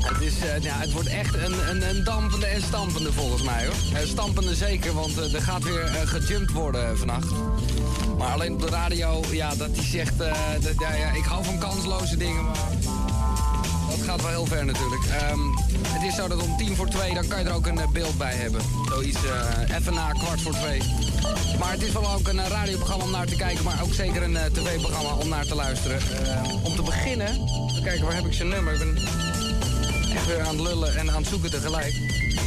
[0.00, 3.66] Het, is, eh, ja, het wordt echt een, een, een dampende en stampende volgens mij
[3.66, 3.74] hoor.
[3.94, 7.30] Eh, stampende zeker, want er gaat weer gejumpt worden vannacht.
[8.18, 11.44] Maar alleen op de radio, ja, dat die zegt, eh, dat, ja, ja, ik hou
[11.44, 12.68] van kansloze dingen, maar
[13.90, 15.04] dat gaat wel heel ver natuurlijk.
[15.04, 15.40] Ehm,
[15.88, 17.88] het is zo dat om tien voor twee, dan kan je er ook een eh,
[17.88, 18.60] beeld bij hebben.
[18.88, 20.82] Zoiets eh, even na kwart voor twee.
[21.58, 24.22] Maar het is wel ook een eh, radioprogramma om naar te kijken, maar ook zeker
[24.22, 25.98] een tv-programma om naar te luisteren.
[25.98, 27.28] Eh, om te beginnen,
[27.70, 28.72] even kijken, waar heb ik zijn nummer?
[28.72, 28.96] Ik ben
[30.14, 31.94] echt weer aan het lullen en aan het zoeken tegelijk.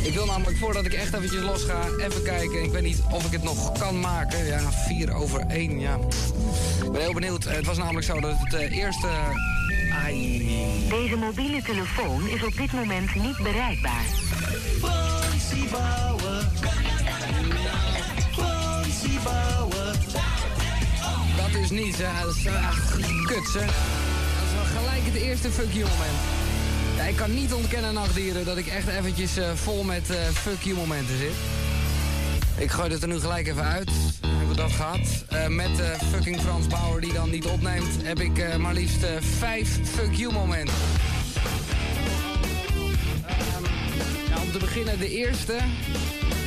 [0.03, 2.63] Ik wil namelijk, voordat ik echt eventjes los ga, even kijken.
[2.63, 4.45] Ik weet niet of ik het nog kan maken.
[4.45, 5.99] Ja, vier over één, ja.
[6.83, 7.43] Ik ben heel benieuwd.
[7.43, 9.07] Het was namelijk zo dat het eerste...
[9.93, 10.45] Ai.
[10.89, 14.05] Deze mobiele telefoon is op dit moment niet bereikbaar.
[21.37, 22.25] Dat is niets, hè.
[22.25, 22.69] Dat is uh,
[23.25, 23.53] kut.
[23.53, 26.19] Dat is wel gelijk het eerste fuck moment.
[26.95, 30.75] Ja, ik kan niet ontkennen, nachtdieren, dat ik echt eventjes eh, vol met eh, fuck
[30.75, 31.33] momenten zit.
[32.57, 33.91] Ik gooi het er nu gelijk even uit.
[34.27, 35.25] Hebben we dat gehad.
[35.30, 39.05] Eh, met eh, fucking Frans Bauer die dan niet opneemt, heb ik eh, maar liefst
[39.19, 40.75] vijf fuck you momenten.
[43.25, 43.63] Ehm,
[44.30, 45.57] ja, om te beginnen de eerste,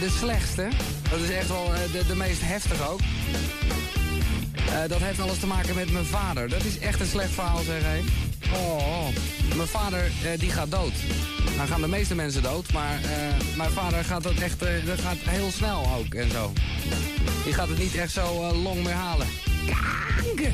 [0.00, 0.68] de slechtste.
[1.10, 3.00] Dat is echt wel de, de meest heftige ook.
[4.68, 6.48] Eh, dat heeft alles te maken met mijn vader.
[6.48, 8.00] Dat is echt een slecht verhaal, zeg hé.
[8.56, 9.06] Oh.
[9.56, 10.92] Mijn vader, eh, die gaat dood.
[11.56, 15.16] Nou gaan de meeste mensen dood, maar eh, mijn vader gaat dat echt dat gaat
[15.18, 16.52] heel snel ook en zo.
[17.44, 19.26] Die gaat het niet echt zo long meer halen.
[19.66, 20.52] Kanker!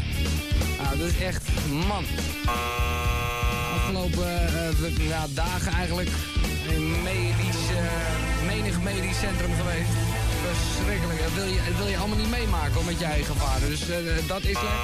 [0.83, 1.43] Nou, dat is echt,
[1.87, 2.05] man.
[3.75, 6.09] Afgelopen ja, dagen eigenlijk,
[6.69, 7.67] in medisch,
[8.47, 10.10] menig medisch centrum geweest.
[10.91, 11.23] Verschrikkelijk.
[11.35, 13.69] Dat wil je, dat wil je allemaal niet meemaken hoor, met je eigen vader.
[13.69, 13.97] Dus eh,
[14.27, 14.83] dat is slecht.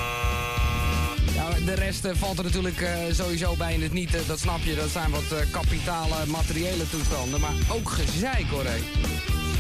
[1.35, 4.15] Ja, de rest eh, valt er natuurlijk eh, sowieso bij in het niet.
[4.15, 4.75] eh, dat snap je.
[4.75, 7.41] Dat zijn wat eh, kapitale, materiële toestanden.
[7.41, 8.77] Maar ook gezeik hoor, hé.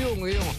[0.02, 0.54] Jongen, jongen.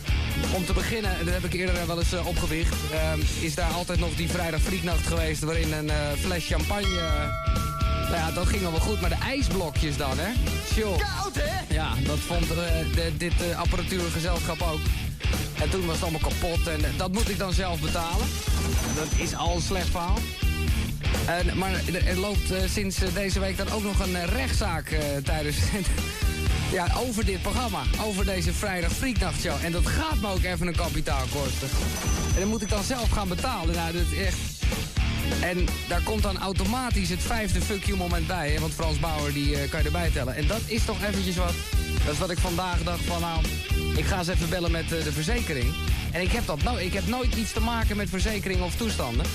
[0.56, 2.76] Om te beginnen, dat heb ik eerder wel eens eh, opgewicht...
[2.92, 5.44] ehm, is daar altijd nog die vrijdag frieknacht geweest...
[5.44, 7.00] waarin een eh, fles champagne...
[7.00, 7.56] eh,
[8.10, 10.32] nou ja, dat ging al wel goed, maar de ijsblokjes dan, hè?
[10.74, 10.96] Sjoe.
[10.98, 11.74] Koud, hè?
[11.74, 12.58] Ja, dat vond eh,
[12.96, 14.80] de, dit eh, apparatuurgezelschap ook.
[15.62, 18.28] En toen was het allemaal kapot en eh, dat moet ik dan zelf betalen.
[18.96, 20.18] Dat is al een slecht verhaal.
[21.26, 21.72] En, maar
[22.06, 25.58] er, loopt eh, sinds eh, deze week dan ook nog een rechtszaak tijdens...
[26.78, 27.82] ja, over dit programma.
[28.06, 29.64] Over deze vrijdag Frieknachtshow.
[29.64, 31.70] En dat gaat me ook even een kapitaal kosten.
[32.34, 33.76] En dan moet ik dan zelf gaan betalen.
[33.76, 34.38] Nou, dat echt...
[35.42, 38.52] En daar komt dan automatisch het vijfde fuck you moment bij.
[38.52, 38.60] Hè?
[38.60, 40.36] Want Frans Bauer die kan je erbij tellen.
[40.36, 41.54] En dat is toch eventjes wat.
[42.06, 43.42] Dat is wat ik vandaag dacht van nou,
[43.98, 45.74] ik ga eens even bellen met eh, de verzekering.
[46.12, 49.26] En ik heb, dat no ik heb nooit iets te maken met verzekering of toestanden.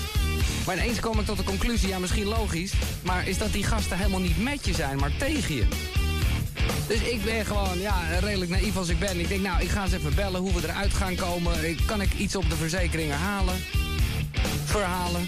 [0.65, 2.73] Maar ineens kom ik tot de conclusie, ja misschien logisch.
[3.01, 5.65] Maar is dat die gasten helemaal niet met je zijn, maar tegen je.
[6.87, 9.19] Dus ik ben gewoon, ja, redelijk naïef als ik ben.
[9.19, 11.53] Ik denk, nou, ik ga eens even bellen hoe we eruit gaan komen.
[11.85, 13.55] Kan ik iets op de verzekeringen halen?
[14.65, 15.27] Verhalen?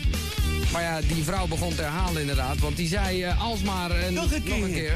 [0.71, 2.59] Maar ja, die vrouw begon te herhalen inderdaad.
[2.59, 4.93] Want die zei eh, alsmaar een, nog een keer,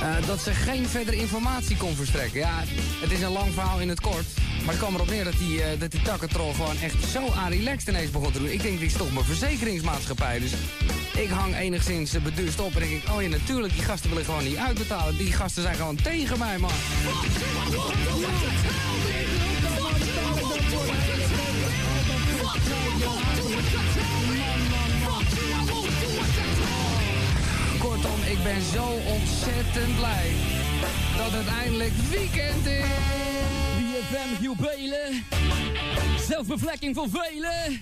[0.00, 2.40] eh, dat ze geen verdere informatie kon verstrekken.
[2.40, 2.62] Ja,
[3.00, 4.26] het is een lang verhaal in het kort.
[4.64, 7.50] Maar het kwam erop neer dat die, eh, dat die takkentrol gewoon echt zo aan
[7.50, 8.52] relaxed ineens begon te doen.
[8.52, 10.38] Ik denk, dit is toch mijn verzekeringsmaatschappij.
[10.38, 10.52] Dus
[11.16, 14.44] ik hang enigszins beduust op en denk ik, oh ja, natuurlijk, die gasten willen gewoon
[14.44, 15.16] niet uitbetalen.
[15.16, 16.70] Die gasten zijn gewoon tegen mij, man.
[28.52, 30.30] Ben zo ontzettend blij
[31.16, 32.84] dat het eindelijk weekend is.
[33.76, 35.24] BFM jubilen.
[36.28, 37.80] Zelfbevlekking voor velen.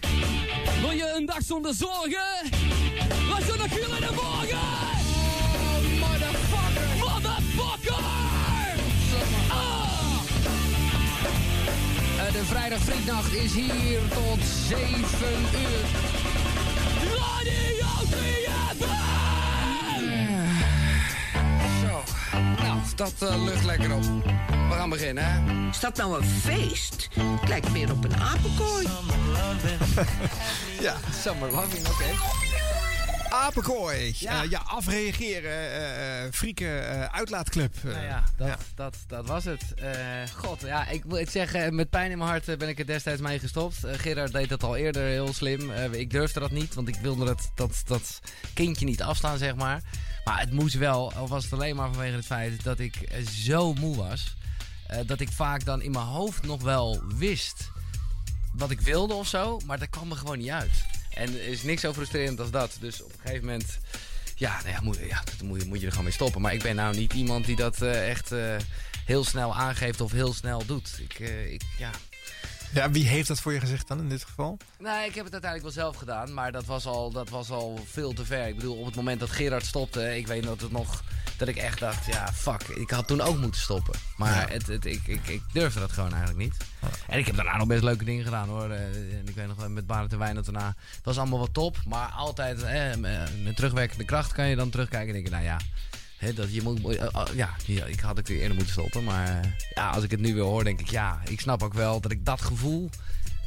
[0.81, 2.51] Wil je een dag zonder zorgen?
[3.29, 4.59] Laat je nog in de morgen!
[5.57, 6.89] Oh, motherfucker!
[6.99, 8.05] Motherfucker!
[9.49, 10.21] Ah!
[12.27, 14.89] Eh, de vrijdag Frieknacht is hier tot 7
[15.55, 15.85] uur.
[17.17, 19.24] Radio 3FM!
[22.95, 24.03] Dat eh, lucht lekker op.
[24.03, 25.69] We gaan beginnen, hè?
[25.71, 27.09] Is dat nou een feest?
[27.41, 28.87] Het lijkt meer op een apenkooi.
[30.81, 30.97] Ja.
[31.23, 32.05] Summer loving, oké.
[33.29, 34.15] Apenkooi.
[34.19, 34.43] Ja.
[34.43, 35.51] ja, afreageren.
[35.51, 37.75] eh eh frieken eh, uitlaatclub.
[37.85, 37.93] eh.
[37.93, 39.63] Nou ja, dat, Dat, dat was het.
[39.75, 39.91] Eh,
[40.37, 42.87] God, ja, ik moet het zeggen, met pijn in mijn hart eh, ben ik er
[42.87, 43.85] destijds mee gestopt.
[43.85, 45.71] Eh, Gerard deed dat al eerder heel slim.
[45.71, 48.21] Eh, ik durfde dat niet, want ik wilde dat, dat, dat
[48.55, 49.83] kindje niet afstaan, zeg maar.
[50.25, 53.27] Maar het moest wel, al was het alleen maar vanwege het feit dat ik eh,
[53.27, 54.35] zo moe was.
[54.87, 57.71] eh, dat ik vaak dan in mijn hoofd nog wel wist
[58.55, 60.85] wat ik wilde of zo, maar dat kwam er gewoon niet uit.
[61.11, 62.77] En er is niks zo frustrerend als dat.
[62.81, 63.79] Dus op een gegeven moment,
[64.37, 66.41] ja, nou ja, moet, ja dat moet, je- moet je er gewoon mee stoppen.
[66.41, 68.33] Maar ik ben nou niet iemand die dat eh, echt
[69.05, 70.99] heel snel aangeeft of heel snel doet.
[71.01, 71.19] Ik,
[71.53, 71.91] ik, ja.
[72.75, 74.57] Ja, wie heeft dat voor je gezegd dan in dit geval?
[74.79, 77.79] Nee, ik heb het uiteindelijk wel zelf gedaan, maar dat was, al, dat was al
[77.91, 78.47] veel te ver.
[78.47, 81.03] Ik bedoel, op het moment dat Gerard stopte, ik weet dat het nog,
[81.37, 83.95] dat ik echt dacht, ja, fuck, ik had toen ook moeten stoppen.
[84.17, 86.57] Maar het, het, ik, ik, ik durfde dat gewoon eigenlijk niet.
[87.07, 88.71] En ik heb daarna nog best leuke dingen gedaan hoor.
[88.71, 88.81] Eh,
[89.19, 91.77] En ik weet nog wel met Barend en Wijnand daarna, het was allemaal wat top.
[91.87, 92.95] Maar altijd, eh,
[93.43, 95.59] met terugwerkende kracht kan je dan terugkijken en denken, nou ja,
[96.33, 97.51] Dat je moet, eh, eh, ja,
[97.87, 99.05] ik had het eerder moeten stoppen.
[99.05, 101.75] Maar eh, ja, als ik het nu weer hoor, denk ik, ja, ik snap ook
[101.75, 102.91] wel dat ik dat gevoel,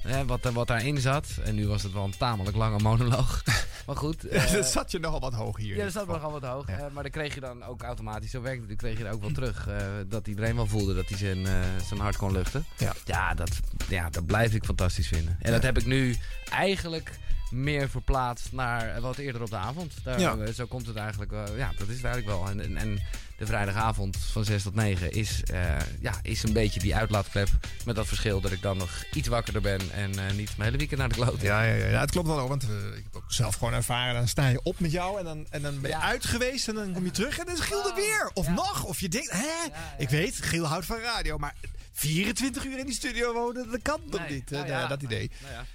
[0.02, 1.28] hè, wat, er- wat daarin zat.
[1.44, 3.44] En nu was het wel een tamelijk lange monoloog.
[3.88, 4.32] maar goed.
[4.52, 5.76] dat zat je nogal wat hoog hier.
[5.78, 6.66] ja, dat zat nogal wat hoog.
[6.94, 9.22] maar dan kreeg je dan ook automatisch, zo werkt het, dan kreeg je er ook
[9.22, 9.68] wel terug.
[9.68, 9.76] eh,
[10.08, 11.48] dat iedereen wel voelde dat hij zijn,
[11.88, 12.66] zijn hart kon luchten.
[13.06, 13.34] Ja.
[13.34, 13.50] dat,
[13.90, 15.38] ja, dat blijf ik fantastisch vinden.
[15.42, 16.16] En dat heb ik nu
[16.50, 17.12] eigenlijk
[17.52, 19.94] meer verplaatst naar wat eerder op de avond.
[20.04, 20.36] Daar, Ja.
[20.38, 21.32] eh, Zo komt het eigenlijk.
[21.58, 22.48] Ja, dat is het eigenlijk wel.
[22.50, 23.02] En, en, en
[23.38, 27.48] de vrijdagavond van 6 tot 9 is, eh, ja, is een beetje die uitlaatklep.
[27.86, 30.78] Met dat verschil dat ik dan nog iets wakkerder ben en eh, niet mijn hele
[30.78, 31.42] weekend naar de kloot.
[31.42, 32.50] Ja, ja, ja, ja, het klopt wel ook.
[32.50, 34.14] Want ik heb ook zelf gewoon ervaren.
[34.14, 36.68] Dan sta je op met jou en dan, en dan ben je uit geweest.
[36.68, 38.32] En dan kom je terug en dan is Giel er weer.
[38.34, 38.84] Of nog.
[38.84, 39.70] Of je denkt, hè?
[39.98, 41.38] Ik weet, Giel houdt van radio.
[41.38, 41.56] Maar
[41.94, 44.50] 24 uur in die studio wonen, dat kan toch niet?
[44.50, 45.32] Nou ja, dat idee.
[45.42, 45.66] nou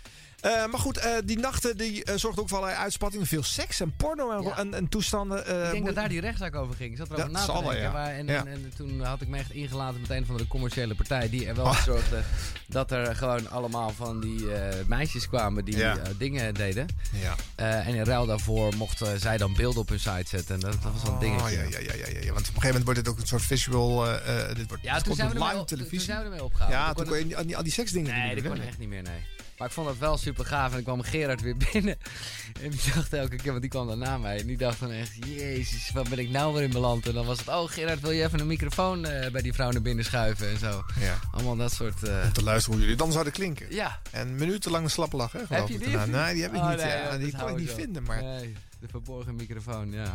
[0.43, 3.27] Eh, maar goed, eh, die nachten die uh, zorgden ook voor allerlei uitspattingen.
[3.27, 4.57] Veel seks en porno en, Ja.
[4.59, 5.47] en, en toestanden.
[5.47, 6.91] eh, Ik denk moet- dat daar die rechtszaak over ging.
[6.91, 7.81] Ik zat erover Dat na te denken.
[7.81, 7.93] ja.
[7.93, 8.39] maar- en, Ja.
[8.39, 11.29] en, en toen had ik me echt ingelaten met een van de commerciële partij.
[11.31, 11.75] Die er wel Oh.
[11.75, 12.23] voor zorgde
[12.67, 16.87] dat er gewoon allemaal van die eh, meisjes kwamen die eh, dingen deden.
[17.13, 17.35] Ja.
[17.55, 20.55] Eh, en in ruil daarvoor mochten zij dan beelden op hun site zetten.
[20.55, 21.45] En dat, dat was wel een dingetje.
[21.45, 22.33] Oh, ja, ja, ja, ja.
[22.33, 24.07] Want op een gegeven moment wordt dit ook een soort visual.
[24.07, 26.01] eh, eh, dit wordt, Ja, toen zijn, we live op- toen televisie.
[26.01, 26.81] zijn we ermee opgehouden.
[26.81, 29.03] Ja, Toen kon je al die, al die seksdingen Nee, dat kon echt niet meer,
[29.03, 29.21] nee.
[29.63, 30.67] Maar ik vond dat wel super gaaf.
[30.67, 31.97] En dan kwam Gerard weer binnen.
[32.63, 34.39] En die dacht elke keer, want die kwam dan na mij.
[34.41, 37.07] En die dacht dan echt, jezus, wat ben ik nou weer in beland?
[37.07, 39.71] En dan was het, oh Gerard, wil je even een microfoon eh, bij die vrouw
[39.71, 40.83] naar binnen schuiven en zo.
[41.01, 41.19] Ja.
[41.33, 42.03] Allemaal dat soort...
[42.03, 43.67] eh, Om te luisteren hoe jullie dan zouden klinken.
[43.71, 43.99] Ja.
[44.11, 45.47] En minutenlang een slappe lach, hè?
[45.47, 45.93] geloof Heb je ik die?
[45.97, 46.25] daarna.
[46.25, 46.77] Nee, die heb ik Oh, niet.
[46.79, 48.03] nee, ja, die kon ik niet vinden.
[48.03, 48.23] Maar...
[48.23, 50.15] Nee, de verborgen microfoon, ja.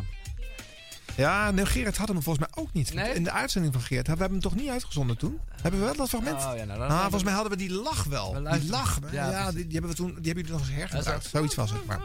[1.18, 2.94] Ja, nee, Gerard had hem volgens mij ook niet.
[2.94, 3.14] Nee?
[3.14, 5.38] In de uitzending van Gerard hebben we hem toch niet uitgezonden toen?
[5.62, 6.36] Hebben we wel dat fragment?
[6.44, 8.42] Oh, ja, nou, dan- ah, volgens mij hadden we die lach wel.
[8.42, 8.98] We Die lach.
[9.12, 11.28] Ja, die, die hebben we toen, die hebben jullie nog eens hergebruikt.
[11.30, 11.84] Zoiets was het.
[11.86, 11.98] Maar.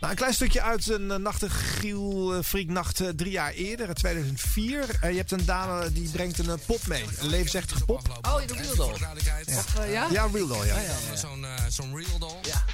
[0.00, 3.94] Nou, een klein stukje uit een uh, Nachtegiel uh, Frieknacht uh, drie jaar eerder, in
[3.94, 4.78] 2004.
[5.04, 7.04] Uh, je hebt een dame die brengt een pop mee.
[7.18, 8.18] Een levensechtige pop.
[8.22, 8.94] Oh, de Real Doll.
[8.98, 9.12] Ja,
[9.56, 10.06] Of, ja?
[10.10, 10.74] ja, Real Doll, ja.
[10.74, 11.16] Oh, ja, ja, ja.
[11.16, 12.36] Zo'n zo'n real doll.
[12.42, 12.64] Ja.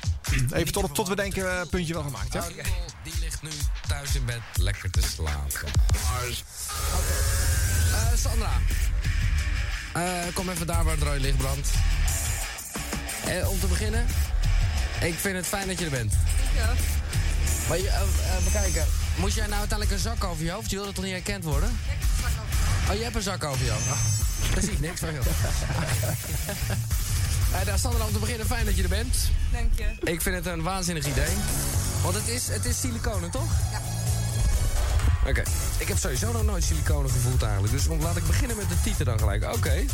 [0.52, 2.32] Even tot, tot we denken, uh, puntje wel gemaakt.
[2.32, 2.38] Hè?
[2.38, 2.64] Okay.
[3.02, 3.50] Die ligt nu
[3.88, 5.68] thuis in bed lekker te slapen.
[7.90, 8.52] Uh, Sandra.
[9.96, 11.68] Uh, kom even daar waar het rode licht brandt.
[13.28, 14.06] Uh, om te beginnen,
[15.00, 16.12] ik vind het fijn dat je er bent.
[16.54, 16.72] Ja.
[17.68, 20.70] Maar je, uh, bekijken, moest jij nou uiteindelijk een zak over je hoofd?
[20.70, 21.78] Je wilde toch niet herkend worden?
[22.90, 23.86] Oh, je hebt een zak over je hoofd.
[24.56, 25.24] Oh, ik niks van, joh.
[27.54, 29.16] Uh, daar Sandra, om te beginnen, fijn dat je er bent.
[29.52, 30.10] Dank je.
[30.10, 31.34] Ik vind het een waanzinnig idee.
[32.02, 33.50] Want het is, het is siliconen, toch?
[33.72, 33.80] Ja.
[35.20, 35.28] Oké.
[35.28, 35.44] Okay.
[35.78, 37.72] Ik heb sowieso nog nooit siliconen gevoeld eigenlijk.
[37.72, 39.44] Dus laat ik beginnen met de titel dan gelijk.
[39.44, 39.54] Oké.
[39.54, 39.86] Okay.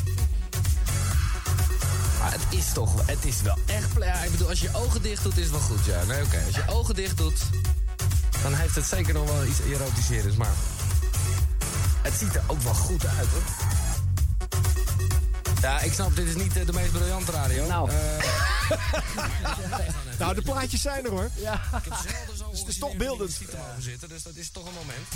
[2.20, 3.06] Maar het is toch...
[3.06, 3.88] Het is wel echt...
[3.98, 6.04] Ja, ik bedoel, als je je ogen dicht doet, is het wel goed, ja.
[6.04, 6.26] Nee, oké.
[6.26, 6.46] Okay.
[6.46, 7.40] Als je ogen dicht doet,
[8.42, 10.36] dan heeft het zeker nog wel iets erotiserends.
[10.36, 10.54] Maar
[12.02, 13.42] het ziet er ook wel goed uit, hoor.
[15.60, 17.66] Ja, ik snap, dit is niet uh, de meest briljante radio.
[17.66, 17.90] Nou.
[17.90, 17.96] Uh,
[20.18, 21.30] nou, de plaatjes zijn er hoor.
[21.34, 21.54] Ja.
[21.54, 23.36] Ik heb zelden het is toch beeldend.
[23.36, 25.06] te mogen zitten, dus dat is toch een moment.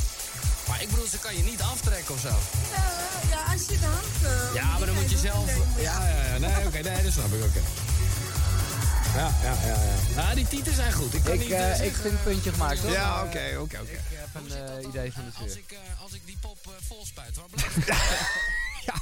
[0.69, 2.29] Maar ik bedoel, ze kan je niet aftrekken of zo.
[2.29, 2.35] Uh,
[3.31, 4.07] ja, als je de hand...
[4.23, 5.51] Uh, ja, maar dan moet je zelf...
[5.77, 6.39] Ja, ja, ja.
[6.39, 7.47] Nee, oké, okay, nee, dat snap ik, oké.
[7.47, 7.63] Okay.
[9.15, 10.23] Ja, ja, ja, ja.
[10.23, 11.15] Nou, die tieten zijn goed.
[11.15, 12.91] Ik, kan ik, niet, uh, ik vind een puntje gemaakt, hoor.
[12.91, 13.93] Ja, oké, oké, oké.
[13.93, 14.47] Ik heb een
[14.81, 15.63] uh, idee van de als sfeer.
[15.63, 17.87] ik, uh, als ik die pop uh, vol spuit, waar blijft
[18.89, 18.95] ja.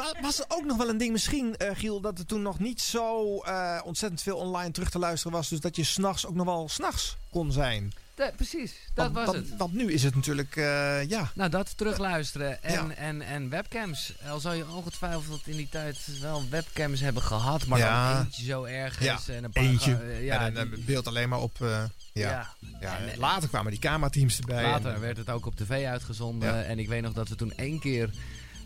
[0.00, 2.58] Maar was er ook nog wel een ding misschien, uh, Giel, dat er toen nog
[2.58, 5.48] niet zo uh, ontzettend veel online terug te luisteren was.
[5.48, 7.92] Dus dat je s'nachts ook nog wel s'nachts kon zijn.
[8.14, 9.58] De, precies, dat want, was want, het.
[9.58, 11.30] Want nu is het natuurlijk, uh, ja.
[11.34, 12.94] Nou, dat terugluisteren en, Ja.
[12.94, 14.12] en, en webcams.
[14.28, 18.12] Al zou je ongetwijfeld in die tijd wel webcams hebben gehad, maar Ja.
[18.14, 19.26] dan eentje zo ergens.
[19.26, 20.00] Ja, En een paar eentje.
[20.04, 21.68] uh, ja, en een die- beeld alleen maar op, uh,
[22.12, 22.30] ja.
[22.30, 22.48] Ja.
[22.80, 22.98] ja.
[22.98, 24.62] En, eh, later kwamen die camerateams erbij.
[24.62, 26.48] Later en- werd het ook op tv uitgezonden.
[26.54, 26.62] Ja.
[26.62, 28.10] En ik weet nog dat we toen één keer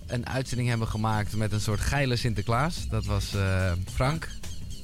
[0.07, 2.89] een uitzending hebben gemaakt met een soort geile Sinterklaas.
[2.89, 4.29] Dat was eh, Frank.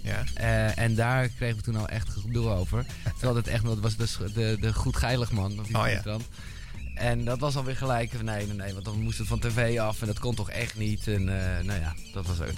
[0.03, 0.23] Ja.
[0.35, 2.87] Eh, en daar kregen we toen al echt gedoe over.
[3.13, 5.61] Terwijl het echt, dat was de, de, de goed geilig man.
[5.61, 6.17] Of Oh, ja.
[6.95, 9.79] En dat was alweer gelijk van nee, nee, nee, want dan moest het van tv
[9.79, 11.09] af en dat kon toch echt niet.
[11.09, 12.57] En eh, nou ja, dat, was, dat,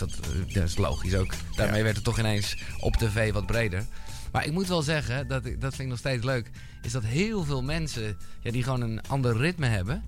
[0.52, 1.32] dat is logisch ook.
[1.56, 1.82] Daarmee Ja.
[1.82, 3.84] werd het toch ineens op tv wat breder.
[4.32, 6.50] Maar ik moet wel zeggen, dat, dat vind ik nog steeds leuk,
[6.82, 10.02] is dat heel veel mensen ja, die gewoon een ander ritme hebben.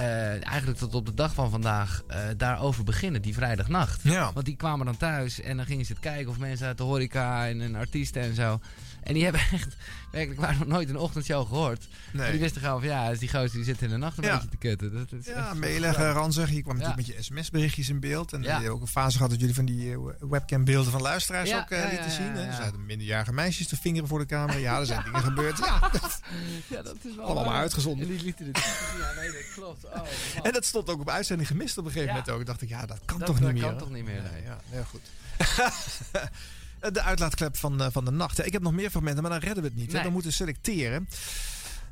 [0.00, 4.00] Eh, eigenlijk tot op de dag van vandaag eh, daarover beginnen, die vrijdagnacht.
[4.02, 4.30] Ja.
[4.32, 6.82] Want die kwamen dan thuis en dan gingen ze het kijken of mensen uit de
[6.82, 8.60] horeca en, en artiesten en zo.
[9.02, 9.76] En die hebben echt,
[10.10, 11.88] werkelijk waar, nog nooit een ochtendshow gehoord.
[12.12, 12.26] Nee.
[12.26, 14.18] En die wisten gewoon van ja, dat is die gozer die zit in de nacht
[14.18, 14.34] een Ja.
[14.34, 14.92] beetje te kutten.
[14.92, 16.50] Dat, dat is Ja, meeleggen, zo ranzig.
[16.50, 16.82] Je kwam Ja.
[16.82, 18.32] natuurlijk met je sms-berichtjes in beeld.
[18.32, 18.60] En Ja.
[18.60, 19.98] je ook een fase gehad dat jullie van die eh,
[20.30, 22.34] webcam-beelden van luisteraars ook eh, lieten zien.
[22.36, 24.58] Er zaten minderjarige meisjes te vingeren voor de camera.
[24.58, 25.58] Ja, er zijn dingen gebeurd.
[25.58, 26.20] Ja, dat-
[26.66, 27.54] Ja, dat is wel Allemaal waar.
[27.60, 28.06] uitgezonden.
[28.08, 29.84] En die lieten het Ja, nee, dat klopt.
[29.84, 30.06] Oh.
[30.46, 32.46] En dat stond ook op uitzending gemist op een gegeven moment ook.
[32.46, 33.62] dacht ik, ja, dat kan Dat- toch dat niet meer.
[33.70, 33.78] kan hè?
[33.78, 34.42] toch niet meer, nee.
[34.42, 35.00] Ja, heel goed.
[36.80, 38.46] de uitlaatklep van, eh, van de nacht.
[38.46, 39.92] Ik heb nog meer fragmenten, maar dan redden we het niet.
[39.92, 40.02] Nee.
[40.02, 41.08] Dan moeten we selecteren.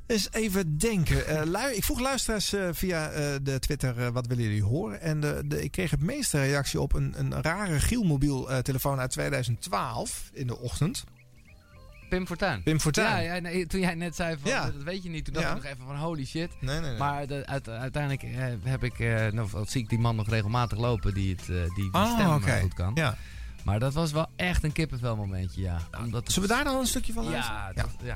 [0.07, 1.26] Dus even denken.
[1.55, 5.00] Eh, ik vroeg luisteraars eh, via eh, de Twitter eh, wat willen jullie horen.
[5.00, 8.99] En de, de, ik kreeg het meeste reactie op een, een rare Gielmobiel eh, telefoon
[9.00, 11.05] uit 2012 in de ochtend.
[12.08, 12.62] Pim Fortuyn.
[12.62, 13.07] Pim Fortuyn.
[13.07, 14.65] Ja, ja nee, toen jij net zei van, Ja.
[14.65, 15.55] dat weet je niet, toen dacht Ja.
[15.55, 16.50] ik nog even van holy shit.
[16.60, 16.97] Nee, nee.
[16.97, 20.78] Maar de, uit- uiteindelijk eh, heb ik, eh, nou, zie ik die man nog regelmatig
[20.78, 22.91] lopen die, het, eh, die, die Oh, stem eh, goed kan.
[22.94, 23.17] Ja.
[23.68, 25.78] Maar dat was wel echt een kippenvel momentje, ja.
[26.05, 27.60] Omdat het- Zullen we daar dan een stukje van luisteren?
[27.60, 28.12] Ja, dat, ja.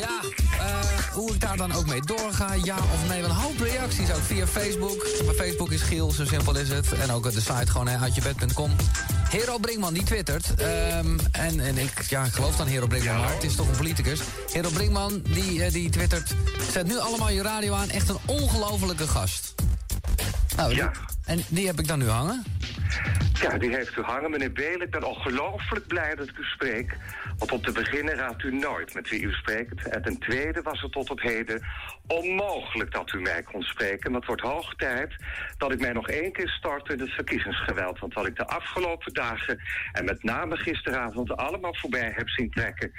[0.00, 0.20] Ja,
[0.58, 3.22] eh, hoe ik daar dan ook mee doorga, ja of nee.
[3.22, 5.06] Een hoop reacties ook via Facebook.
[5.24, 6.92] Mijn Facebook is Giel, zo simpel is het.
[6.92, 8.70] En ook de site gewoon hè, uitjebed.com.
[9.28, 10.54] Hero Brinkman, die twittert.
[10.54, 13.76] ehm, en, en ik, ja, ik geloof dan Hero Brinkman, maar het is toch een
[13.76, 14.20] politicus.
[14.52, 16.34] Hero Brinkman, die, eh, die twittert...
[16.72, 19.54] Zet nu allemaal je radio aan, echt een ongelofelijke gast.
[20.56, 20.90] Nou, die-
[21.24, 22.42] en die heb ik dan nu hangen?
[23.40, 24.80] Ja, die heeft u hangen, meneer Belen.
[24.80, 26.96] Ik ben ongelooflijk blij dat ik u spreek.
[27.38, 29.88] Want om te beginnen raadt u nooit met wie u spreekt.
[29.88, 31.66] En ten tweede was het tot op heden
[32.06, 34.10] onmogelijk dat u mij kon spreken.
[34.10, 35.14] Maar het wordt hoog tijd
[35.56, 37.98] dat ik mij nog één keer start in het verkiezingsgeweld.
[37.98, 39.60] Want wat ik de afgelopen dagen
[39.92, 42.92] en met name gisteravond allemaal voorbij heb zien trekken...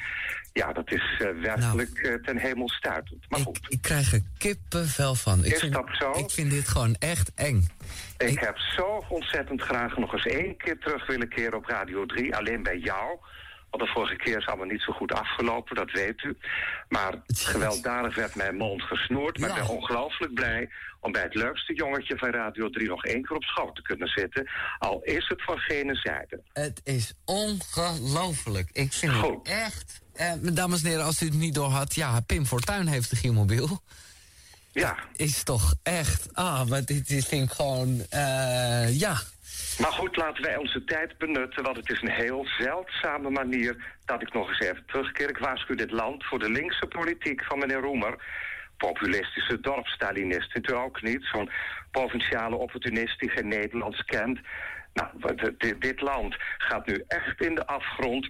[0.53, 3.26] ja, dat is eh, werkelijk eh, ten hemel stuitend.
[3.30, 3.60] Maar goed.
[3.68, 5.40] Ik krijg er kippenvel van.
[5.45, 6.11] Ik Is vind, dat zo?
[6.11, 7.68] Ik vind dit gewoon echt eng.
[8.18, 12.36] Ik heb zo ontzettend graag nog eens één keer terug willen keren op Radio 3.
[12.36, 13.19] Alleen bij jou.
[13.69, 16.38] Want de vorige keer is allemaal niet zo goed afgelopen, dat weet u.
[16.88, 19.40] Maar gewelddadig werd mijn mond gesnoerd.
[19.40, 20.69] Maar ik ben ongelooflijk blij
[21.00, 24.08] om bij het leukste jongetje van Radio 3 nog één keer op schoot te kunnen
[24.08, 24.50] zitten.
[24.80, 26.42] Al is het van gene zijde.
[26.53, 28.69] Het is ongelooflijk.
[28.72, 30.02] Ik vind het echt...
[30.20, 31.96] Eh, dames en heren, als u het niet door had...
[31.96, 33.82] Ja, Pim Fortuyn heeft de Gielmobiel.
[34.72, 34.98] Ja.
[35.16, 36.30] Is toch echt...
[36.34, 38.06] Ah, maar dit, dit vind ik gewoon...
[38.10, 39.18] eh, ja.
[39.80, 44.22] Maar goed, laten wij onze tijd benutten, want het is een heel zeldzame manier dat
[44.22, 45.30] ik nog eens even terugkeer.
[45.30, 48.24] Ik waarschuw dit land voor de linkse politiek van meneer Roemer.
[48.78, 51.28] Populistische dorpstalinist, vindt u ook niet?
[51.32, 51.52] Zo'n
[51.92, 54.40] provinciale opportunist die geen Nederlands kent.
[54.94, 55.10] Nou,
[55.80, 58.30] dit land gaat nu echt in de afgrond.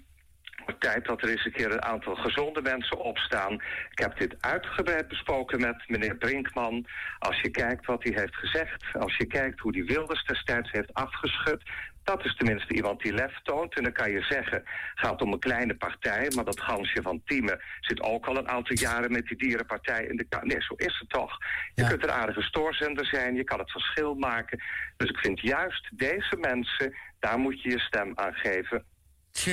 [0.78, 3.54] Tijd dat er eens een keer een aantal gezonde mensen opstaan.
[3.92, 6.86] Ik heb dit uitgebreid besproken met meneer Brinkman.
[7.20, 10.94] Als je kijkt wat hij heeft gezegd, als je kijkt hoe die Wilders destijds heeft
[10.94, 11.64] afgeschud...
[12.04, 13.76] dat is tenminste iemand die lef toont.
[13.78, 16.32] En dan kan je zeggen, het gaat om een kleine partij...
[16.36, 20.16] maar dat Gansje van Tieme zit ook al een aantal jaren met die dierenpartij in
[20.16, 20.48] de Kamer.
[20.48, 21.38] Nee, zo is het toch.
[21.74, 24.64] Je kunt een aardige stoorzender zijn, je kan het verschil maken.
[24.98, 28.86] Dus ik vind juist deze mensen, daar moet je je stem aan geven...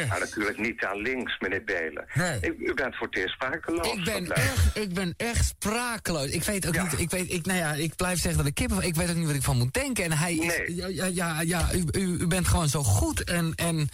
[0.09, 2.05] Maar natuurlijk niet aan links, meneer Belen.
[2.41, 3.93] Ik- u bent voor het eerst sprakeloos.
[3.93, 6.27] Ik ben, echt, ik ben echt sprakeloos.
[6.31, 8.83] Ik weet ook niet, ik weet, ik, nou ja, ik blijf zeggen dat ik kippen,
[8.83, 10.05] ik weet ook niet wat ik van moet denken.
[10.05, 13.25] En hij is, ja, ja, ja, ja u, u, u bent gewoon zo goed.
[13.25, 13.89] En, en,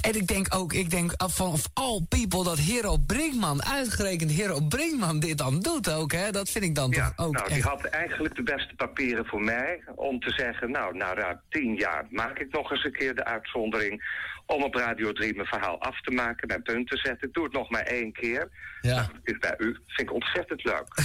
[0.00, 4.60] en ik denk ook, ik denk van of all people dat Hero Brinkman, uitgerekend Hero
[4.60, 6.30] Brinkman dit dan doet ook, hè.
[6.30, 9.82] Dat vind ik dan toch ook Nou, die had eigenlijk de beste papieren voor mij
[9.94, 10.70] om te zeggen...
[10.70, 14.24] nou, na ruim tien jaar maak ik nog eens een keer de uitzondering...
[14.46, 17.28] om op Radio 3 mijn verhaal af te maken, mijn punt te zetten.
[17.28, 18.48] Ik doe het nog maar één keer.
[18.80, 18.94] Ja.
[18.94, 20.94] Nou, dit is bij u vind ik ontzettend leuk.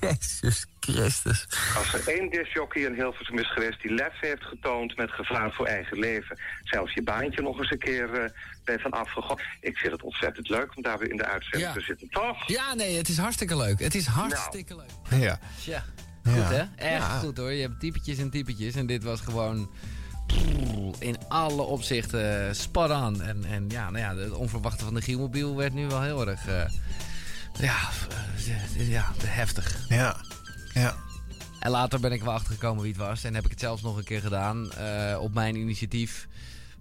[0.00, 1.46] Jezus Christus.
[1.76, 5.66] Als er één disjockey in Hilversum is geweest die lef heeft getoond met gevaar voor
[5.66, 6.40] eigen leven.
[6.64, 8.30] Zelfs je baantje nog eens een keer eh
[8.64, 9.42] ben van afgegooid.
[9.60, 11.72] Ik vind het ontzettend leuk om daar weer in de uitzending Ja.
[11.72, 12.48] te zitten, toch?
[12.48, 13.78] Ja, nee, het is hartstikke leuk.
[13.80, 15.20] Het is hartstikke leuk.
[15.20, 15.38] Ja.
[15.62, 15.84] Tja,
[16.24, 16.50] goed Ja.
[16.52, 16.64] hè?
[16.76, 17.18] Echt Ja.
[17.18, 17.52] goed hoor.
[17.52, 18.74] Je hebt typetjes en typetjes.
[18.74, 19.70] En dit was gewoon
[20.98, 23.22] in alle opzichten spot on.
[23.22, 26.46] En, en ja, nou ja, het onverwachte van de Gielmobiel werd nu wel heel erg...
[26.46, 26.62] eh,
[27.60, 27.76] ja,
[28.76, 29.78] eh, ja, heftig.
[29.88, 30.16] Ja.
[30.74, 30.94] Ja.
[31.60, 33.24] En later ben ik wel achtergekomen wie het was.
[33.24, 36.28] En heb ik het zelfs nog een keer gedaan eh, op mijn initiatief.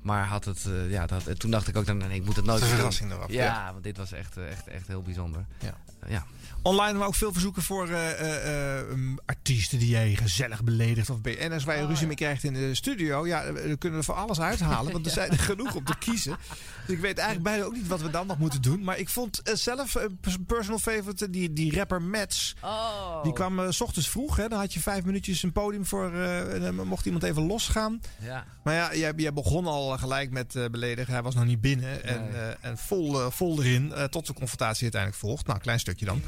[0.01, 2.45] Maar had het, eh, ja, dat, toen dacht ik ook, dan, nee, ik moet het
[2.45, 2.75] nooit De doen.
[2.75, 3.71] verrassing eraf, Ja, ja.
[3.71, 5.45] want dit was echt, eh, echt, echt heel bijzonder.
[5.59, 5.73] Ja.
[6.07, 6.25] ja.
[6.65, 11.09] Online maar ook veel verzoeken voor eh, eh, eh, um, artiesten die jij gezellig beledigt.
[11.09, 14.15] Of en als wij ruzie mee krijgt in de studio, ja, we kunnen we voor
[14.15, 14.91] alles uithalen.
[14.91, 16.37] Want er zijn er genoeg om te kiezen.
[16.85, 18.83] Dus ik weet eigenlijk bijna ook niet wat we dan nog moeten doen.
[18.83, 22.55] Maar ik vond zelf een pers- personal favorite, die, die rapper Mets.
[22.61, 23.23] Oh.
[23.23, 24.35] Die kwam s ochtends vroeg.
[24.35, 26.11] Hè, dan had je vijf minuutjes een podium voor.
[26.59, 28.01] dan mocht iemand even losgaan.
[28.21, 28.45] Ja.
[28.63, 31.13] Maar ja, jij, jij begon al gelijk met beledigen.
[31.13, 32.03] Hij was nog niet binnen.
[32.03, 33.93] En, en vol, vol erin.
[34.09, 35.47] tot de confrontatie uiteindelijk volgt.
[35.47, 36.21] Nou, klein stukje dan.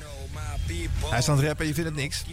[1.10, 2.24] Hij is aan het rappen en je vindt het niks.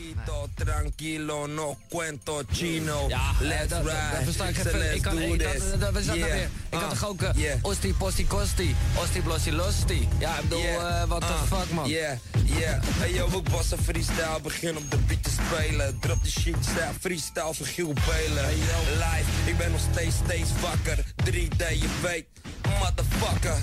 [0.54, 3.04] Tranquilo, no cuento chino.
[3.08, 4.24] Ja, eh, let's dat, dat, ride.
[4.24, 4.94] versta ik even.
[4.94, 5.70] Ik kan, do ik, dat, this.
[5.70, 6.28] dat, dat is dat Yeah.
[6.32, 6.42] weer.
[6.70, 7.58] Ik had Uh, toch ook uh, yeah.
[7.62, 10.08] Osti, Posti, Kosti, Osti, Blossi, Losti.
[10.18, 11.02] Ja, ik bedoel, Yeah.
[11.02, 11.88] eh, what the Uh, fuck, man.
[11.88, 12.82] Yeah, yeah.
[12.98, 15.98] Hey yo, ik was een freestyle, begin op de beat te spelen.
[16.00, 18.48] Drop de shit, style, freestyle van Giel Belen.
[18.48, 21.04] Live, ik ben nog steeds, steeds wakker.
[21.24, 22.26] 3D, je weet,
[22.78, 23.56] motherfucker.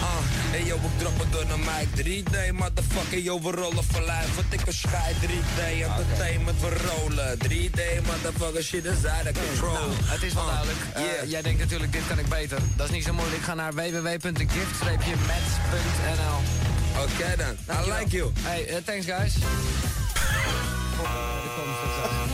[0.00, 0.02] Uh,
[0.50, 1.86] hey yo, ik drop het door naar mij.
[1.96, 4.34] 3D, motherfucker, yo, we rollen voor lijf.
[4.34, 7.38] Want ik schij 3D, entertainment, we rollen.
[7.38, 9.72] 3D, motherfucker, shit is out of control.
[9.72, 10.78] Nou, het is wel Uh, duidelijk.
[10.94, 11.30] Eh, yeah.
[11.30, 12.58] Jij denkt natuurlijk, dit kan ik beter.
[12.76, 13.42] Dat is niet zo moeilijk.
[13.42, 16.38] Ga naar www.gift-match.nl
[17.02, 18.30] Oké dan, I like you.
[18.40, 19.34] Hey, eh, thanks guys.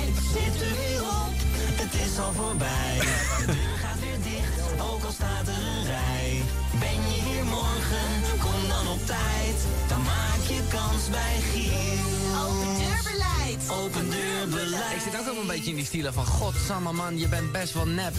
[0.03, 1.33] Het zit er weer op,
[1.83, 2.99] het is al voorbij.
[3.39, 5.55] De deur gaat weer dicht, ook al staat er
[8.93, 9.57] op tijd.
[9.89, 11.73] Dan maak je kans bij Giel.
[12.47, 13.61] Open deurbeleid.
[13.71, 14.95] Open deurbeleid.
[14.95, 16.27] Ik zit ook wel een beetje in die stijlen van...
[16.27, 18.15] Godsamme man, je bent best wel nep.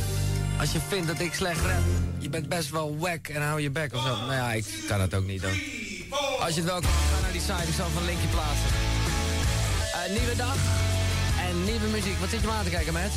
[0.60, 1.84] Als je vindt dat ik slecht rap,
[2.18, 4.16] je bent best wel wack en hou je bek of zo.
[4.16, 5.62] Nou ja, ik kan het ook niet doen.
[6.40, 8.70] Als je het wel kan, ga naar die site, ik zal een linkje plaatsen.
[9.94, 10.56] Eh, nieuwe dag
[11.50, 12.18] en nieuwe muziek.
[12.20, 13.14] Wat zit je me aan te kijken, Matt?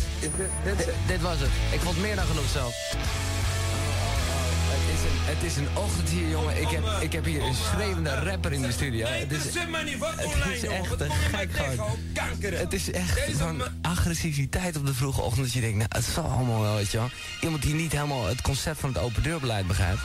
[0.64, 1.50] Dit, dit was het.
[1.72, 2.74] Ik vond meer dan genoeg zelf.
[4.96, 6.60] Het is, een, het is een ochtend hier, jongen.
[6.60, 9.06] Ik heb, ik heb hier een schreeuwende rapper in de studio.
[9.06, 11.96] Het is, het is echt te gek gewoon.
[12.40, 15.44] Het is echt zo'n agressiviteit op de vroege ochtend.
[15.44, 17.10] Dat je denkt, nou, het zal allemaal wel, weet je wel.
[17.40, 20.00] Iemand die niet helemaal het concept van het open deurbeleid begrijpt.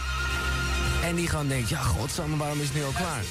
[1.04, 3.24] En die gewoon denkt, ja, godsamme, waarom is het nu al klaar?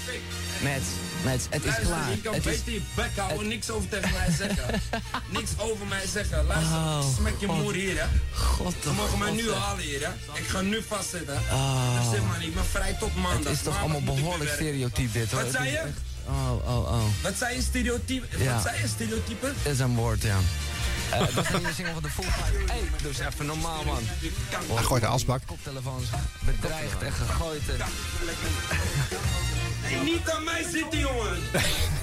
[0.62, 0.82] Met,
[1.24, 2.10] met, het is Luister, klaar.
[2.10, 4.80] Je kan Het is, beter je bek houden, niks over tegen mij zeggen.
[5.38, 6.44] niks over mij zeggen.
[6.46, 7.62] Luister, Oh, smek je God.
[7.62, 8.06] moer hier, hè.
[8.34, 10.38] God, Ze mogen mij God, nu halen hier, hè.
[10.38, 11.38] Ik ga nu vastzitten.
[11.52, 12.00] Oh.
[12.00, 13.44] Dus zeg maar niet, ik ben vrij tot maandag.
[13.44, 15.42] het is toch allemaal behoorlijk stereotyp dit, hoor.
[15.42, 15.82] Wat zei is je?
[16.26, 17.02] Oh, oh, oh.
[17.22, 18.26] Wat zei je, stereotype?
[18.38, 18.52] Ja.
[18.54, 19.52] Wat zei je, stereotype?
[19.62, 20.36] Dat is een woord, ja.
[21.10, 21.34] Eh dat is
[21.92, 22.34] van de Fight.
[22.66, 24.02] Hey, dus even normaal, man.
[24.74, 25.42] Hij gooit de asbak.
[25.46, 26.04] Koptelefoons
[26.40, 27.62] bedreigd en gegooid.
[30.04, 31.38] Niet aan mij zitten, jongen.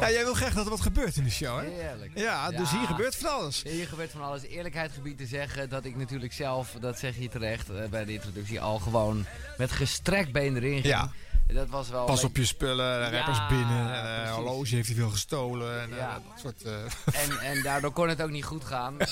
[0.00, 1.68] Ja, jij wil graag dat er wat gebeurt in de show, hè?
[1.68, 2.10] Heerlijk.
[2.14, 3.62] Ja, dus hier gebeurt van alles.
[3.62, 4.42] Hier gebeurt van alles.
[4.42, 8.12] Eerlijkheid gebied te zeggen dat ik natuurlijk zelf, dat zeg je terecht eh, bij de
[8.12, 9.26] introductie, al gewoon
[9.58, 10.84] met gestrekt been erin ging.
[10.84, 11.10] Ja.
[11.46, 12.04] Dat was wel...
[12.04, 13.94] Pas op je spullen, de rappers Ja, binnen.
[13.94, 15.80] En, eh, horloge heeft hij veel gestolen.
[15.82, 16.12] En, eh, Ja.
[16.14, 17.22] dat soort, eh.
[17.22, 18.94] En, en daardoor kon het ook niet goed gaan.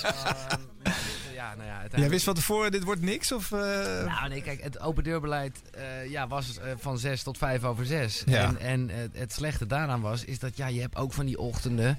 [0.84, 0.92] Ehm,
[1.34, 1.96] ja, nou ja, uiteindelijk...
[2.00, 3.32] Jij wist van tevoren, dit wordt niks?
[3.32, 3.58] Of, eh?
[4.04, 7.86] Nou nee, kijk, het open deurbeleid eh, ja, was eh, van 6 tot 5 over
[7.86, 8.22] 6.
[8.26, 8.42] Ja.
[8.42, 11.98] En, en het slechte daaraan was, is dat ja, je hebt ook van die ochtenden...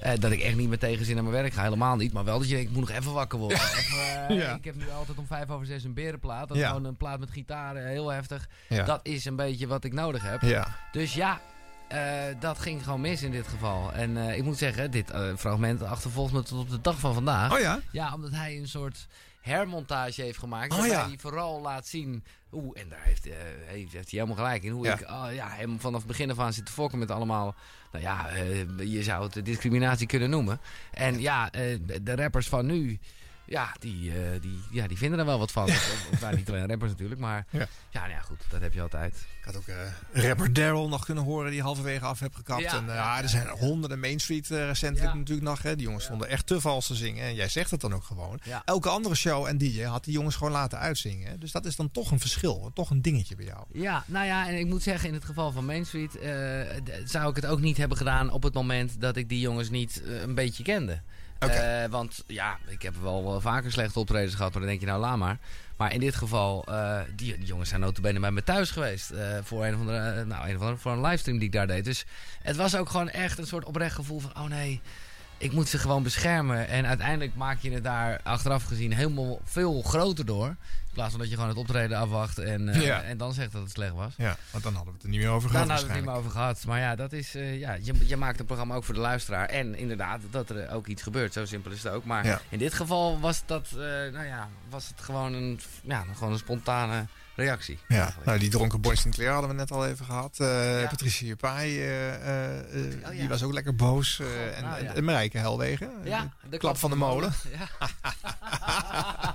[0.00, 2.12] eh, dat ik echt niet met tegenzin naar mijn werk ga, helemaal niet.
[2.12, 3.58] Maar wel dat je denkt, ik moet nog even wakker worden.
[3.78, 4.54] Even, eh, Ja.
[4.54, 6.48] Ik heb nu altijd om 5 over 6 een berenplaat.
[6.48, 6.66] Dat Ja.
[6.68, 8.48] gewoon een plaat met gitaren, heel heftig.
[8.68, 8.84] Ja.
[8.84, 10.64] Dat is een beetje wat ik nodig heb.
[10.92, 11.40] Dus ja,
[11.88, 12.00] eh,
[12.40, 13.92] dat ging gewoon mis in dit geval.
[13.92, 17.52] En ik moet zeggen, dit fragment achtervolgt me tot op de dag van vandaag.
[17.52, 17.80] Oh ja?
[17.92, 19.06] Ja, omdat hij een soort
[19.40, 20.72] hermontage heeft gemaakt.
[20.72, 24.62] Oh waarbij hij vooral laat zien hoe, en daar heeft, heeft, heeft hij helemaal gelijk
[24.62, 24.92] in, hoe Ja.
[24.94, 27.54] ik ja, hem vanaf het begin af aan zit te fokken met allemaal,
[28.00, 30.60] nou ja, eh, je zou het discriminatie kunnen noemen.
[30.90, 32.98] En ja, eh, de rappers van nu,
[33.46, 35.64] ja, die, eh, die, ja, die vinden er wel wat van.
[35.64, 37.66] Of, of, nou, niet alleen rappers natuurlijk, maar Ja.
[37.90, 39.14] ja, nou ja, goed, dat heb je altijd.
[39.38, 39.76] Ik had ook eh,
[40.12, 42.62] rapper Daryl nog kunnen horen die halverwege af heb gekapt.
[42.62, 42.76] Ja.
[42.76, 45.18] en, eh, ja, er zijn honderden Main Street recentelijk Ja.
[45.18, 45.62] natuurlijk nog.
[45.62, 45.76] Hè.
[45.76, 47.24] Die jongens vonden echt te vals te zingen.
[47.24, 48.40] En jij zegt het dan ook gewoon.
[48.44, 48.62] Ja.
[48.64, 51.30] Elke andere show en DJ had die jongens gewoon laten uitzingen.
[51.30, 51.38] hè.
[51.38, 52.70] Dus dat is dan toch een verschil.
[52.74, 53.64] Toch een dingetje bij jou.
[53.72, 56.30] Ja, nou ja, en ik moet zeggen, in het geval van Main Street eh,
[57.04, 60.02] zou ik het ook niet hebben gedaan op het moment dat ik die jongens niet
[60.04, 61.00] een beetje kende.
[61.38, 64.86] Eh, want ja, ik heb wel, wel vaker slechte optredens gehad, maar dan denk je
[64.86, 65.38] nou, laat maar.
[65.76, 69.10] Maar in dit geval, eh, die, jongens zijn notabene bij me thuis geweest.
[69.10, 71.52] eh, voor, een of andere, eh, nou, een of andere, voor een livestream die ik
[71.52, 71.84] daar deed.
[71.84, 72.04] Dus
[72.42, 74.80] het was ook gewoon echt een soort oprecht gevoel van, oh nee,
[75.38, 76.68] ik moet ze gewoon beschermen.
[76.68, 80.56] En uiteindelijk maak je het daar achteraf gezien helemaal veel groter door.
[80.96, 83.02] In plaats van dat je gewoon het optreden afwacht en, eh, Ja.
[83.02, 84.14] en dan zegt dat het slecht was.
[84.16, 86.02] Ja, want dan hadden we het er niet meer over gehad Daar hadden we het
[86.04, 86.64] niet meer over gehad.
[86.66, 89.46] Maar ja, dat is, eh, ja je, je maakt een programma ook voor de luisteraar.
[89.48, 91.32] En inderdaad, dat er ook iets gebeurt.
[91.32, 92.04] Zo simpel is het ook.
[92.04, 92.40] Maar Ja.
[92.48, 96.38] in dit geval was, dat, eh, nou ja, was het gewoon een, ja, gewoon een
[96.38, 97.78] spontane reactie.
[97.88, 100.36] Ja, nou, die dronken Boy Sinclair hadden we net al even gehad.
[100.40, 100.88] Eh Ja.
[100.88, 103.10] Patricia Pai, eh, Oh, ja.
[103.20, 104.20] die was ook lekker boos.
[104.20, 104.94] eh, en, nou ja.
[104.94, 107.32] en Marijke Helwegen, Ja, de klap van de molen.
[107.58, 107.68] Ja.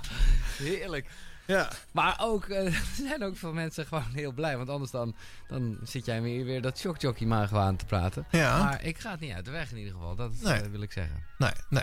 [0.58, 1.06] Heerlijk.
[1.46, 1.68] Ja.
[1.92, 4.56] Maar ook, eh, er zijn ook veel mensen gewoon heel blij.
[4.56, 5.14] Want anders dan,
[5.48, 8.26] dan zit jij weer, weer dat shockjockey maar gewoon te praten.
[8.30, 8.58] Ja.
[8.62, 10.14] Maar ik ga het niet uit de weg in ieder geval.
[10.14, 10.60] Dat Nee.
[10.60, 11.22] eh, wil ik zeggen.
[11.38, 11.82] Nee, nee.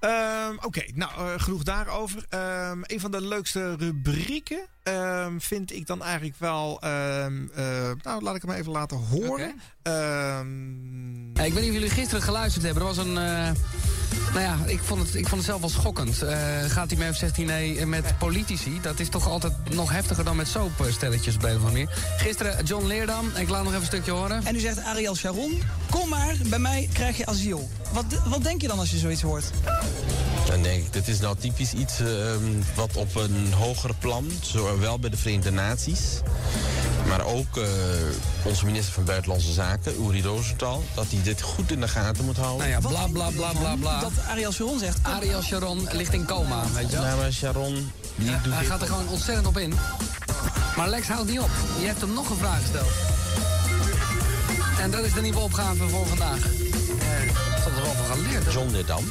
[0.00, 2.24] Ehm, Oké, nou, eh, genoeg daarover.
[2.28, 6.80] Ehm, een van de leukste rubrieken ehm, vind ik dan eigenlijk wel...
[6.80, 9.60] ehm, eh, nou, laat ik hem even laten horen.
[9.82, 12.82] Ehm, ik weet niet of jullie gisteren geluisterd hebben.
[12.82, 13.16] Er was een.
[13.18, 13.50] eh,
[14.34, 16.22] nou ja, ik vond, het, ik vond het zelf wel schokkend.
[16.22, 18.78] Eh, gaat hij met F-16E met politici?
[18.82, 21.98] Dat is toch altijd nog heftiger dan met soapstelletjes op de een of andere manier.
[22.16, 23.30] Gisteren John Leerdam.
[23.36, 24.44] Ik laat nog even een stukje horen.
[24.46, 27.70] En u zegt Ariel Sharon, kom maar, bij mij krijg je asiel.
[27.92, 29.50] Wat, wat denk je dan als je zoiets hoort?
[30.46, 32.42] Dan denk ik, dit is nou typisch iets ehm,
[32.74, 36.00] wat op een hoger plan, zowel bij de Verenigde Naties,
[37.08, 37.64] maar ook eh,
[38.42, 42.36] onze minister van Buitenlandse Zaken, Uri Rosenthal, dat hij dit goed in de gaten moet
[42.36, 42.68] houden.
[42.68, 44.00] Nou ja, bla bla bla bla bla.
[44.00, 44.98] Dat Ariel Sharon zegt.
[45.02, 47.06] Ariel Sharon ligt in coma, weet je wel.
[47.06, 49.74] Ja, maar Sharon, die doet Hij gaat er gewoon ontzettend op in.
[50.76, 51.50] Maar Lex houdt niet op.
[51.80, 52.90] Je hebt hem nog een vraag gesteld.
[54.80, 56.38] En dat is de nieuwe opgave voor vandaag.
[56.44, 58.52] Eh, Ik zal er wel van geleerd.
[58.52, 59.04] John dit dan.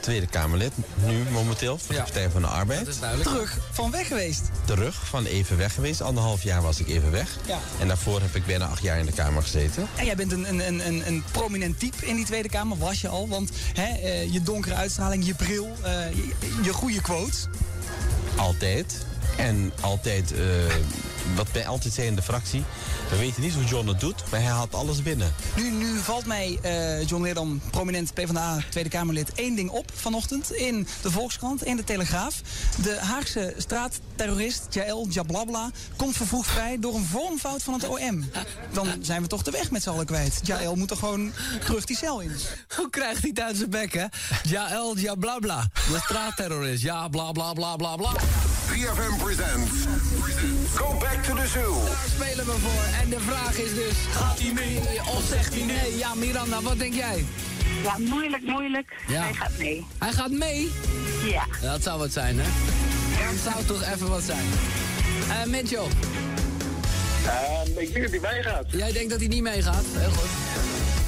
[0.00, 0.72] Tweede Kamerlid,
[1.04, 2.98] nu momenteel, voor de Partij van de Arbeid.
[3.22, 4.42] Terug van weg geweest.
[4.64, 6.00] Terug, van even weg geweest.
[6.00, 7.36] Anderhalf jaar was ik even weg.
[7.46, 7.58] Ja.
[7.80, 9.88] En daarvoor heb ik bijna acht jaar in de Kamer gezeten.
[9.96, 13.00] En jij bent een, een, een, een, een prominent type in die Tweede Kamer, was
[13.00, 13.28] je al.
[13.28, 17.46] Want hè, eh, je donkere uitstraling, je bril, eh, je, je goede quotes.
[18.36, 18.94] Altijd.
[19.36, 20.40] En altijd, eh,
[21.34, 22.64] wat wij altijd zei in de fractie...
[23.10, 25.34] we weten niet hoe John het doet, maar hij haalt alles binnen.
[25.56, 30.52] Nu, nu valt mij eh, John Leerdam, prominent PvdA Tweede Kamerlid, één ding op vanochtend
[30.52, 32.40] in de Volkskrant, in de Telegraaf.
[32.82, 38.30] De Haagse straatterrorist Jael Jablabla komt vervroegd vrij door een vormfout van het OM.
[38.72, 40.40] Dan zijn we toch de weg met z'n allen kwijt.
[40.42, 41.32] Jael moet er gewoon
[41.64, 42.32] terug die cel in.
[42.76, 44.04] Hoe krijgt hij uit zijn bek, hè?
[44.42, 45.68] Ja, El, ja, bla bla.
[45.72, 48.12] De straatterrorist, ja, bla bla bla bla bla.
[48.70, 49.86] 3FM presents
[50.74, 51.84] Go Back to the Zoo.
[51.84, 53.00] Daar spelen we voor.
[53.02, 54.78] En de vraag is dus, gaat hij mee
[55.16, 55.98] of zegt hij nee?
[55.98, 57.24] Ja, Miranda, wat denk jij?
[57.82, 58.92] Ja, moeilijk, moeilijk.
[59.08, 59.22] Ja.
[59.22, 59.86] Hij gaat mee.
[59.98, 60.70] Hij gaat mee?
[61.24, 61.44] Ja.
[61.62, 62.46] Dat zou wat zijn, hè?
[63.30, 64.44] Dat zou toch even wat zijn.
[65.28, 65.86] Eh Mitchell,
[67.76, 68.64] ik denk dat hij meegaat.
[68.68, 69.84] jij denkt dat hij niet meegaat?
[69.92, 70.28] Heel goed.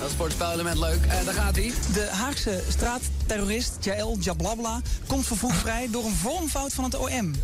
[0.02, 0.28] Dat is voor
[0.66, 1.04] het leuk.
[1.04, 1.72] Eh daar gaat hij.
[1.92, 7.34] De Haagse straatterrorist Jael Jablabla komt vervroegd vrij door een vormfout van het OM.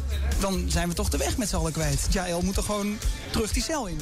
[0.41, 2.07] Dan zijn we toch de weg met z'n allen kwijt.
[2.11, 2.99] Jael moet er gewoon
[3.31, 4.01] terug die cel in.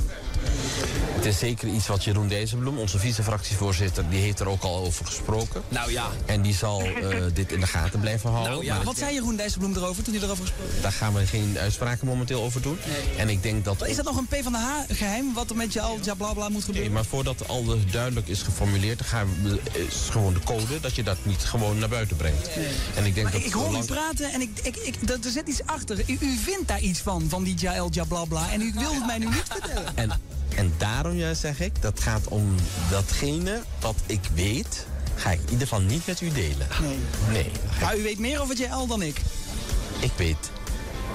[1.16, 4.04] Het is zeker iets wat Jeroen Dijsselbloem, onze vice-fractievoorzitter...
[4.10, 5.62] die heeft er ook al over gesproken.
[5.68, 6.06] Nou ja.
[6.26, 8.52] En die zal eh, dit in de gaten blijven houden.
[8.52, 10.82] Nou ja, wat zei Jeroen Dijsselbloem erover toen hij erover gesproken heeft?
[10.82, 12.78] Daar gaan we geen uitspraken momenteel over doen.
[13.16, 13.86] En ik denk dat...
[13.86, 16.90] Is dat nog een PvdA-geheim wat er met Jael Jablabla moet gebeuren?
[16.92, 20.80] Nee, maar voordat al de duidelijk is geformuleerd, dan gaan we, is gewoon de code
[20.80, 22.48] dat je dat niet gewoon naar buiten brengt.
[22.96, 25.24] En ik denk Maar dat ik, hoor u zolang- praten en ik, ik, ik, dat,
[25.24, 25.98] er zit iets achter.
[26.06, 28.50] U, u vindt daar iets van, van die Jael Jablabla.
[28.52, 29.96] En u wil het mij nu niet vertellen.
[29.96, 30.20] En,
[30.56, 32.54] en daarom ja, zeg ik, dat gaat om
[32.90, 36.66] datgene wat ik weet, ga ik in ieder geval niet met u delen.
[36.80, 36.98] Nee.
[37.30, 37.50] Nee.
[37.80, 39.20] Maar u weet meer over Jael dan ik.
[40.00, 40.50] Ik weet,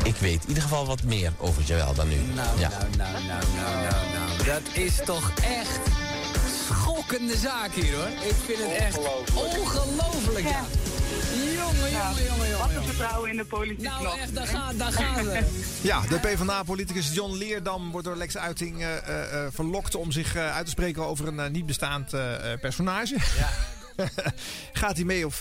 [0.03, 2.15] ik weet in ieder geval wat meer over Joël dan u.
[2.15, 2.69] Nou, ja.
[2.69, 4.43] nou, nou, nou, nou, nou, nou.
[4.45, 5.79] Dat is toch echt
[6.69, 8.07] schokkende zaak hier, hoor.
[8.07, 8.99] Ik vind het echt
[9.33, 10.65] ongelooflijk, ja.
[11.35, 11.53] Jongen,
[11.91, 11.91] jongen,
[12.23, 12.57] jongen, jongen.
[12.57, 14.17] Wat een vertrouwen in de politiek Nou, nog.
[14.17, 15.39] echt, daar gaan, daar gaan we.
[15.81, 20.35] Ja, de PvdA-politicus John Leerdam wordt door Lex Uiting eh, eh, eh, verlokt om zich
[20.35, 23.15] eh, uit te spreken over een niet bestaand eh, eh, personage.
[24.73, 25.35] Gaat hij mee of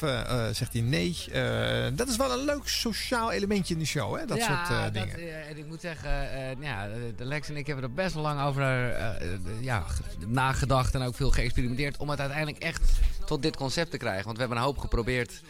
[0.53, 1.17] zegt hij nee?
[1.33, 4.27] Eh, dat is wel een leuk sociaal elementje in de show, hè?
[4.27, 5.19] Dat ja, soort dat, dingen.
[5.19, 6.89] eh, en ik moet zeggen, eh, ja,
[7.19, 8.65] Lex en ik hebben er best wel lang over
[9.61, 12.83] ja, ge- nagedacht en ook veel geëxperimenteerd om het uiteindelijk echt
[13.27, 14.25] tot dit concept te krijgen.
[14.25, 15.41] Want we hebben een hoop geprobeerd.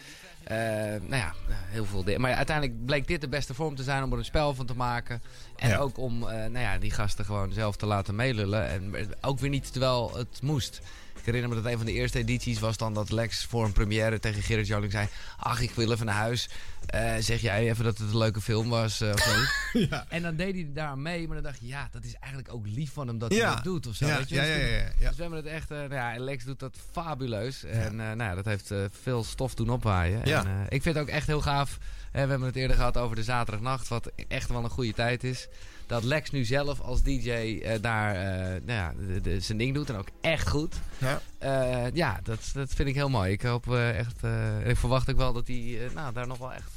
[0.51, 0.57] Eh,
[1.01, 2.20] nou ja, heel veel dingen.
[2.20, 4.75] Maar uiteindelijk bleek dit de beste vorm te zijn om er een spel van te
[4.77, 5.23] maken.
[5.57, 5.77] En Ja.
[5.79, 8.69] ook om eh, nou ja, die gasten gewoon zelf te laten meelullen.
[8.69, 10.81] En ook weer niet terwijl het moest.
[11.21, 13.73] Ik herinner me dat een van de eerste edities was dan dat Lex voor een
[13.73, 15.09] première tegen Gerrit Joling zei...
[15.37, 16.49] Ach, ik wil even naar huis.
[16.87, 19.37] Eh, zeg jij even dat het een leuke film was eh, of
[19.73, 19.89] niet?
[20.09, 21.27] En dan deed hij daar aan mee.
[21.27, 23.47] Maar dan dacht je, ja, dat is eigenlijk ook lief van hem dat Ja.
[23.47, 24.07] hij dat doet of zo.
[24.07, 24.35] Ja, weet je?
[24.35, 25.09] ja, Dus ja, ja, ja, ja.
[25.09, 25.71] Dus we hebben het echt...
[25.71, 27.65] eh, nou ja, Lex doet dat fabuleus.
[27.65, 30.21] En eh, nou ja, dat heeft eh, veel stof doen opwaaien.
[30.25, 30.41] Ja.
[30.45, 31.79] En, eh, ik vind het ook echt heel gaaf.
[32.13, 33.89] We hebben het eerder gehad over de zaterdagnacht.
[33.89, 35.49] Wat echt wel een goede tijd is.
[35.91, 39.75] Dat Lex nu zelf als DJ eh, daar eh, nou ja, de- de- zijn ding
[39.75, 39.89] doet.
[39.91, 40.75] En ook echt goed.
[40.99, 41.20] Ja.
[41.39, 43.33] Eh, ja, dat, dat vind ik heel mooi.
[43.33, 44.17] Ik hoop eh, echt...
[44.23, 46.70] eh, ik verwacht ook wel dat hij eh, nou, daar nog wel echt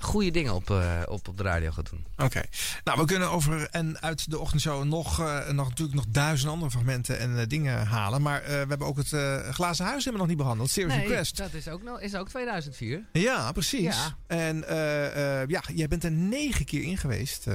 [0.00, 2.04] goede dingen op, eh, op, op de radio gaat doen.
[2.16, 2.42] Oké.
[2.84, 6.70] Nou, we kunnen over en uit de ochtendshow nog, eh, nog natuurlijk nog duizend andere
[6.70, 8.22] fragmenten en dingen halen.
[8.22, 10.70] Maar eh, we hebben ook het eh, glazen huis hebben we nog niet behandeld.
[10.70, 11.36] Serious Nee, Request.
[11.36, 13.02] dat is ook, nog- is ook 2004.
[13.12, 13.80] Ja, precies.
[13.96, 14.16] Ja.
[14.26, 17.46] En eh, eh, ja, jij bent er negen keer in geweest.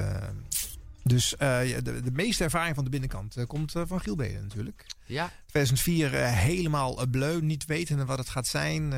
[1.04, 4.42] Dus eh, de, de meeste ervaring van de binnenkant eh, komt eh, van Giel Beden
[4.42, 4.86] natuurlijk.
[5.04, 5.30] Ja.
[5.46, 8.92] 2004 eh, helemaal bleu, niet wetende wat het gaat zijn.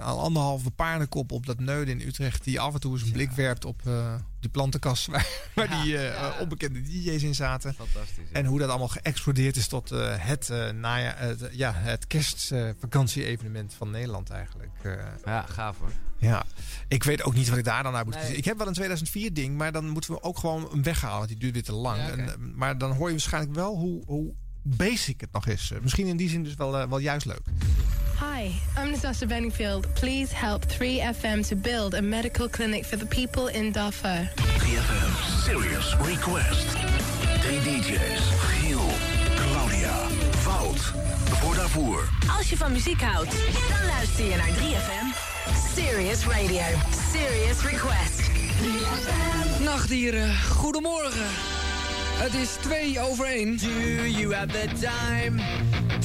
[0.00, 2.44] Al anderhalve paardenkop op dat neuden in Utrecht...
[2.44, 3.82] die af en toe eens een blik werpt op
[4.40, 5.06] die plantenkast...
[5.12, 5.98] waar, waar die
[6.40, 7.74] onbekende DJ's in zaten.
[7.74, 8.30] Fantastisch.
[8.32, 14.30] En hoe dat allemaal geëxplodeerd is tot het, naja, het, ja, het kerstvakantie-evenement van Nederland
[14.30, 14.70] eigenlijk.
[15.24, 15.92] Ja, gaaf hoor.
[16.18, 16.44] Ja,
[16.88, 18.36] ik weet ook niet wat ik daar dan uit moet Nee.
[18.36, 21.16] Ik heb wel een 2004 ding, maar dan moeten we ook gewoon hem weghalen.
[21.16, 21.98] Want die duurt weer te lang.
[21.98, 22.12] Ja, oké.
[22.12, 24.32] en, eh, maar dan hoor je waarschijnlijk wel hoe, hoe
[24.62, 25.70] basic het nog is.
[25.74, 27.42] Eh, Misschien in die zin dus wel, eh, wel juist leuk.
[28.20, 28.44] Hi,
[28.82, 29.94] I'm Natasha Benningfield.
[29.94, 34.32] Please help 3FM to build a medical clinic for the people in Darfur.
[34.34, 36.66] 3FM Serious Request.
[37.40, 38.57] Drie DJ's.
[40.58, 42.08] Voor daarvoor.
[42.38, 43.30] Als je van muziek houdt,
[43.68, 45.16] dan luister je naar 3FM.
[45.74, 46.62] Serious Radio.
[47.12, 48.30] Serious Request.
[49.60, 51.26] Nachtdieren, goedemorgen.
[52.18, 53.56] Het is twee over één.
[53.56, 55.42] Do you have the time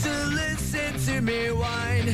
[0.02, 2.12] to listen to me whine?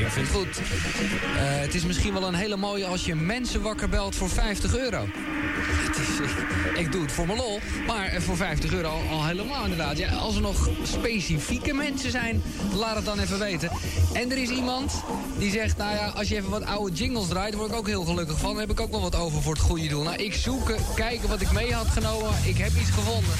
[0.00, 0.58] Ik vind het goed.
[0.58, 4.76] Eh, het is misschien wel een hele mooie als je mensen wakker belt voor 50
[4.76, 5.06] euro.
[5.08, 6.08] Het is,
[6.84, 9.98] ik, doe het voor mijn lol, maar voor 50 euro al, al helemaal inderdaad.
[9.98, 12.42] Ja, als er nog specifieke mensen zijn,
[12.74, 13.70] laat het dan even weten.
[14.12, 14.92] En er is iemand
[15.38, 17.86] die zegt, nou ja, als je even wat oude jingles draait, daar word ik ook
[17.86, 18.50] heel gelukkig van.
[18.50, 20.02] Dan heb ik ook wel wat over voor het goede doel.
[20.02, 22.30] Nou, ik zoek, eh, kijken wat ik mee had genomen.
[22.44, 23.34] Ik heb iets gevonden.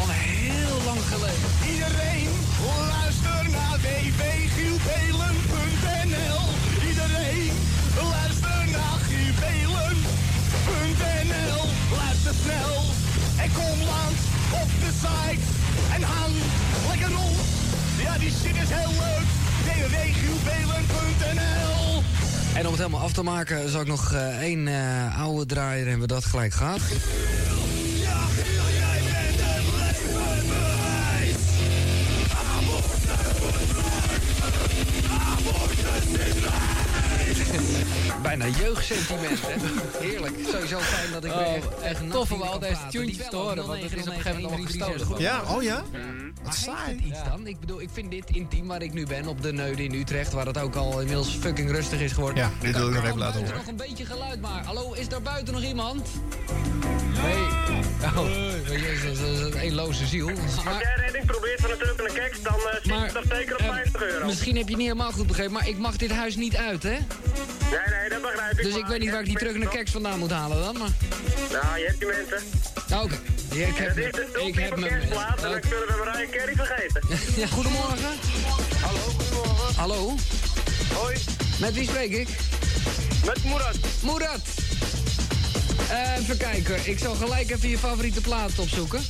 [0.00, 1.48] Al heel lang geleden.
[1.72, 2.28] Iedereen
[2.94, 6.44] luister naar www.gielbelen.nl
[6.88, 7.52] Iedereen
[8.14, 11.62] luister naar gielbelen.nl
[12.00, 12.76] Luister snel
[13.42, 14.22] en kom langs
[14.62, 15.44] op de site
[15.94, 16.34] en hang
[16.88, 17.40] lekker rond.
[18.02, 19.26] Ja, die shit is heel leuk.
[19.66, 22.02] www.gielbelen.nl
[22.54, 25.88] En om het helemaal af te maken, zal ik nog eh, één eh, oude draaien.
[25.88, 26.80] Hebben we dat gelijk gehad.
[38.38, 39.54] Bijna jeugdsentiment, hè?
[40.06, 40.34] Heerlijk.
[40.50, 43.82] Sowieso fijn dat ik Oh, weer echt, tof om al deze tunes te horen, want
[43.82, 45.20] het is op een gegeven moment allemaal gestolen.
[45.20, 45.82] Ja, oh ja?
[46.42, 46.96] Wat saai.
[47.04, 47.46] iets dan?
[47.46, 50.32] Ik bedoel, ik vind dit intiem waar ik nu ben, op de Neude in Utrecht,
[50.32, 52.38] waar het ook al inmiddels fucking rustig is geworden.
[52.44, 53.56] Ja, dit wil ik nog even laten horen.
[53.56, 54.64] nog een beetje geluid maar.
[54.64, 56.08] Hallo, is daar buiten nog iemand?
[57.22, 57.41] Nee.
[58.02, 58.26] Oh,
[58.68, 60.28] jezus, dat is een eenloze ziel.
[60.28, 63.10] Als Maar, jij redding probeert van een truck en een keks, dan uh, zit je
[63.12, 64.26] dat zeker op 50 euro.
[64.26, 66.82] misschien heb je het niet helemaal goed begrepen, maar ik mag dit huis niet uit,
[66.82, 66.90] hè?
[66.90, 66.98] Nee,
[67.70, 68.64] nee, dat begrijp ik.
[68.64, 70.78] Dus ik weet niet waar ik die truck en de keks vandaan moet halen dan,
[70.78, 70.88] maar...
[71.62, 72.38] Nou, je hebt die mensen.
[73.02, 73.18] Oké,
[73.54, 75.60] Ja, ik heb, dat is de ik heb mijn kerstplaat en dan Oké.
[75.68, 77.02] kunnen we Mariah Carey vergeten.
[77.40, 78.10] Ja, goedemorgen.
[78.80, 79.74] Hallo, goedemorgen.
[79.76, 80.14] Hallo?
[80.94, 81.16] Hoi.
[81.60, 82.28] Met wie spreek ik?
[83.26, 83.76] Met Murat.
[84.02, 84.40] Murat.
[85.89, 89.01] Eh, even kijken, ik zal gelijk even je favoriete plaat opzoeken.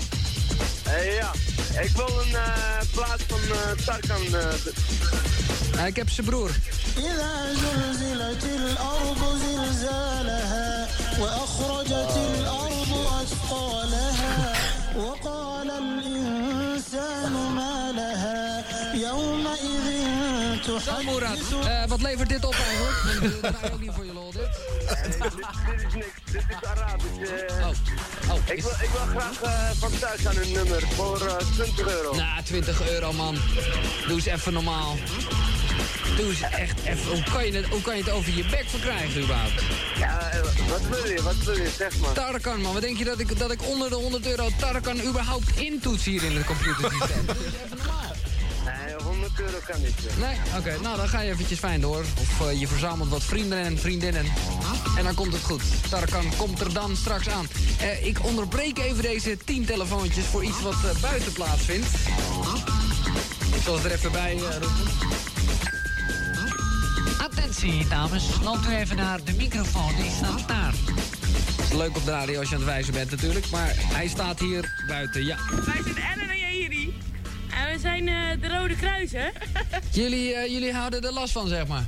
[0.83, 1.31] Eh, ja,
[1.81, 4.21] ik wil een eh, plaat van eh, Tarkan.
[4.35, 6.49] eh, Eh, ik heb zijn broer.
[6.97, 10.87] إذا زلزلت الأرض زلزالها
[11.19, 14.53] وأخرجت الأرض أثقالها
[14.95, 18.63] وقال الإنسان ما لها
[18.95, 19.85] يومئذ
[20.85, 21.37] Zo, Murat.
[21.65, 22.97] Eh, wat levert dit op eigenlijk?
[23.03, 24.49] Want, eh, dat draai je ook niet voor je lol, dit.
[24.86, 27.30] dit, dit is niks, dit is Arabisch.
[27.30, 28.54] eh.
[28.56, 32.14] ik, wil, ik wil graag eh, van thuis aan een nummer voor eh, 20 euro.
[32.14, 33.36] Nou, 20 euro, man.
[34.06, 34.96] Doe eens even normaal.
[36.16, 37.10] Doe eens echt even.
[37.12, 39.62] Hoe kan je het, hoe kan je het over je bek verkrijgen, überhaupt?
[39.98, 40.30] Ja,
[40.68, 42.12] wat wil je, wat wil je, zeg maar.
[42.12, 42.72] Tarkan, man.
[42.72, 46.22] Wat denk je dat ik, dat ik onder de 100 euro Tarkan überhaupt intoets hier
[46.22, 47.26] in het computersysteem?
[47.26, 48.12] Doe eens even normaal.
[48.86, 50.18] Nee, 100 euro kan niet.
[50.18, 50.36] Nee?
[50.58, 52.04] Oké, nou dan ga je eventjes fijn door.
[52.20, 54.24] Of eh, je verzamelt wat vrienden en vriendinnen.
[54.96, 55.62] En dan komt het goed.
[55.90, 57.46] Tarkan komt er dan straks aan.
[57.80, 61.86] Eh, ik onderbreek even deze 10 telefoontjes voor iets wat eh, buiten plaatsvindt.
[63.54, 64.68] Ik zal het er even bij eh, roepen.
[67.18, 68.24] Attentie, dames.
[68.42, 69.94] Loopt u even naar de microfoon.
[69.96, 70.74] Die staat daar.
[71.56, 73.50] Het is leuk op de radio als je aan het wijzen bent natuurlijk.
[73.50, 75.36] Maar hij staat hier buiten, ja.
[75.50, 76.30] Wij zijn Ellen.
[76.30, 76.41] En
[77.72, 79.26] we zijn eh, de Rode Kruis, hè?
[80.02, 81.84] Jullie, eh, jullie houden er last van, zeg maar.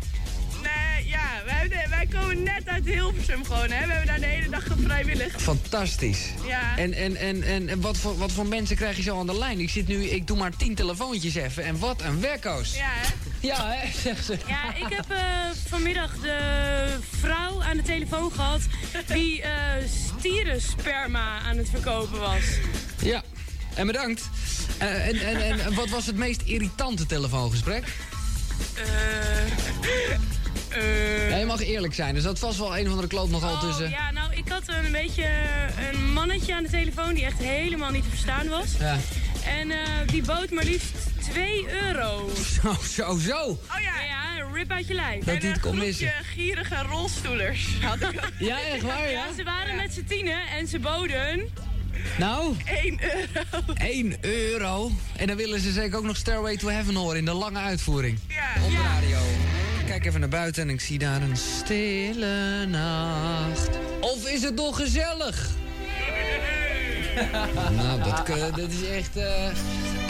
[0.62, 3.86] Nee, ja, wij, wij- komen net uit Hilversum gewoon, hè?
[3.86, 5.34] We hebben daar de hele dag vrijwillig.
[5.42, 6.28] Fantastisch.
[6.46, 6.76] Ja.
[6.76, 9.60] En, en, en, en, wat, voor, wat voor mensen krijg je zo aan de lijn?
[9.60, 11.64] Ik zit nu, ik doe maar 10 telefoontjes even.
[11.64, 12.74] En wat een wekkoos.
[12.76, 13.06] Ja, hè?
[13.40, 14.36] Ja, hè, zegt ze.
[14.46, 15.20] Ja, ik heb eh,
[15.68, 16.38] vanmiddag de
[17.20, 18.60] vrouw aan de telefoon gehad
[19.06, 19.50] die eh
[20.18, 22.42] stierensperma aan het verkopen was.
[23.02, 23.22] Ja,
[23.74, 24.28] en bedankt.
[24.78, 27.84] Eh, en, en, en wat was het meest irritante telefoongesprek?
[28.74, 28.84] Eh.
[30.68, 33.58] eh, Ja, je mag eerlijk zijn, dus dat was wel een of andere kloot nogal
[33.60, 33.84] tussen.
[33.84, 35.26] Oh, ja, nou, ik had een beetje
[35.92, 38.66] een mannetje aan de telefoon die echt helemaal niet te verstaan was.
[38.78, 38.96] Ja.
[39.58, 40.92] En eh, die bood maar liefst
[41.32, 42.30] 2 euro.
[42.62, 43.40] Zo, zo, zo.
[43.48, 45.24] Oh ja, ja, een rip uit je lijf.
[45.24, 46.12] Dat en een groepje missen.
[46.34, 48.30] gierige rolstoelers had ik ook.
[48.38, 49.24] Ja, echt waar, ja?
[49.36, 51.48] ze waren met z'n tienen en ze boden
[52.18, 52.54] Nou?
[52.64, 53.72] 1 euro.
[53.74, 54.90] 1 euro.
[55.16, 58.18] En dan willen ze zeker ook nog Stairway to Heaven horen in de lange uitvoering.
[58.28, 59.18] Ja, Op de radio.
[59.86, 63.68] Kijk even naar buiten en ik zie daar een stille nacht.
[64.00, 65.48] Of is het nog gezellig?
[67.76, 68.26] nou, dat,
[68.56, 69.16] dat is echt...
[69.16, 69.48] eh,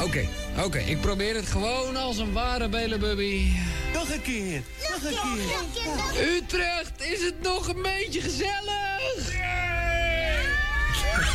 [0.03, 0.25] Oké,
[0.65, 0.79] oké.
[0.79, 3.53] Ik probeer het gewoon als een ware belebubby.
[3.95, 4.63] Nog een keer.
[4.91, 6.27] Nog een keer.
[6.37, 9.33] Utrecht, is het nog een beetje gezellig?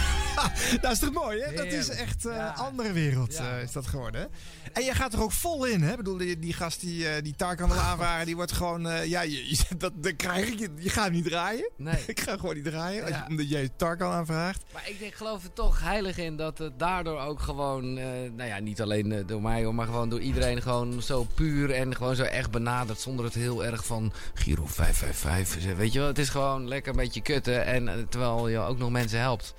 [0.82, 1.54] dat is toch mooi, hè?
[1.54, 4.28] Dat is echt een andere wereld eh, is dat geworden, hè?
[4.74, 5.92] En je gaat er ook vol in, hè?
[5.92, 8.88] Ik bedoel, die, die gast die, eh, die Tarkan wil aanvragen, die wordt gewoon...
[8.90, 10.60] eh, ja, je, je- dat, dat krijg ik.
[10.60, 11.70] Je, je gaat niet draaien.
[11.78, 12.04] Nee.
[12.08, 14.64] ik ga gewoon niet draaien, je- omdat jij Tarkan aanvraagt.
[14.74, 18.50] Maar ik denk, geloof er toch heilig in dat het daardoor ook gewoon, eh, nou
[18.50, 21.96] ja, niet alleen eh, door mij, hoor, maar gewoon door iedereen gewoon zo puur en
[21.96, 25.72] gewoon zo echt benaderd zonder het heel erg van Giro 555.
[25.72, 25.76] is.
[25.78, 28.78] Weet je wel, het is gewoon lekker een beetje kutten en eh, terwijl je ook
[28.78, 29.54] nog mensen helpt.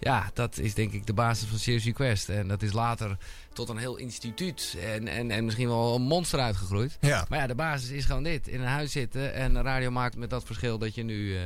[0.00, 2.28] Ja, dat is denk ik de basis van Serious Request.
[2.28, 3.16] En dat is later
[3.52, 6.96] tot een heel instituut en, en, en misschien wel een monster uitgegroeid.
[7.00, 7.26] Ja.
[7.28, 8.48] Maar ja, de basis is gewoon dit.
[8.48, 11.42] In een huis zitten en radio maken met dat verschil dat je nu eh,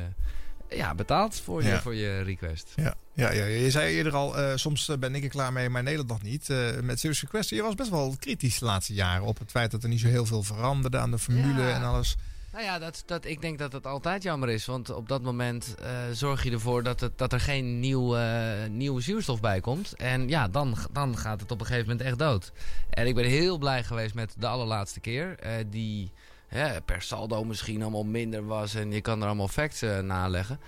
[0.70, 2.72] ja, betaalt voor je, voor je request.
[2.76, 5.68] Ja, ja, ja, je zei eerder al, eh, soms eh, ben ik er klaar mee,
[5.68, 6.50] maar Nederland nog niet.
[6.50, 9.70] Eh, met Serious Request, je was best wel kritisch de laatste jaren op het feit
[9.70, 11.74] dat er niet zo heel veel veranderde aan de formule Ja.
[11.74, 12.16] en alles.
[12.52, 14.66] Nou ja, dat, dat, ik denk dat het altijd jammer is.
[14.66, 19.00] Want op dat moment eh, zorg je ervoor dat, dat er geen nieuw, eh, nieuwe
[19.00, 19.94] zuurstof bij komt.
[19.96, 22.52] En ja, dan, dan gaat het op een gegeven moment echt dood.
[22.90, 25.38] En ik ben heel blij geweest met de allerlaatste keer.
[25.38, 26.10] eh, die
[26.48, 28.74] hè, per saldo misschien allemaal minder was.
[28.74, 30.60] En je kan er allemaal facts naleggen.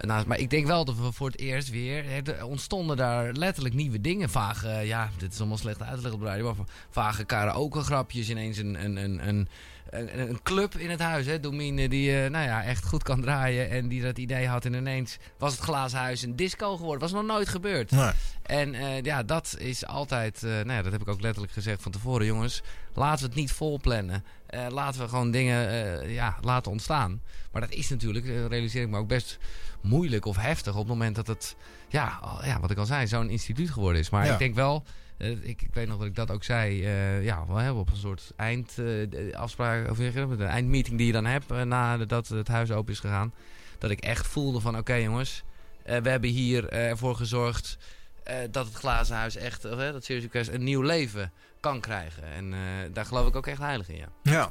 [0.00, 2.04] Nou, maar ik denk wel dat we voor het eerst weer...
[2.28, 4.30] Er ontstonden daar letterlijk nieuwe dingen.
[4.30, 6.16] Vage, ja, dit is allemaal slecht uitleg.
[6.16, 6.54] Maar
[6.90, 8.30] vage karaoke-grapjes.
[8.30, 9.48] Ineens een, een, een, een,
[9.90, 11.26] een, een club in het huis.
[11.26, 11.40] Hè?
[11.40, 13.70] Domine die eh, nou ja, echt goed kan draaien.
[13.70, 14.64] En die dat idee had.
[14.64, 17.00] En ineens was het glazen huis een disco geworden.
[17.00, 17.90] Was nog nooit gebeurd.
[17.90, 18.10] Nee.
[18.42, 20.42] En eh, ja, dat is altijd...
[20.42, 22.26] eh, nou ja, dat heb ik ook letterlijk gezegd van tevoren.
[22.26, 22.62] Jongens,
[22.94, 24.24] laten we het niet vol plannen.
[24.46, 27.20] Eh, laten we gewoon dingen ja, laten ontstaan.
[27.52, 29.38] Maar dat is natuurlijk, realiseer ik me ook, best
[29.80, 31.56] moeilijk of heftig op het moment dat het,
[31.88, 34.10] ja, ja wat ik al zei, zo'n instituut geworden is.
[34.10, 34.32] Maar Ja.
[34.32, 34.84] ik denk wel,
[35.18, 37.96] ik, ik weet nog dat ik dat ook zei, eh, ja, we hebben op een
[37.96, 42.70] soort eindafspraak, of je dat, een eindmeeting die je dan hebt eh, nadat het huis
[42.70, 43.32] open is gegaan.
[43.78, 45.42] Dat ik echt voelde van, oké jongens,
[45.82, 47.78] eh, we hebben hier eh, ervoor gezorgd
[48.24, 52.22] eh, dat het glazen huis echt, of, dat Serious Request, een nieuw leven kan krijgen.
[52.22, 52.60] En eh,
[52.92, 54.08] daar geloof ik ook echt heilig in, ja.
[54.22, 54.50] Ja.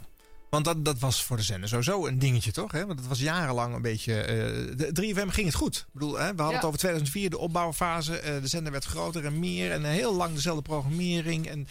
[0.64, 2.72] Want dat, dat was voor de zender sowieso een dingetje, toch?
[2.72, 2.86] Hè?
[2.86, 4.14] Want het was jarenlang een beetje...
[4.22, 4.36] eh,
[4.78, 5.78] de 3FM ging het goed.
[5.78, 6.54] Ik bedoel, hè, we hadden Ja.
[6.56, 8.18] het over 2004, de opbouwfase.
[8.20, 9.72] eh, de zender werd groter en meer.
[9.72, 11.48] En heel lang dezelfde programmering.
[11.48, 11.68] En,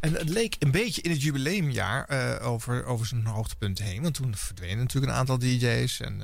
[0.00, 4.02] en het leek een beetje in het jubileumjaar eh, over, over zijn hoogtepunt heen.
[4.02, 6.00] Want toen verdwenen natuurlijk een aantal DJ's.
[6.00, 6.22] En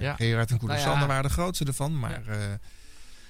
[0.00, 0.14] Ja.
[0.14, 1.06] Gerard en Koele Nou ja.
[1.06, 1.98] Waren de grootste ervan.
[1.98, 2.22] Maar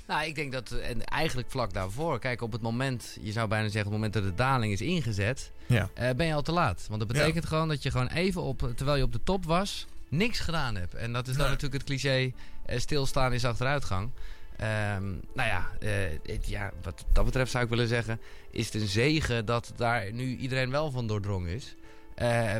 [0.08, 3.64] Nou, ik denk dat, en eigenlijk vlak daarvoor, kijk, op het moment, je zou bijna
[3.68, 5.88] zeggen, op het moment dat de daling is ingezet, Ja.
[5.94, 6.86] eh, ben je al te laat.
[6.88, 9.86] Want dat betekent gewoon dat je gewoon even op, terwijl je op de top was,
[10.08, 10.94] niks gedaan hebt.
[10.94, 11.52] En dat is dan Nee.
[11.54, 12.32] natuurlijk het cliché,
[12.66, 14.10] eh, stilstaan is achteruitgang.
[14.56, 15.04] Ehm,
[15.34, 15.90] nou ja, eh,
[16.22, 18.20] het, ja, wat dat betreft zou ik willen zeggen,
[18.50, 21.74] is het een zegen dat daar nu iedereen wel van doordrongen is.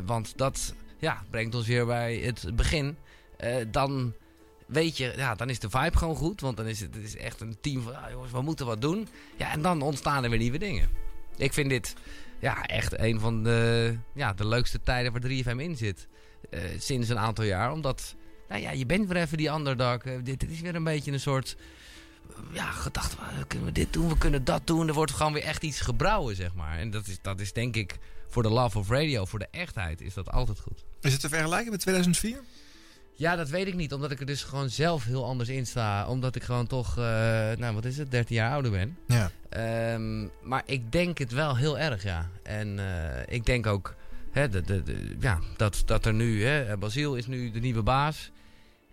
[0.04, 2.96] Want dat ja, brengt ons weer bij het begin.
[3.70, 4.12] Dan
[4.68, 6.40] weet je, ja, dan is de vibe gewoon goed.
[6.40, 8.80] Want dan is het, het is echt een team van, ah, jongens, we moeten wat
[8.80, 9.08] doen.
[9.36, 10.88] Ja, en dan ontstaan er weer nieuwe dingen.
[11.36, 11.94] Ik vind dit
[12.40, 16.08] ja, echt een van de, ja, de leukste tijden waar 3FM in zit.
[16.50, 17.72] Eh, sinds een aantal jaar.
[17.72, 18.14] Omdat,
[18.48, 20.02] nou ja, je bent weer even die underdog.
[20.02, 21.56] Eh, dit, is weer een beetje een soort,
[22.30, 23.16] eh, ja, gedachte.
[23.16, 24.88] eh, Kunnen we dit doen, we kunnen dat doen.
[24.88, 26.78] Er wordt gewoon weer echt iets gebrouwen, zeg maar.
[26.78, 27.98] En dat is, dat is denk ik,
[28.28, 30.84] voor de love of radio, voor de echtheid, is dat altijd goed.
[31.00, 32.40] is het te vergelijken met 2004?
[33.18, 33.92] Ja, dat weet ik niet.
[33.92, 36.06] Omdat ik er dus gewoon zelf heel anders in sta.
[36.08, 37.04] Omdat ik gewoon toch, eh,
[37.56, 38.96] nou wat is het, 13 jaar ouder ben.
[39.06, 39.30] Ja.
[39.48, 42.28] Ehm, maar ik denk het wel heel erg, ja.
[42.42, 43.94] En eh, ik denk ook
[44.30, 47.82] hè, de, de, de- ja, dat, dat er nu, hè, Basiel is nu de nieuwe
[47.82, 48.30] baas.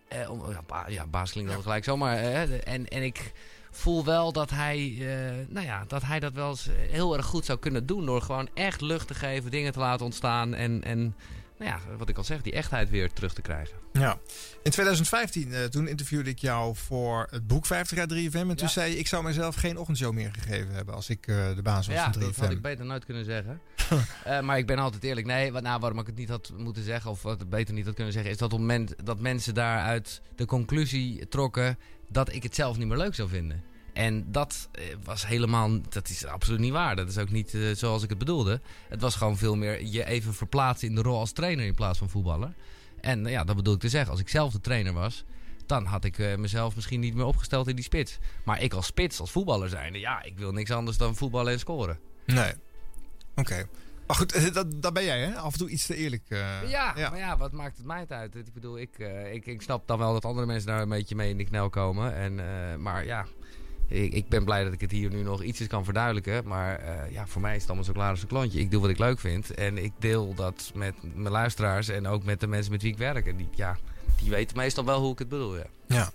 [0.08, 2.18] Eh, om, ja, ba- ja, baas klinkt dan gelijk zomaar.
[2.18, 3.32] hè, en, en ik
[3.72, 7.46] voel wel dat hij, eh, nou ja, dat hij dat wel eens heel erg goed
[7.46, 8.06] zou kunnen doen.
[8.06, 10.54] Door gewoon echt lucht te geven, dingen te laten ontstaan.
[10.54, 11.16] En, en
[11.66, 13.76] ja, wat ik al zeg, die echtheid weer terug te krijgen.
[13.94, 14.18] Ja.
[14.64, 18.38] In 2015, eh, toen interviewde ik jou voor het boek 50 jaar 3FM.
[18.50, 18.68] En toen Ja.
[18.68, 21.88] zei je, ik zou mezelf geen ochtendshow meer gegeven hebben als ik eh, de baas
[21.88, 22.40] was Ja, van dat 3FM.
[22.42, 23.60] had ik beter nooit kunnen zeggen.
[24.24, 25.28] Eh, maar ik ben altijd eerlijk.
[25.28, 27.94] Nee, wat, nou, waarom ik het niet had moeten zeggen, of wat beter niet had
[27.96, 31.78] kunnen zeggen, is dat op het moment dat mensen daaruit de conclusie trokken
[32.10, 33.64] dat ik het zelf niet meer leuk zou vinden.
[33.96, 36.96] En dat eh, was helemaal, dat is absoluut niet waar.
[36.96, 38.62] Dat is ook niet eh, zoals ik het bedoelde.
[38.90, 41.98] Het was gewoon veel meer je even verplaatsen in de rol als trainer in plaats
[41.98, 42.54] van voetballer.
[43.02, 44.12] En ja, dat bedoel ik te zeggen.
[44.12, 45.24] Als ik zelf de trainer was,
[45.66, 48.18] dan had ik eh, mezelf misschien niet meer opgesteld in die spits.
[48.46, 51.60] Maar ik als spits, als voetballer zijnde, ja, ik wil niks anders dan voetballen en
[51.60, 52.00] scoren.
[52.26, 52.54] Nee.
[53.36, 53.68] Oké.
[54.08, 55.36] Maar goed, dat, dat ben jij hè?
[55.36, 56.24] Af en toe iets te eerlijk.
[56.68, 58.36] Ja, maar ja, wat maakt het mij het uit?
[58.36, 58.98] Ik bedoel, ik,
[59.32, 61.70] ik, ik snap dan wel dat andere mensen daar een beetje mee in de knel
[61.70, 62.16] komen.
[62.16, 62.36] En,
[62.82, 63.26] maar ja,
[63.88, 66.48] ik, ik ben blij dat ik het hier nu nog ietsjes kan verduidelijken.
[66.48, 68.60] Maar eh, ja, voor mij is het allemaal zo klaar als een klontje.
[68.60, 69.54] Ik doe wat ik leuk vind.
[69.54, 72.98] En ik deel dat met mijn luisteraars en ook met de mensen met wie ik
[72.98, 73.28] werk.
[73.28, 73.78] En die, ja,
[74.22, 75.66] die weten meestal wel hoe ik het bedoel, ja.
[75.88, 76.12] Ja.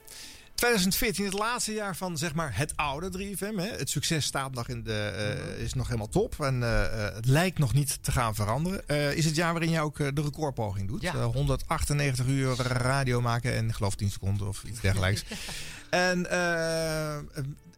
[0.60, 3.56] 2014, het laatste jaar van zeg maar het oude 3FM.
[3.56, 3.68] Hè.
[3.68, 6.40] Het succes staat nog in de, eh, is nog helemaal top.
[6.40, 9.16] En eh, eh, het lijkt nog niet te gaan veranderen.
[9.16, 11.02] Is het jaar waarin jij ook de recordpoging doet.
[11.02, 11.14] Ja.
[11.14, 15.24] Eh, 198 uur radio maken en geloof 10 seconden of iets dergelijks.
[15.90, 16.26] en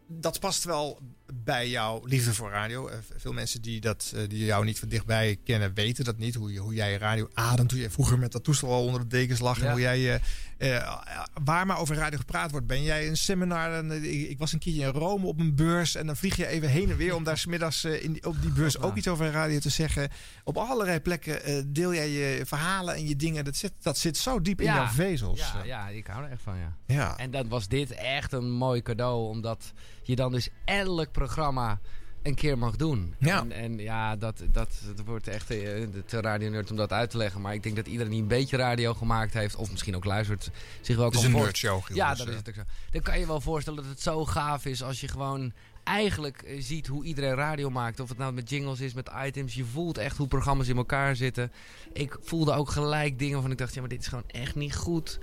[0.07, 1.01] dat past wel
[1.45, 2.91] bij jouw liefde voor radio.
[3.17, 6.35] Veel mensen die, dat, die jou niet van dichtbij kennen, weten dat niet.
[6.35, 7.71] Hoe, je, hoe jij radio ademt.
[7.71, 9.61] Hoe je vroeger met dat toestel al onder de dekens lag.
[9.61, 10.21] En hoe jij,
[10.63, 10.99] eh,
[11.45, 12.67] waar maar over radio gepraat wordt.
[12.67, 13.73] Ben jij een seminar?
[13.73, 15.95] En, eh, ik, ik was een keertje in Rome op een beurs.
[15.95, 18.43] En dan vlieg je even heen en weer om daar smiddags eh, in die, op
[18.43, 20.09] die beurs ook iets over radio te zeggen.
[20.45, 23.45] Op allerlei plekken deel jij je verhalen en je dingen.
[23.45, 25.39] Dat zit, dat zit zo diep in jouw vezels.
[25.39, 26.77] Ja, ja, ik hou er echt van, ja.
[26.87, 27.17] Ja.
[27.17, 31.81] En dan was dit echt een mooi cadeau, omdat je dan dus elk programma
[32.23, 33.15] een keer mag doen.
[33.19, 33.41] Ja.
[33.41, 35.59] En, en ja, dat, dat, dat wordt echt eh,
[36.07, 37.41] te radio nerd om dat uit te leggen.
[37.41, 40.51] Maar ik denk dat iedereen die een beetje radio gemaakt heeft, of misschien ook luistert,
[40.81, 42.39] zich wel Het is kan een nerdshow, Giel, Ja, dus, dat is eh.
[42.39, 42.63] het ook zo.
[42.91, 45.53] Dan kan je wel voorstellen dat het zo gaaf is als je gewoon
[45.85, 48.01] eigenlijk eh, ziet hoe iedereen radio maakt.
[48.01, 49.55] Of het nou met jingles is, met items.
[49.55, 51.53] Je voelt echt hoe programma's in elkaar zitten.
[51.93, 54.77] Ik voelde ook gelijk dingen van ik dacht, ja, maar dit is gewoon echt niet
[54.77, 55.19] goed.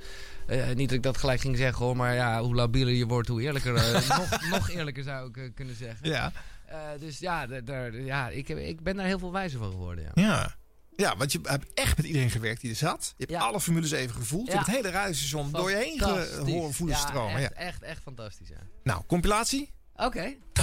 [0.75, 3.41] Niet dat ik dat gelijk ging zeggen hoor, maar ja, hoe labieler je wordt, hoe
[3.41, 3.73] eerlijker.
[4.17, 6.09] nog, nog eerlijker zou ik kunnen zeggen.
[6.09, 6.31] Ja.
[6.69, 9.71] Eh, dus ja, daar- daar- ja ik, heb, ik ben daar heel veel wijzer van
[9.71, 10.03] geworden.
[10.15, 10.23] Ja.
[10.23, 10.57] Ja.
[10.95, 13.13] Ja, want je hebt echt met iedereen gewerkt die er zat.
[13.17, 14.45] Je hebt alle formules even gevoeld.
[14.47, 16.53] Je hebt het hele radiostation door je heen ge- Fantastisch.
[16.53, 17.35] horen voelen Ja, stromen.
[17.41, 17.59] Echt, Ja.
[17.65, 18.47] echt, echt fantastisch.
[18.49, 18.55] Ja.
[18.83, 19.71] Nou, compilatie?
[19.95, 20.33] Oké.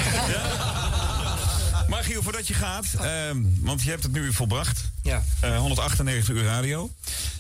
[1.89, 4.91] Maar Giel, voordat je gaat, ehm, want je hebt het nu weer volbracht.
[5.03, 5.23] Ja.
[5.41, 6.91] Eh, 198 uur radio.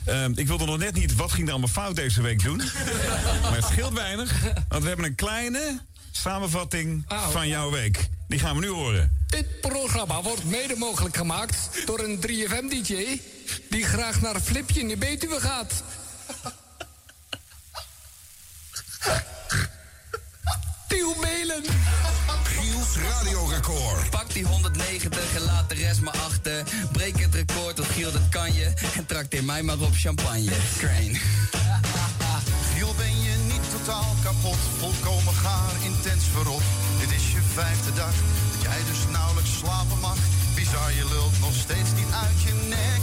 [0.04, 2.56] Ehm, ik wilde nog net niet, wat ging er allemaal fout deze week doen?
[3.42, 5.80] maar het scheelt weinig, want we hebben een kleine
[6.20, 8.08] samenvatting van jouw week.
[8.28, 9.24] Die gaan we nu horen.
[9.26, 13.20] Dit programma wordt mede mogelijk gemaakt door een 3FM-dj
[13.68, 15.72] die graag naar Flipje in de Betuwe gaat.
[20.88, 21.64] Tiel Melen.
[22.44, 24.10] Giels radiorecord.
[24.10, 26.64] Pak die 190 en laat de rest maar achter.
[26.92, 28.72] Breek het record, tot Giel dat kan je.
[28.94, 30.52] En trakteer mij maar op champagne.
[30.78, 31.18] Crane.
[32.74, 33.45] Giel, ben je niet
[33.86, 34.56] totaal kapot?
[34.78, 36.62] Volkomen gaar, intens verrot.
[37.00, 38.12] Dit is je vijfde dag,
[38.52, 40.16] dat jij dus nauwelijks slapen mag.
[40.54, 43.00] Bizar, je lult nog steeds niet uit je nek.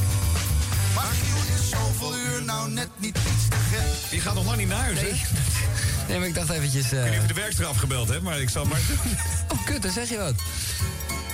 [0.96, 4.12] Maar Giel is zoveel uur nou net niet iets te gek.
[4.12, 5.22] Je gaat nog lang niet naar huis, Nee.
[6.08, 6.92] Nee, maar ik dacht eventjes...
[6.92, 8.80] eh, Ik weet niet of je de werkster afgebeld hebt, maar ik zal maar...
[9.54, 10.34] Oh, kut, dan zeg je wat.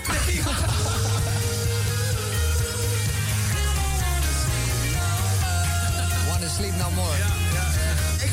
[6.28, 7.18] Wanna sleep no more.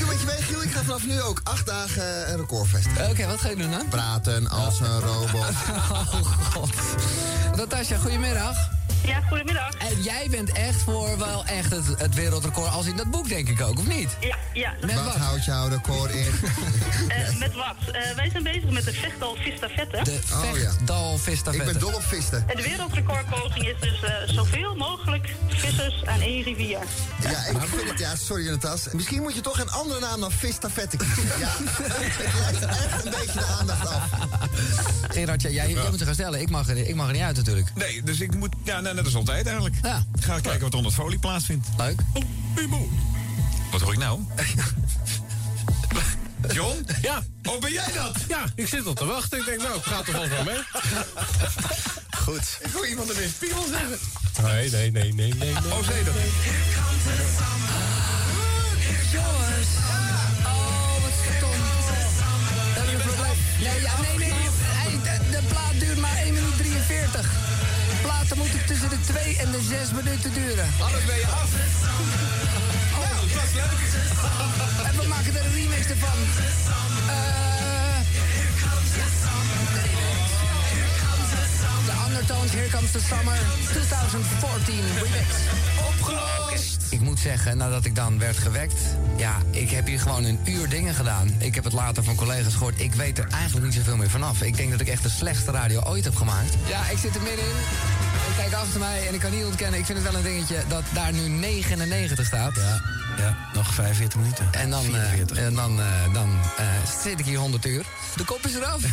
[0.07, 0.63] Doe wat je weet, Giel.
[0.63, 3.11] Ik ga vanaf nu ook acht dagen een record vestigen.
[3.11, 3.89] Oké, wat ga je doen dan?
[3.89, 5.51] Praten als een robot.
[5.91, 6.71] Oh god.
[7.57, 8.57] Natasja, goedemiddag.
[9.07, 9.75] Ja, goedemiddag.
[9.75, 13.49] En jij bent echt voor wel echt het, het wereldrecord als in dat boek, denk
[13.49, 14.17] ik ook, of niet?
[14.21, 14.75] Ja, ja.
[14.81, 15.15] Met wat?
[15.15, 16.27] houdt jouw record in?
[17.09, 17.95] Eh, met wat?
[17.95, 20.01] Eh, wij zijn bezig met de Vechtal Vistafette.
[20.03, 20.53] De Oh, ja.
[20.53, 21.67] Vechtdal Vistafette.
[21.67, 22.45] Ik ben dol op visten.
[22.49, 26.79] En de wereldrecordpoging is dus eh, zoveel mogelijk vissers aan één rivier.
[27.21, 28.87] Ja, ik vind het, ja, sorry Natas.
[28.93, 31.39] Misschien moet je toch een andere naam dan Vistafette kiezen.
[31.39, 34.03] Ja, het lijkt echt een beetje de aandacht af.
[35.09, 36.41] Gerard, jij, jij moet ze gaan stellen.
[36.41, 37.69] Ik mag, er, ik mag er niet uit natuurlijk.
[37.75, 38.55] Nee, dus ik moet...
[38.65, 39.77] Ja, nee, net als altijd eigenlijk.
[39.83, 40.05] Ja.
[40.21, 41.69] Ga kijken wat er onder het folie plaatsvindt.
[41.77, 42.01] Leuk.
[43.71, 44.21] Wat hoor ik nou?
[46.53, 46.87] John?
[47.03, 47.23] Ja.
[47.43, 48.17] Oh, ben jij dat?
[48.29, 49.39] Ja, ik zit op te wachten.
[49.39, 50.63] Ik denk, nou, ik ga toch wel mee.
[52.25, 52.59] Goed.
[52.61, 53.99] Ik hoor iemand in de spiegel zeggen.
[54.43, 55.53] Nee, nee, nee, nee, nee.
[55.53, 55.73] nee.
[55.73, 56.15] Oh, zei dat?
[59.13, 59.69] Jongens.
[60.45, 61.51] Oh, wat stom.
[63.61, 64.35] Nee, ja, nee, nee.
[65.31, 67.56] De plaat duurt maar 1 minuut 43.
[68.37, 70.69] Platen moeten tussen de 2 en de 6 minuten duren.
[70.81, 71.51] Anders ben je af.
[72.99, 73.81] Oh, dat is leuk.
[74.87, 76.19] En we maken er een remix ervan.
[77.09, 77.17] Eh,
[81.87, 83.39] De Undertones, Here Comes the Summer
[83.71, 85.29] 2014 remix.
[85.89, 86.77] Opgelost!
[86.91, 88.81] Ik moet zeggen, nadat ik dan werd gewekt...
[89.17, 91.35] ja, ik heb hier gewoon een uur dingen gedaan.
[91.39, 92.81] Ik heb het later van collega's gehoord.
[92.81, 94.43] Ik weet er eigenlijk niet zoveel meer vanaf.
[94.43, 96.55] Ik denk dat ik echt de slechtste radio ooit heb gemaakt.
[96.67, 98.06] Ja, ik zit er middenin.
[98.37, 99.79] Kijk achter mij en ik kan niet ontkennen...
[99.81, 102.55] ik vind het wel een dingetje dat daar nu 99 staat.
[102.57, 102.81] Ja,
[103.19, 104.49] Ja, nog 45 minuten.
[104.51, 105.37] en dan, eh, 44.
[105.39, 106.65] en dan, eh, dan eh,
[107.03, 107.85] zit ik hier 100 uur.
[108.17, 108.81] De kop is eraf.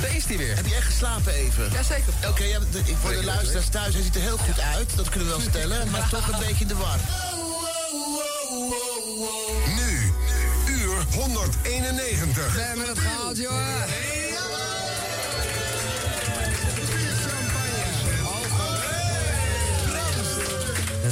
[0.00, 0.56] Daar is hij weer.
[0.56, 1.70] Heb je echt geslapen even?
[1.72, 2.12] Jazeker.
[2.28, 4.96] Oké, ja, ik- voor de luisteraars thuis, hij ziet er heel goed uit.
[4.96, 6.98] Dat kunnen we wel stellen, maar toch een beetje in de war.
[9.76, 10.09] Nu,
[11.14, 12.54] uur 191.
[12.54, 14.08] We hebben het gehaald, jongen.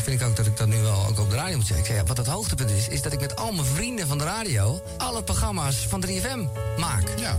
[0.09, 1.95] vind ik ook dat ik dat nu wel ook op de radio moet zeggen.
[1.95, 4.83] Ja, wat het hoogtepunt is, is dat ik met al mijn vrienden van de radio...
[4.97, 7.09] alle programma's van 3FM maak.
[7.17, 7.39] Ja.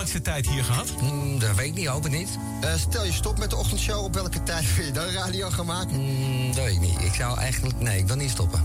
[0.00, 0.92] Langste tijd hier gehad?
[1.00, 2.38] Mm, dat weet ik niet, hoop ik niet.
[2.60, 5.66] Eh, stel je stop met de ochtendshow, op welke tijd wil je dan radio gaan
[5.66, 6.00] maken?
[6.00, 7.00] Mm, dat weet ik niet.
[7.00, 7.80] Ik zou eigenlijk...
[7.80, 8.62] Nee, ik wil niet stoppen.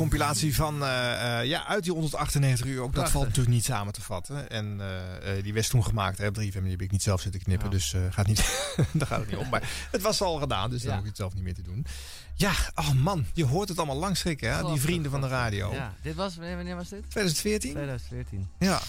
[0.00, 2.94] Compilatie van eh, eh, ja, uit die 198 uur ook.
[2.94, 4.50] Dat valt natuurlijk niet samen te vatten.
[4.50, 6.62] En eh, die werd toen gemaakt hè, op 3FM.
[6.62, 7.70] Die heb ik niet zelf zitten knippen.
[7.70, 8.38] Dus gaat niet,
[8.92, 9.48] daar gaat het niet om.
[9.48, 10.94] Maar het was al gedaan, dus dan Ja.
[10.96, 11.86] hoef ik het zelf niet meer te doen.
[12.34, 14.62] Ja, oh man, je hoort het allemaal langschrikken, hè?
[14.62, 15.72] Die vrienden van de radio.
[15.72, 17.02] Ja, dit was, wanneer was dit?
[17.10, 17.70] 2014?
[17.70, 18.48] 2014.
[18.58, 18.80] Ja,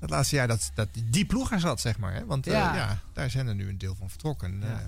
[0.00, 2.14] het laatste jaar dat, dat die ploeg er zat, zeg maar.
[2.14, 2.24] Hè?
[2.24, 2.74] Want Ja.
[2.74, 3.00] ja.
[3.12, 4.60] daar zijn er nu een deel van vertrokken.
[4.60, 4.82] Ja,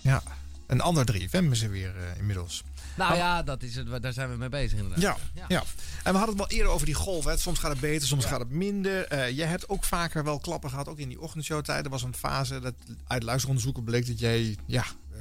[0.00, 0.22] ja,
[0.66, 2.64] een ander 3FM is er weer inmiddels.
[2.98, 5.18] Nou ja, dat is het, daar zijn we mee bezig inderdaad.
[5.34, 5.62] Ja, ja.
[6.02, 7.24] en we hadden het wel eerder over die golf.
[7.24, 7.36] Hè.
[7.36, 9.06] Soms gaat het beter, soms gaat het minder.
[9.06, 11.84] Eh, jij hebt ook vaker wel klappen gehad, ook in die ochtendshowtijd.
[11.84, 12.74] Er was een fase dat
[13.06, 15.20] uit luisteronderzoeken bleek dat jij ja, eh,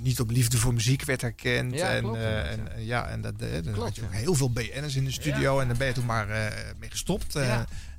[0.00, 1.74] niet op liefde voor muziek werd herkend.
[1.74, 4.50] Ja, en, klopt, eh, en, ja, en dat, dan Klopt, had je ook heel veel
[4.50, 5.60] BN'ers in de studio.
[5.60, 6.26] En dan ben je toen maar
[6.78, 7.38] mee gestopt.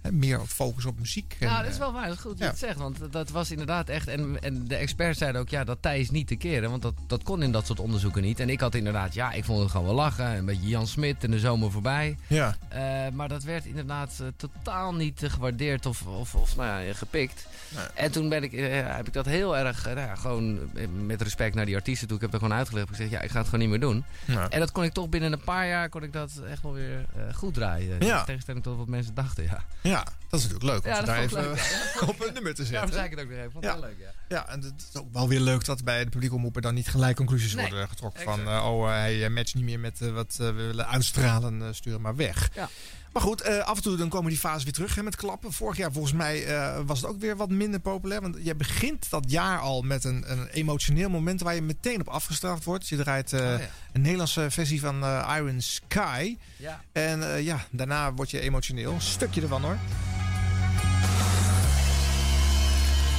[0.08, 1.36] Eh, meer focus op muziek.
[1.40, 2.08] En, Nou, dat is eh, wel waar.
[2.08, 2.78] Dat is goed dat je het zegt.
[2.78, 4.08] Want dat- was inderdaad echt...
[4.08, 6.70] En, en de experts zeiden ook, ja, dat tij is niet te keren.
[6.70, 8.40] Want dat, dat kon in dat soort onderzoeken niet.
[8.40, 10.26] En ik had inderdaad, ja, ik vond het gewoon wel lachen.
[10.38, 12.18] Een beetje Jan Smit en de zomer voorbij.
[12.28, 12.56] Ja.
[12.70, 12.82] Eh,
[13.14, 17.48] maar dat werd inderdaad eh, totaal niet eh, gewaardeerd of, of, of nou ja, gepikt.
[17.94, 21.22] En toen ben ik, eh, heb ik dat heel erg, eh, nou gewoon eh, met
[21.22, 22.16] respect naar die artiesten toe.
[22.16, 22.90] Ik heb dat gewoon uitgelegd.
[22.90, 24.04] Ik zeg, ja, ik ga het gewoon niet meer doen.
[24.26, 24.50] Ja.
[24.50, 27.06] En dat kon ik toch binnen een paar jaar kon ik dat echt wel weer
[27.16, 27.96] eh, goed draaien.
[28.06, 28.20] Ja.
[28.20, 29.64] In tegenstelling tot wat mensen dachten, ja.
[29.82, 31.64] Ja, dat is natuurlijk leuk om Ja, daar even leuk, ja.
[32.02, 32.74] Ja, op een nummer te zetten.
[32.74, 33.52] Daarom zei ik het ook weer even.
[33.52, 33.80] Vond ik Ja.
[33.80, 34.12] leuk, ja.
[34.28, 36.88] Ja, en het is ook wel weer leuk dat bij de publieke omroepen dan niet
[36.88, 38.20] gelijk conclusies Nee, worden getrokken.
[38.22, 38.42] exact.
[38.42, 41.94] Van, eh, oh, eh, hij eh, matcht niet meer met wat we willen uitstralen, stuur
[41.94, 42.50] hem maar weg.
[42.54, 42.70] Ja.
[43.18, 45.54] Maar goed, eh, af en toe dan komen die fases weer terug hè, met klappen.
[45.54, 48.22] Vorig jaar volgens mij eh, was het ook weer wat minder populair.
[48.22, 52.08] Want je begint dat jaar al met een, een emotioneel moment waar je meteen op
[52.08, 52.88] afgestraft wordt.
[52.88, 53.70] Je draait eh, Oh, ja.
[53.94, 56.38] een Nederlandse versie van eh, Iron Sky.
[56.58, 56.82] Ja.
[56.92, 58.94] En eh, ja, daarna word je emotioneel.
[58.94, 59.78] Een stukje ervan hoor.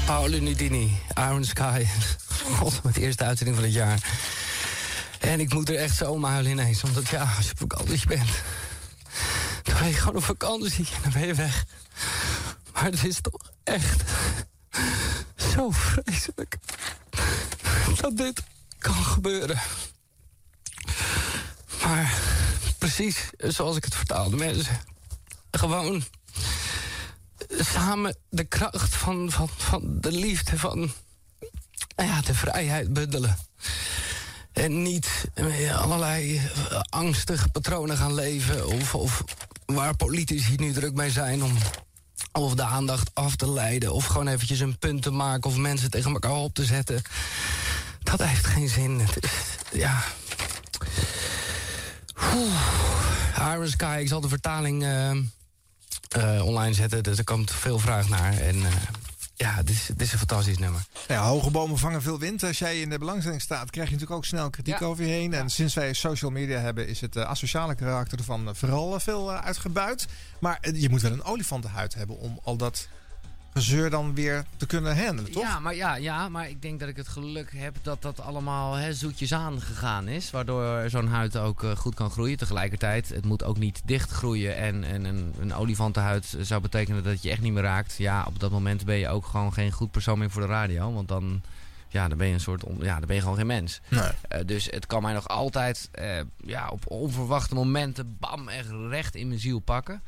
[0.06, 1.84] Paolo Nudini, Iron Sky.
[2.58, 4.18] God, met de eerste uitzending van het jaar.
[5.18, 6.84] En ik moet er echt zo om huilen ineens.
[6.84, 8.30] Omdat ja, als je op vakantie bent...
[9.62, 11.64] dan ben je gewoon op vakantie en dan ben je weg.
[12.72, 14.02] Maar het is toch echt
[15.36, 16.56] zo vreselijk...
[18.00, 18.42] dat dit
[18.78, 19.58] kan gebeuren.
[21.82, 22.14] Maar
[22.78, 24.80] precies zoals ik het vertaalde, mensen.
[25.50, 26.04] Gewoon
[27.48, 30.92] samen de kracht van, van, van de liefde, van
[31.96, 33.38] nou ja, de vrijheid bundelen.
[34.58, 38.66] En niet met allerlei eh, angstige patronen gaan leven.
[38.66, 39.24] Of, of
[39.66, 41.52] waar politici nu druk mee zijn om
[42.32, 43.92] of de aandacht af te leiden.
[43.92, 47.02] Of gewoon eventjes een punt te maken of mensen tegen elkaar op te zetten.
[48.02, 49.00] Dat heeft geen zin.
[49.72, 50.04] Ja.
[52.34, 52.78] Oeh.
[53.38, 55.10] Iron ik zal de vertaling eh,
[56.08, 57.02] eh, online zetten.
[57.02, 58.32] Dus er komt veel vraag naar.
[58.38, 58.72] En eh,
[59.38, 60.84] ja, het is, het is een fantastisch nummer.
[61.08, 62.42] Ja, hoge bomen vangen veel wind.
[62.42, 64.86] Als jij in de belangstelling staat, krijg je natuurlijk ook snel kritiek Ja.
[64.86, 65.34] over je heen.
[65.34, 69.32] En sinds wij social media hebben, is het eh, asociale karakter ervan vooral eh, veel
[69.32, 70.06] eh, uitgebuit.
[70.40, 72.88] Maar je moet wel een olifantenhuid hebben om al dat
[73.58, 75.42] gezeur dan weer te kunnen handelen, toch?
[75.42, 78.74] Ja maar, ja, ja, maar ik denk dat ik het geluk heb dat dat allemaal
[78.74, 80.30] hè, zoetjes aangegaan is.
[80.30, 82.36] Waardoor zo'n huid ook eh, goed kan groeien.
[82.36, 84.56] Tegelijkertijd, het moet ook niet dicht groeien.
[84.56, 87.94] En, en een, een olifantenhuid zou betekenen dat je echt niet meer raakt.
[87.96, 90.92] Ja, op dat moment ben je ook gewoon geen goed persoon meer voor de radio.
[90.92, 91.42] Want dan,
[91.88, 93.80] ja, dan ben je een soort, on- ja, dan ben je gewoon geen mens.
[93.88, 94.08] Nee.
[94.28, 99.14] Eh, dus het kan mij nog altijd eh, ja, op onverwachte momenten bam, echt recht
[99.14, 100.02] in mijn ziel pakken.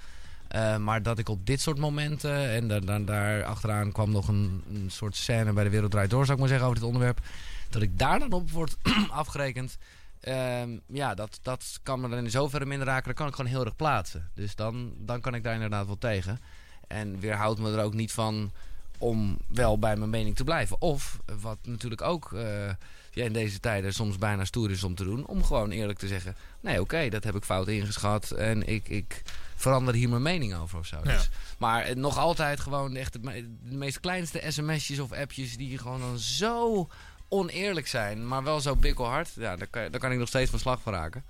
[0.50, 4.28] Eh, maar dat ik op dit soort momenten, en da- da- daar achteraan kwam nog
[4.28, 6.88] een, een soort scène bij de Wereld Draait Door, zou ik maar zeggen, over dit
[6.88, 7.20] onderwerp.
[7.68, 8.76] Dat ik daar dan op word
[9.10, 9.76] afgerekend.
[10.20, 13.04] Ehm, ja, dat, dat kan me dan in zoverre minder raken.
[13.04, 14.30] Dan kan ik gewoon heel erg plaatsen.
[14.34, 16.40] Dus dan, dan kan ik daar inderdaad wel tegen.
[16.86, 18.52] En weerhoudt me er ook niet van
[19.00, 20.80] om wel bij mijn mening te blijven.
[20.80, 22.66] Of, eh, wat natuurlijk ook eh,
[23.10, 25.26] ja, in deze tijden soms bijna stoer is om te doen...
[25.26, 26.36] om gewoon eerlijk te zeggen...
[26.60, 29.22] nee, oké, dat heb ik fout ingeschat en ik, ik
[29.54, 30.96] verander hier mijn mening over of zo.
[30.96, 31.12] Ja.
[31.12, 35.56] Dus, maar eh, nog altijd gewoon echt de, me- de meest kleinste sms'jes of appjes...
[35.56, 36.88] die gewoon dan zo
[37.28, 39.30] oneerlijk zijn, maar wel zo bikkelhard...
[39.34, 41.24] ja, daar kan, daar kan ik nog steeds van slag van raken.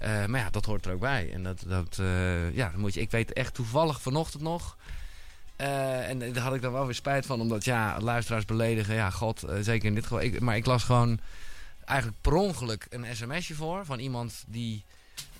[0.00, 1.32] Maar ja, dat hoort er ook bij.
[1.32, 2.00] En dat, dat
[2.52, 4.76] ja, moet je, ik weet echt toevallig vanochtend nog.
[5.58, 8.94] Eh, en daar had ik dan wel weer spijt van, omdat ja, luisteraars beledigen.
[8.94, 10.20] Ja, god, eh, zeker in dit geval.
[10.20, 11.20] Ik, maar ik las gewoon
[11.84, 14.84] eigenlijk per ongeluk een sms'je voor van iemand die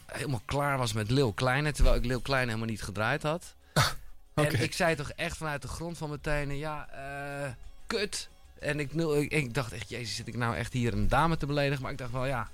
[0.07, 1.73] helemaal klaar was met Lil Kleine.
[1.73, 3.55] Terwijl ik Lil Kleine helemaal niet gedraaid had.
[4.35, 7.51] En ik zei toch echt vanuit de grond van mijn tenen, ja, eh,
[7.87, 8.29] kut.
[8.61, 11.47] En ik, ik, ik dacht echt, jezus, zit ik nou echt hier een dame te
[11.47, 11.83] beledigen?
[11.83, 12.49] Maar ik dacht wel, ja,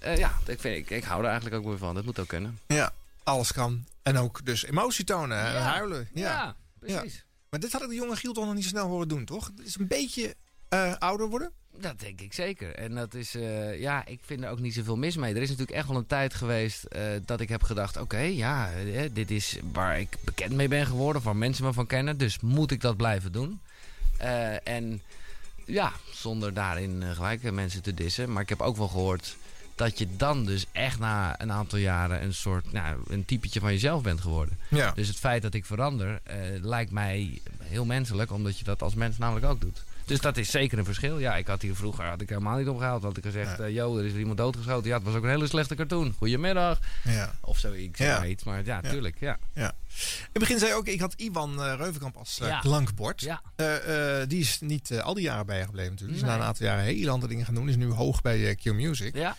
[0.00, 1.94] ja ik, vind, ik, ik hou er eigenlijk ook weer van.
[1.94, 2.58] Dat moet ook kunnen.
[2.66, 2.92] Ja,
[3.22, 3.84] alles kan.
[4.02, 5.60] En ook dus emotie tonen en Ja.
[5.60, 6.08] huilen.
[6.14, 6.54] Ja, Ja,
[6.86, 7.24] precies.
[7.50, 9.46] Maar dit had ik de jonge Giel toch nog niet zo snel horen doen, toch?
[9.56, 10.34] Het is een beetje
[10.68, 11.52] eh, ouder worden.
[11.78, 12.74] Dat denk ik zeker.
[12.74, 15.34] En dat is, eh, ja, ik vind er ook niet zoveel mis mee.
[15.34, 18.70] Er is natuurlijk echt wel een tijd geweest eh, dat ik heb gedacht: oké, ja,
[19.12, 22.18] dit is waar ik bekend mee ben geworden, waar mensen me van kennen.
[22.18, 23.60] Dus moet ik dat blijven doen?
[24.64, 25.02] En
[25.66, 28.32] ja, zonder daarin gelijk eh, mensen te dissen.
[28.32, 29.36] Maar ik heb ook wel gehoord
[29.74, 33.72] dat je dan dus echt na een aantal jaren een soort, nou, een typetje van
[33.72, 34.58] jezelf bent geworden.
[34.68, 34.92] Ja.
[34.92, 38.94] Dus het feit dat ik verander eh, lijkt mij heel menselijk, omdat je dat als
[38.94, 39.84] mens namelijk ook doet.
[40.06, 41.18] Dus dat is zeker een verschil.
[41.18, 43.02] Ja, ik had hier vroeger had ik helemaal niet opgehaald.
[43.02, 44.88] Had ik gezegd, eh yo, er is iemand doodgeschoten.
[44.88, 46.14] Ja, het was ook een hele slechte cartoon.
[46.18, 46.78] Goedemiddag.
[47.04, 47.34] Ja.
[47.40, 48.18] Of zo, ik zeg Ja.
[48.18, 48.44] maar iets.
[48.44, 48.90] Maar ja, Ja.
[48.90, 49.38] tuurlijk, ja.
[49.54, 49.68] Ja.
[49.68, 52.58] In het begin zei je ook, ik had Iwan eh, Reuvenkamp als eh, Ja.
[52.60, 53.20] klankbord.
[53.20, 53.42] Ja.
[54.26, 56.18] Die is niet al die jaren bijgebleven natuurlijk.
[56.18, 56.38] Die is Nee.
[56.38, 57.68] na een aantal jaren hele andere dingen gaan doen.
[57.68, 59.14] Is nu hoog bij Q Music.
[59.14, 59.36] Ja.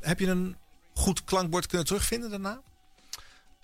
[0.00, 0.56] Heb je een
[0.94, 2.60] goed klankbord kunnen terugvinden daarna?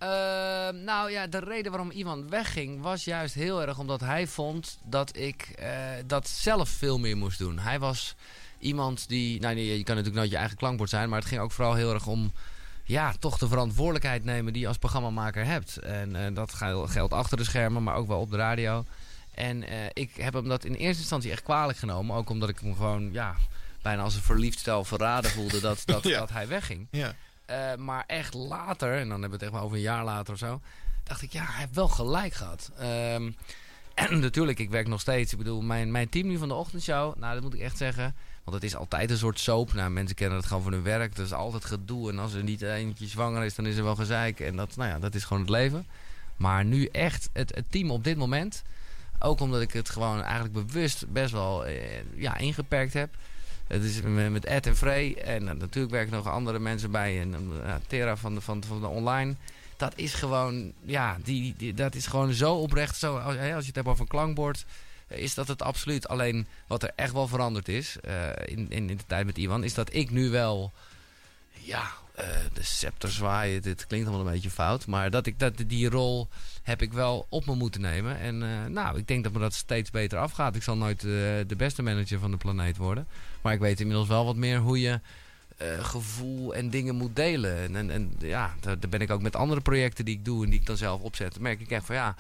[0.03, 4.79] Ehm, nou ja, de reden waarom iemand wegging was juist heel erg omdat hij vond
[4.85, 5.69] dat ik eh,
[6.07, 7.59] dat zelf veel meer moest doen.
[7.59, 8.15] Hij was
[8.59, 11.41] iemand die, nou nee, je kan natuurlijk nooit je eigen klankbord zijn, maar het ging
[11.41, 12.33] ook vooral heel erg om
[12.85, 15.77] ja, toch de verantwoordelijkheid nemen die je als programmamaker hebt.
[15.77, 18.85] En eh, dat gel- geldt achter de schermen, maar ook wel op de radio.
[19.35, 22.17] En eh, ik heb hem dat in eerste instantie echt kwalijk genomen.
[22.17, 23.35] Ook omdat ik hem gewoon, ja,
[23.83, 26.19] bijna als een verliefd stel verraden voelde dat, dat, Ja.
[26.19, 26.87] dat hij wegging.
[26.91, 27.15] Ja.
[27.47, 30.39] Eh, maar echt later, en dan hebben we het maar over een jaar later of
[30.39, 30.61] zo,
[31.05, 32.71] dacht ik, ja, hij heeft wel gelijk gehad.
[32.79, 33.31] Ehm,
[33.95, 35.33] en natuurlijk, ik werk nog steeds.
[35.33, 38.15] Ik bedoel, mijn, mijn team nu van de ochtendshow, nou, dat moet ik echt zeggen.
[38.45, 39.73] Want het is altijd een soort soap.
[39.73, 41.17] Nou, mensen kennen het gewoon van hun werk.
[41.17, 42.11] Dat is altijd gedoe.
[42.11, 44.41] En als er niet eentje zwanger is, dan is er wel gezeik.
[44.41, 45.87] En dat, nou ja, dat is gewoon het leven.
[46.37, 48.63] Maar nu echt, het, het team op dit moment.
[49.19, 53.15] Ook omdat ik het gewoon eigenlijk bewust best wel eh, ja, ingeperkt heb.
[53.67, 55.17] Het is met Ed en Frey.
[55.17, 57.21] En eh, natuurlijk werken nog andere mensen bij.
[57.21, 57.35] En
[57.65, 59.35] eh, Tera van de, van, de online.
[59.77, 62.97] Dat is gewoon, ja, die, dat is gewoon zo oprecht.
[62.97, 64.65] Zo, als, als je het hebt over een klankbord,
[65.07, 66.09] eh, is dat het absoluut.
[66.09, 67.97] Alleen wat er echt wel veranderd is
[68.45, 70.73] in, in, in de tijd met Iwan, is dat ik nu wel,
[71.51, 73.63] ja, eh, de scepter zwaaien.
[73.63, 74.87] Dit klinkt allemaal een beetje fout.
[74.87, 76.29] Maar dat ik dat, die rol
[76.63, 78.19] heb ik wel op me moeten nemen.
[78.19, 80.57] En eh, nou, ik denk dat me dat steeds beter afgaat.
[80.57, 81.11] Ik zal nooit eh,
[81.47, 83.07] de beste manager van de planeet worden.
[83.43, 85.01] Maar ik weet inmiddels wel wat meer hoe je
[85.81, 87.59] gevoel en dingen moet delen.
[87.59, 90.51] En, en, en ja, daar, ben ik ook met andere projecten die ik doe en
[90.51, 91.41] die ik dan zelf opzet.
[91.41, 92.15] Merk ik echt van ja,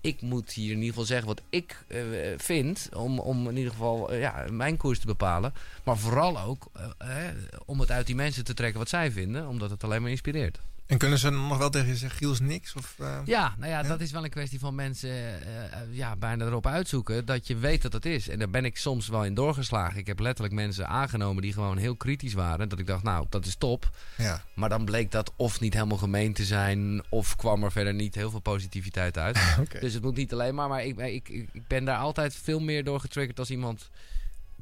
[0.00, 2.00] ik moet hier in ieder geval zeggen wat ik eh,
[2.36, 2.88] vind.
[2.94, 5.54] Om, om in ieder geval eh, ja, mijn koers te bepalen.
[5.84, 7.16] Maar vooral ook eh,
[7.64, 9.48] om het uit die mensen te trekken wat zij vinden.
[9.48, 10.60] Omdat het alleen maar inspireert.
[10.90, 12.74] En kunnen ze nog wel tegen je zeggen, Giel is niks?
[12.74, 16.16] Of, eh, Ja, nou ja, dat is wel een kwestie van mensen eh, eh, ja,
[16.16, 18.28] bijna erop uitzoeken dat je weet dat het is.
[18.28, 19.98] En daar ben ik soms wel in doorgeslagen.
[19.98, 22.68] Ik heb letterlijk mensen aangenomen die gewoon heel kritisch waren.
[22.68, 23.90] Dat ik dacht, nou, dat is top.
[24.16, 24.44] Ja.
[24.54, 28.14] Maar dan bleek dat of niet helemaal gemeen te zijn, of kwam er verder niet
[28.14, 29.38] heel veel positiviteit uit.
[29.80, 32.60] Dus het moet niet alleen maar, maar ik, ik, ik, ik ben daar altijd veel
[32.60, 33.90] meer door getriggerd als iemand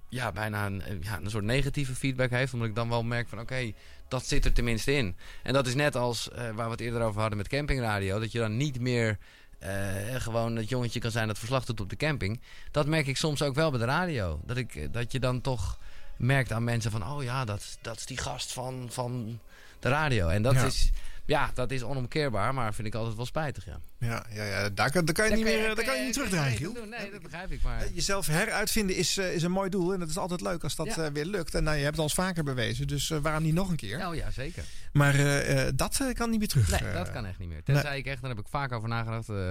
[0.09, 2.53] ja, bijna een, ja, een soort negatieve feedback heeft.
[2.53, 3.73] Omdat ik dan wel merk van oké,
[4.09, 5.17] dat zit er tenminste in.
[5.43, 8.19] En dat is net als eh, waar we het eerder over hadden met campingradio.
[8.19, 9.19] Dat je dan niet meer
[9.59, 9.71] eh,
[10.19, 12.41] gewoon dat jongetje kan zijn dat verslag doet op de camping.
[12.71, 14.41] Dat merk ik soms ook wel bij de radio.
[14.45, 15.79] Dat, ik, dat je dan toch
[16.17, 17.07] merkt aan mensen van...
[17.07, 19.41] oh ja, dat, dat is die gast van, van
[19.81, 20.29] de radio.
[20.29, 20.65] En dat, Ja.
[20.65, 20.91] is,
[21.29, 23.81] ja, dat is onomkeerbaar, maar vind ik altijd wel spijtig, ja.
[23.99, 26.57] Ja, ja, ja daar, kan, daar kan je niet meer daar kan je niet terugdraaien,
[26.57, 26.73] Giel.
[26.73, 27.89] Nee, dat begrijp ik, maar...
[27.93, 29.93] Jezelf heruitvinden is, eh, is een mooi doel.
[29.93, 31.05] En dat is altijd leuk als dat Ja.
[31.05, 31.55] eh, weer lukt.
[31.55, 32.87] En nou, je hebt het al eens vaker bewezen.
[32.87, 34.07] Dus eh, waarom niet nog een keer?
[34.07, 34.65] Oh ja, zeker.
[34.93, 36.71] Maar eh, eh, dat eh, kan niet meer terug.
[36.81, 36.95] Nee, eh.
[36.95, 37.63] dat kan echt niet meer.
[37.63, 39.51] Tenzij ik echt, daar heb ik vaak over nagedacht, eh,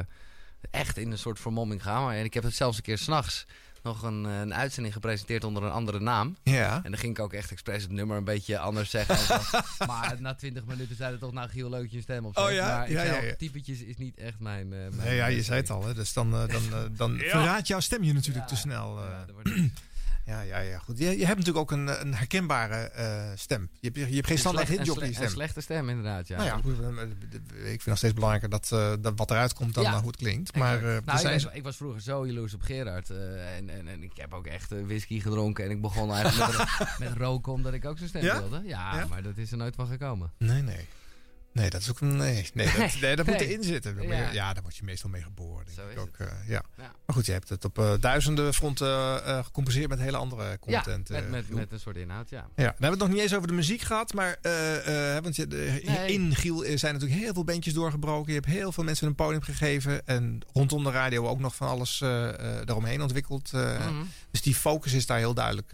[0.71, 2.03] echt in een soort vermomming gaan.
[2.03, 3.45] Maar, en ik heb het zelfs een keer s'nachts,
[3.83, 6.35] nog een, eh, een uitzending gepresenteerd onder een andere naam.
[6.43, 6.75] Ja.
[6.83, 9.17] En dan ging ik ook echt expres het nummer een beetje anders zeggen.
[9.87, 12.67] maar na 20 minuten zeiden toch, nou Giel, leuk je een stem op Oh ja?
[12.77, 13.35] Maar ik Ja, ja, zei, ja.
[13.35, 14.73] typetjes is niet echt mijn...
[14.73, 15.93] eh, mijn Nee, ja, je zei het al, hè.
[15.93, 17.29] Dus dan, eh, dan, dan Ja.
[17.29, 18.99] verraadt jouw stem je natuurlijk te snel.
[19.43, 19.63] eh.
[20.27, 20.97] Ja, ja, ja, goed.
[20.97, 23.69] Je, je hebt natuurlijk ook een, een herkenbare eh, stem.
[23.79, 25.29] Je hebt, je hebt geen Een standaard een hitjockey sle- Een stem.
[25.29, 26.37] slechte stem, inderdaad, ja.
[26.37, 29.73] Nou ja, goed, eh, ik vind nog steeds belangrijker dat, eh, dat wat eruit komt
[29.73, 29.91] dan Ja.
[29.91, 30.55] eh, hoe het klinkt.
[30.55, 33.09] Maar eh, nou, zijn was, ze- ik was vroeger zo jaloers op Gerard.
[33.09, 35.63] eh, en, en, en ik heb ook echt eh, whisky gedronken.
[35.65, 36.67] En ik begon eigenlijk met,
[37.09, 38.61] met roken omdat ik ook zo'n stem wilde.
[38.65, 39.05] Ja, Ja?
[39.05, 40.31] maar dat is er nooit van gekomen.
[40.37, 40.87] Nee, nee.
[41.57, 42.15] Nee, dat is ook een.
[42.17, 44.01] Nee, nee, dat, nee, dat moet erin zitten.
[44.01, 44.53] Je- Ja.
[44.53, 45.65] Daar word je meestal mee geboren.
[45.65, 46.61] Denk Zo ik is ook, eh, ja.
[46.77, 46.91] Ja.
[47.05, 51.07] Maar goed, je hebt het op eh, duizenden fronten eh, gecompenseerd met hele andere content.
[51.07, 52.47] ja, met, met, een soort inhoud, ja.
[52.55, 54.37] Ja, we hebben het nog niet eens over de muziek gehad, maar
[55.21, 56.13] want je, de, Nee.
[56.13, 58.33] in Giel zijn natuurlijk heel veel bandjes doorgebroken.
[58.33, 61.67] Je hebt heel veel mensen een podium gegeven en rondom de radio ook nog van
[61.67, 63.51] alles daaromheen ontwikkeld.
[63.51, 64.03] Mhm.
[64.31, 65.73] Dus die focus is daar heel duidelijk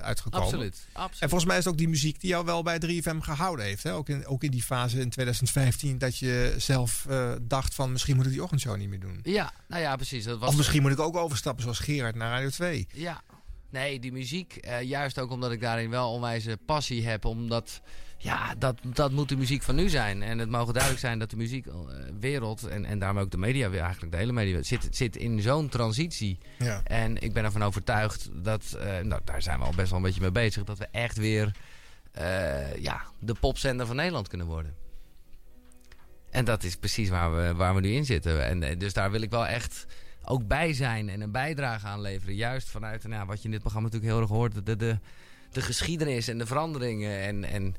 [0.00, 0.46] uitgekomen.
[0.46, 1.20] Absoluut, absoluut.
[1.22, 3.82] En volgens mij is het ook die muziek die jou wel bij 3FM gehouden heeft.
[3.82, 3.94] Hè?
[3.94, 8.16] Ook, in, ook in die fase in 2015 dat je zelf eh, dacht van misschien
[8.16, 9.20] moet ik die ochtendshow niet meer doen.
[9.22, 10.24] Ja, nou ja, precies.
[10.24, 12.86] Dat was Of misschien moet ik ook overstappen zoals Gerard naar Radio 2.
[12.92, 13.22] Ja,
[13.70, 17.24] nee, die muziek, eh, juist ook omdat ik daarin wel onwijze passie heb.
[17.24, 17.80] Omdat,
[18.18, 20.22] ja, dat, dat moet de muziek van nu zijn.
[20.22, 23.82] En het mogen duidelijk zijn dat de muziekwereld, en, en daarom ook de media, weer
[23.82, 26.38] eigenlijk de hele media, zit, zit in zo'n transitie.
[26.58, 26.80] Ja.
[26.84, 30.04] En ik ben ervan overtuigd dat, eh, nou, daar zijn we al best wel een
[30.04, 31.52] beetje mee bezig, dat we echt weer
[32.12, 34.74] eh, ja, de popzender van Nederland kunnen worden.
[36.30, 38.44] En dat is precies waar we, waar we nu in zitten.
[38.46, 39.86] En eh, dus daar wil ik wel echt
[40.24, 42.34] ook bij zijn en een bijdrage aan leveren.
[42.34, 44.66] Juist vanuit nou, wat je in dit programma natuurlijk heel erg hoort.
[44.66, 44.98] De, de,
[45.50, 47.20] de geschiedenis en de veranderingen.
[47.20, 47.74] En, en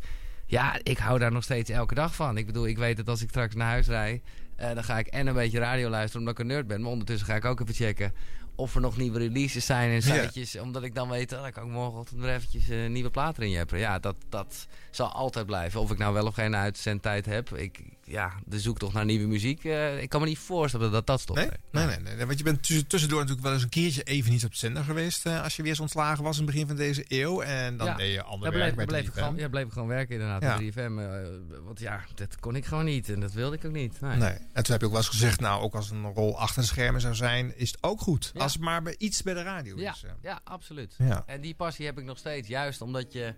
[0.45, 2.37] ja, ik hou daar nog steeds elke dag van.
[2.37, 4.21] Ik bedoel, ik weet dat als ik straks naar huis rijd...
[4.55, 6.81] eh, dan ga ik en een beetje radio luisteren omdat ik een nerd ben.
[6.81, 8.13] Maar ondertussen ga ik ook even checken
[8.55, 10.23] of er nog nieuwe releases zijn en Ja.
[10.23, 10.55] sitejes.
[10.57, 13.49] Omdat ik dan weet, oh, dan kan ik morgenochtend weer eventjes eh, nieuwe platen in
[13.49, 13.79] jeppen.
[13.79, 15.79] Ja, dat, dat zal altijd blijven.
[15.81, 17.49] Of ik nou wel of geen uitzendtijd heb.
[17.55, 17.79] Ik,
[18.09, 19.63] ja, de zoektocht naar nieuwe muziek.
[19.65, 21.39] eh, ik kan me niet voorstellen dat dat stopt.
[21.39, 21.49] Nee?
[21.71, 22.25] Nee, nee, nee, nee.
[22.25, 24.83] Want je bent tussen- tussendoor natuurlijk wel eens een keertje even niet op de zender
[24.83, 25.25] geweest.
[25.25, 27.41] eh, als je weer eens ontslagen was in het begin van deze eeuw.
[27.41, 29.19] En dan Ja, deed je ander werk bleef, bij daar bleef ik 3FM.
[29.23, 30.47] gewoon, ja, bleef ik gewoon werken inderdaad Ja.
[30.47, 30.99] bij 3FM.
[30.99, 33.09] eh, want ja, dat kon ik gewoon niet.
[33.09, 34.01] En dat wilde ik ook niet.
[34.01, 34.17] Nee.
[34.17, 34.29] Nee.
[34.53, 36.67] En toen heb je ook wel eens gezegd, nou, ook als een rol achter de
[36.67, 38.31] schermen zou zijn, is het ook goed.
[38.33, 38.41] Ja.
[38.41, 40.03] Als het maar bij iets bij de radio Ja, is.
[40.21, 40.95] ja absoluut.
[40.97, 41.23] Ja.
[41.25, 42.47] En die passie heb ik nog steeds.
[42.47, 43.33] Juist omdat je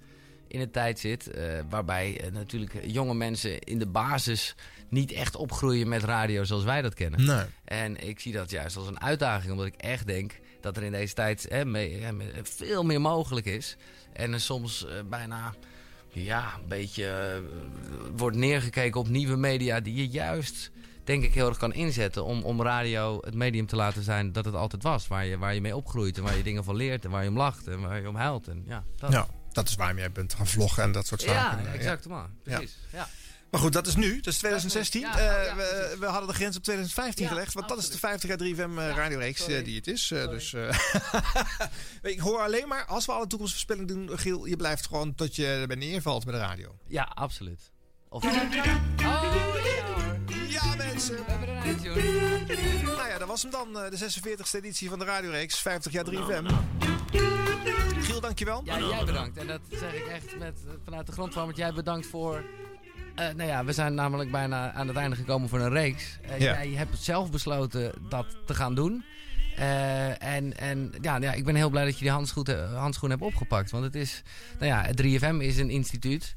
[0.51, 4.55] in een tijd zit eh, waarbij eh, natuurlijk jonge mensen in de basis
[4.89, 7.25] niet echt opgroeien met radio zoals wij dat kennen.
[7.25, 7.45] Nee.
[7.63, 10.91] En ik zie dat juist als een uitdaging, omdat ik echt denk dat er in
[10.91, 12.13] deze tijd hè, mee- hè,
[12.43, 13.77] veel meer mogelijk is.
[14.13, 15.53] En er soms eh, bijna
[16.09, 17.41] ja, een beetje
[18.15, 20.71] wordt neergekeken op nieuwe media die je juist,
[21.03, 24.45] denk ik, heel erg kan inzetten om, om radio het medium te laten zijn dat
[24.45, 25.07] het altijd was.
[25.07, 27.30] Waar je, waar je mee opgroeit en waar je dingen van leert en waar je
[27.30, 28.47] om lacht en waar je om huilt.
[28.47, 29.11] En, ja, dat.
[29.11, 31.63] Ja, dat is waarom jij bent gaan vloggen en dat soort zaken.
[31.63, 32.07] Ja, exact.
[32.43, 32.77] Precies.
[32.93, 33.07] Ja.
[33.51, 34.15] Maar goed, dat is nu.
[34.21, 35.01] Dat is 2016.
[35.01, 37.53] Ja, Eh, ja, we, we hadden de grens op 2015 Ja, gelegd.
[37.53, 39.55] Want dat is de 50 jaar 3FM eh, radioreeks sorry.
[39.55, 40.07] eh, die het is.
[40.07, 40.80] Dus, eh,
[42.11, 45.45] ik hoor alleen maar, als we alle toekomstvoorspellingen doen, Giel, je blijft gewoon tot je
[45.45, 46.75] erbij neervalt bij de radio.
[46.88, 47.71] Ja, absoluut.
[48.09, 48.23] Of...
[50.51, 51.15] Ja, mensen.
[51.15, 52.83] We hebben een.
[52.85, 53.80] Nou ja, dat was hem dan.
[53.80, 55.59] eh, De 46e editie van de radioreeks.
[55.59, 56.45] 50 jaar 3FM.
[58.01, 58.61] Giel, dankjewel.
[58.65, 59.38] Ja, jij bedankt.
[59.38, 62.43] En dat zeg ik echt met, eh, vanuit de grond van, want jij bedankt voor...
[63.15, 66.17] eh, nou ja, we zijn namelijk bijna aan het einde gekomen voor een reeks.
[66.27, 66.35] Ja.
[66.38, 69.03] Jij hebt zelf besloten dat te gaan doen.
[69.55, 73.21] Eh, en en ja, ja, ik ben heel blij dat je die handschoen, handschoen hebt
[73.21, 73.71] opgepakt.
[73.71, 74.21] Want het is,
[74.59, 76.35] nou ja, het 3FM is een instituut.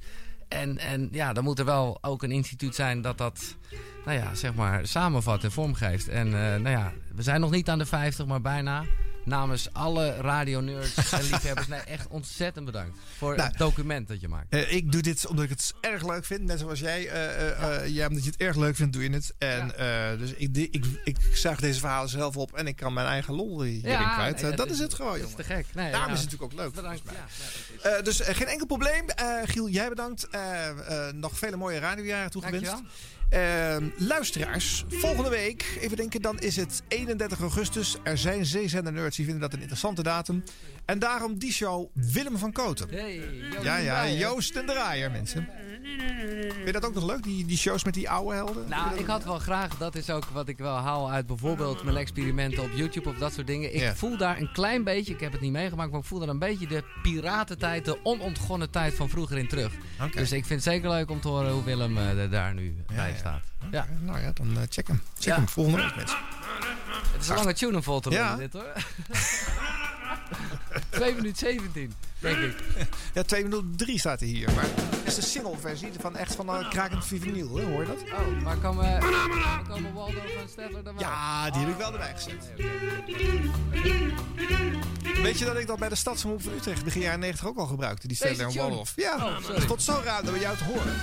[0.48, 3.56] En, en ja, dan moet er wel ook een instituut zijn dat dat,
[4.04, 6.08] nou ja, zeg maar, samenvat en vormgeeft.
[6.08, 8.84] En eh, nou ja, we zijn nog niet aan de 50, maar bijna.
[9.24, 14.28] Namens alle radionerds en liefhebbers, nee, echt ontzettend bedankt voor Nou, het document dat je
[14.28, 14.46] maakt.
[14.48, 16.42] Eh, ik doe dit omdat ik het erg leuk vind.
[16.42, 17.08] Net zoals jij.
[17.08, 19.34] eh, ja, omdat je het erg leuk vindt, doe je het.
[19.38, 19.68] En
[20.18, 23.34] dus ik, ik, ik, ik zuig deze verhalen zelf op en ik kan mijn eigen
[23.34, 24.42] lol hierin kwijt.
[24.42, 25.66] nee, dat is het gewoon, Dat is te gek.
[25.74, 26.74] Nee, Daarom is het natuurlijk ook leuk.
[26.74, 27.02] Bedankt.
[27.82, 28.02] mij.
[28.02, 29.04] Dus geen enkel probleem.
[29.44, 30.28] Giel, jij bedankt.
[31.14, 32.66] Nog vele mooie radiojaren toegewenst.
[32.70, 32.92] Dankjewel.
[33.28, 37.96] Eh, luisteraars, volgende week, even denken, dan is het 31 augustus.
[38.02, 40.44] Er zijn zeezender nerds die vinden dat een interessante datum.
[40.84, 42.88] En daarom die show Willem van Koten.
[42.90, 43.20] Hey,
[43.52, 44.08] Joost ja, ja.
[44.08, 45.48] Joost en Draaier, mensen.
[45.84, 48.68] Vind je dat ook nog leuk, die, die shows met die oude helden?
[48.68, 51.96] Nou, ik had wel graag, dat is ook wat ik wel haal uit bijvoorbeeld mijn
[51.96, 53.74] experimenten op YouTube of dat soort dingen.
[53.74, 56.28] Ik voel daar een klein beetje, ik heb het niet meegemaakt, maar ik voel daar
[56.28, 59.72] een beetje de piratentijd, de onontgonnen tijd van vroeger in terug.
[60.12, 63.10] Dus ik vind het zeker leuk om te horen hoe Willem eh, daar nu bij
[63.10, 63.16] ja.
[63.16, 63.42] staat.
[63.70, 63.86] Ja.
[64.00, 65.00] Nou ja, dan eh, check hem.
[65.14, 65.34] Check Ja.
[65.34, 66.18] hem volgende week, mensen.
[67.12, 68.36] Het is een lange tune om vol te Ja.
[68.36, 68.72] dit hoor.
[70.90, 72.54] 2 minuten 17, denk ik.
[73.14, 74.52] Ja, 2 minuten 3 staat er hier.
[74.54, 78.02] Maar het is de single-versie van echt van een krakend vinyl, hoor je dat?
[78.12, 79.02] Oh, maar komen,
[79.68, 81.02] komen Waldo van Stedtler dan wel?
[81.08, 82.50] Ja, die heb ik wel erbij gezet.
[85.22, 87.66] Weet je dat ik dat bij de Stadsomroep van Utrecht begin jaren 90 ook al
[87.66, 88.06] gebruikte?
[88.08, 88.52] Die Stedtler en?
[88.54, 88.92] Wolof.
[88.96, 90.94] Ja, Oh, het tot zo raar dat we jou te horen.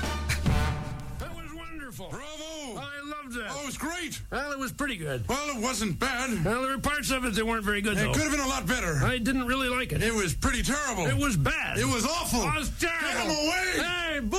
[1.97, 2.19] Bravo!
[2.43, 3.47] Oh, I loved that.
[3.51, 4.21] Oh, it was great.
[4.31, 5.27] Well, it was pretty good.
[5.27, 6.43] Well, it wasn't bad.
[6.45, 8.13] Well, there were parts of it that weren't very good, It though.
[8.13, 8.99] could have been a lot better.
[9.03, 10.01] I didn't really like it.
[10.01, 11.05] It was pretty terrible.
[11.07, 11.77] It was bad.
[11.77, 12.43] It was awful.
[12.43, 13.01] It was terrible.
[13.07, 13.83] Get him away.
[13.83, 14.37] Hey, boo!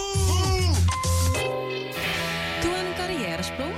[2.63, 3.73] Toe aan een carrièresprong?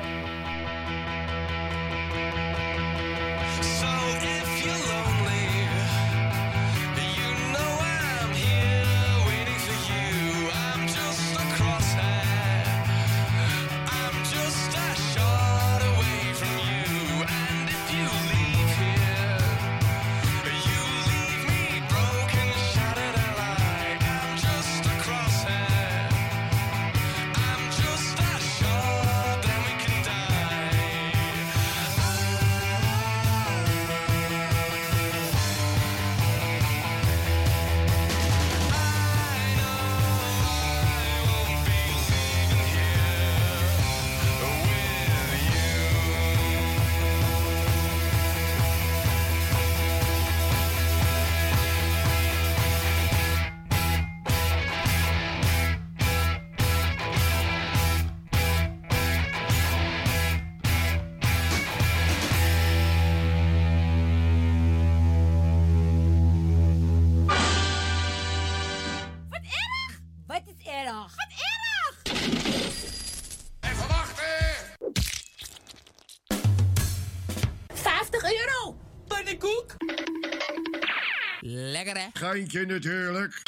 [82.25, 83.43] Geintje natuurlijk.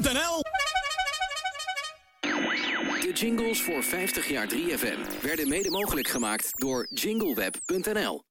[0.00, 0.42] .nl
[3.00, 8.26] De jingles voor 50 jaar 3FM werden mede mogelijk gemaakt door jingleweb.nl.